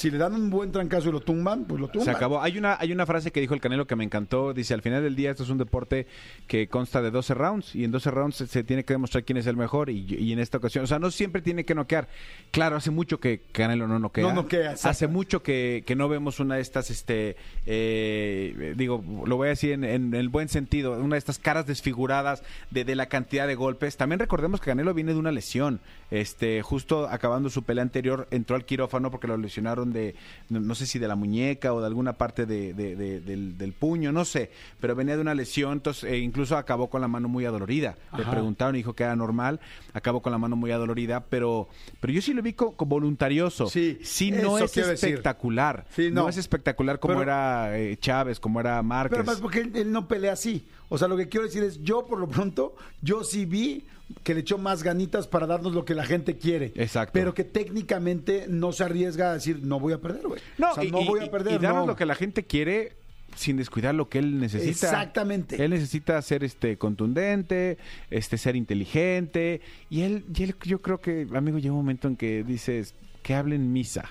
si 0.00 0.10
le 0.10 0.16
dan 0.16 0.32
un 0.32 0.48
buen 0.48 0.72
trancazo 0.72 1.10
y 1.10 1.12
lo 1.12 1.20
tumban, 1.20 1.66
pues 1.66 1.78
lo 1.78 1.88
tumban. 1.88 2.06
Se 2.06 2.10
acabó. 2.10 2.40
Hay 2.40 2.56
una, 2.56 2.78
hay 2.80 2.90
una 2.90 3.04
frase 3.04 3.30
que 3.32 3.40
dijo 3.42 3.52
el 3.52 3.60
Canelo 3.60 3.86
que 3.86 3.96
me 3.96 4.04
encantó. 4.04 4.54
Dice, 4.54 4.72
al 4.72 4.80
final 4.80 5.02
del 5.02 5.14
día 5.14 5.30
esto 5.30 5.42
es 5.42 5.50
un 5.50 5.58
deporte 5.58 6.06
que 6.46 6.68
consta 6.68 7.02
de 7.02 7.10
12 7.10 7.34
rounds 7.34 7.74
y 7.74 7.84
en 7.84 7.90
12 7.90 8.10
rounds 8.10 8.36
se, 8.36 8.46
se 8.46 8.64
tiene 8.64 8.82
que 8.82 8.94
demostrar 8.94 9.24
quién 9.24 9.36
es 9.36 9.46
el 9.46 9.58
mejor 9.58 9.90
y, 9.90 10.06
y 10.08 10.32
en 10.32 10.38
esta 10.38 10.56
ocasión, 10.56 10.84
o 10.84 10.86
sea, 10.86 10.98
no 10.98 11.10
siempre 11.10 11.42
tiene 11.42 11.64
que 11.64 11.74
noquear. 11.74 12.08
Claro, 12.50 12.76
hace 12.76 12.90
mucho 12.90 13.20
que 13.20 13.42
Canelo 13.52 13.86
no 13.86 13.98
noquea. 13.98 14.24
No 14.24 14.32
noquea. 14.32 14.74
Hace 14.82 15.06
mucho 15.06 15.42
que, 15.42 15.84
que 15.84 15.94
no 15.94 16.08
vemos 16.08 16.40
una 16.40 16.54
de 16.54 16.62
estas, 16.62 16.90
este, 16.90 17.36
eh, 17.66 18.72
digo, 18.78 19.04
lo 19.26 19.36
voy 19.36 19.48
a 19.48 19.50
decir 19.50 19.72
en, 19.72 19.84
en 19.84 20.14
el 20.14 20.30
buen 20.30 20.48
sentido, 20.48 20.92
una 20.92 21.16
de 21.16 21.18
estas 21.18 21.38
caras 21.38 21.66
desfiguradas 21.66 22.42
de, 22.70 22.86
de 22.86 22.94
la 22.94 23.04
cantidad 23.10 23.46
de 23.46 23.54
golpes. 23.54 23.98
También 23.98 24.18
recordemos 24.18 24.60
que 24.60 24.70
Canelo 24.70 24.94
viene 24.94 25.12
de 25.12 25.18
una 25.18 25.30
lesión. 25.30 25.80
Este, 26.10 26.62
justo 26.62 27.06
acabando 27.06 27.50
su 27.50 27.64
pelea 27.64 27.82
anterior, 27.82 28.26
entró 28.30 28.56
al 28.56 28.64
quirófano 28.64 29.10
porque 29.10 29.26
lo 29.26 29.36
lesionaron 29.36 29.89
de, 29.92 30.14
no, 30.48 30.60
no 30.60 30.74
sé 30.74 30.86
si 30.86 30.98
de 30.98 31.08
la 31.08 31.16
muñeca 31.16 31.72
o 31.74 31.80
de 31.80 31.86
alguna 31.86 32.14
parte 32.14 32.46
de, 32.46 32.74
de- 32.74 32.96
de- 32.96 33.20
del, 33.20 33.56
del 33.58 33.72
puño, 33.72 34.12
no 34.12 34.24
sé, 34.24 34.50
pero 34.80 34.94
venía 34.94 35.14
de 35.16 35.22
una 35.22 35.34
lesión, 35.34 35.72
entonces 35.74 36.04
eh, 36.10 36.18
incluso 36.18 36.56
acabó 36.56 36.88
con 36.90 37.00
la 37.00 37.08
mano 37.08 37.28
muy 37.28 37.44
adolorida. 37.44 37.96
Le 38.16 38.24
preguntaron 38.24 38.74
y 38.74 38.78
dijo 38.78 38.94
que 38.94 39.04
era 39.04 39.16
normal, 39.16 39.60
acabó 39.92 40.20
con 40.22 40.32
la 40.32 40.38
mano 40.38 40.56
muy 40.56 40.70
adolorida, 40.70 41.24
pero, 41.28 41.68
pero 42.00 42.12
yo 42.12 42.20
sí 42.22 42.34
lo 42.34 42.42
vi 42.42 42.52
co- 42.52 42.72
como 42.76 42.90
voluntarioso. 42.90 43.66
Sí, 43.68 43.98
no 44.30 44.58
eso 44.58 44.64
es 44.66 44.76
espectacular. 45.02 45.86
Sí, 45.94 46.10
no. 46.10 46.22
no. 46.22 46.28
es 46.28 46.36
espectacular 46.36 46.98
como 46.98 47.14
Pero- 47.14 47.22
era 47.22 47.78
eh, 47.78 47.96
Chávez, 47.98 48.40
como 48.40 48.60
era 48.60 48.82
Márquez. 48.82 49.12
Pero 49.18 49.24
más 49.24 49.40
porque 49.40 49.60
él, 49.60 49.72
él 49.74 49.92
no 49.92 50.06
pelea 50.08 50.32
así. 50.32 50.66
O 50.90 50.98
sea, 50.98 51.08
lo 51.08 51.16
que 51.16 51.28
quiero 51.28 51.46
decir 51.46 51.62
es, 51.62 51.82
yo 51.82 52.04
por 52.04 52.18
lo 52.18 52.28
pronto, 52.28 52.74
yo 53.00 53.24
sí 53.24 53.46
vi 53.46 53.86
que 54.22 54.34
le 54.34 54.40
echó 54.40 54.58
más 54.58 54.82
ganitas 54.82 55.26
para 55.28 55.46
darnos 55.46 55.72
lo 55.72 55.84
que 55.84 55.94
la 55.94 56.04
gente 56.04 56.36
quiere. 56.36 56.72
Exacto. 56.74 57.12
Pero 57.14 57.32
que 57.32 57.44
técnicamente 57.44 58.46
no 58.48 58.72
se 58.72 58.84
arriesga 58.84 59.30
a 59.30 59.34
decir, 59.34 59.60
no 59.62 59.80
voy 59.80 59.92
a 59.92 60.00
perder, 60.00 60.26
güey. 60.26 60.40
No, 60.58 60.72
o 60.72 60.74
sea, 60.74 60.84
y, 60.84 60.90
no 60.90 61.04
voy 61.04 61.20
a 61.20 61.30
perder. 61.30 61.54
y 61.54 61.58
darnos 61.58 61.82
no. 61.82 61.92
lo 61.92 61.96
que 61.96 62.04
la 62.04 62.16
gente 62.16 62.44
quiere 62.44 62.96
sin 63.36 63.56
descuidar 63.56 63.94
lo 63.94 64.08
que 64.08 64.18
él 64.18 64.40
necesita. 64.40 64.70
Exactamente. 64.70 65.62
Él 65.62 65.70
necesita 65.70 66.20
ser 66.22 66.42
este 66.42 66.76
contundente, 66.76 67.78
este 68.10 68.36
ser 68.36 68.56
inteligente 68.56 69.60
y 69.88 70.02
él, 70.02 70.24
y 70.34 70.42
él 70.42 70.56
yo 70.64 70.82
creo 70.82 71.00
que 71.00 71.28
amigo 71.32 71.58
llega 71.58 71.72
un 71.72 71.78
momento 71.78 72.08
en 72.08 72.16
que 72.16 72.42
dices 72.42 72.94
que 73.22 73.34
hablen 73.34 73.72
misa. 73.72 74.08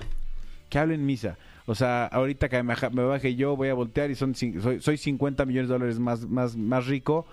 Que 0.69 0.79
hablen 0.79 1.05
misa. 1.05 1.37
O 1.69 1.75
sea, 1.75 2.07
ahorita 2.07 2.49
que 2.49 2.63
me, 2.63 2.73
baje 3.03 3.35
yo 3.35 3.55
voy 3.55 3.69
a 3.69 3.75
voltear 3.75 4.09
y 4.09 4.15
son 4.15 4.33
soy, 4.33 4.81
soy 4.81 4.97
50 4.97 5.45
millones 5.45 5.69
de 5.69 5.73
dólares 5.73 5.99
más 5.99 6.27
más 6.27 6.57
más 6.57 6.87
rico. 6.87 7.27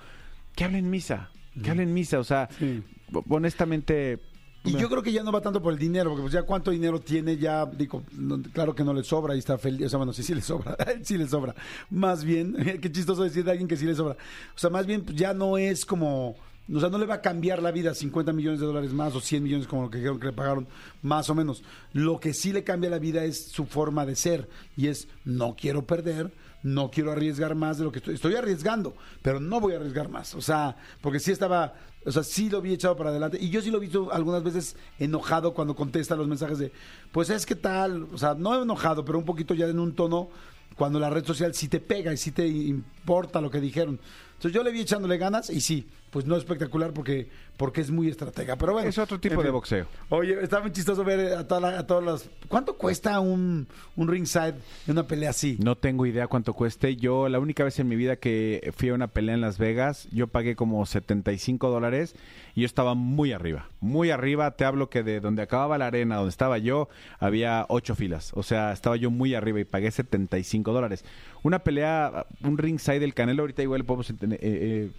Que 0.55 0.65
hablen 0.65 0.91
misa. 0.91 1.31
Que 1.65 1.71
hablen 1.71 1.95
misa, 1.95 2.19
o 2.19 2.25
sea, 2.25 2.47
Sí. 2.59 2.83
honestamente 3.31 4.19
Y 4.65 4.73
yo 4.73 4.89
creo 4.91 5.03
que 5.03 5.13
ya 5.13 5.23
no 5.23 5.33
va 5.33 5.41
tanto 5.41 5.63
por 5.63 5.73
el 5.73 5.79
dinero, 5.79 6.11
porque 6.11 6.23
pues 6.23 6.33
ya 6.35 6.43
cuánto 6.43 6.71
dinero 6.71 7.01
tiene, 7.01 7.37
ya 7.39 7.65
digo, 7.65 8.03
no- 8.13 8.43
claro 8.43 8.75
que 8.75 8.85
no 8.85 8.93
le 8.93 9.05
sobra 9.05 9.35
y 9.35 9.39
está 9.39 9.57
feliz, 9.59 9.87
o 9.87 9.89
sea, 9.89 9.97
bueno, 9.97 10.13
sí, 10.13 10.23
sí 10.23 10.35
le 10.35 10.43
sobra, 10.43 10.77
sí 11.03 11.17
le 11.17 11.27
sobra. 11.29 11.55
Más 11.89 12.23
bien, 12.25 12.55
qué 12.83 12.93
chistoso 12.93 13.23
decir 13.23 13.43
de 13.45 13.53
alguien 13.53 13.69
que 13.69 13.77
sí 13.79 13.87
le 13.87 13.95
sobra. 13.95 14.15
O 14.55 14.59
sea, 14.59 14.69
más 14.69 14.85
bien 14.85 15.03
pues, 15.03 15.17
ya 15.17 15.33
no 15.33 15.57
es 15.57 15.87
como, 15.87 16.35
o 16.73 16.81
sea, 16.81 16.89
no 16.89 16.99
le 16.99 17.07
va 17.07 17.15
a 17.15 17.21
cambiar 17.21 17.63
la 17.63 17.71
vida 17.71 17.95
50 17.95 18.33
millones 18.33 18.59
de 18.59 18.67
dólares 18.67 18.93
más 18.93 19.15
o 19.15 19.21
100 19.21 19.43
millones 19.43 19.67
como 19.69 19.83
lo 19.83 19.91
que 19.91 19.99
dijeron 19.99 20.19
que 20.19 20.27
le 20.27 20.33
pagaron, 20.33 20.67
más 21.03 21.31
o 21.31 21.35
menos. 21.35 21.63
Lo 21.93 22.19
que 22.19 22.35
sí 22.35 22.53
le 22.53 22.65
cambia 22.65 22.91
la 22.91 22.99
vida 22.99 23.25
es 23.25 23.49
su 23.49 23.67
forma 23.67 24.05
de 24.05 24.17
ser 24.17 24.49
y 24.77 24.89
es, 24.89 25.07
no 25.25 25.55
quiero 25.55 25.87
perder, 25.87 26.33
no 26.65 26.91
quiero 26.91 27.13
arriesgar 27.13 27.55
más 27.55 27.79
de 27.79 27.85
lo 27.85 27.93
que 27.93 27.99
estoy. 27.99 28.15
Estoy 28.15 28.35
arriesgando, 28.35 28.97
pero 29.23 29.39
no 29.39 29.61
voy 29.61 29.75
a 29.75 29.77
arriesgar 29.77 30.09
más. 30.09 30.35
O 30.35 30.41
sea, 30.41 30.77
porque 31.01 31.21
sí 31.21 31.31
estaba, 31.31 31.75
o 32.05 32.11
sea, 32.11 32.25
sí 32.25 32.51
lo 32.51 32.61
vi 32.61 32.73
echado 32.73 32.97
para 32.97 33.11
adelante. 33.11 33.39
Y 33.41 33.51
yo 33.51 33.63
sí 33.63 33.71
lo 33.71 33.79
he 33.79 33.83
visto 33.83 34.13
algunas 34.13 34.43
veces 34.43 34.75
enojado 34.99 35.55
cuando 35.55 35.77
contesta 35.77 36.17
los 36.17 36.27
mensajes 36.27 36.59
de, 36.59 36.73
pues 37.13 37.31
es 37.31 37.47
que 37.47 37.55
tal, 37.55 38.09
o 38.13 38.19
sea, 38.19 38.35
no 38.35 38.61
enojado, 38.61 39.05
pero 39.05 39.19
un 39.19 39.25
poquito 39.25 39.55
ya 39.55 39.67
en 39.67 39.79
un 39.79 39.95
tono 39.95 40.31
cuando 40.77 40.99
la 40.99 41.11
red 41.11 41.25
social 41.25 41.55
sí 41.55 41.69
te 41.69 41.81
pega 41.81 42.13
y 42.13 42.17
sí 42.17 42.33
te 42.33 42.47
importa 42.47 43.41
lo 43.41 43.51
que 43.51 43.61
dijeron. 43.61 44.01
Entonces 44.47 44.55
yo 44.55 44.63
le 44.63 44.71
vi 44.71 44.81
echándole 44.83 45.19
ganas 45.19 45.51
y 45.51 45.61
sí, 45.61 45.89
pues 46.11 46.25
no 46.25 46.37
espectacular 46.37 46.93
porque, 46.93 47.29
porque 47.57 47.81
es 47.81 47.91
muy 47.91 48.09
estratega. 48.09 48.55
Pero 48.57 48.75
bueno. 48.75 48.89
es 48.89 48.97
otro 48.97 49.19
tipo 49.19 49.41
en 49.41 49.43
de 49.47 49.51
boxeo. 49.51 49.87
Oye, 50.09 50.41
está 50.41 50.61
muy 50.61 50.71
chistoso 50.71 51.03
ver 51.03 51.33
a, 51.35 51.49
toda 51.49 51.61
la- 51.61 51.79
a 51.81 51.87
todas 51.87 52.05
las... 52.05 52.31
¿Cuánto 52.47 52.77
cuesta 52.77 53.19
un, 53.19 53.67
un 53.97 54.09
ringside 54.09 54.55
en 54.87 54.93
una 54.93 55.05
pelea 55.05 55.31
así? 55.31 55.59
No 55.61 55.75
tengo 55.77 56.07
idea 56.07 56.29
cuánto 56.29 56.53
cueste. 56.55 56.95
Yo, 56.95 57.29
la 57.29 57.41
única 57.41 57.65
vez 57.65 57.79
en 57.81 57.89
mi 57.89 57.97
vida 57.97 58.17
que 58.17 58.73
fui 58.77 58.91
a 58.91 58.95
una 58.95 59.09
pelea 59.09 59.35
en 59.35 59.41
Las 59.41 59.59
Vegas, 59.59 60.07
yo 60.13 60.29
pagué 60.29 60.55
como 60.55 60.87
75 60.87 61.69
dólares 61.69 62.15
y 62.57 62.63
yo 62.63 62.67
estaba 62.67 62.95
muy 62.95 63.33
arriba. 63.33 63.69
Muy 63.81 64.11
arriba, 64.11 64.51
te 64.53 64.65
hablo 64.65 64.89
que 64.89 65.03
de 65.03 65.21
donde 65.21 65.43
acababa 65.43 65.77
la 65.77 65.89
arena, 65.89 66.17
donde 66.17 66.31
estaba 66.31 66.57
yo, 66.57 66.89
había 67.19 67.67
ocho 67.69 67.95
filas. 67.95 68.33
O 68.35 68.43
sea, 68.43 68.73
estaba 68.73 68.97
yo 68.97 69.11
muy 69.11 69.35
arriba 69.35 69.61
y 69.61 69.65
pagué 69.65 69.91
75 69.91 70.73
dólares. 70.73 71.05
Una 71.43 71.59
pelea, 71.59 72.25
un 72.43 72.57
ringside 72.57 73.01
del 73.01 73.13
Canelo, 73.13 73.43
ahorita 73.43 73.63
igual 73.63 73.85
podemos 73.85 74.09
eh, 74.09 74.17
eh, 74.41 74.91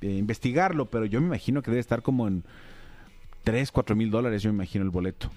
eh, 0.00 0.08
investigarlo, 0.08 0.86
pero 0.86 1.06
yo 1.06 1.20
me 1.20 1.28
imagino 1.28 1.62
que 1.62 1.70
debe 1.70 1.80
estar 1.80 2.02
como 2.02 2.26
en 2.26 2.42
3, 3.44 3.70
4 3.70 3.94
mil 3.94 4.10
dólares, 4.10 4.42
yo 4.42 4.50
me 4.50 4.56
imagino 4.56 4.84
el 4.84 4.90
boleto. 4.90 5.30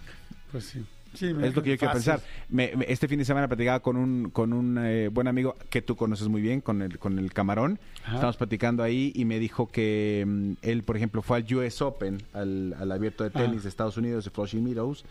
Pues 0.51 0.65
sí. 0.65 0.84
Sí, 1.13 1.27
Es 1.41 1.55
lo 1.55 1.63
que 1.63 1.71
yo 1.71 1.77
quiero 1.77 1.93
fácil. 1.93 2.11
pensar. 2.13 2.21
Me- 2.49 2.73
me- 2.75 2.85
este 2.89 3.07
fin 3.07 3.19
de 3.19 3.25
semana 3.25 3.47
platicaba 3.47 3.79
con 3.79 3.97
un, 3.97 4.29
con 4.29 4.53
un 4.53 4.77
eh, 4.79 5.07
buen 5.09 5.27
amigo 5.27 5.55
que 5.69 5.81
tú 5.81 5.95
conoces 5.95 6.27
muy 6.27 6.41
bien, 6.41 6.61
con 6.61 6.81
el, 6.81 6.99
con 6.99 7.17
el 7.19 7.34
camarón. 7.34 7.79
Ajá. 8.03 8.15
Estamos 8.15 8.38
platicando 8.38 8.84
ahí 8.84 9.11
y 9.15 9.25
me 9.25 9.39
dijo 9.39 9.67
que 9.67 10.23
mm, 10.27 10.51
él, 10.61 10.84
por 10.84 10.95
ejemplo, 10.97 11.21
fue 11.21 11.38
al 11.38 11.53
US 11.55 11.81
Open, 11.81 12.21
al, 12.34 12.75
al 12.79 12.91
abierto 12.91 13.23
de 13.23 13.29
tenis 13.31 13.59
Ah. 13.59 13.63
de 13.63 13.69
Estados 13.69 13.97
Unidos, 13.97 14.25
de 14.25 14.31
Flushing 14.31 14.63
Meadows, 14.63 15.05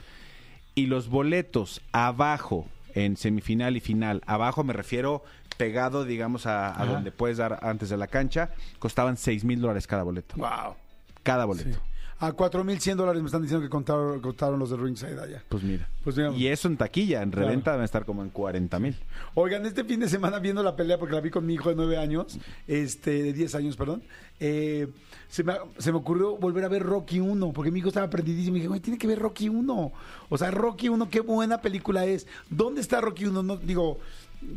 y 0.75 0.87
los 0.87 1.09
boletos 1.09 1.81
abajo, 1.93 2.67
en 2.95 3.17
semifinal 3.17 3.77
y 3.77 3.81
final, 3.81 4.23
abajo 4.27 4.63
me 4.65 4.73
refiero 4.73 5.23
pegado, 5.59 6.05
digamos, 6.05 6.47
a, 6.47 6.73
donde 6.87 7.11
puedes 7.13 7.39
dar 7.39 7.59
antes 7.63 7.89
de 7.89 7.97
la 7.97 8.07
cancha, 8.09 8.51
costaban 8.79 9.17
6 9.17 9.45
mil 9.45 9.61
dólares 9.61 9.87
cada 9.87 10.03
boleto. 10.03 10.37
Wow. 10.37 10.75
Cada 11.23 11.45
boleto. 11.47 11.71
Sí. 11.71 11.77
A 12.19 12.33
4.100 12.33 12.97
dólares 12.97 13.21
me 13.21 13.27
están 13.27 13.43
diciendo 13.43 13.63
que 13.63 13.69
contaron, 13.69 14.21
contaron 14.21 14.59
los 14.59 14.71
de 14.71 14.77
ringside 14.79 15.21
allá. 15.21 15.45
Pues 15.51 15.63
mira. 15.63 15.87
Pues 16.03 16.17
mira. 16.17 16.31
y 16.33 16.47
eso 16.47 16.67
en 16.69 16.77
taquilla, 16.79 17.21
en 17.23 17.31
Claro. 17.31 17.47
reventa 17.49 17.73
deben 17.73 17.85
estar 17.85 18.07
como 18.07 18.23
en 18.23 18.31
40 18.31 18.79
mil. 18.79 18.97
Oigan, 19.35 19.67
este 19.67 19.85
fin 19.85 20.01
de 20.01 20.09
semana 20.09 20.39
viendo 20.39 20.63
la 20.63 20.75
pelea, 20.77 20.99
porque 20.99 21.15
la 21.15 21.21
vi 21.21 21.29
con 21.31 21.45
mi 21.45 21.55
hijo 21.55 21.69
de 21.69 21.75
9 21.77 21.99
años, 21.99 22.39
este, 22.67 23.23
de 23.23 23.33
10 23.35 23.55
años, 23.57 23.77
perdón, 23.77 24.03
eh, 24.41 24.89
se, 25.29 25.45
me, 25.45 25.55
se 25.77 25.93
me 25.93 25.99
ocurrió 25.99 26.37
volver 26.37 26.65
a 26.65 26.69
ver 26.69 26.85
Rocky 26.85 27.21
1, 27.21 27.53
porque 27.53 27.71
mi 27.71 27.81
hijo 27.81 27.89
estaba 27.89 28.09
prendidísimo 28.09 28.57
y 28.57 28.61
dije, 28.61 28.69
güey, 28.69 28.81
tiene 28.81 28.99
que 28.99 29.07
ver 29.07 29.19
Rocky 29.19 29.51
1. 29.51 29.93
O 30.31 30.39
sea, 30.39 30.51
Rocky 30.51 30.89
1, 30.89 31.11
qué 31.11 31.21
buena 31.21 31.61
película 31.61 32.07
es. 32.07 32.27
¿Dónde 32.49 32.81
está 32.81 33.01
Rocky 33.03 33.27
1? 33.27 33.43
No, 33.43 33.57
digo, 33.59 33.99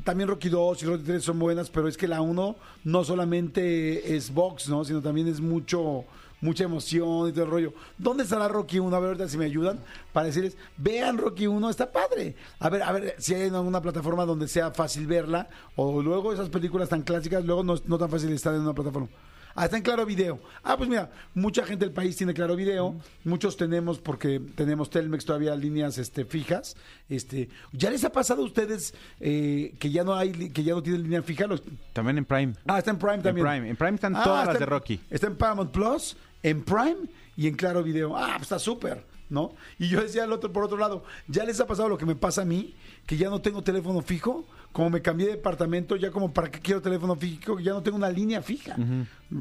también 0.06 0.30
Rocky 0.30 0.48
2 0.48 0.84
y 0.84 0.86
Rocky 0.86 1.04
3 1.04 1.24
son 1.24 1.40
buenas, 1.40 1.70
pero 1.70 1.88
es 1.90 1.98
que 1.98 2.08
la 2.08 2.22
1 2.22 2.56
no 2.86 3.04
solamente 3.04 4.16
es 4.16 4.34
box, 4.34 4.70
¿no? 4.70 4.86
Sino 4.86 5.02
también 5.02 5.28
es 5.28 5.42
mucho 5.42 6.06
mucha 6.42 6.64
emoción 6.64 7.30
y 7.30 7.32
todo 7.32 7.46
el 7.46 7.52
rollo. 7.52 7.74
¿Dónde 7.98 8.24
estará 8.24 8.48
Rocky 8.48 8.80
1? 8.80 8.96
A 8.96 9.00
ver, 9.00 9.08
ahorita 9.10 9.28
si 9.28 9.38
me 9.38 9.46
ayudan 9.46 9.80
para 10.14 10.28
decirles, 10.28 10.58
vean 10.78 11.18
Rocky 11.18 11.48
1, 11.48 11.70
está 11.70 11.92
padre. 11.92 12.36
A 12.60 12.70
ver, 12.70 12.84
a 12.84 12.92
ver 12.92 13.16
si 13.18 13.34
hay 13.34 13.48
en 13.48 13.56
alguna 13.56 13.82
plataforma 13.82 14.26
donde 14.26 14.48
sea 14.48 14.72
fácil 14.72 15.08
verla, 15.08 15.50
o 15.76 16.02
luego 16.02 16.34
esas 16.34 16.50
películas 16.50 16.90
tan 16.90 17.02
clásicas, 17.02 17.44
luego 17.46 17.64
no, 17.64 17.76
no 17.86 17.98
tan 17.98 18.10
fácil 18.10 18.32
estar 18.32 18.54
en 18.54 18.62
una 18.62 18.74
plataforma. 18.74 19.08
Ah, 19.56 19.66
está 19.66 19.76
en 19.78 19.84
Claro 19.84 20.06
Video. 20.06 20.40
Ah, 20.64 20.78
pues 20.78 20.88
mira, 20.88 21.10
mucha 21.34 21.66
gente 21.66 21.84
del 21.84 21.94
país 21.94 22.16
tiene 22.16 22.34
Claro 22.34 22.56
Video, 22.56 22.96
muchos 23.26 23.58
tenemos 23.58 23.98
porque 24.00 24.40
tenemos 24.56 24.90
Telmex 24.90 25.26
todavía 25.26 25.54
líneas 25.56 25.98
este, 25.98 26.24
fijas. 26.24 26.78
Este, 27.10 27.50
¿ya 27.74 27.90
les 27.90 28.06
ha 28.06 28.12
pasado 28.12 28.44
a 28.44 28.46
ustedes 28.46 28.94
eh, 29.20 29.74
que 29.80 29.90
ya 29.90 30.04
no 30.04 30.14
hay 30.16 30.50
que 30.52 30.64
ya 30.64 30.76
no 30.76 30.84
tienen 30.84 31.04
línea 31.04 31.24
fija? 31.24 31.48
Los- 31.48 31.64
También 31.94 32.20
en 32.20 32.26
Prime. 32.26 32.54
Ah, 32.68 32.78
está 32.78 32.92
en 32.92 33.00
Prime 33.00 33.18
también. 33.18 33.46
Prime. 33.46 33.70
En 33.70 33.76
Prime 33.76 33.96
están 33.96 34.16
Ah, 34.16 34.24
todas 34.24 34.42
está 34.42 34.54
las 34.54 34.60
de 34.60 34.66
Rocky. 34.68 35.02
Está 35.10 35.28
en 35.28 35.36
Paramount 35.36 35.72
Plus, 35.72 36.16
en 36.44 36.64
Prime 36.64 37.10
y 37.36 37.48
en 37.48 37.56
Claro 37.56 37.84
Video. 37.84 38.16
Ah, 38.16 38.34
pues 38.34 38.44
está 38.44 38.60
súper, 38.60 39.06
¿no? 39.30 39.56
Y 39.78 39.90
yo 39.90 40.02
decía 40.02 40.24
al 40.24 40.34
otro, 40.34 40.52
por 40.52 40.64
otro 40.64 40.78
lado, 40.78 41.04
¿ya 41.28 41.44
les 41.46 41.60
ha 41.60 41.68
pasado 41.68 41.90
lo 41.90 41.98
que 41.98 42.06
me 42.06 42.16
pasa 42.16 42.42
a 42.42 42.46
mí? 42.46 42.76
Que 43.06 43.18
ya 43.18 43.30
no 43.30 43.42
tengo 43.42 43.62
teléfono 43.62 44.02
fijo. 44.02 44.46
Como 44.72 44.90
me 44.92 45.02
cambié 45.02 45.28
de 45.28 45.34
departamento, 45.34 45.96
ya 45.96 46.12
como 46.12 46.32
para 46.32 46.50
qué 46.52 46.60
quiero 46.60 46.82
teléfono 46.82 47.16
fijo, 47.16 47.60
ya 47.60 47.72
no 47.74 47.82
tengo 47.82 47.98
una 47.98 48.10
línea 48.10 48.42
fija. 48.42 48.76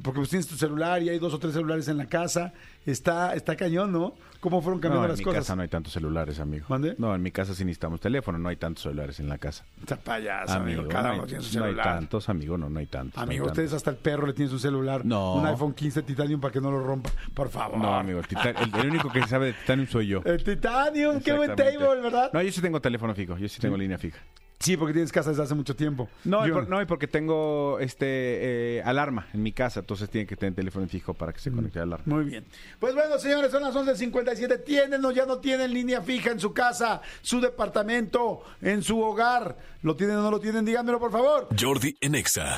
Porque 0.03 0.19
pues 0.19 0.29
tienes 0.31 0.47
tu 0.47 0.55
celular 0.57 1.03
y 1.03 1.09
hay 1.09 1.19
dos 1.19 1.33
o 1.33 1.39
tres 1.39 1.53
celulares 1.55 1.89
en 1.89 1.97
la 1.97 2.07
casa. 2.07 2.53
Está, 2.85 3.35
está 3.35 3.57
cañón, 3.57 3.93
¿no? 3.93 4.15
¿Cómo 4.41 4.61
fueron 4.63 4.81
cambiando 4.81 5.01
No, 5.01 5.05
en 5.07 5.11
las 5.13 5.19
mi 5.19 5.25
cosas? 5.25 5.41
casa 5.41 5.57
no 5.57 5.63
hay 5.63 5.69
tantos 5.69 5.93
celulares, 5.93 6.39
amigo. 6.41 6.67
¿Mande? 6.69 6.95
No, 6.99 7.15
en 7.15 7.23
mi 7.23 7.31
casa 7.31 7.55
sí 7.55 7.65
necesitamos 7.65 8.01
teléfono, 8.01 8.39
no 8.39 8.49
hay 8.49 8.57
tantos 8.57 8.83
celulares 8.85 9.19
en 9.21 9.29
la 9.29 9.39
casa. 9.39 9.65
Está 9.81 9.97
payaso, 9.97 10.53
amigo. 10.55 10.81
Amigo, 10.83 10.93
Cada 10.93 11.09
no 11.09 11.15
uno 11.15 11.23
hay, 11.25 11.29
tiene 11.29 11.45
su 11.45 11.59
no 11.59 11.65
hay 11.65 11.71
celular. 11.73 11.85
tantos, 11.87 12.29
amigo, 12.29 12.59
no, 12.59 12.69
no 12.71 12.79
hay 12.79 12.87
tantos. 12.87 13.17
no 13.17 13.23
hay 13.23 13.27
Amigo, 13.29 13.47
tantos. 13.47 13.59
ustedes 13.65 13.73
hasta 13.75 13.91
el 13.91 13.97
perro 13.97 14.27
le 14.27 14.33
tienen 14.35 14.51
su 14.51 14.59
celular. 14.59 15.05
No. 15.05 15.35
Un 15.35 15.47
iPhone 15.47 15.75
15 15.75 16.03
Titanium 16.03 16.41
para 16.41 16.53
que 16.53 16.61
no 16.61 16.71
lo 16.71 16.81
rompa. 16.83 17.11
Por 17.35 17.49
favor. 17.49 17.79
No, 17.79 17.95
amigo, 17.95 18.21
el, 18.21 18.27
Titan- 18.29 18.55
el- 18.57 18.81
el 18.81 18.91
único 18.91 19.11
que 19.11 19.27
sabe 19.27 19.47
de 19.47 19.53
Titanium 19.55 19.89
soy 19.89 20.07
yo. 20.09 20.23
El 20.25 20.43
Titanium, 20.45 21.21
qué 21.21 21.33
buen 21.33 21.55
table, 21.57 22.01
¿verdad? 22.03 22.31
No, 22.33 22.41
yo 22.43 22.53
sí 22.53 22.61
tengo 22.61 22.81
teléfono 22.81 23.15
fijo, 23.15 23.37
yo 23.39 23.49
sí 23.49 23.61
tengo 23.61 23.77
línea 23.77 23.99
fija. 23.99 24.19
Sí, 24.61 24.77
porque 24.77 24.93
tienes 24.93 25.13
casa 25.13 25.31
desde 25.31 25.45
hace 25.45 25.55
mucho 25.55 25.77
tiempo. 25.77 26.09
No, 26.25 26.45
y 26.45 26.49
Yo- 26.49 26.55
por- 26.55 26.69
no, 26.69 26.83
y 26.83 26.85
porque 26.87 27.07
tengo 27.07 27.79
este 27.79 28.79
eh, 28.79 28.83
alarma 28.85 29.29
en 29.33 29.43
mi 29.43 29.53
casa, 29.53 29.79
entonces 29.81 30.11
tiene 30.11 30.27
que 30.27 30.35
tener 30.35 30.55
teléfono 30.55 30.89
fijo 30.89 31.15
para 31.15 31.33
que 31.33 31.39
se 31.39 31.53
conecte 31.53 31.79
a 31.79 31.87
la 31.87 31.95
alarma. 31.95 32.17
Muy 32.17 32.25
bien. 32.25 32.45
Pues 32.81 32.93
bueno, 32.95 33.19
señores, 33.21 33.53
son 33.53 33.63
las 33.63 33.75
11.57. 33.77 34.65
¿Tienen 34.65 35.05
o 35.05 35.13
ya 35.13 35.27
no 35.27 35.39
tienen 35.39 35.73
línea 35.73 36.03
fija 36.03 36.33
en 36.33 36.41
su 36.41 36.53
casa, 36.53 37.01
su 37.23 37.41
departamento, 37.41 38.43
en 38.61 38.83
su 38.83 39.01
hogar? 39.01 39.57
¿Lo 39.83 39.95
tienen 39.95 40.17
o 40.17 40.23
no 40.23 40.31
lo 40.33 40.41
tienen? 40.41 40.65
Díganmelo, 40.65 40.99
por 40.99 41.13
favor. 41.13 41.47
Jordi 41.59 41.97
en 42.01 42.17
Exa. 42.17 42.57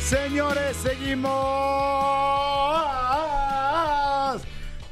Señores, 0.00 0.76
seguimos. 0.76 1.32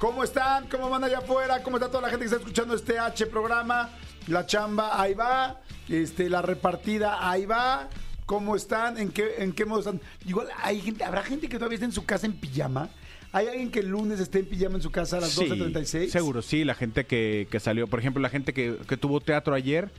¿Cómo 0.05 0.23
están? 0.23 0.67
¿Cómo 0.69 0.91
van 0.91 1.03
allá 1.03 1.17
afuera? 1.17 1.63
¿Cómo 1.63 1.79
está 1.79 1.89
toda 1.89 2.03
la 2.03 2.11
gente 2.11 2.25
que 2.25 2.27
está 2.27 2.37
escuchando 2.37 2.75
este 2.75 2.99
H 2.99 3.25
programa? 3.25 3.89
La 4.27 4.45
chamba, 4.45 5.01
ahí 5.01 5.15
va. 5.15 5.63
Este, 5.89 6.29
la 6.29 6.43
repartida, 6.43 7.27
ahí 7.27 7.47
va. 7.47 7.89
¿Cómo 8.27 8.55
están? 8.55 8.99
¿En 8.99 9.09
qué, 9.09 9.37
en 9.39 9.55
qué 9.55 9.65
modo 9.65 9.81
están? 9.81 10.03
Igual, 10.27 10.49
hay 10.63 10.83
gente, 10.83 11.05
¿habrá 11.05 11.23
gente 11.23 11.49
que 11.49 11.57
todavía 11.57 11.77
está 11.77 11.87
en 11.87 11.93
su 11.93 12.05
casa 12.05 12.27
en 12.27 12.35
pijama? 12.35 12.91
¿Hay 13.33 13.47
alguien 13.47 13.71
que 13.71 13.81
el 13.81 13.89
lunes 13.89 14.21
esté 14.21 14.41
en 14.41 14.45
pijama 14.45 14.75
en 14.75 14.83
su 14.83 14.91
casa 14.91 15.17
a 15.17 15.21
las 15.21 15.31
Sí, 15.31 15.47
12.36? 15.47 16.11
Seguro, 16.11 16.43
sí, 16.43 16.65
la 16.65 16.75
gente 16.75 17.07
que, 17.07 17.49
que 17.51 17.59
salió, 17.59 17.87
por 17.87 17.99
ejemplo, 17.99 18.21
la 18.21 18.29
gente 18.29 18.53
que, 18.53 18.77
que 18.87 18.99
tuvo 18.99 19.23
teatro 19.23 19.55
ayer, 19.55 19.91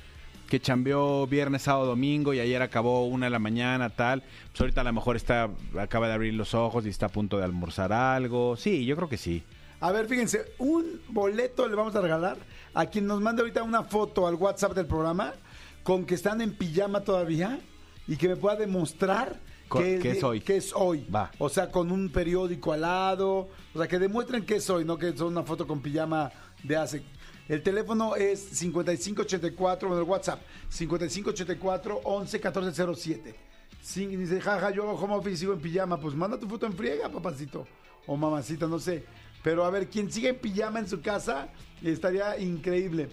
que 0.48 0.60
chambeó 0.60 1.26
viernes, 1.26 1.64
sábado, 1.64 1.88
domingo 1.88 2.32
y 2.36 2.40
ayer 2.40 2.61
acabó 2.61 3.07
una 3.07 3.26
de 3.26 3.32
la 3.32 3.40
mañana, 3.40 3.90
tal. 3.90 4.22
Pues 4.52 4.61
ahorita 4.61 4.82
a 4.82 4.84
lo 4.84 4.94
mejor 4.94 5.15
está, 5.15 5.49
acaba 5.80 6.07
de 6.07 6.14
abrir 6.14 6.36
los 6.36 6.53
ojos 6.53 6.86
y 6.86 6.90
está 6.90 7.07
a 7.07 7.10
punto 7.10 7.40
de 7.40 7.44
almorzar 7.45 7.91
algo. 7.91 8.56
Sí, 8.56 8.86
yo 8.86 8.95
creo 8.95 9.10
que 9.10 9.18
sí. 9.18 9.41
A 9.86 9.91
ver, 9.91 10.07
fíjense, 10.07 10.52
un 10.57 10.99
boleto 11.10 11.68
le 11.68 11.76
vamos 11.76 11.95
a 11.95 12.02
regalar 12.02 12.38
a 12.74 12.88
quien 12.88 13.06
nos 13.06 13.22
mande 13.22 13.44
ahorita 13.44 13.62
una 13.62 13.84
foto 13.84 14.26
al 14.26 14.34
WhatsApp 14.34 14.74
del 14.74 14.88
programa 14.88 15.36
con 15.84 16.06
que 16.07 16.16
están 16.16 16.41
en 16.41 16.56
pijama 16.56 17.02
todavía 17.02 17.60
y 18.07 18.16
que 18.18 18.28
me 18.28 18.36
pueda 18.36 18.56
demostrar 18.56 19.40
Co- 19.68 19.78
que, 19.78 19.99
que 19.99 20.12
es 20.14 20.24
hoy. 20.24 20.41
que 20.41 20.57
es 20.57 20.74
hoy. 20.74 21.06
Va. 21.14 21.30
O 21.38 21.49
sea, 21.49 21.70
con 21.70 21.91
un 21.91 22.10
periódico 22.10 22.74
al 22.74 22.82
lado. 22.82 23.48
O 23.76 23.78
sea, 23.78 23.88
que 23.88 23.99
demuestren 23.99 24.44
que 24.44 24.56
es 24.56 24.68
hoy, 24.72 24.86
no 24.86 24.98
que 24.98 25.16
son 25.16 25.28
una 25.28 25.44
foto 25.44 25.68
con 25.68 25.82
pijama 25.84 26.32
de 26.64 26.78
hace. 26.78 27.03
El 27.48 27.62
teléfono 27.62 28.16
es 28.16 28.40
5584, 28.40 29.88
bueno, 29.88 30.02
el 30.03 30.10
WhatsApp, 30.10 30.41
5584 30.70 32.02
11 32.06 32.38
1407. 32.40 33.36
Sí, 33.84 34.06
y 34.06 34.16
dice, 34.16 34.41
jaja, 34.41 34.72
yo 34.72 34.82
hago 34.90 34.94
home 34.99 35.14
office 35.14 35.38
sigo 35.38 35.53
en 35.53 35.60
pijama. 35.62 35.99
Pues 35.99 36.16
manda 36.16 36.40
tu 36.40 36.48
foto 36.48 36.66
en 36.66 36.74
friega, 36.74 37.07
papacito. 37.07 37.68
O 38.07 38.18
mamacita, 38.18 38.66
no 38.66 38.80
sé. 38.80 39.03
Pero 39.45 39.63
a 39.63 39.69
ver, 39.69 39.89
quien 39.89 40.11
sigue 40.11 40.30
en 40.30 40.38
pijama 40.38 40.80
en 40.80 40.88
su 40.88 41.01
casa, 41.01 41.49
estaría 41.84 42.39
increíble. 42.39 43.09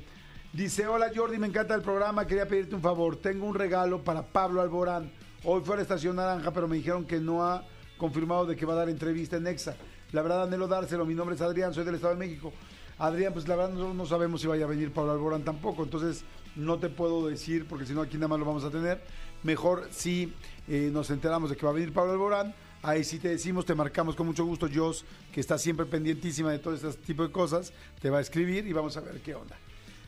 Dice, 0.54 0.86
hola 0.86 1.10
Jordi, 1.14 1.36
me 1.36 1.46
encanta 1.46 1.74
el 1.74 1.82
programa, 1.82 2.26
quería 2.26 2.48
pedirte 2.48 2.74
un 2.74 2.80
favor. 2.80 3.16
Tengo 3.16 3.44
un 3.44 3.54
regalo 3.54 4.02
para 4.02 4.22
Pablo 4.22 4.62
Alborán. 4.62 5.12
Hoy 5.44 5.60
fue 5.62 5.74
a 5.74 5.76
la 5.76 5.82
Estación 5.82 6.16
Naranja, 6.16 6.50
pero 6.50 6.66
me 6.66 6.76
dijeron 6.76 7.04
que 7.04 7.20
no 7.20 7.44
ha 7.44 7.66
confirmado 7.98 8.46
de 8.46 8.56
que 8.56 8.64
va 8.64 8.72
a 8.72 8.76
dar 8.76 8.88
entrevista 8.88 9.36
en 9.36 9.42
Nexa. 9.42 9.76
La 10.12 10.22
verdad, 10.22 10.44
anhelo 10.44 10.66
dárselo. 10.68 11.04
Mi 11.04 11.14
nombre 11.14 11.36
es 11.36 11.42
Adrián, 11.42 11.74
soy 11.74 11.84
del 11.84 11.96
Estado 11.96 12.14
de 12.14 12.20
México. 12.20 12.50
Adrián, 12.96 13.34
pues 13.34 13.46
la 13.46 13.54
verdad 13.54 13.72
nosotros 13.72 13.94
no 13.94 14.06
sabemos 14.06 14.40
si 14.40 14.46
vaya 14.46 14.64
a 14.64 14.68
venir 14.68 14.90
Pablo 14.90 15.12
Alborán 15.12 15.44
tampoco. 15.44 15.82
Entonces, 15.82 16.24
no 16.56 16.78
te 16.78 16.88
puedo 16.88 17.26
decir, 17.28 17.66
porque 17.68 17.84
si 17.84 17.92
no 17.92 18.00
aquí 18.00 18.16
nada 18.16 18.28
más 18.28 18.38
lo 18.38 18.46
vamos 18.46 18.64
a 18.64 18.70
tener. 18.70 19.02
Mejor 19.42 19.86
si 19.90 20.32
eh, 20.66 20.88
nos 20.90 21.10
enteramos 21.10 21.50
de 21.50 21.56
que 21.56 21.66
va 21.66 21.72
a 21.72 21.74
venir 21.74 21.92
Pablo 21.92 22.12
Alborán. 22.12 22.54
Ahí 22.82 23.04
sí 23.04 23.20
te 23.20 23.28
decimos, 23.28 23.64
te 23.64 23.76
marcamos 23.76 24.16
con 24.16 24.26
mucho 24.26 24.44
gusto. 24.44 24.68
Jos, 24.72 25.04
que 25.32 25.40
está 25.40 25.56
siempre 25.56 25.86
pendientísima 25.86 26.50
de 26.50 26.58
todo 26.58 26.74
este 26.74 26.92
tipo 26.94 27.22
de 27.22 27.30
cosas, 27.30 27.72
te 28.00 28.10
va 28.10 28.18
a 28.18 28.20
escribir 28.20 28.66
y 28.66 28.72
vamos 28.72 28.96
a 28.96 29.00
ver 29.00 29.20
qué 29.20 29.36
onda. 29.36 29.56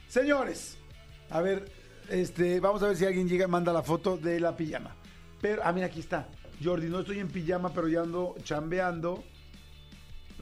Señores, 0.08 0.76
a 1.30 1.40
ver, 1.40 1.70
este, 2.10 2.58
vamos 2.58 2.82
a 2.82 2.88
ver 2.88 2.96
si 2.96 3.04
alguien 3.04 3.28
llega 3.28 3.44
y 3.44 3.48
manda 3.48 3.72
la 3.72 3.82
foto 3.82 4.16
de 4.16 4.40
la 4.40 4.56
pijama. 4.56 4.94
Pero, 5.40 5.62
ah, 5.64 5.72
mira, 5.72 5.86
aquí 5.86 6.00
está. 6.00 6.26
Jordi, 6.62 6.88
no 6.88 7.00
estoy 7.00 7.20
en 7.20 7.28
pijama, 7.28 7.72
pero 7.72 7.86
ya 7.86 8.00
ando 8.00 8.34
chambeando. 8.42 9.22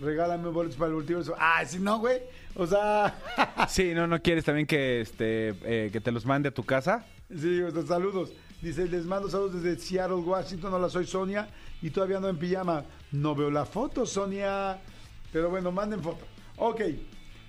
Regálame 0.01 0.49
boletos 0.49 0.77
para 0.79 0.89
el 0.89 0.95
multiverso. 0.95 1.35
Ah, 1.39 1.63
si 1.67 1.79
no, 1.79 1.99
güey. 1.99 2.19
O 2.55 2.67
sea, 2.67 3.15
Sí, 3.69 3.93
no, 3.95 4.07
no 4.07 4.23
quieres 4.23 4.45
también 4.45 4.67
que 4.67 5.03
este 5.03 5.55
eh, 5.65 5.91
que 5.93 6.01
te 6.01 6.11
los 6.11 6.25
mande 6.25 6.49
a 6.49 6.55
tu 6.55 6.65
casa. 6.65 7.05
sí, 7.29 7.61
o 7.61 7.71
sea, 7.71 7.83
saludos. 7.83 8.33
Dice, 8.63 8.87
les 8.87 9.05
mando 9.05 9.29
saludos 9.29 9.63
desde 9.63 9.79
Seattle, 9.79 10.17
Washington. 10.17 10.73
Hola, 10.73 10.89
soy 10.89 11.07
Sonia 11.07 11.49
y 11.83 11.91
todavía 11.91 12.17
ando 12.17 12.29
en 12.29 12.39
pijama. 12.39 12.85
No 13.11 13.35
veo 13.35 13.51
la 13.51 13.67
foto, 13.67 14.07
Sonia. 14.07 14.79
Pero 15.33 15.51
bueno, 15.51 15.73
manden 15.73 16.03
foto. 16.03 16.25
Ok, 16.57 16.81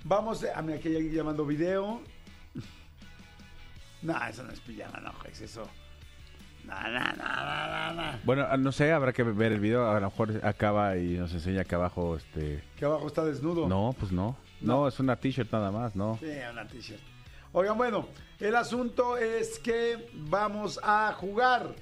vamos. 0.04 0.44
A 0.44 0.60
mí 0.60 0.72
aquí 0.72 0.88
hay 0.88 0.96
alguien 0.96 1.14
llamando 1.14 1.46
video. 1.46 2.00
No, 4.02 4.14
eso 4.28 4.42
no 4.42 4.52
es 4.52 4.60
pijama, 4.60 5.00
no, 5.00 5.14
es 5.30 5.40
eso. 5.40 5.66
No, 6.64 6.74
no, 6.74 7.00
no, 7.00 7.14
no, 7.14 7.94
no, 7.94 8.12
no. 8.12 8.18
Bueno, 8.24 8.46
ah, 8.50 8.58
no 8.58 8.70
sé, 8.70 8.92
habrá 8.92 9.14
que 9.14 9.22
ver 9.22 9.52
el 9.52 9.60
video. 9.60 9.88
A 9.88 9.98
lo 9.98 10.10
mejor 10.10 10.40
acaba 10.44 10.98
y 10.98 11.14
nos 11.14 11.32
enseña 11.32 11.62
acá 11.62 11.76
abajo. 11.76 12.14
este 12.14 12.62
Que 12.76 12.84
abajo 12.84 13.06
está 13.06 13.24
desnudo. 13.24 13.66
No, 13.66 13.96
pues 13.98 14.12
no. 14.12 14.36
No, 14.60 14.88
es 14.88 15.00
una 15.00 15.16
t-shirt 15.16 15.50
nada 15.50 15.70
más, 15.70 15.96
¿no? 15.96 16.18
Sí, 16.20 16.26
una 16.52 16.66
t-shirt. 16.66 17.00
Oigan, 17.52 17.78
bueno, 17.78 18.08
el 18.40 18.56
asunto 18.56 19.16
es 19.16 19.58
que 19.58 20.10
vamos 20.12 20.78
a 20.82 21.14
jugar. 21.18 21.74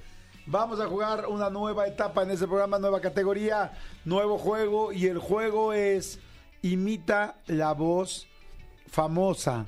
Vamos 0.45 0.81
a 0.81 0.87
jugar 0.87 1.27
una 1.27 1.49
nueva 1.49 1.87
etapa 1.87 2.23
en 2.23 2.31
este 2.31 2.47
programa, 2.47 2.77
nueva 2.77 2.99
categoría, 2.99 3.71
nuevo 4.03 4.37
juego. 4.37 4.91
Y 4.91 5.07
el 5.07 5.17
juego 5.17 5.71
es 5.71 6.19
imita 6.61 7.37
la 7.47 7.71
voz 7.73 8.27
famosa. 8.87 9.67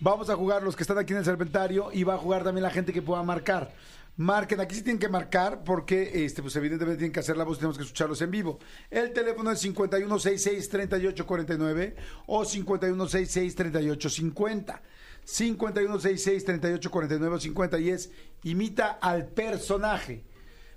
Vamos 0.00 0.30
a 0.30 0.36
jugar 0.36 0.62
los 0.62 0.76
que 0.76 0.82
están 0.82 0.96
aquí 0.96 1.12
en 1.12 1.18
el 1.18 1.26
Serpentario 1.26 1.90
y 1.92 2.04
va 2.04 2.14
a 2.14 2.18
jugar 2.18 2.42
también 2.42 2.62
la 2.62 2.70
gente 2.70 2.94
que 2.94 3.02
pueda 3.02 3.22
marcar. 3.22 3.70
Marquen, 4.16 4.60
aquí 4.60 4.74
sí 4.74 4.80
tienen 4.82 4.98
que 4.98 5.10
marcar 5.10 5.62
porque 5.62 6.24
este, 6.24 6.40
pues 6.40 6.56
evidentemente 6.56 6.96
tienen 6.98 7.12
que 7.12 7.20
hacer 7.20 7.36
la 7.36 7.44
voz, 7.44 7.58
tenemos 7.58 7.76
que 7.76 7.84
escucharlos 7.84 8.22
en 8.22 8.30
vivo. 8.30 8.58
El 8.90 9.12
teléfono 9.12 9.50
es 9.50 9.62
5166-3849 9.62 11.96
o 12.26 12.44
5166-3850. 12.44 14.80
5166-3849 15.26 17.32
o 17.32 17.40
50 17.40 17.78
y 17.78 17.90
es 17.90 18.10
imita 18.42 18.98
al 19.00 19.28
personaje. 19.28 20.24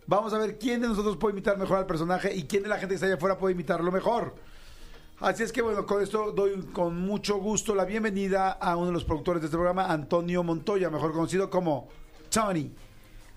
Vamos 0.07 0.33
a 0.33 0.37
ver 0.37 0.59
quién 0.59 0.81
de 0.81 0.87
nosotros 0.87 1.17
puede 1.17 1.33
imitar 1.33 1.57
mejor 1.57 1.77
al 1.77 1.87
personaje 1.87 2.33
y 2.33 2.43
quién 2.43 2.63
de 2.63 2.69
la 2.69 2.77
gente 2.77 2.89
que 2.89 2.95
está 2.95 3.07
allá 3.07 3.15
afuera 3.15 3.37
puede 3.37 3.55
imitarlo 3.55 3.91
mejor. 3.91 4.35
Así 5.19 5.43
es 5.43 5.51
que 5.51 5.61
bueno, 5.61 5.85
con 5.85 6.03
esto 6.03 6.31
doy 6.31 6.61
con 6.73 6.99
mucho 6.99 7.37
gusto 7.37 7.73
la 7.73 7.85
bienvenida 7.85 8.51
a 8.51 8.75
uno 8.75 8.87
de 8.87 8.91
los 8.91 9.05
productores 9.05 9.41
de 9.41 9.47
este 9.47 9.57
programa, 9.57 9.91
Antonio 9.91 10.43
Montoya, 10.43 10.89
mejor 10.89 11.13
conocido 11.13 11.49
como 11.49 11.87
Tony. 12.29 12.71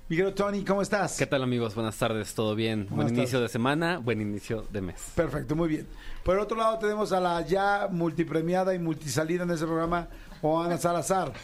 Miguel 0.08 0.32
Tony, 0.32 0.64
¿cómo 0.64 0.80
estás? 0.80 1.18
¿Qué 1.18 1.26
tal 1.26 1.42
amigos? 1.42 1.74
Buenas 1.74 1.98
tardes, 1.98 2.34
¿todo 2.34 2.54
bien? 2.54 2.86
Buenas 2.88 3.12
buen 3.12 3.18
inicio 3.18 3.42
de 3.42 3.48
semana, 3.50 3.98
buen 3.98 4.22
inicio 4.22 4.64
de 4.70 4.80
mes. 4.80 5.12
Perfecto, 5.14 5.54
muy 5.54 5.68
bien. 5.68 5.86
Por 6.22 6.36
el 6.36 6.40
otro 6.40 6.56
lado 6.56 6.78
tenemos 6.78 7.12
a 7.12 7.20
la 7.20 7.42
ya 7.42 7.88
multipremiada 7.90 8.74
y 8.74 8.78
multisalida 8.78 9.42
en 9.42 9.50
ese 9.50 9.66
programa, 9.66 10.08
Oana 10.40 10.78
Salazar. 10.78 11.34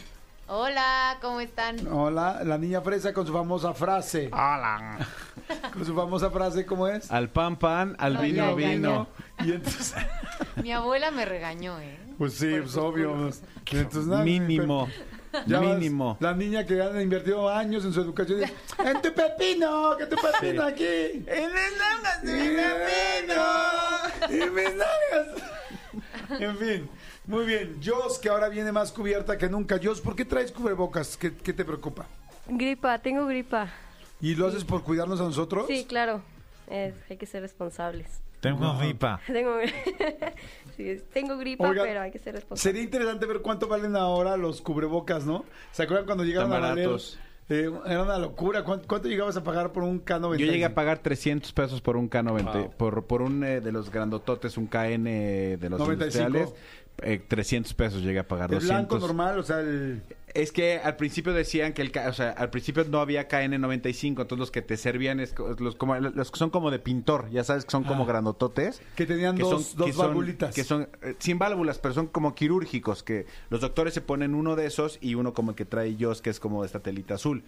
Hola, 0.47 1.17
¿cómo 1.21 1.41
están? 1.41 1.87
Hola, 1.91 2.41
la 2.43 2.57
niña 2.57 2.81
fresa 2.81 3.13
con 3.13 3.27
su 3.27 3.33
famosa 3.33 3.71
frase. 3.75 4.29
Hola. 4.33 4.97
Con 5.73 5.85
su 5.85 5.93
famosa 5.93 6.31
frase, 6.31 6.65
¿cómo 6.65 6.87
es? 6.87 7.11
Al 7.11 7.29
pan, 7.29 7.57
pan, 7.57 7.95
al 7.99 8.15
No, 8.15 8.21
vino, 8.21 8.35
ya, 8.37 8.49
ya, 8.49 8.69
vino. 8.71 9.07
Y 9.43 9.51
entonces, 9.51 9.93
Mi 10.63 10.71
abuela 10.71 11.11
me 11.11 11.23
regañó, 11.23 11.79
¿eh? 11.79 11.99
pues 12.17 12.33
sí, 12.33 12.47
pues 12.61 12.75
obvio. 12.77 13.13
culpas. 13.13 13.41
pues. 13.63 13.81
Entonces, 13.81 14.07
nada, 14.07 14.23
Mínimo. 14.23 14.87
Ya 15.47 15.59
vas, 15.59 15.77
Mínimo. 15.77 16.17
La 16.19 16.33
niña 16.33 16.65
que 16.65 16.81
ha 16.81 17.01
invertido 17.01 17.49
años 17.49 17.85
en 17.85 17.93
su 17.93 18.01
educación. 18.01 18.39
dice, 18.41 18.53
En 18.79 19.01
tu 19.01 19.13
pepino, 19.13 19.97
que 19.97 20.05
tu 20.05 20.15
pepino 20.15 20.63
aquí. 20.63 21.23
En 21.27 21.51
mis 21.53 21.77
nalgas 21.77 22.23
de 22.23 22.33
mi 22.33 22.47
pepino. 22.55 24.45
En 24.45 24.55
mis 24.55 24.75
nalgas. 24.75 26.41
En 26.41 26.57
fin, 26.57 26.89
muy 27.25 27.45
bien. 27.45 27.79
Jos, 27.83 28.17
que 28.19 28.29
ahora 28.29 28.49
viene 28.49 28.71
más 28.71 28.91
cubierta 28.91 29.37
que 29.37 29.49
nunca. 29.49 29.79
Jos, 29.81 30.01
¿por 30.01 30.15
qué 30.15 30.25
traes 30.25 30.51
cubrebocas? 30.51 31.17
¿Qué, 31.17 31.35
qué 31.35 31.53
te 31.53 31.63
preocupa? 31.63 32.05
Gripa, 32.47 32.99
tengo 32.99 33.25
gripa. 33.25 33.67
¿Y 34.21 34.35
lo 34.35 34.47
haces 34.47 34.63
por 34.63 34.83
cuidarnos 34.83 35.19
a 35.19 35.23
nosotros? 35.23 35.65
Sí, 35.67 35.85
claro. 35.85 36.21
Eh, 36.67 36.93
hay 37.09 37.17
que 37.17 37.25
ser 37.25 37.41
responsables. 37.41 38.07
Tengo 38.57 38.77
gripa. 38.77 39.19
Tengo, 39.27 39.57
sí, 40.77 41.01
tengo 41.13 41.37
gripa, 41.37 41.71
pero 41.71 42.01
hay 42.01 42.11
que 42.11 42.19
ser 42.19 42.35
responsable. 42.35 42.61
Sería 42.61 42.83
interesante 42.83 43.25
ver 43.25 43.41
cuánto 43.41 43.67
valen 43.67 43.95
ahora 43.95 44.37
los 44.37 44.61
cubrebocas, 44.61 45.25
¿no? 45.25 45.45
¿Se 45.71 45.83
acuerdan 45.83 46.05
cuando 46.05 46.23
llegaron 46.23 46.49
Tan 46.51 46.63
a 46.63 46.67
valer? 46.69 46.85
baratos. 46.87 47.19
Eh, 47.47 47.69
era 47.85 48.01
una 48.01 48.17
locura. 48.17 48.63
¿Cuánto, 48.63 48.87
cuánto 48.87 49.07
llegabas 49.07 49.37
a 49.37 49.43
pagar 49.43 49.71
por 49.71 49.83
un 49.83 50.03
K90? 50.03 50.37
Yo 50.37 50.45
llegué 50.47 50.65
a 50.65 50.73
pagar 50.73 50.97
300 50.99 51.53
pesos 51.53 51.79
por 51.79 51.95
un 51.95 52.09
K90, 52.09 52.43
Wow. 52.53 52.71
por, 52.71 53.05
por 53.05 53.21
un 53.21 53.43
eh, 53.43 53.61
de 53.61 53.71
los 53.71 53.91
grandototes, 53.91 54.57
un 54.57 54.65
KN 54.65 55.03
de 55.03 55.57
los 55.69 55.79
95. 55.79 56.27
industriales. 56.27 56.53
Eh, 57.01 57.21
300 57.27 57.73
pesos 57.73 58.01
llegué 58.01 58.19
a 58.19 58.27
pagar. 58.27 58.49
El 58.53 58.59
200. 58.59 58.87
blanco 58.87 58.99
normal, 59.07 59.39
o 59.39 59.43
sea, 59.43 59.59
el... 59.59 60.01
Es 60.33 60.51
que 60.51 60.79
al 60.79 60.97
principio 60.97 61.31
decían 61.31 61.71
que 61.71 61.81
el, 61.81 61.93
o 62.09 62.11
sea, 62.13 62.31
al 62.31 62.49
principio 62.49 62.83
no 62.89 62.99
había 62.99 63.29
KN95, 63.29 64.03
entonces 64.09 64.37
los 64.37 64.51
que 64.51 64.61
te 64.61 64.75
servían 64.75 65.21
es 65.21 65.33
los, 65.59 65.75
como, 65.77 65.95
los 65.97 66.29
que 66.29 66.37
son 66.37 66.49
como 66.49 66.71
de 66.71 66.79
pintor, 66.79 67.29
ya 67.31 67.45
sabes 67.45 67.63
que 67.63 67.71
son 67.71 67.85
como 67.85 68.03
Ah. 68.03 68.07
grandototes. 68.07 68.81
Que 68.97 69.05
tenían 69.05 69.37
dos- 69.37 69.77
dos 69.77 69.95
valvulitas. 69.95 70.53
Que 70.53 70.65
son 70.65 70.89
eh, 71.03 71.15
sin 71.19 71.39
válvulas, 71.39 71.79
pero 71.79 71.93
son 71.93 72.07
como 72.07 72.35
quirúrgicos, 72.35 73.01
que 73.01 73.25
los 73.49 73.61
doctores 73.61 73.93
se 73.93 74.01
ponen 74.01 74.35
uno 74.35 74.57
de 74.57 74.65
esos 74.65 74.97
y 74.99 75.15
uno 75.15 75.33
como 75.33 75.51
el 75.51 75.55
que 75.55 75.63
trae 75.63 75.95
yo, 75.95 76.11
que 76.21 76.29
es 76.31 76.41
como 76.41 76.63
de 76.63 76.65
esta 76.67 76.81
telita 76.81 77.13
azul. 77.13 77.43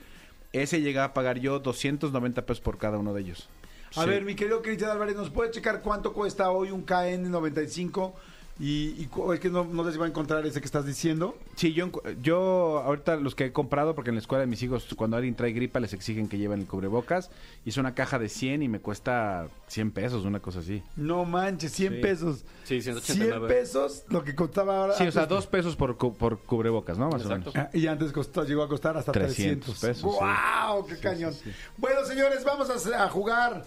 Ese 0.54 0.80
llegaba 0.82 1.08
a 1.08 1.14
pagar 1.14 1.40
yo 1.40 1.60
290 1.60 2.46
pesos 2.46 2.62
por 2.62 2.78
cada 2.78 2.98
uno 2.98 3.14
de 3.14 3.20
ellos. 3.20 3.50
A 3.98 4.04
Sí. 4.04 4.10
ver, 4.10 4.24
mi 4.24 4.36
querido 4.36 4.62
Cristian 4.62 4.92
Álvarez, 4.92 5.18
¿nos 5.18 5.30
puede 5.30 5.52
checar 5.52 5.82
cuánto 5.82 6.14
cuesta 6.14 6.52
hoy 6.52 6.72
un 6.72 6.86
KN95? 6.86 8.14
Y, 8.60 8.96
y 8.98 9.06
cu- 9.06 9.32
es 9.34 9.40
que 9.40 9.52
no, 9.52 9.66
no 9.66 9.84
sé 9.86 9.92
si 9.92 10.00
va 10.00 10.06
a 10.06 10.10
encontrar 10.10 10.44
ese 10.48 10.60
que 10.62 10.66
estás 10.66 10.84
diciendo. 10.84 11.38
Sí, 11.56 11.74
yo, 11.74 11.86
encu- 11.86 12.02
yo 12.24 12.80
ahorita 12.84 13.16
los 13.18 13.36
que 13.36 13.46
he 13.46 13.52
comprado, 13.54 13.94
porque 13.94 14.10
en 14.10 14.16
la 14.16 14.20
escuela 14.22 14.42
de 14.42 14.48
mis 14.48 14.64
hijos, 14.64 14.88
cuando 14.96 15.16
alguien 15.16 15.36
trae 15.36 15.52
gripa, 15.52 15.80
les 15.80 15.94
exigen 15.94 16.28
que 16.28 16.40
lleven 16.40 16.62
el 16.62 16.66
cubrebocas. 16.66 17.30
Y 17.66 17.70
es 17.70 17.78
una 17.78 17.94
caja 17.94 18.18
de 18.18 18.30
100 18.30 18.64
y 18.64 18.68
me 18.68 18.80
cuesta 18.80 19.48
100 19.68 19.92
pesos, 19.92 20.26
una 20.26 20.40
cosa 20.40 20.60
así. 20.62 20.82
No 20.96 21.24
manches, 21.24 21.72
100 21.72 21.94
Sí. 21.94 22.00
pesos. 22.02 22.38
Sí, 22.64 22.82
100 22.82 22.96
189. 22.96 23.48
pesos, 23.48 24.06
lo 24.10 24.24
que 24.24 24.34
costaba 24.34 24.76
ahora. 24.82 24.94
Sí, 24.96 25.06
o 25.06 25.12
sea, 25.12 25.24
antes- 25.24 25.36
dos 25.36 25.46
pesos 25.46 25.76
por, 25.76 25.96
cu- 25.96 26.16
por 26.16 26.40
cubrebocas, 26.40 26.98
¿no? 26.98 27.10
Más 27.10 27.22
Exacto. 27.22 27.52
o 27.52 27.54
menos. 27.54 27.70
Ah, 27.74 27.78
Y 27.78 27.86
antes 27.86 28.12
costó, 28.12 28.44
llegó 28.44 28.64
a 28.64 28.68
costar 28.68 28.98
hasta 28.98 29.12
300, 29.12 29.80
300 29.80 29.80
pesos, 29.80 30.12
sí. 30.12 30.26
¡Wow! 30.74 30.88
¡Qué 30.88 30.98
cañón! 30.98 31.34
Bueno, 31.78 32.04
señores, 32.06 32.44
vamos 32.44 32.70
a 32.72 33.08
jugar. 33.10 33.64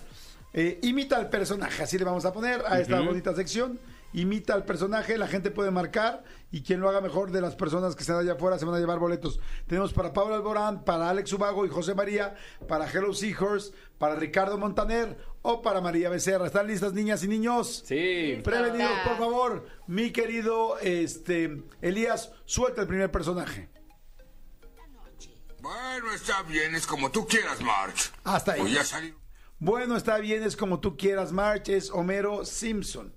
eh, 0.53 0.81
imita 0.83 1.17
al 1.17 1.31
personaje, 1.31 1.81
así 1.85 1.97
le 1.97 2.03
vamos 2.05 2.25
a 2.25 2.33
poner 2.33 2.61
a 2.67 2.81
esta 2.81 2.99
bonita 3.01 3.33
sección. 3.37 3.79
Imita 4.13 4.55
al 4.55 4.65
personaje, 4.65 5.17
la 5.19 5.29
gente 5.29 5.53
puede 5.53 5.71
marcar 5.71 6.25
y 6.51 6.63
quien 6.63 6.81
lo 6.81 6.89
haga 6.89 7.01
mejor 7.01 7.31
de 7.31 7.41
las 7.41 7.55
personas 7.55 7.95
que 7.95 8.03
están 8.03 8.17
allá 8.17 8.33
afuera 8.33 8.59
se 8.59 8.65
van 8.65 8.75
a 8.75 8.79
llevar 8.79 8.99
boletos. 8.99 9.39
Tenemos 9.69 9.93
para 9.93 10.13
Pablo 10.13 10.35
Alborán, 10.35 10.85
para 10.85 11.09
Alex 11.09 11.33
Ubago 11.33 11.65
y 11.65 11.69
José 11.69 11.95
María, 11.95 12.35
para 12.67 12.91
Hello 12.91 13.15
Seahorse, 13.15 13.73
para 13.99 14.17
Ricardo 14.17 14.59
Montaner 14.59 15.17
o 15.43 15.63
para 15.63 15.81
María 15.81 16.09
Becerra. 16.09 16.47
¿Están 16.47 16.67
listas, 16.67 16.93
niñas 16.93 17.23
y 17.23 17.29
niños? 17.29 17.85
Sí. 17.87 18.41
Prevenidos, 18.43 18.99
por 19.07 19.17
favor. 19.17 19.67
Mi 19.87 20.11
querido 20.11 20.77
este, 20.79 21.63
Elías, 21.81 22.33
suelta 22.47 22.81
el 22.81 22.89
primer 22.89 23.13
personaje. 23.13 23.69
Bueno, 25.61 26.13
está 26.15 26.43
bien, 26.43 26.75
es 26.75 26.87
como 26.87 27.11
tú 27.11 27.27
quieras, 27.29 27.61
March. 27.61 28.11
Hasta 28.25 28.53
ahí. 28.53 28.61
Voy 28.61 28.77
a 28.77 28.85
salir. 28.85 29.15
Bueno, 29.59 29.95
está 29.95 30.19
bien, 30.19 30.43
es 30.43 30.57
como 30.57 30.81
tú 30.81 30.97
quieras, 30.97 31.33
March, 31.33 31.69
es 31.69 31.91
Homero 31.91 32.47
Simpson. 32.47 33.13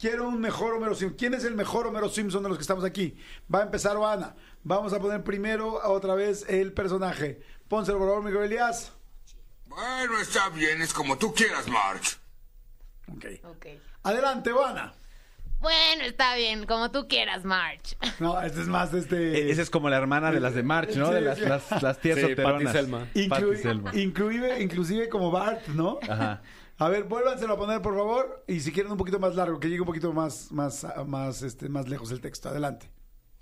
Quiero 0.00 0.26
un 0.28 0.40
mejor 0.40 0.74
Homero 0.74 0.94
Simpson. 0.94 1.16
¿Quién 1.18 1.34
es 1.34 1.44
el 1.44 1.54
mejor 1.54 1.86
Homero 1.86 2.08
Simpson 2.08 2.42
de 2.42 2.48
los 2.48 2.56
que 2.56 2.62
estamos 2.62 2.84
aquí? 2.84 3.16
Va 3.54 3.58
a 3.60 3.62
empezar 3.64 3.96
Oana. 3.98 4.34
Vamos 4.62 4.92
a 4.94 4.98
poner 4.98 5.22
primero 5.22 5.74
otra 5.84 6.14
vez 6.14 6.46
el 6.48 6.72
personaje. 6.72 7.40
Pónselo, 7.68 7.98
por 7.98 8.08
favor, 8.08 8.24
Miguel 8.24 8.44
Elías. 8.44 8.92
Bueno, 9.66 10.18
está 10.20 10.48
bien, 10.48 10.80
es 10.80 10.92
como 10.94 11.18
tú 11.18 11.34
quieras, 11.34 11.68
March. 11.68 12.18
Ok. 13.14 13.26
Ok. 13.44 13.66
Adelante, 14.02 14.52
Oana. 14.52 14.94
Bueno, 15.60 16.04
está 16.04 16.34
bien, 16.36 16.64
como 16.64 16.90
tú 16.90 17.06
quieras, 17.06 17.44
March. 17.44 17.94
No, 18.18 18.40
este 18.40 18.62
es 18.62 18.68
más 18.68 18.94
este. 18.94 19.16
E- 19.48 19.50
Esa 19.50 19.60
es 19.60 19.68
como 19.68 19.90
la 19.90 19.98
hermana 19.98 20.32
de 20.32 20.40
las 20.40 20.54
de 20.54 20.62
March, 20.62 20.96
¿no? 20.96 21.08
Sí, 21.08 21.14
de 21.14 21.20
las, 21.20 21.38
sí. 21.38 21.44
las, 21.44 21.82
las 21.82 21.98
tías 22.00 22.18
Sí, 22.18 22.34
Selma. 22.34 22.42
Patty 22.44 22.64
Inclui- 23.28 23.56
Selma. 23.60 23.90
inclusive, 23.94 24.62
inclusive 24.62 25.08
como 25.10 25.30
Bart, 25.30 25.66
¿no? 25.68 25.98
Ajá. 26.08 26.40
A 26.80 26.88
ver, 26.88 27.04
vuélvanselo 27.04 27.52
a 27.52 27.56
poner, 27.58 27.82
por 27.82 27.94
favor. 27.94 28.42
Y 28.48 28.60
si 28.60 28.72
quieren 28.72 28.90
un 28.90 28.96
poquito 28.96 29.18
más 29.18 29.34
largo, 29.34 29.60
que 29.60 29.68
llegue 29.68 29.82
un 29.82 29.86
poquito 29.86 30.14
más, 30.14 30.50
más, 30.50 30.86
más, 31.06 31.42
este, 31.42 31.68
más 31.68 31.86
lejos 31.88 32.10
el 32.10 32.22
texto. 32.22 32.48
Adelante. 32.48 32.90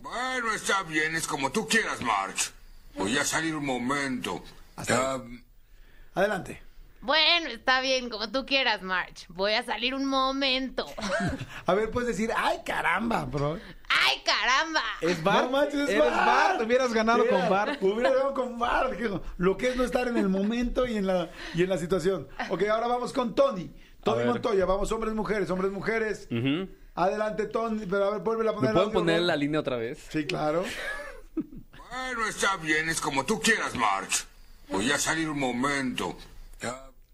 Bueno, 0.01 0.53
está 0.53 0.83
bien, 0.83 1.15
es 1.15 1.29
como 1.29 1.53
tú 1.53 1.69
quieras, 1.69 2.03
March. 2.03 2.51
Voy 2.97 3.17
a 3.17 3.25
salir 3.25 3.55
un 3.55 3.65
momento. 3.65 4.43
Ah, 4.77 5.21
Adelante. 6.15 6.61
Bueno, 7.01 7.49
está 7.51 7.81
bien, 7.81 8.11
como 8.11 8.31
tú 8.31 8.45
quieras, 8.45 8.83
March. 8.83 9.27
Voy 9.29 9.53
a 9.53 9.63
salir 9.63 9.95
un 9.95 10.05
momento. 10.05 10.85
A 11.67 11.75
ver, 11.75 11.91
puedes 11.91 12.09
decir, 12.09 12.31
ay, 12.37 12.59
caramba, 12.65 13.25
bro. 13.25 13.59
¡Ay, 13.89 14.23
caramba! 14.25 14.83
Es 15.01 15.23
Bart. 15.23 15.45
No 15.45 15.51
manches, 15.51 15.89
es 15.89 15.99
Bart. 15.99 16.15
Bart. 16.15 16.63
Hubieras 16.63 16.93
ganado 16.93 17.27
con 17.27 17.49
Bart. 17.49 17.83
Hubiera 17.83 18.11
ganado 18.11 18.35
con 18.35 18.59
Bart. 18.59 18.99
Lo 19.37 19.57
que 19.57 19.69
es 19.69 19.77
no 19.77 19.85
estar 19.85 20.09
en 20.09 20.17
el 20.17 20.29
momento 20.29 20.87
y 20.87 20.97
en 20.97 21.07
la, 21.07 21.31
y 21.55 21.63
en 21.63 21.69
la 21.69 21.79
situación. 21.79 22.29
Ok, 22.51 22.65
ahora 22.65 22.89
vamos 22.89 23.13
con 23.13 23.35
Tony. 23.35 23.71
Tony. 24.03 24.25
Montoya, 24.25 24.65
vamos, 24.67 24.91
hombres, 24.93 25.15
mujeres, 25.15 25.51
hombres, 25.51 25.71
mujeres. 25.71 26.29
Adelante, 26.95 27.47
Tony, 27.47 27.87
pero 27.87 28.07
a 28.07 28.11
ver, 28.11 28.21
vuelve 28.21 28.49
a 28.49 28.53
poner 28.53 28.63
¿Me 28.63 28.69
el 28.69 28.73
pueden 28.75 28.89
audio, 28.89 28.99
poner 28.99 29.23
la 29.23 29.37
línea 29.37 29.61
otra 29.61 29.77
vez? 29.77 30.05
Sí, 30.11 30.27
claro. 30.27 30.65
bueno, 31.35 32.27
está 32.29 32.57
bien, 32.57 32.89
es 32.89 33.01
como 33.01 33.25
tú 33.25 33.41
quieras, 33.41 33.77
March. 33.77 34.27
Voy 34.69 34.91
a 34.91 34.99
salir 34.99 35.29
un 35.31 35.39
momento. 35.39 36.17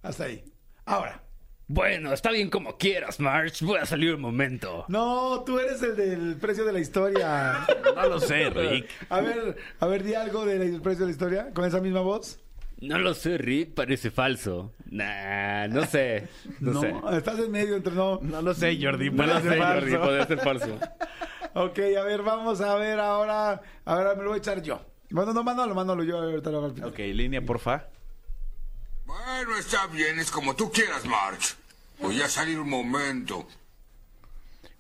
Hasta 0.05 0.25
ahí. 0.25 0.45
Ahora. 0.85 1.21
Bueno, 1.67 2.13
está 2.13 2.31
bien 2.31 2.51
como 2.51 2.77
quieras, 2.77 3.19
March. 3.21 3.63
Voy 3.63 3.79
a 3.79 3.87
salir 3.87 4.15
un 4.15 4.21
momento. 4.21 4.85
No, 4.89 5.43
tú 5.45 5.59
eres 5.59 5.83
el 5.83 5.97
del 5.97 6.37
precio 6.37 6.65
de 6.65 6.73
la 6.73 6.79
historia. 6.81 7.67
No 7.95 8.09
lo 8.09 8.21
sé, 8.21 8.51
Rick. 8.51 8.87
A 9.09 9.21
ver, 9.21 9.57
a 9.81 9.87
ver, 9.87 10.03
di 10.03 10.15
algo 10.15 10.45
del 10.45 10.81
precio 10.83 11.01
de 11.01 11.07
la 11.07 11.11
historia 11.13 11.51
con 11.55 11.65
esa 11.65 11.81
misma 11.81 12.01
voz. 12.01 12.39
No 12.81 12.99
lo 12.99 13.15
sé, 13.15 13.39
Rick. 13.39 13.73
Parece 13.75 14.11
falso. 14.11 14.75
Nah, 14.91 15.69
no 15.69 15.87
sé. 15.87 16.29
No, 16.61 16.73
No, 16.73 16.81
sé. 16.81 16.93
estás 17.17 17.39
en 17.39 17.51
medio 17.51 17.77
entre 17.77 17.95
no. 17.95 18.19
No 18.21 18.43
lo 18.43 18.53
sé, 18.53 18.77
Jordi. 18.83 19.11
No 19.11 19.25
lo 19.27 19.41
sé, 19.41 19.57
falso. 19.57 19.81
Jordi. 19.81 19.97
Podría 19.97 20.27
ser 20.27 20.39
falso. 20.41 20.79
Ok, 21.57 21.79
a 21.97 22.03
ver, 22.03 22.23
vamos 22.23 22.61
a 22.61 22.75
ver 22.75 22.99
ahora. 22.99 23.61
Ahora 23.85 24.17
me 24.17 24.25
lo 24.25 24.31
voy 24.31 24.39
a 24.39 24.39
echar 24.39 24.61
yo. 24.61 24.81
Bueno, 25.11 25.33
no, 25.33 25.45
Manolo, 25.45 25.73
Manolo, 25.73 26.03
yo 26.03 26.19
ahorita 26.19 26.51
lo 26.51 26.57
hago 26.57 26.67
al 26.67 26.73
final. 26.75 26.91
Ok, 26.91 26.99
línea, 26.99 27.41
porfa. 27.43 27.87
Bueno, 29.07 29.57
está 29.59 29.87
bien, 29.87 30.19
es 30.19 30.31
como 30.31 30.55
tú 30.57 30.71
quieras, 30.73 31.05
March. 31.05 31.55
Voy 32.01 32.21
a 32.23 32.29
salir 32.29 32.59
un 32.59 32.69
momento. 32.69 33.47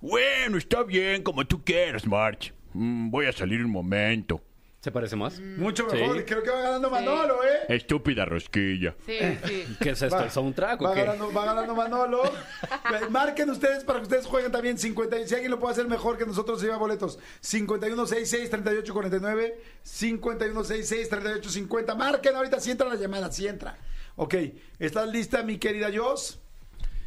Bueno, 0.00 0.58
está 0.58 0.82
bien, 0.82 1.22
como 1.22 1.46
tú 1.46 1.62
quieras, 1.64 2.04
March. 2.06 2.52
Mm, 2.72 3.10
voy 3.10 3.26
a 3.26 3.32
salir 3.32 3.64
un 3.64 3.70
momento. 3.70 4.40
¿Se 4.80 4.90
parece 4.92 5.16
más? 5.16 5.38
Mucho 5.40 5.86
mejor, 5.86 6.18
Sí. 6.18 6.24
creo 6.24 6.42
que 6.42 6.50
va 6.50 6.60
ganando 6.60 6.90
Manolo, 6.90 7.42
¿eh? 7.42 7.64
Estúpida 7.74 8.26
rosquilla. 8.26 8.94
Sí, 9.06 9.16
sí. 9.46 9.76
¿Qué 9.80 9.90
es 9.90 10.02
esto? 10.02 10.16
Va- 10.16 10.24
¿El 10.24 10.30
soundtrack 10.30 10.82
o 10.82 10.84
va 10.84 10.94
qué? 10.94 11.04
Ganando, 11.04 11.32
va 11.32 11.44
ganando 11.46 11.74
Manolo. 11.74 12.22
Marquen 13.10 13.48
ustedes 13.48 13.82
para 13.84 14.00
que 14.00 14.02
ustedes 14.02 14.26
jueguen 14.26 14.52
también 14.52 14.76
50. 14.76 15.18
y 15.20 15.26
Si 15.28 15.34
alguien 15.34 15.50
lo 15.52 15.58
puede 15.58 15.72
hacer 15.72 15.88
mejor 15.88 16.18
que 16.18 16.26
nosotros, 16.26 16.60
se 16.60 16.66
lleva 16.66 16.76
boletos. 16.76 17.18
5166-3849. 17.42 19.54
5166-3850. 19.84 21.96
Marquen 21.96 22.36
ahorita 22.36 22.60
si 22.60 22.70
entra 22.70 22.88
la 22.88 22.96
llamada, 22.96 23.30
si 23.32 23.46
entra. 23.46 23.76
Ok, 24.16 24.34
¿estás 24.78 25.08
lista, 25.08 25.42
mi 25.42 25.58
querida 25.58 25.88
Jos? 25.94 26.40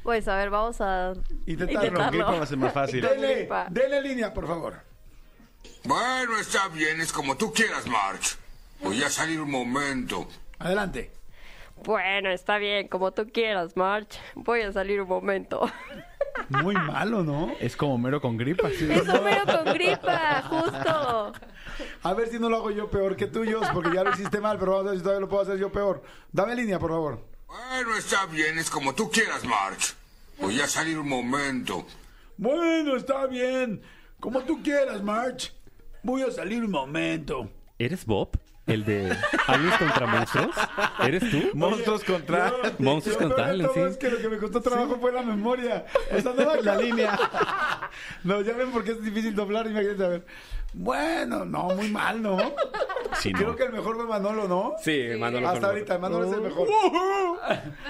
Pues 0.03 0.27
a 0.27 0.35
ver, 0.35 0.49
vamos 0.49 0.79
a 0.81 1.13
Intentarlo. 1.45 1.99
Con 1.99 2.09
gripa 2.11 2.31
va 2.31 2.43
a 2.43 2.45
ser 2.45 2.57
más 2.57 2.73
fácil. 2.73 3.01
Dele, 3.01 3.49
dele 3.69 4.01
línea, 4.01 4.33
por 4.33 4.47
favor. 4.47 4.81
Bueno, 5.83 6.37
está 6.39 6.67
bien, 6.69 7.01
es 7.01 7.11
como 7.11 7.35
tú 7.35 7.53
quieras, 7.53 7.87
March. 7.87 8.37
Voy 8.81 9.01
a 9.03 9.09
salir 9.09 9.41
un 9.41 9.51
momento. 9.51 10.27
Adelante. 10.59 11.11
Bueno, 11.83 12.29
está 12.29 12.57
bien, 12.57 12.87
como 12.87 13.11
tú 13.11 13.27
quieras, 13.31 13.75
March. 13.77 14.19
Voy 14.35 14.61
a 14.61 14.71
salir 14.71 15.01
un 15.01 15.07
momento. 15.07 15.69
Muy 16.49 16.75
malo, 16.75 17.23
¿no? 17.23 17.51
Es 17.59 17.75
como 17.75 17.97
mero 17.97 18.21
con 18.21 18.37
gripa. 18.37 18.69
Es 18.69 18.81
Homero 19.09 19.43
con 19.45 19.73
gripa, 19.73 20.43
justo. 20.43 21.33
A 22.03 22.13
ver 22.13 22.27
si 22.29 22.39
no 22.39 22.49
lo 22.49 22.57
hago 22.57 22.71
yo 22.71 22.89
peor 22.89 23.15
que 23.15 23.27
tuyos, 23.27 23.67
porque 23.73 23.93
ya 23.93 24.03
lo 24.03 24.11
hiciste 24.11 24.39
mal, 24.39 24.57
pero 24.57 24.73
vamos 24.73 24.87
a 24.87 24.89
ver 24.91 24.97
si 24.97 25.03
todavía 25.03 25.21
lo 25.21 25.29
puedo 25.29 25.41
hacer 25.43 25.57
yo 25.57 25.71
peor. 25.71 26.03
Dame 26.31 26.55
línea, 26.55 26.79
por 26.79 26.91
favor. 26.91 27.23
Bueno, 27.47 27.95
está 27.97 28.25
bien, 28.25 28.57
es 28.57 28.69
como 28.69 28.93
tú 28.93 29.09
quieras, 29.09 29.43
March. 29.45 29.95
Voy 30.39 30.59
a 30.61 30.67
salir 30.67 30.99
un 30.99 31.09
momento. 31.09 31.85
Bueno, 32.37 32.95
está 32.95 33.25
bien. 33.25 33.81
Como 34.19 34.41
tú 34.41 34.61
quieras, 34.61 35.01
March. 35.01 35.53
Voy 36.03 36.21
a 36.21 36.31
salir 36.31 36.63
un 36.63 36.71
momento. 36.71 37.49
¿Eres 37.79 38.05
Bob? 38.05 38.37
¿El 38.67 38.83
de 38.83 39.15
Aliens 39.47 39.77
contra 39.77 40.05
monstruos? 40.07 40.55
¿Eres 41.05 41.31
tú? 41.31 41.41
Monstruos 41.53 42.03
contra... 42.03 42.49
Yo- 42.49 42.57
Monstruos 42.79 43.17
yo 43.17 43.27
contra 43.27 43.45
aliens, 43.47 43.71
sí. 43.73 43.79
es 43.79 43.97
que 43.97 44.09
lo 44.09 44.17
que 44.17 44.27
me 44.29 44.37
costó 44.37 44.61
trabajo 44.61 44.97
fue 44.99 45.11
la 45.13 45.21
memoria. 45.21 45.85
O 46.15 46.19
sea, 46.21 46.33
no 46.33 46.55
la, 46.61 46.75
línea. 46.75 47.17
No, 48.23 48.41
ya 48.41 48.53
ven 48.53 48.71
por 48.71 48.83
qué 48.83 48.91
es 48.91 49.01
difícil 49.01 49.33
doblar, 49.35 49.67
imagínate, 49.67 50.03
a 50.03 50.07
ver. 50.09 50.25
Bueno, 50.73 51.45
no, 51.45 51.63
muy 51.69 51.89
mal, 51.89 52.21
¿no? 52.21 52.37
Sí, 53.19 53.31
no. 53.31 53.39
Creo 53.39 53.55
que 53.55 53.63
el 53.63 53.71
mejor 53.71 53.95
fue 53.95 54.05
Manolo, 54.05 54.47
¿no? 54.47 54.73
Sí, 54.83 55.01
Manolo. 55.17 55.47
Hasta 55.47 55.67
ahorita, 55.67 55.97
Manolo 55.97 56.27
es 56.27 56.33
el 56.33 56.41
mejor. 56.41 56.67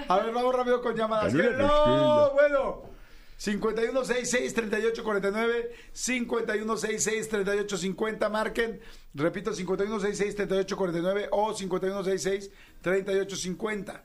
A 0.07 0.17
ver, 0.17 0.31
vamos 0.31 0.55
rápido 0.55 0.81
con 0.81 0.95
llamadas. 0.95 1.33
Rosquilla. 1.33 2.27
bueno. 2.33 2.96
5166-3849, 3.39 5.69
5166-3850, 5.93 8.31
marquen, 8.31 8.79
repito, 9.13 9.53
5166-3849 9.53 11.27
o 11.31 11.53
5166-3850. 11.53 14.01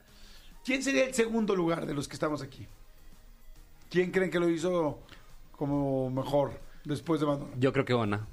¿Quién 0.63 0.83
sería 0.83 1.05
el 1.05 1.13
segundo 1.13 1.55
lugar 1.55 1.85
de 1.85 1.93
los 1.93 2.07
que 2.07 2.13
estamos 2.13 2.41
aquí? 2.41 2.65
¿Quién 3.89 4.11
creen 4.11 4.31
que 4.31 4.39
lo 4.39 4.47
hizo 4.49 4.99
como 5.51 6.09
mejor 6.09 6.57
después 6.85 7.19
de 7.19 7.27
Madonna? 7.27 7.53
Yo 7.57 7.73
creo 7.73 7.83
que 7.85 7.93
Ona. 7.93 8.25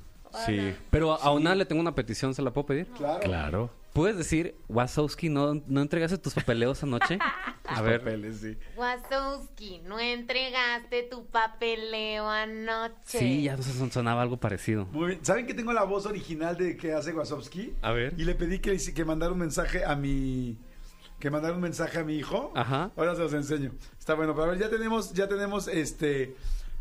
Sí. 0.46 0.74
Pero 0.90 1.12
a 1.12 1.30
Ona 1.30 1.54
le 1.54 1.64
tengo 1.64 1.80
una 1.80 1.94
petición, 1.94 2.34
¿se 2.34 2.42
la 2.42 2.52
puedo 2.52 2.66
pedir? 2.66 2.86
Claro. 2.96 3.20
Claro. 3.20 3.70
¿Puedes 3.92 4.16
decir, 4.16 4.54
Wazowski, 4.68 5.28
no, 5.28 5.60
no 5.66 5.80
entregaste 5.82 6.16
tus 6.16 6.34
papeleos 6.34 6.80
anoche? 6.84 7.18
A 7.64 7.82
ver. 7.82 8.02
sí. 8.34 8.56
Wazowski, 8.76 9.80
no 9.84 9.98
entregaste 9.98 11.02
tu 11.04 11.26
papeleo 11.26 12.28
anoche. 12.28 13.18
Sí, 13.18 13.42
ya 13.44 13.56
son- 13.60 13.90
sonaba 13.90 14.22
algo 14.22 14.36
parecido. 14.36 14.86
Muy 14.92 15.08
bien. 15.08 15.24
¿Saben 15.24 15.46
que 15.46 15.54
tengo 15.54 15.72
la 15.72 15.82
voz 15.84 16.06
original 16.06 16.56
de 16.56 16.76
que 16.76 16.92
hace 16.92 17.12
Wasowski? 17.12 17.74
A 17.82 17.92
ver. 17.92 18.14
Y 18.16 18.24
le 18.24 18.34
pedí 18.34 18.58
que, 18.60 18.76
que 18.76 19.04
mandara 19.04 19.32
un 19.32 19.38
mensaje 19.38 19.84
a 19.84 19.96
mi 19.96 20.56
que 21.18 21.30
mandara 21.30 21.54
un 21.54 21.60
mensaje 21.60 21.98
a 21.98 22.04
mi 22.04 22.14
hijo. 22.16 22.52
Ajá. 22.56 22.90
Ahora 22.96 23.14
se 23.14 23.20
los 23.22 23.32
enseño. 23.34 23.72
Está 23.98 24.14
bueno, 24.14 24.34
pero 24.34 24.44
a 24.44 24.50
ver, 24.50 24.58
ya 24.58 24.70
tenemos 24.70 25.12
ya 25.12 25.28
tenemos 25.28 25.68
este 25.68 26.34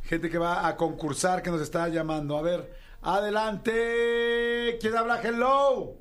gente 0.03 0.29
que 0.29 0.37
va 0.37 0.67
a 0.67 0.75
concursar 0.77 1.41
que 1.43 1.49
nos 1.51 1.61
está 1.61 1.87
llamando. 1.89 2.37
A 2.37 2.41
ver, 2.41 2.71
adelante. 3.01 4.77
¿Quién 4.79 4.95
habla? 4.95 5.21
Hello. 5.21 5.97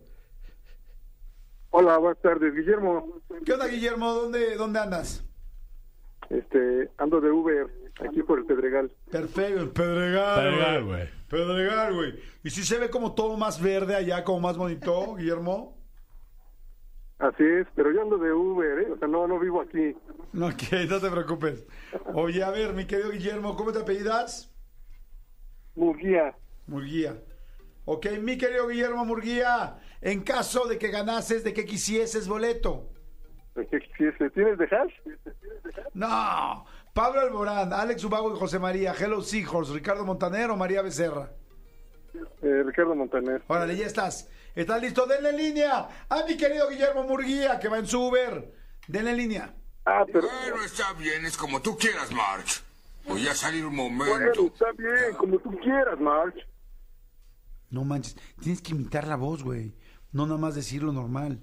Hola, 1.71 1.99
buenas 1.99 2.21
tardes, 2.23 2.55
Guillermo. 2.55 3.21
¿Qué 3.45 3.53
onda, 3.53 3.67
Guillermo? 3.67 4.13
¿Dónde 4.15 4.57
dónde 4.57 4.79
andas? 4.79 5.25
Este, 6.31 6.91
ando 6.99 7.21
de 7.21 7.31
Uber 7.31 7.67
aquí 8.07 8.23
por 8.23 8.39
el 8.39 8.47
Pedregal. 8.47 8.91
Perfecto, 9.11 9.61
el 9.61 9.71
Pedregal. 9.71 10.41
Pedregal, 10.41 10.85
güey. 10.85 11.09
Pedregal, 11.29 11.95
güey. 11.95 12.21
¿Y 12.43 12.51
si 12.51 12.65
se 12.65 12.79
ve 12.79 12.91
como 12.91 13.15
todo 13.15 13.37
más 13.37 13.63
verde 13.63 13.95
allá, 13.95 14.25
como 14.25 14.41
más 14.41 14.57
bonito, 14.57 15.15
Guillermo? 15.15 15.77
Así 17.19 17.43
es, 17.43 17.67
pero 17.75 17.93
yo 17.93 18.03
ando 18.03 18.17
de 18.17 18.33
Uber, 18.33 18.79
¿eh? 18.79 18.93
O 18.93 18.99
sea, 18.99 19.09
no, 19.09 19.27
no 19.27 19.39
vivo 19.41 19.61
aquí. 19.61 19.95
No, 20.33 20.47
ok, 20.47 20.63
no 20.89 21.01
te 21.01 21.11
preocupes. 21.11 21.67
Oye, 22.15 22.45
a 22.45 22.51
ver, 22.51 22.75
mi 22.75 22.87
querido 22.87 23.11
Guillermo, 23.11 23.57
¿cómo 23.57 23.73
te 23.73 23.81
apellidas? 23.81 24.55
Murguía. 25.75 26.37
Murguía. 26.69 27.17
Ok, 27.85 28.07
mi 28.21 28.37
querido 28.37 28.69
Guillermo 28.69 29.05
Murguía, 29.05 29.79
en 30.01 30.23
caso 30.23 30.67
de 30.67 30.79
que 30.79 30.89
ganases, 30.89 31.43
¿de 31.43 31.55
qué 31.55 31.65
quisieses 31.65 32.29
boleto? 32.29 32.91
¿De 33.55 33.67
qué 33.67 33.81
quisiese? 33.81 34.31
¿Tienes 34.31 34.59
de 34.59 34.67
hash? 34.67 34.93
No. 35.95 36.65
Pablo 36.93 37.21
Alborán, 37.21 37.73
Alex 37.73 38.05
Ubago 38.05 38.35
y 38.35 38.39
José 38.39 38.59
María, 38.59 38.95
Hello 38.99 39.23
Seahorse, 39.23 39.73
Ricardo 39.73 40.05
Montanero, 40.05 40.57
María 40.57 40.83
Becerra. 40.83 41.31
Eh, 42.43 42.63
Ricardo 42.65 42.95
Montaner. 42.95 43.43
Órale, 43.47 43.77
ya 43.77 43.87
estás. 43.87 44.29
¿Estás 44.55 44.83
listo? 44.83 45.07
Denle 45.07 45.33
línea 45.33 45.89
a 46.09 46.25
mi 46.25 46.37
querido 46.37 46.69
Guillermo 46.69 47.05
Murguía, 47.05 47.59
que 47.61 47.69
va 47.69 47.79
en 47.79 47.87
su 47.87 48.01
Uber. 48.03 48.53
Denle 48.89 49.15
línea. 49.15 49.55
Ah, 49.87 50.05
pero... 50.13 50.29
Bueno, 50.29 50.65
está 50.65 50.93
bien, 50.95 51.25
es 51.25 51.37
como 51.37 51.63
tú 51.63 51.77
quieras, 51.77 52.11
March. 52.13 52.63
Voy 53.07 53.27
a 53.29 53.35
salir 53.35 53.65
un 53.65 53.77
momento. 53.77 54.13
Bueno, 54.13 54.53
está 54.53 54.73
bien, 54.73 55.15
como 55.17 55.39
tú 55.39 55.57
quieras, 55.61 55.99
March. 56.01 56.48
No 57.71 57.85
manches, 57.85 58.17
tienes 58.41 58.63
que 58.63 58.73
imitar 58.73 59.07
la 59.07 59.17
voz, 59.17 59.43
güey. 59.43 59.75
No 60.13 60.27
nada 60.27 60.39
más 60.39 60.55
decirlo 60.55 60.93
normal. 60.93 61.41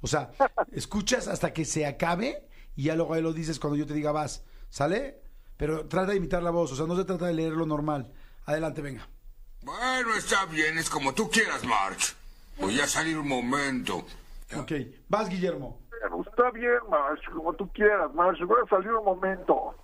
O 0.00 0.06
sea, 0.06 0.30
escuchas 0.72 1.28
hasta 1.28 1.52
que 1.52 1.64
se 1.64 1.86
acabe 1.86 2.48
y 2.76 2.84
ya 2.84 2.96
luego 2.96 3.14
ahí 3.14 3.22
lo 3.22 3.32
dices 3.32 3.60
cuando 3.60 3.76
yo 3.76 3.86
te 3.86 3.94
diga 3.94 4.12
vas. 4.12 4.44
¿Sale? 4.70 5.22
Pero 5.56 5.86
trata 5.86 6.10
de 6.10 6.16
imitar 6.16 6.42
la 6.42 6.50
voz, 6.50 6.72
o 6.72 6.76
sea, 6.76 6.86
no 6.86 6.96
se 6.96 7.04
trata 7.04 7.26
de 7.26 7.34
leerlo 7.34 7.64
normal. 7.64 8.12
Adelante, 8.46 8.82
venga. 8.82 9.08
Bueno, 9.62 10.14
está 10.16 10.44
bien, 10.46 10.76
es 10.76 10.90
como 10.90 11.14
tú 11.14 11.30
quieras, 11.30 11.64
March. 11.64 12.14
Voy 12.58 12.78
a 12.80 12.86
salir 12.86 13.16
un 13.18 13.28
momento. 13.28 14.04
Ok, 14.56 14.72
vas, 15.08 15.28
Guillermo. 15.28 15.80
Bueno, 15.88 16.24
está 16.28 16.50
bien, 16.50 16.78
March, 16.90 17.22
como 17.32 17.52
tú 17.54 17.68
quieras, 17.72 18.12
March. 18.14 18.40
Voy 18.44 18.60
a 18.62 18.68
salir 18.68 18.92
un 18.92 19.04
momento. 19.04 19.74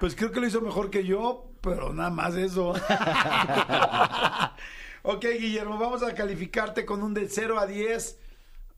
Pues 0.00 0.14
creo 0.14 0.32
que 0.32 0.40
lo 0.40 0.46
hizo 0.46 0.60
mejor 0.60 0.90
que 0.90 1.04
yo, 1.04 1.50
pero 1.60 1.92
nada 1.92 2.10
más 2.10 2.34
eso. 2.34 2.70
ok, 5.02 5.24
Guillermo, 5.38 5.78
vamos 5.78 6.02
a 6.02 6.14
calificarte 6.14 6.84
con 6.84 7.02
un 7.02 7.14
de 7.14 7.28
0 7.28 7.58
a 7.58 7.66
10. 7.66 8.18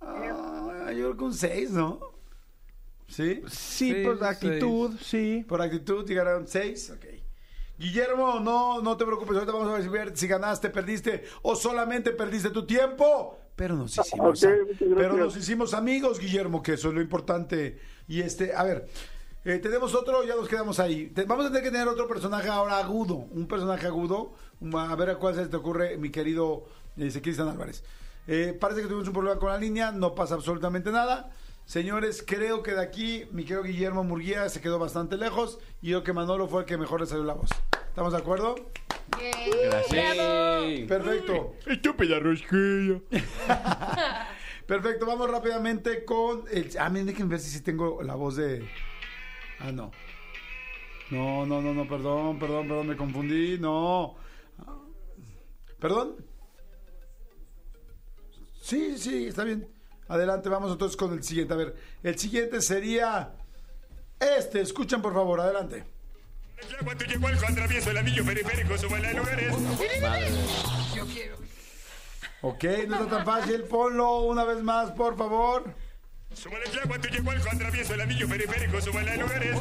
Ah, 0.00 0.90
yo 0.92 0.92
creo 0.92 1.16
que 1.16 1.24
un 1.24 1.34
6, 1.34 1.70
¿no? 1.72 2.00
¿Sí? 3.08 3.42
Sí, 3.48 3.94
por 4.04 4.22
actitud, 4.24 4.96
sí. 5.00 5.44
Por 5.48 5.62
actitud, 5.62 6.06
llegaron 6.06 6.46
6. 6.46 6.92
Ok. 6.96 7.04
Guillermo, 7.78 8.40
no, 8.40 8.82
no 8.82 8.96
te 8.96 9.04
preocupes, 9.04 9.36
ahorita 9.36 9.52
vamos 9.52 9.68
a 9.68 9.88
ver 9.88 10.16
si 10.16 10.26
ganaste, 10.26 10.68
perdiste 10.68 11.24
o 11.42 11.54
solamente 11.54 12.10
perdiste 12.10 12.50
tu 12.50 12.66
tiempo. 12.66 13.38
Pero 13.54 13.76
nos 13.76 13.96
hicimos, 13.96 14.44
Ok, 14.44 14.48
muchas 14.50 14.66
gracias. 14.68 14.90
pero 14.96 15.16
nos 15.16 15.36
hicimos 15.36 15.74
amigos, 15.74 16.18
Guillermo, 16.18 16.62
que 16.62 16.74
eso 16.74 16.88
es 16.88 16.94
lo 16.94 17.00
importante. 17.00 17.78
Y 18.08 18.20
este, 18.20 18.54
a 18.54 18.64
ver, 18.64 18.88
eh, 19.44 19.58
tenemos 19.58 19.94
otro, 19.94 20.24
ya 20.24 20.34
nos 20.34 20.48
quedamos 20.48 20.78
ahí. 20.80 21.06
Te- 21.08 21.24
vamos 21.24 21.46
a 21.46 21.48
tener 21.48 21.62
que 21.62 21.70
tener 21.70 21.88
otro 21.88 22.06
personaje 22.08 22.48
ahora 22.48 22.78
agudo, 22.78 23.14
un 23.14 23.46
personaje 23.46 23.86
agudo. 23.86 24.32
A 24.74 24.94
ver 24.96 25.10
a 25.10 25.16
cuál 25.16 25.34
se 25.34 25.46
te 25.46 25.56
ocurre, 25.56 25.96
mi 25.96 26.10
querido 26.10 26.66
eh, 26.96 27.10
Cristian 27.22 27.48
Álvarez. 27.48 27.84
Eh, 28.26 28.56
parece 28.58 28.82
que 28.82 28.88
tuvimos 28.88 29.06
un 29.08 29.14
problema 29.14 29.38
con 29.38 29.50
la 29.50 29.58
línea, 29.58 29.92
no 29.92 30.14
pasa 30.14 30.34
absolutamente 30.34 30.90
nada. 30.90 31.30
Señores, 31.64 32.24
creo 32.26 32.62
que 32.62 32.72
de 32.72 32.80
aquí 32.82 33.26
mi 33.30 33.42
querido 33.44 33.62
Guillermo 33.62 34.02
Murguía 34.04 34.48
se 34.48 34.60
quedó 34.60 34.78
bastante 34.78 35.16
lejos 35.16 35.58
y 35.82 35.90
yo 35.90 36.02
que 36.02 36.12
Manolo 36.12 36.48
fue 36.48 36.60
el 36.62 36.66
que 36.66 36.76
mejor 36.78 37.00
le 37.00 37.06
salió 37.06 37.24
la 37.24 37.34
voz. 37.34 37.50
¿Estamos 37.88 38.12
de 38.12 38.18
acuerdo? 38.18 38.54
Perfecto. 40.86 41.54
Estúpida 41.66 42.18
rosquilla. 42.18 43.00
Perfecto, 44.66 45.06
vamos 45.06 45.30
rápidamente 45.30 46.04
con 46.04 46.44
el... 46.50 46.70
Ah, 46.78 46.90
miren, 46.90 47.06
déjenme 47.06 47.30
ver 47.30 47.40
si 47.40 47.50
sí 47.50 47.62
tengo 47.62 48.02
la 48.02 48.14
voz 48.14 48.36
de... 48.36 48.68
Ah, 49.60 49.72
no. 49.72 49.90
No, 51.10 51.46
no, 51.46 51.62
no, 51.62 51.72
no, 51.72 51.88
perdón, 51.88 52.38
perdón, 52.38 52.68
perdón, 52.68 52.86
me 52.88 52.96
confundí, 52.96 53.58
no. 53.58 54.16
¿Perdón? 55.80 56.16
Sí, 58.60 58.98
sí, 58.98 59.28
está 59.28 59.44
bien. 59.44 59.66
Adelante, 60.08 60.48
vamos 60.48 60.72
entonces 60.72 60.96
con 60.96 61.12
el 61.12 61.22
siguiente. 61.22 61.54
A 61.54 61.56
ver, 61.56 61.76
el 62.02 62.18
siguiente 62.18 62.60
sería 62.60 63.34
este. 64.20 64.60
Escuchen, 64.60 65.00
por 65.00 65.14
favor, 65.14 65.40
adelante. 65.40 65.84
Cuando 66.84 67.04
llegó 67.04 67.28
el 67.28 67.36
atravieso 67.36 67.90
el 67.90 67.98
anillo 67.98 68.24
periférico, 68.24 68.76
suba 68.76 68.98
de 69.00 69.14
lugares. 69.14 69.54
Ok, 72.42 72.64
no 72.88 73.02
está 73.02 73.08
tan 73.08 73.24
fácil. 73.24 73.62
Ponlo 73.64 74.22
una 74.22 74.44
vez 74.44 74.62
más, 74.62 74.90
por 74.92 75.16
favor. 75.16 75.74
Súbale 76.34 76.64
ya 76.72 76.82
cuando 76.86 77.08
llegó 77.08 77.32
el 77.32 77.40
atravieso 77.40 77.94
el 77.94 78.00
anillo 78.02 78.28
periférico, 78.28 78.80
suba 78.80 79.02
de 79.02 79.16
lugares. 79.16 79.56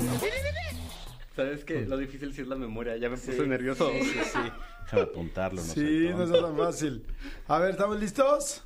¿Sabes 1.35 1.63
qué? 1.63 1.81
Lo 1.85 1.97
difícil 1.97 2.33
sí 2.33 2.41
es 2.41 2.47
la 2.47 2.55
memoria. 2.55 2.97
Ya 2.97 3.09
me 3.09 3.17
puse 3.17 3.45
nervioso. 3.47 3.91
Sí, 3.91 4.03
sí, 4.03 4.19
sí. 4.33 4.39
Déjame 4.83 5.01
apuntarlo, 5.03 5.61
no 5.61 5.67
Sí, 5.73 6.07
sé. 6.07 6.13
no 6.13 6.23
está 6.23 6.41
tan 6.41 6.57
fácil. 6.57 7.05
A 7.47 7.59
ver, 7.59 7.71
¿estamos 7.71 7.99
listos? 7.99 8.63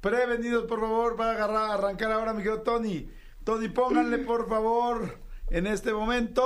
Prevenidos, 0.00 0.64
por 0.66 0.80
favor, 0.80 1.16
para 1.16 1.32
agarrar, 1.32 1.70
arrancar 1.78 2.12
ahora, 2.12 2.32
mi 2.32 2.42
querido 2.42 2.62
Tony. 2.62 3.08
Tony, 3.44 3.68
pónganle, 3.68 4.18
por 4.18 4.48
favor, 4.48 5.18
en 5.50 5.66
este 5.66 5.92
momento. 5.92 6.42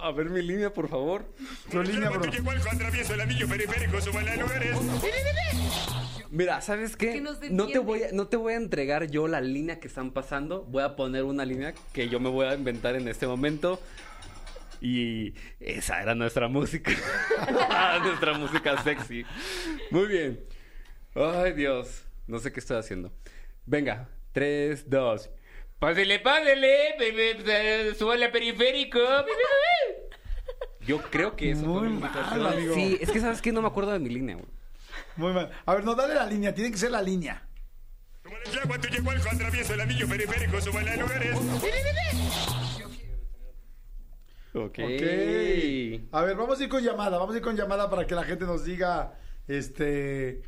A 0.00 0.12
ver 0.12 0.30
mi 0.30 0.42
línea, 0.42 0.72
por 0.72 0.88
favor. 0.88 1.24
Tu 1.70 1.82
línea, 1.82 2.08
bro. 2.10 2.20
Cuando 2.20 2.36
llegó 2.36 2.52
el 2.52 2.60
atravieso 2.60 3.14
el 3.14 3.20
anillo 3.20 3.48
periférico, 3.48 4.00
suba 4.00 4.22
de 4.22 4.36
lugares. 4.36 4.76
Mira, 6.30 6.60
¿sabes 6.60 6.96
qué? 6.96 7.12
Que 7.12 7.20
no 7.20 7.66
te 7.66 7.78
voy 7.80 8.04
a, 8.04 8.12
no 8.12 8.28
te 8.28 8.36
voy 8.36 8.52
a 8.52 8.56
entregar 8.56 9.10
yo 9.10 9.26
la 9.26 9.40
línea 9.40 9.80
que 9.80 9.88
están 9.88 10.12
pasando. 10.12 10.62
Voy 10.62 10.82
a 10.82 10.94
poner 10.94 11.24
una 11.24 11.44
línea 11.44 11.74
que 11.92 12.08
yo 12.08 12.20
me 12.20 12.28
voy 12.30 12.46
a 12.46 12.54
inventar 12.54 12.94
en 12.94 13.08
este 13.08 13.26
momento. 13.26 13.80
Y 14.80 15.34
esa 15.58 16.00
era 16.00 16.14
nuestra 16.14 16.48
música. 16.48 16.92
nuestra 18.02 18.34
música 18.38 18.82
sexy. 18.82 19.24
Muy 19.90 20.06
bien. 20.06 20.40
Ay, 21.14 21.52
Dios. 21.52 22.04
No 22.26 22.38
sé 22.38 22.52
qué 22.52 22.60
estoy 22.60 22.78
haciendo. 22.78 23.12
Venga, 23.66 24.08
3, 24.32 24.88
2. 24.88 25.30
Pásele, 25.80 26.20
pásele. 26.20 27.94
Súbale 27.98 28.26
al 28.26 28.30
periférico. 28.32 29.00
Yo 30.86 30.98
creo 31.10 31.36
que 31.36 31.50
eso 31.50 31.66
Muy 31.66 31.78
fue 31.80 31.88
mi 31.88 31.98
mal, 31.98 32.10
imitación. 32.10 32.46
amigo. 32.46 32.74
Sí, 32.74 32.98
es 33.00 33.10
que 33.10 33.20
sabes 33.20 33.42
que 33.42 33.52
no 33.52 33.60
me 33.62 33.68
acuerdo 33.68 33.92
de 33.92 33.98
mi 33.98 34.08
línea, 34.08 34.36
güey. 34.36 34.46
Muy 35.16 35.32
mal. 35.32 35.50
A 35.66 35.74
ver, 35.74 35.84
no, 35.84 35.94
dale 35.94 36.14
la 36.14 36.26
línea, 36.26 36.54
tiene 36.54 36.70
que 36.70 36.78
ser 36.78 36.90
la 36.90 37.02
línea. 37.02 37.46
Súbale 38.22 38.44
ya 38.52 38.62
cuando 38.66 38.88
llegó 38.88 39.12
el 39.12 39.20
atravieso 39.20 39.74
el 39.74 39.80
anillo 39.80 40.08
periférico, 40.08 40.60
suba 40.60 40.80
de 40.80 40.96
lugares. 40.96 41.36
Ok. 44.52 44.78
Ok. 44.78 46.12
A 46.12 46.22
ver, 46.22 46.36
vamos 46.36 46.60
a 46.60 46.64
ir 46.64 46.68
con 46.68 46.82
llamada, 46.82 47.18
vamos 47.18 47.34
a 47.34 47.38
ir 47.38 47.44
con 47.44 47.56
llamada 47.56 47.88
para 47.88 48.06
que 48.06 48.14
la 48.14 48.24
gente 48.24 48.44
nos 48.44 48.64
diga, 48.64 49.14
este, 49.46 50.42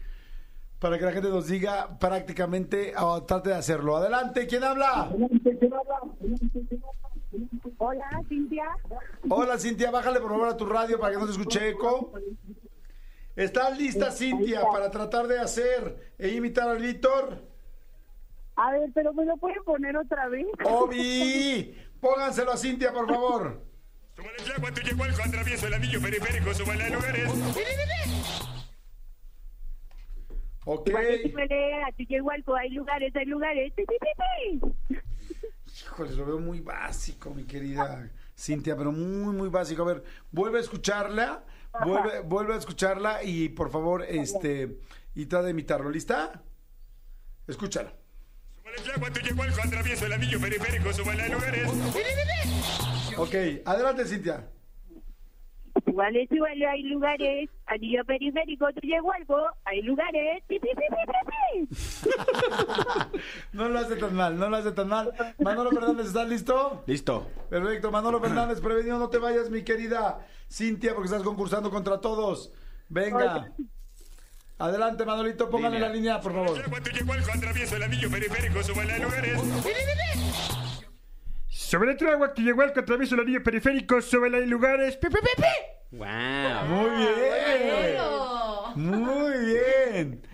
para 0.78 0.98
que 0.98 1.05
la 1.05 1.12
gente 1.12 1.28
nos 1.28 1.47
diga 1.47 1.98
prácticamente, 1.98 2.94
o 2.98 3.22
trate 3.24 3.51
de 3.51 3.56
hacerlo. 3.56 3.97
Adelante, 3.97 4.47
¿quién 4.47 4.64
habla? 4.64 5.10
Hola, 7.78 8.22
Cintia. 8.28 8.64
Hola, 9.28 9.59
Cintia, 9.59 9.90
bájale 9.90 10.20
por 10.20 10.30
favor 10.30 10.48
a 10.48 10.56
tu 10.56 10.66
radio 10.66 10.98
para 10.98 11.12
que 11.12 11.18
no 11.18 11.26
te 11.26 11.32
escuche 11.32 11.68
eco. 11.68 12.12
¿Estás 13.34 13.78
lista, 13.78 14.10
Cintia, 14.10 14.62
para 14.70 14.90
tratar 14.90 15.26
de 15.26 15.38
hacer 15.38 16.12
e 16.18 16.28
imitar 16.28 16.68
al 16.68 16.78
Víctor? 16.78 17.42
A 18.56 18.72
ver, 18.72 18.90
pero 18.94 19.14
¿me 19.14 19.24
lo 19.24 19.36
pueden 19.38 19.64
poner 19.64 19.96
otra 19.96 20.28
vez? 20.28 20.46
Obi, 20.64 21.74
pónganselo 22.00 22.52
a 22.52 22.56
Cintia, 22.56 22.92
por 22.92 23.09
favor. 23.09 23.62
Súbale 24.14 24.36
el 24.44 24.52
agua, 24.52 24.70
tú 24.72 24.82
llegó 24.82 25.04
al 25.04 25.10
atravieso 25.12 25.66
el 25.66 25.74
anillo 25.74 26.00
periférico, 26.00 26.52
súbale 26.52 26.84
a 26.84 26.90
lugares. 26.90 27.30
Ok. 30.64 30.90
Igual, 32.09 32.44
hay 32.60 32.70
lugares, 32.70 33.16
hay 33.16 33.24
lugares. 33.24 33.72
Híjole, 35.66 36.14
lo 36.14 36.26
veo 36.26 36.38
muy 36.38 36.60
básico, 36.60 37.30
mi 37.30 37.44
querida 37.44 38.10
Cintia, 38.36 38.76
pero 38.76 38.92
muy, 38.92 39.34
muy 39.34 39.48
básico. 39.48 39.82
A 39.82 39.86
ver, 39.86 40.04
vuelve 40.30 40.59
a 40.59 40.60
escucharla, 40.60 41.44
vuelve, 41.85 42.20
vuelve 42.20 42.55
a 42.55 42.59
escucharla 42.59 43.23
y 43.23 43.49
por 43.49 43.70
favor, 43.70 44.05
este, 44.07 44.78
y 45.15 45.27
trata 45.27 45.44
de 45.47 45.51
imitarlo. 45.51 45.90
¿Lista? 45.90 46.43
Escúchala. 47.47 47.93
Lugares. 51.32 51.69
Ok, 53.19 53.35
adelante, 53.66 54.07
Cintia. 54.07 54.49
Súbale, 55.84 56.28
súbale, 56.28 56.66
hay 56.66 56.82
lugares. 56.84 57.50
Anillo 57.66 58.04
periférico, 58.04 58.66
tú 58.72 58.80
llego 58.86 59.12
algo, 59.12 59.36
hay 59.64 59.82
lugares. 59.82 60.42
Pi, 60.46 60.59
pi, 60.59 60.68
pi, 60.68 60.84
pi, 60.88 61.68
pi, 61.68 61.68
pi. 61.68 63.18
No 63.52 63.68
lo 63.68 63.78
hace 63.78 63.96
tan 63.96 64.14
mal, 64.14 64.38
no 64.38 64.48
lo 64.48 64.56
hace 64.56 64.72
tan 64.72 64.88
mal. 64.88 65.12
Manolo 65.38 65.70
Fernández, 65.70 66.06
¿estás 66.06 66.28
listo? 66.28 66.82
Listo. 66.86 67.28
Perfecto, 67.50 67.90
Manolo 67.90 68.20
Fernández, 68.20 68.60
prevenido, 68.60 68.98
no 68.98 69.09
te 69.09 69.18
vayas, 69.18 69.50
mi 69.50 69.62
querida 69.62 70.26
Cintia, 70.50 70.94
porque 70.94 71.06
estás 71.06 71.22
concursando 71.22 71.70
contra 71.70 72.00
todos. 72.00 72.52
Venga. 72.88 73.52
Adelante, 74.59 75.04
Manolito, 75.04 75.50
póngale 75.50 75.80
la 75.80 75.88
línea, 75.88 76.20
por 76.20 76.32
favor. 76.32 76.56
El 76.56 76.82
tú 76.82 76.90
llegó 76.90 77.12
atravieso 77.12 77.76
el 77.76 77.82
anillo 77.82 78.10
periférico, 78.10 78.60
a 78.60 78.98
lugares. 78.98 79.38
Sobre 81.73 81.93
otro 81.93 82.12
agua 82.12 82.35
que 82.35 82.43
llegó 82.43 82.61
al 82.61 82.74
que 82.74 82.81
atravesó 82.81 83.15
el 83.15 83.23
anillo 83.23 83.43
periférico, 83.43 84.03
sobre 84.03 84.36
hay 84.36 84.44
lugares. 84.44 84.94
¡Pi, 84.99 85.09
pi, 85.09 85.16
pi, 85.23 85.43
pi! 85.43 85.97
wow 85.97 86.66
Muy 86.66 86.90
bien. 87.07 89.01
Muy 89.01 89.47
bien. 89.47 90.27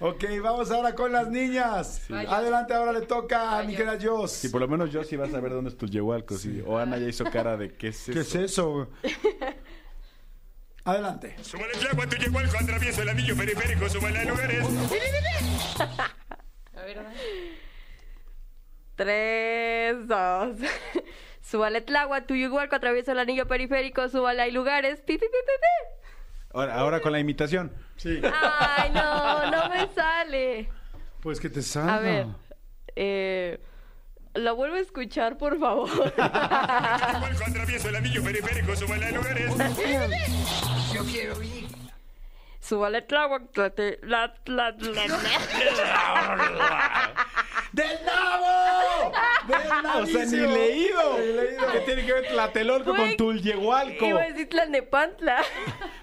Ok, 0.00 0.22
vamos 0.42 0.70
ahora 0.70 0.94
con 0.94 1.10
las 1.10 1.30
niñas. 1.30 2.02
Adelante, 2.10 2.74
ahora 2.74 2.92
le 2.92 3.06
toca 3.06 3.58
a 3.58 3.62
mi 3.62 3.74
querida 3.74 3.96
Joss. 4.02 4.32
Sí, 4.32 4.50
por 4.50 4.60
lo 4.60 4.68
menos 4.68 4.92
yo 4.92 5.02
sí 5.02 5.16
vas 5.16 5.32
a 5.32 5.40
ver 5.40 5.52
dónde 5.52 5.70
es 5.70 5.78
tu 5.78 5.86
yehualco. 5.86 6.36
sí. 6.36 6.62
O 6.66 6.76
Ana 6.76 6.98
ya 6.98 7.08
hizo 7.08 7.24
cara 7.24 7.56
de 7.56 7.72
qué 7.72 7.88
es 7.88 8.10
eso. 8.10 8.12
¿Qué 8.12 8.20
es 8.20 8.34
eso? 8.34 8.90
Adelante. 10.84 11.36
Súbale 11.40 11.72
el 11.72 11.86
agua, 11.86 12.06
tu 12.06 12.16
yehualco 12.16 12.58
atraviesa 12.58 13.00
el 13.00 13.08
anillo 13.08 13.34
periférico, 13.34 13.88
súbale 13.88 14.18
a 14.18 14.24
lugares. 14.26 14.62
A 16.74 16.84
ver, 16.84 16.98
a 16.98 17.02
ver. 17.02 17.61
3, 19.02 20.06
2. 20.06 20.56
Súbale 21.40 21.80
Tlagua, 21.80 22.20
atraviesa 22.76 23.10
el 23.12 23.18
anillo 23.18 23.48
periférico, 23.48 24.08
súbale, 24.08 24.42
hay 24.42 24.52
lugares. 24.52 25.00
Pi, 25.00 25.18
pi, 25.18 25.26
pi, 25.26 25.28
pi, 25.28 25.52
Ahora, 26.54 26.74
ahora 26.76 27.00
con 27.00 27.10
la 27.10 27.18
imitación. 27.18 27.72
Sí. 27.96 28.22
Ay, 28.22 28.90
no, 28.90 29.50
no 29.50 29.68
me 29.70 29.88
sale. 29.92 30.68
Pues 31.20 31.40
que 31.40 31.50
te 31.50 31.62
salga. 31.62 31.96
A 31.96 31.98
ver, 31.98 32.26
eh, 32.94 33.58
lo 34.34 34.54
vuelvo 34.54 34.76
a 34.76 34.80
escuchar, 34.80 35.36
por 35.36 35.58
favor. 35.58 35.90
El. 36.16 36.22
Yo 40.94 41.04
quiero 41.04 41.42
ir. 41.42 41.66
La, 44.82 45.12
la. 46.58 47.12
¡Del 47.72 48.04
nabo! 48.04 49.12
¡Del 49.48 49.68
nabo! 49.68 49.98
O 50.02 50.06
sea, 50.06 50.24
ni 50.24 50.36
leído. 50.36 51.18
Ni 51.18 51.32
leído. 51.32 51.72
¿Qué 51.72 51.80
tiene 51.80 52.06
que 52.06 52.12
ver 52.12 52.28
Tlatelolco 52.28 52.90
Güey, 52.94 53.08
con 53.08 53.16
Tulyehualco? 53.16 54.04
Iba 54.06 54.22
a 54.22 54.28
decir 54.28 54.48
Tlalnepantla. 54.48 55.42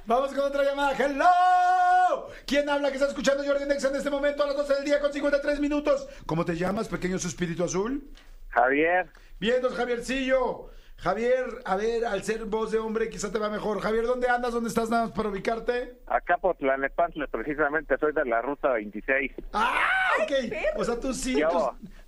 Vamos 0.06 0.34
con 0.34 0.40
otra 0.46 0.64
llamada. 0.64 0.96
¡Hello! 0.98 2.30
¿Quién 2.46 2.70
habla 2.70 2.90
que 2.90 2.96
está 2.96 3.08
escuchando 3.08 3.44
Jordi 3.44 3.66
Nexa 3.66 3.90
en 3.90 3.96
este 3.96 4.10
momento 4.10 4.44
a 4.44 4.48
las 4.48 4.58
12 4.58 4.76
del 4.76 4.86
día 4.86 5.00
con 5.00 5.14
53 5.14 5.60
minutos? 5.60 6.08
¿Cómo 6.26 6.46
te 6.46 6.56
llamas, 6.56 6.88
pequeño 6.88 7.20
suspirito 7.20 7.64
azul? 7.64 8.10
Javier, 8.50 9.12
Bien, 9.40 9.62
don 9.62 9.74
Javiercillo. 9.74 10.70
Javier, 11.02 11.46
a 11.64 11.78
ver, 11.78 12.06
al 12.06 12.24
ser 12.24 12.44
voz 12.46 12.72
de 12.72 12.78
hombre 12.80 13.10
quizá 13.10 13.32
te 13.32 13.40
va 13.40 13.50
mejor. 13.50 13.80
Javier, 13.80 14.06
¿dónde 14.06 14.28
andas? 14.28 14.54
¿Dónde 14.54 14.68
estás 14.68 14.90
nada 14.90 15.04
más 15.06 15.12
para 15.14 15.30
ubicarte? 15.30 15.98
acá 16.08 16.38
por 16.38 16.58
Tlalnepantla, 16.58 17.28
precisamente 17.28 17.98
soy 17.98 18.12
de 18.12 18.26
la 18.26 18.42
ruta 18.42 18.74
26. 18.74 19.32
¡Ah! 19.54 19.80
Ok. 20.24 20.32
O 20.76 20.84
sea, 20.84 21.00
tú 21.00 21.14
sí, 21.14 21.36
¿Qué 21.36 21.48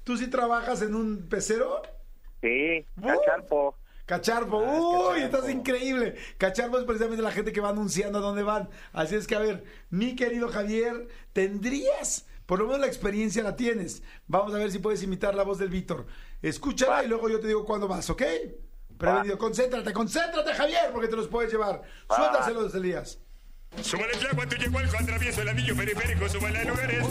tú, 0.03 0.17
sí 0.17 0.27
trabajas 0.29 0.81
en 0.81 0.95
un 0.95 1.27
pecero. 1.29 1.81
Sí, 2.41 2.85
Uh. 2.97 3.07
Cacharpo. 3.07 3.75
Cacharpo, 4.05 4.57
uy, 4.57 5.21
estás 5.21 5.49
increíble. 5.49 6.15
Cacharpo 6.37 6.77
es 6.77 6.83
precisamente 6.83 7.23
la 7.23 7.31
gente 7.31 7.53
que 7.53 7.61
va 7.61 7.69
anunciando 7.69 8.17
a 8.17 8.21
dónde 8.21 8.43
van. 8.43 8.67
Así 8.91 9.15
es 9.15 9.25
que, 9.25 9.35
a 9.35 9.39
ver, 9.39 9.63
mi 9.89 10.17
querido 10.17 10.49
Javier, 10.49 11.07
tendrías, 11.31 12.27
por 12.45 12.59
lo 12.59 12.65
menos 12.65 12.81
la 12.81 12.87
experiencia 12.87 13.41
la 13.41 13.55
tienes. 13.55 14.03
Vamos 14.27 14.53
a 14.53 14.57
ver 14.57 14.69
si 14.69 14.79
puedes 14.79 15.01
imitar 15.01 15.33
la 15.33 15.43
voz 15.43 15.59
del 15.59 15.69
Víctor. 15.69 16.07
Escúchala 16.41 17.05
y 17.05 17.07
luego 17.07 17.29
yo 17.29 17.39
te 17.39 17.47
digo 17.47 17.63
cuándo 17.63 17.87
vas, 17.87 18.09
¿ok? 18.09 18.23
Prevenido, 19.01 19.37
concéntrate, 19.37 19.93
concéntrate, 19.93 20.53
Javier, 20.53 20.91
porque 20.93 21.07
te 21.07 21.15
los 21.15 21.27
puedes 21.27 21.51
llevar. 21.51 21.81
Suéltaselos, 22.07 22.75
Elías. 22.75 23.19
Súbale 23.81 24.13
agua, 24.29 24.45
tú 24.47 24.55
llegó 24.57 24.79
al 24.79 24.85
atravieso 24.85 25.41
el 25.41 25.49
anillo 25.49 25.75
periférico, 25.75 26.29
súbale 26.29 26.59
a 26.59 26.63
lugares. 26.65 27.07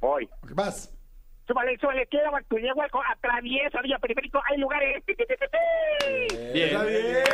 Voy. 0.00 0.28
Vas. 0.54 0.92
Súbale, 1.46 1.76
súbale, 1.80 2.06
quiero 2.06 2.30
tu 2.48 2.58
llego 2.58 2.80
al 2.82 2.90
atravieso, 3.16 3.78
anillo 3.78 3.98
periférico, 4.00 4.40
hay 4.48 4.58
lugares. 4.58 5.02
Pi, 5.04 5.14
pi. 5.14 5.24
Está 6.60 6.84
bien. 6.84 7.24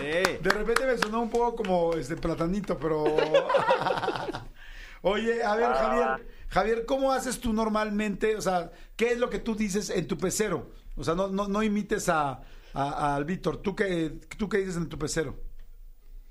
Bien. 0.00 0.42
De 0.42 0.50
repente 0.50 0.86
me 0.86 0.96
sonó 0.96 1.20
un 1.20 1.30
poco 1.30 1.56
como 1.56 1.94
este 1.94 2.16
platanito, 2.16 2.78
pero. 2.78 3.04
Oye, 5.02 5.42
a 5.42 5.56
ver, 5.56 5.64
Ah. 5.66 5.74
Javier, 5.74 6.26
Javier, 6.48 6.86
¿cómo 6.86 7.12
haces 7.12 7.40
tú 7.40 7.52
normalmente? 7.52 8.36
O 8.36 8.40
sea, 8.40 8.70
¿qué 8.96 9.12
es 9.12 9.18
lo 9.18 9.28
que 9.30 9.38
tú 9.38 9.54
dices 9.54 9.90
en 9.90 10.06
tu 10.06 10.16
pecero? 10.16 10.70
O 11.00 11.04
sea, 11.04 11.14
no, 11.14 11.28
no, 11.28 11.48
no 11.48 11.62
imites 11.62 12.08
a, 12.08 12.40
a- 12.74 13.16
al 13.16 13.24
Víctor. 13.24 13.56
¿Tú 13.62 13.74
qué, 13.74 14.12
¿Tú 14.38 14.48
qué 14.48 14.58
dices 14.58 14.76
en 14.76 14.88
tu 14.88 14.98
pecero? 14.98 15.36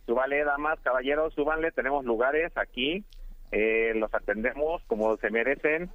Súbale, 0.06 0.44
damas, 0.44 0.80
caballeros, 0.84 1.34
súbanle, 1.34 1.72
tenemos 1.72 2.06
lugares 2.06 2.52
aquí. 2.56 3.04
Eh, 3.52 3.94
los 3.96 4.14
atendemos 4.14 4.82
como 4.88 5.18
se 5.18 5.30
merecen. 5.30 5.92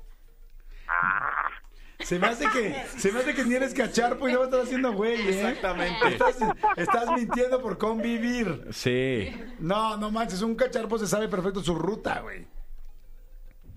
Se 2.01 2.19
me 2.19 2.27
hace 2.27 2.45
que, 2.53 2.75
se 2.99 3.13
me 3.13 3.21
hace 3.21 3.35
que 3.35 3.45
ni 3.45 3.55
eres 3.55 3.73
cacharpo 3.73 4.29
y 4.29 4.33
no 4.33 4.41
me 4.41 4.45
estás 4.47 4.65
haciendo 4.65 4.93
güey, 4.93 5.15
¿eh? 5.15 5.29
Exactamente. 5.49 6.09
Estás, 6.09 6.39
estás 6.77 7.11
mintiendo 7.17 7.63
por 7.63 7.79
convivir. 7.79 8.67
Sí. 8.73 9.35
No, 9.61 9.97
no 9.97 10.11
manches, 10.11 10.43
un 10.43 10.55
cacharpo 10.57 10.99
se 10.99 11.07
sabe 11.07 11.29
perfecto 11.29 11.61
su 11.61 11.75
ruta, 11.75 12.21
güey. 12.21 12.47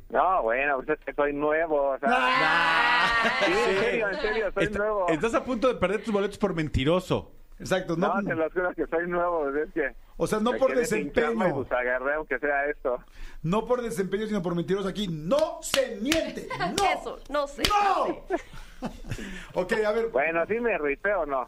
No, 0.10 0.42
bueno, 0.44 0.78
pues 0.78 0.98
es 1.00 1.06
que 1.06 1.14
soy 1.14 1.34
nuevo. 1.34 1.90
O 1.92 2.00
sea, 2.00 3.10
sí, 3.46 3.52
en 3.52 3.78
serio, 3.80 4.10
en 4.10 4.22
serio, 4.22 4.52
soy 4.54 4.64
Está- 4.64 4.80
nuevo. 4.80 5.08
estás 5.10 5.34
a 5.36 5.44
punto 5.44 5.68
de 5.68 5.76
perder 5.76 6.04
tus 6.04 6.14
boletos 6.14 6.38
por 6.38 6.54
mentiroso. 6.56 7.32
Exacto, 7.60 7.96
no, 7.98 8.14
No, 8.16 8.24
te 8.24 8.36
lo 8.36 8.50
juro 8.52 8.72
que 8.76 8.86
soy 8.88 9.08
nuevo. 9.08 9.50
Es 9.50 9.72
que 9.74 9.92
o 10.20 10.26
sea, 10.28 10.40
no 10.40 10.54
me 10.54 10.60
por 10.60 10.74
quedé 10.74 10.86
sin 10.86 11.12
chamba 11.12 11.30
y 11.32 11.48
desempeño. 11.50 11.56
pues 11.56 11.72
agarré 11.72 12.14
aunque 12.14 12.40
sea 12.40 12.66
esto. 12.68 13.00
No 13.44 13.66
por 13.66 13.82
desempeño, 13.82 14.28
sino 14.28 14.42
por 14.42 14.56
mentiroso 14.56 14.88
aquí. 14.88 15.08
¡No 15.08 15.60
se 15.62 15.98
miente! 16.02 16.48
¡No! 16.58 16.86
Eso, 16.86 17.20
no 17.30 17.48
sé. 17.48 17.64
¡No! 17.68 18.88
ok, 19.62 19.74
a 19.86 19.92
ver. 19.92 20.08
Bueno, 20.10 20.46
¿sí 20.48 20.60
me 20.60 20.78
rifé 20.78 21.14
o 21.16 21.26
no? 21.26 21.48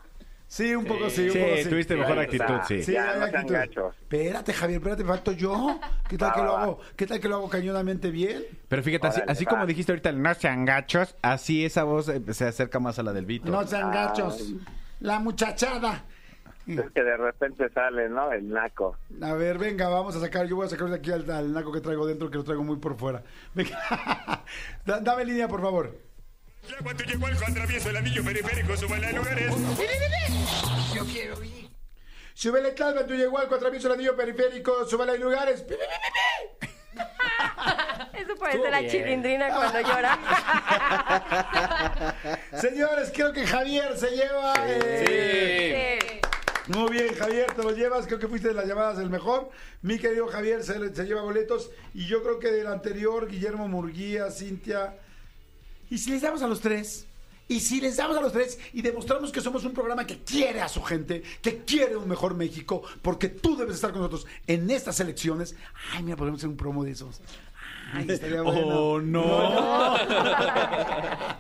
Sí, 0.51 0.73
un 0.73 0.83
poco 0.83 1.11
sí, 1.11 1.27
un 1.27 1.31
Sí, 1.31 1.39
poco 1.39 1.55
sí. 1.63 1.69
tuviste 1.69 1.95
mejor 1.95 2.17
Ahí 2.17 2.25
actitud, 2.25 2.55
sí. 2.67 2.81
Sí, 2.81 2.93
Ya, 2.93 3.11
hay 3.11 3.19
no 3.19 3.25
sean 3.27 3.35
actitud. 3.35 3.53
gachos. 3.53 3.95
Espérate, 4.01 4.51
Javier, 4.53 4.77
espérate, 4.79 5.03
me 5.03 5.09
falto 5.09 5.31
yo. 5.33 5.79
¿Qué 6.09 6.17
tal 6.17 6.29
Va, 6.29 6.33
que 6.33 6.41
lo 6.41 6.53
va, 6.53 6.63
hago? 6.63 6.79
¿Qué 6.95 7.05
tal 7.05 7.19
que 7.19 7.27
lo 7.29 7.35
hago 7.35 7.49
cañonamente 7.51 8.09
bien? 8.09 8.43
Pero 8.67 8.81
fíjate, 8.81 9.05
así, 9.07 9.17
Órale, 9.19 9.31
así 9.31 9.45
va. 9.45 9.49
como 9.51 9.65
dijiste 9.67 9.91
ahorita, 9.91 10.09
el 10.09 10.21
no 10.21 10.33
sean 10.33 10.65
gachos, 10.65 11.15
así 11.21 11.63
esa 11.65 11.83
voz 11.83 12.09
eh, 12.09 12.19
se 12.33 12.45
acerca 12.47 12.79
más 12.79 12.97
a 12.97 13.03
la 13.03 13.13
del 13.13 13.27
Vito. 13.27 13.51
No 13.51 13.65
sean 13.67 13.91
gachos. 13.91 14.53
La 15.01 15.19
muchachada. 15.19 16.03
Es 16.65 16.81
que 16.93 17.03
de 17.03 17.17
repente 17.17 17.69
sale, 17.69 18.09
¿no? 18.09 18.31
El 18.31 18.49
naco. 18.49 18.95
A 19.21 19.33
ver, 19.33 19.57
venga, 19.59 19.87
vamos 19.87 20.15
a 20.15 20.19
sacar. 20.19 20.47
Yo 20.47 20.55
voy 20.55 20.65
a 20.65 20.69
sacar 20.69 20.87
de 20.89 20.95
aquí 20.95 21.11
al, 21.11 21.29
al 21.29 21.53
naco 21.53 21.71
que 21.71 21.79
traigo 21.81 22.05
dentro, 22.07 22.29
que 22.29 22.37
lo 22.37 22.43
traigo 22.43 22.63
muy 22.63 22.77
por 22.77 22.95
fuera. 22.97 23.23
Venga. 23.53 23.79
Da- 24.85 24.99
dame 24.99 25.25
línea, 25.25 25.47
por 25.47 25.61
favor. 25.61 25.95
Agua, 26.79 26.93
tú 26.93 27.03
llegó 27.03 27.25
al 27.27 27.33
atravieso 27.35 27.89
el 27.89 27.97
anillo 27.97 28.23
periférico, 28.23 28.77
súbale 28.77 29.07
a 29.07 29.11
lugares. 29.11 29.53
Yo 30.95 31.05
quiero 31.05 31.43
ir. 31.43 31.69
Súbele 32.33 32.73
calma, 32.73 33.05
tú 33.05 33.13
llegó 33.15 33.37
al 33.39 33.53
atravieso 33.53 33.87
el 33.87 33.93
anillo 33.95 34.15
periférico, 34.15 34.85
súbele 34.87 35.13
a 35.13 35.15
lugares. 35.15 35.65
Eso 38.13 38.35
parece 38.39 38.69
la 38.71 38.79
bien. 38.79 38.91
chilindrina 38.91 39.49
cuando 39.53 39.81
llora. 39.81 40.17
Señores, 42.61 43.11
creo 43.13 43.33
que 43.33 43.45
Javier 43.47 43.97
se 43.97 44.11
lleva. 44.11 44.53
eh, 44.67 45.99
Sí. 46.01 46.19
Muy 46.73 46.91
bien, 46.91 47.15
Javier, 47.15 47.51
te 47.53 47.63
lo 47.63 47.71
llevas. 47.71 48.05
Creo 48.05 48.19
que 48.19 48.27
fuiste 48.27 48.49
de 48.49 48.53
las 48.53 48.65
llamadas 48.67 48.99
el 48.99 49.09
mejor. 49.09 49.49
Mi 49.81 49.97
querido 49.97 50.27
Javier 50.27 50.63
se, 50.63 50.93
se 50.93 51.03
lleva 51.05 51.21
boletos. 51.23 51.71
Y 51.95 52.05
yo 52.05 52.21
creo 52.21 52.37
que 52.37 52.51
del 52.51 52.67
anterior, 52.67 53.27
Guillermo 53.27 53.67
Murguía, 53.67 54.29
Cintia. 54.29 54.95
¿Y 55.89 55.97
si 55.97 56.11
les 56.11 56.21
damos 56.21 56.41
a 56.41 56.47
los 56.47 56.59
tres? 56.61 57.05
Y 57.47 57.59
si 57.61 57.81
les 57.81 57.97
damos 57.97 58.15
a 58.15 58.21
los 58.21 58.31
tres 58.31 58.59
y 58.73 58.83
demostramos 58.83 59.31
que 59.31 59.41
somos 59.41 59.65
un 59.65 59.73
programa 59.73 60.05
que 60.05 60.19
quiere 60.19 60.61
a 60.61 60.69
su 60.69 60.83
gente, 60.83 61.23
que 61.41 61.63
quiere 61.63 61.95
un 61.95 62.07
mejor 62.07 62.35
México, 62.35 62.83
porque 63.01 63.27
tú 63.27 63.57
debes 63.57 63.73
estar 63.75 63.91
con 63.91 64.01
nosotros 64.01 64.27
en 64.45 64.69
estas 64.69 64.99
elecciones. 64.99 65.55
Ay, 65.91 66.03
mira, 66.03 66.15
podemos 66.15 66.39
hacer 66.39 66.49
un 66.49 66.57
promo 66.57 66.83
de 66.83 66.91
esos. 66.91 67.19
Ay, 67.91 68.05
estaría 68.07 68.41
bueno. 68.43 68.67
Oh, 68.67 69.01
no. 69.01 69.95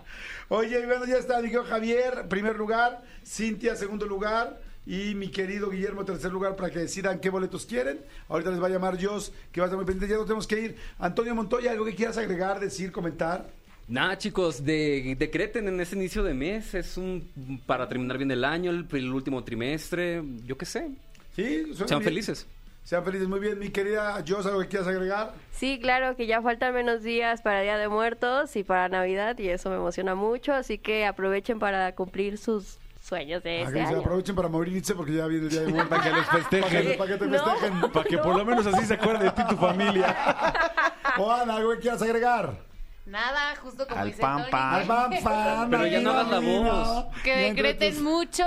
Oye, 0.49 0.79
y 0.79 0.85
bueno, 0.87 1.05
ya 1.05 1.17
está, 1.17 1.37
mi 1.37 1.49
querido 1.49 1.63
Javier, 1.65 2.27
primer 2.27 2.57
lugar, 2.57 3.03
Cintia, 3.23 3.75
segundo 3.75 4.07
lugar, 4.07 4.59
y 4.87 5.13
mi 5.13 5.29
querido 5.29 5.69
Guillermo, 5.69 6.05
tercer 6.05 6.31
lugar, 6.31 6.55
para 6.55 6.71
que 6.71 6.79
decidan 6.79 7.19
qué 7.19 7.29
boletos 7.29 7.67
quieren. 7.67 7.99
Ahorita 8.29 8.49
les 8.49 8.59
va 8.59 8.65
a 8.65 8.71
llamar 8.71 8.97
Jos, 8.99 9.31
que 9.51 9.61
va 9.61 9.65
a 9.65 9.67
estar 9.67 9.77
muy 9.77 9.85
pendiente, 9.85 10.11
ya 10.11 10.17
nos 10.17 10.25
tenemos 10.25 10.47
que 10.47 10.59
ir. 10.59 10.75
Antonio 10.97 11.35
Montoya, 11.35 11.69
¿algo 11.69 11.85
que 11.85 11.93
quieras 11.93 12.17
agregar, 12.17 12.59
decir, 12.59 12.91
comentar? 12.91 13.58
Nada, 13.89 14.17
chicos, 14.19 14.63
de, 14.63 15.15
decreten 15.17 15.67
en 15.67 15.79
este 15.81 15.95
inicio 15.95 16.23
de 16.23 16.33
mes. 16.35 16.73
Es 16.75 16.95
un 16.97 17.27
para 17.65 17.87
terminar 17.89 18.17
bien 18.17 18.29
el 18.31 18.43
año, 18.45 18.69
el, 18.71 18.85
el 18.91 19.11
último 19.11 19.43
trimestre. 19.43 20.21
Yo 20.45 20.57
qué 20.57 20.65
sé. 20.65 20.91
Sí, 21.35 21.73
Sean 21.73 21.87
bien. 21.89 22.03
felices. 22.03 22.47
Sean 22.83 23.03
felices, 23.03 23.27
muy 23.27 23.39
bien. 23.39 23.57
Mi 23.57 23.69
querida 23.69 24.23
Jos, 24.27 24.45
¿algo 24.45 24.61
que 24.61 24.67
quieras 24.67 24.87
agregar? 24.87 25.33
Sí, 25.51 25.79
claro, 25.81 26.15
que 26.15 26.27
ya 26.27 26.41
faltan 26.41 26.73
menos 26.73 27.01
días 27.03 27.41
para 27.41 27.61
Día 27.61 27.77
de 27.77 27.87
Muertos 27.87 28.55
y 28.55 28.63
para 28.63 28.89
Navidad 28.89 29.37
y 29.39 29.49
eso 29.49 29.69
me 29.69 29.75
emociona 29.75 30.15
mucho, 30.15 30.53
así 30.53 30.77
que 30.77 31.05
aprovechen 31.05 31.59
para 31.59 31.93
cumplir 31.95 32.37
sus 32.37 32.77
sueños 33.03 33.41
de 33.43 33.61
Ah, 33.61 33.63
este 33.67 33.81
año. 33.81 33.99
aprovechen 33.99 34.35
para 34.35 34.47
morirse 34.49 34.93
porque 34.95 35.13
ya 35.13 35.25
viene 35.27 35.45
el 35.45 35.49
día 35.49 35.61
de 35.61 35.67
muerte. 35.67 35.89
Para 35.89 36.03
que 36.03 36.09
les 36.11 36.25
festejen. 36.27 36.61
Para 36.69 36.81
que, 36.81 36.93
para 36.97 37.11
que 37.11 37.17
te 37.17 37.25
No. 37.27 37.43
festejen. 37.43 37.91
Para 37.91 38.05
que 38.09 38.17
por 38.19 38.35
lo 38.37 38.45
menos 38.45 38.65
así 38.67 38.85
se 38.85 38.93
acuerde 38.95 39.25
de 39.25 39.31
ti 39.31 39.41
tu 39.49 39.55
familia. 39.55 40.15
Ana, 41.41 41.55
¿algo 41.57 41.71
que 41.73 41.79
quieras 41.79 42.01
agregar? 42.01 42.68
Nada, 43.09 43.55
justo 43.55 43.87
como 43.87 43.99
Al 43.99 44.07
dice 44.07 44.21
pan, 44.21 44.37
Tony. 44.37 44.51
pan. 44.51 44.73
Al 44.75 44.87
pan, 44.87 45.11
pan, 45.23 45.69
Pero 45.69 45.87
ya 45.87 45.99
no 45.99 46.11
hagas 46.11 46.29
la 46.29 46.39
voz. 46.39 47.05
Que 47.23 47.35
decreten 47.35 48.03
mucho 48.03 48.45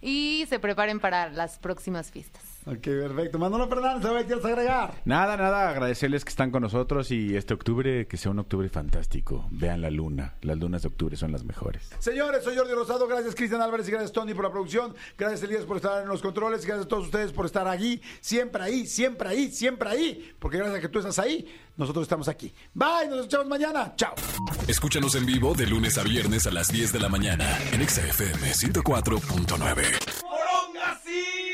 y 0.00 0.46
se 0.48 0.58
preparen 0.58 0.98
para 0.98 1.28
las 1.28 1.58
próximas 1.58 2.10
fiestas. 2.10 2.42
Ok, 2.66 2.82
perfecto. 2.82 3.38
Manolo 3.38 3.66
Fernández, 3.66 4.04
¿algo 4.04 4.18
que 4.18 4.26
quieras 4.26 4.44
agregar? 4.44 4.94
Nada, 5.06 5.36
nada, 5.38 5.70
agradecerles 5.70 6.22
que 6.24 6.28
están 6.28 6.50
con 6.50 6.62
nosotros 6.62 7.10
y 7.10 7.34
este 7.34 7.54
octubre 7.54 8.06
que 8.06 8.18
sea 8.18 8.30
un 8.30 8.40
octubre 8.40 8.68
fantástico. 8.68 9.46
Vean 9.50 9.80
la 9.80 9.90
luna, 9.90 10.34
las 10.42 10.58
lunas 10.58 10.82
de 10.82 10.88
octubre 10.88 11.16
son 11.16 11.32
las 11.32 11.44
mejores. 11.44 11.88
Señores, 11.98 12.44
soy 12.44 12.56
Jordi 12.56 12.74
Rosado, 12.74 13.08
gracias 13.08 13.34
Cristian 13.34 13.62
Álvarez 13.62 13.88
y 13.88 13.92
gracias 13.92 14.12
Tony 14.12 14.34
por 14.34 14.44
la 14.44 14.50
producción, 14.50 14.94
gracias 15.16 15.42
Elías 15.44 15.64
por 15.64 15.76
estar 15.76 16.02
en 16.02 16.08
los 16.08 16.20
controles, 16.20 16.66
gracias 16.66 16.84
a 16.84 16.88
todos 16.88 17.06
ustedes 17.06 17.32
por 17.32 17.46
estar 17.46 17.66
allí, 17.66 18.02
siempre 18.20 18.62
ahí, 18.62 18.86
siempre 18.86 19.28
ahí, 19.28 19.50
siempre 19.50 19.88
ahí, 19.88 20.34
porque 20.38 20.58
gracias 20.58 20.78
a 20.78 20.80
que 20.80 20.88
tú 20.88 20.98
estás 20.98 21.18
ahí, 21.18 21.46
nosotros 21.76 22.02
estamos 22.02 22.28
aquí. 22.28 22.52
Bye, 22.74 23.08
nos 23.08 23.20
escuchamos 23.20 23.46
mañana, 23.46 23.94
chao. 23.96 24.14
Escúchanos 24.66 25.14
en 25.14 25.24
vivo 25.24 25.54
de 25.54 25.66
lunes 25.66 25.96
a 25.96 26.02
viernes 26.02 26.46
a 26.46 26.50
las 26.50 26.68
10 26.68 26.92
de 26.92 27.00
la 27.00 27.08
mañana 27.08 27.46
en 27.72 27.80
Exa 27.80 28.06
FM 28.06 28.52
104.9. 28.52 31.47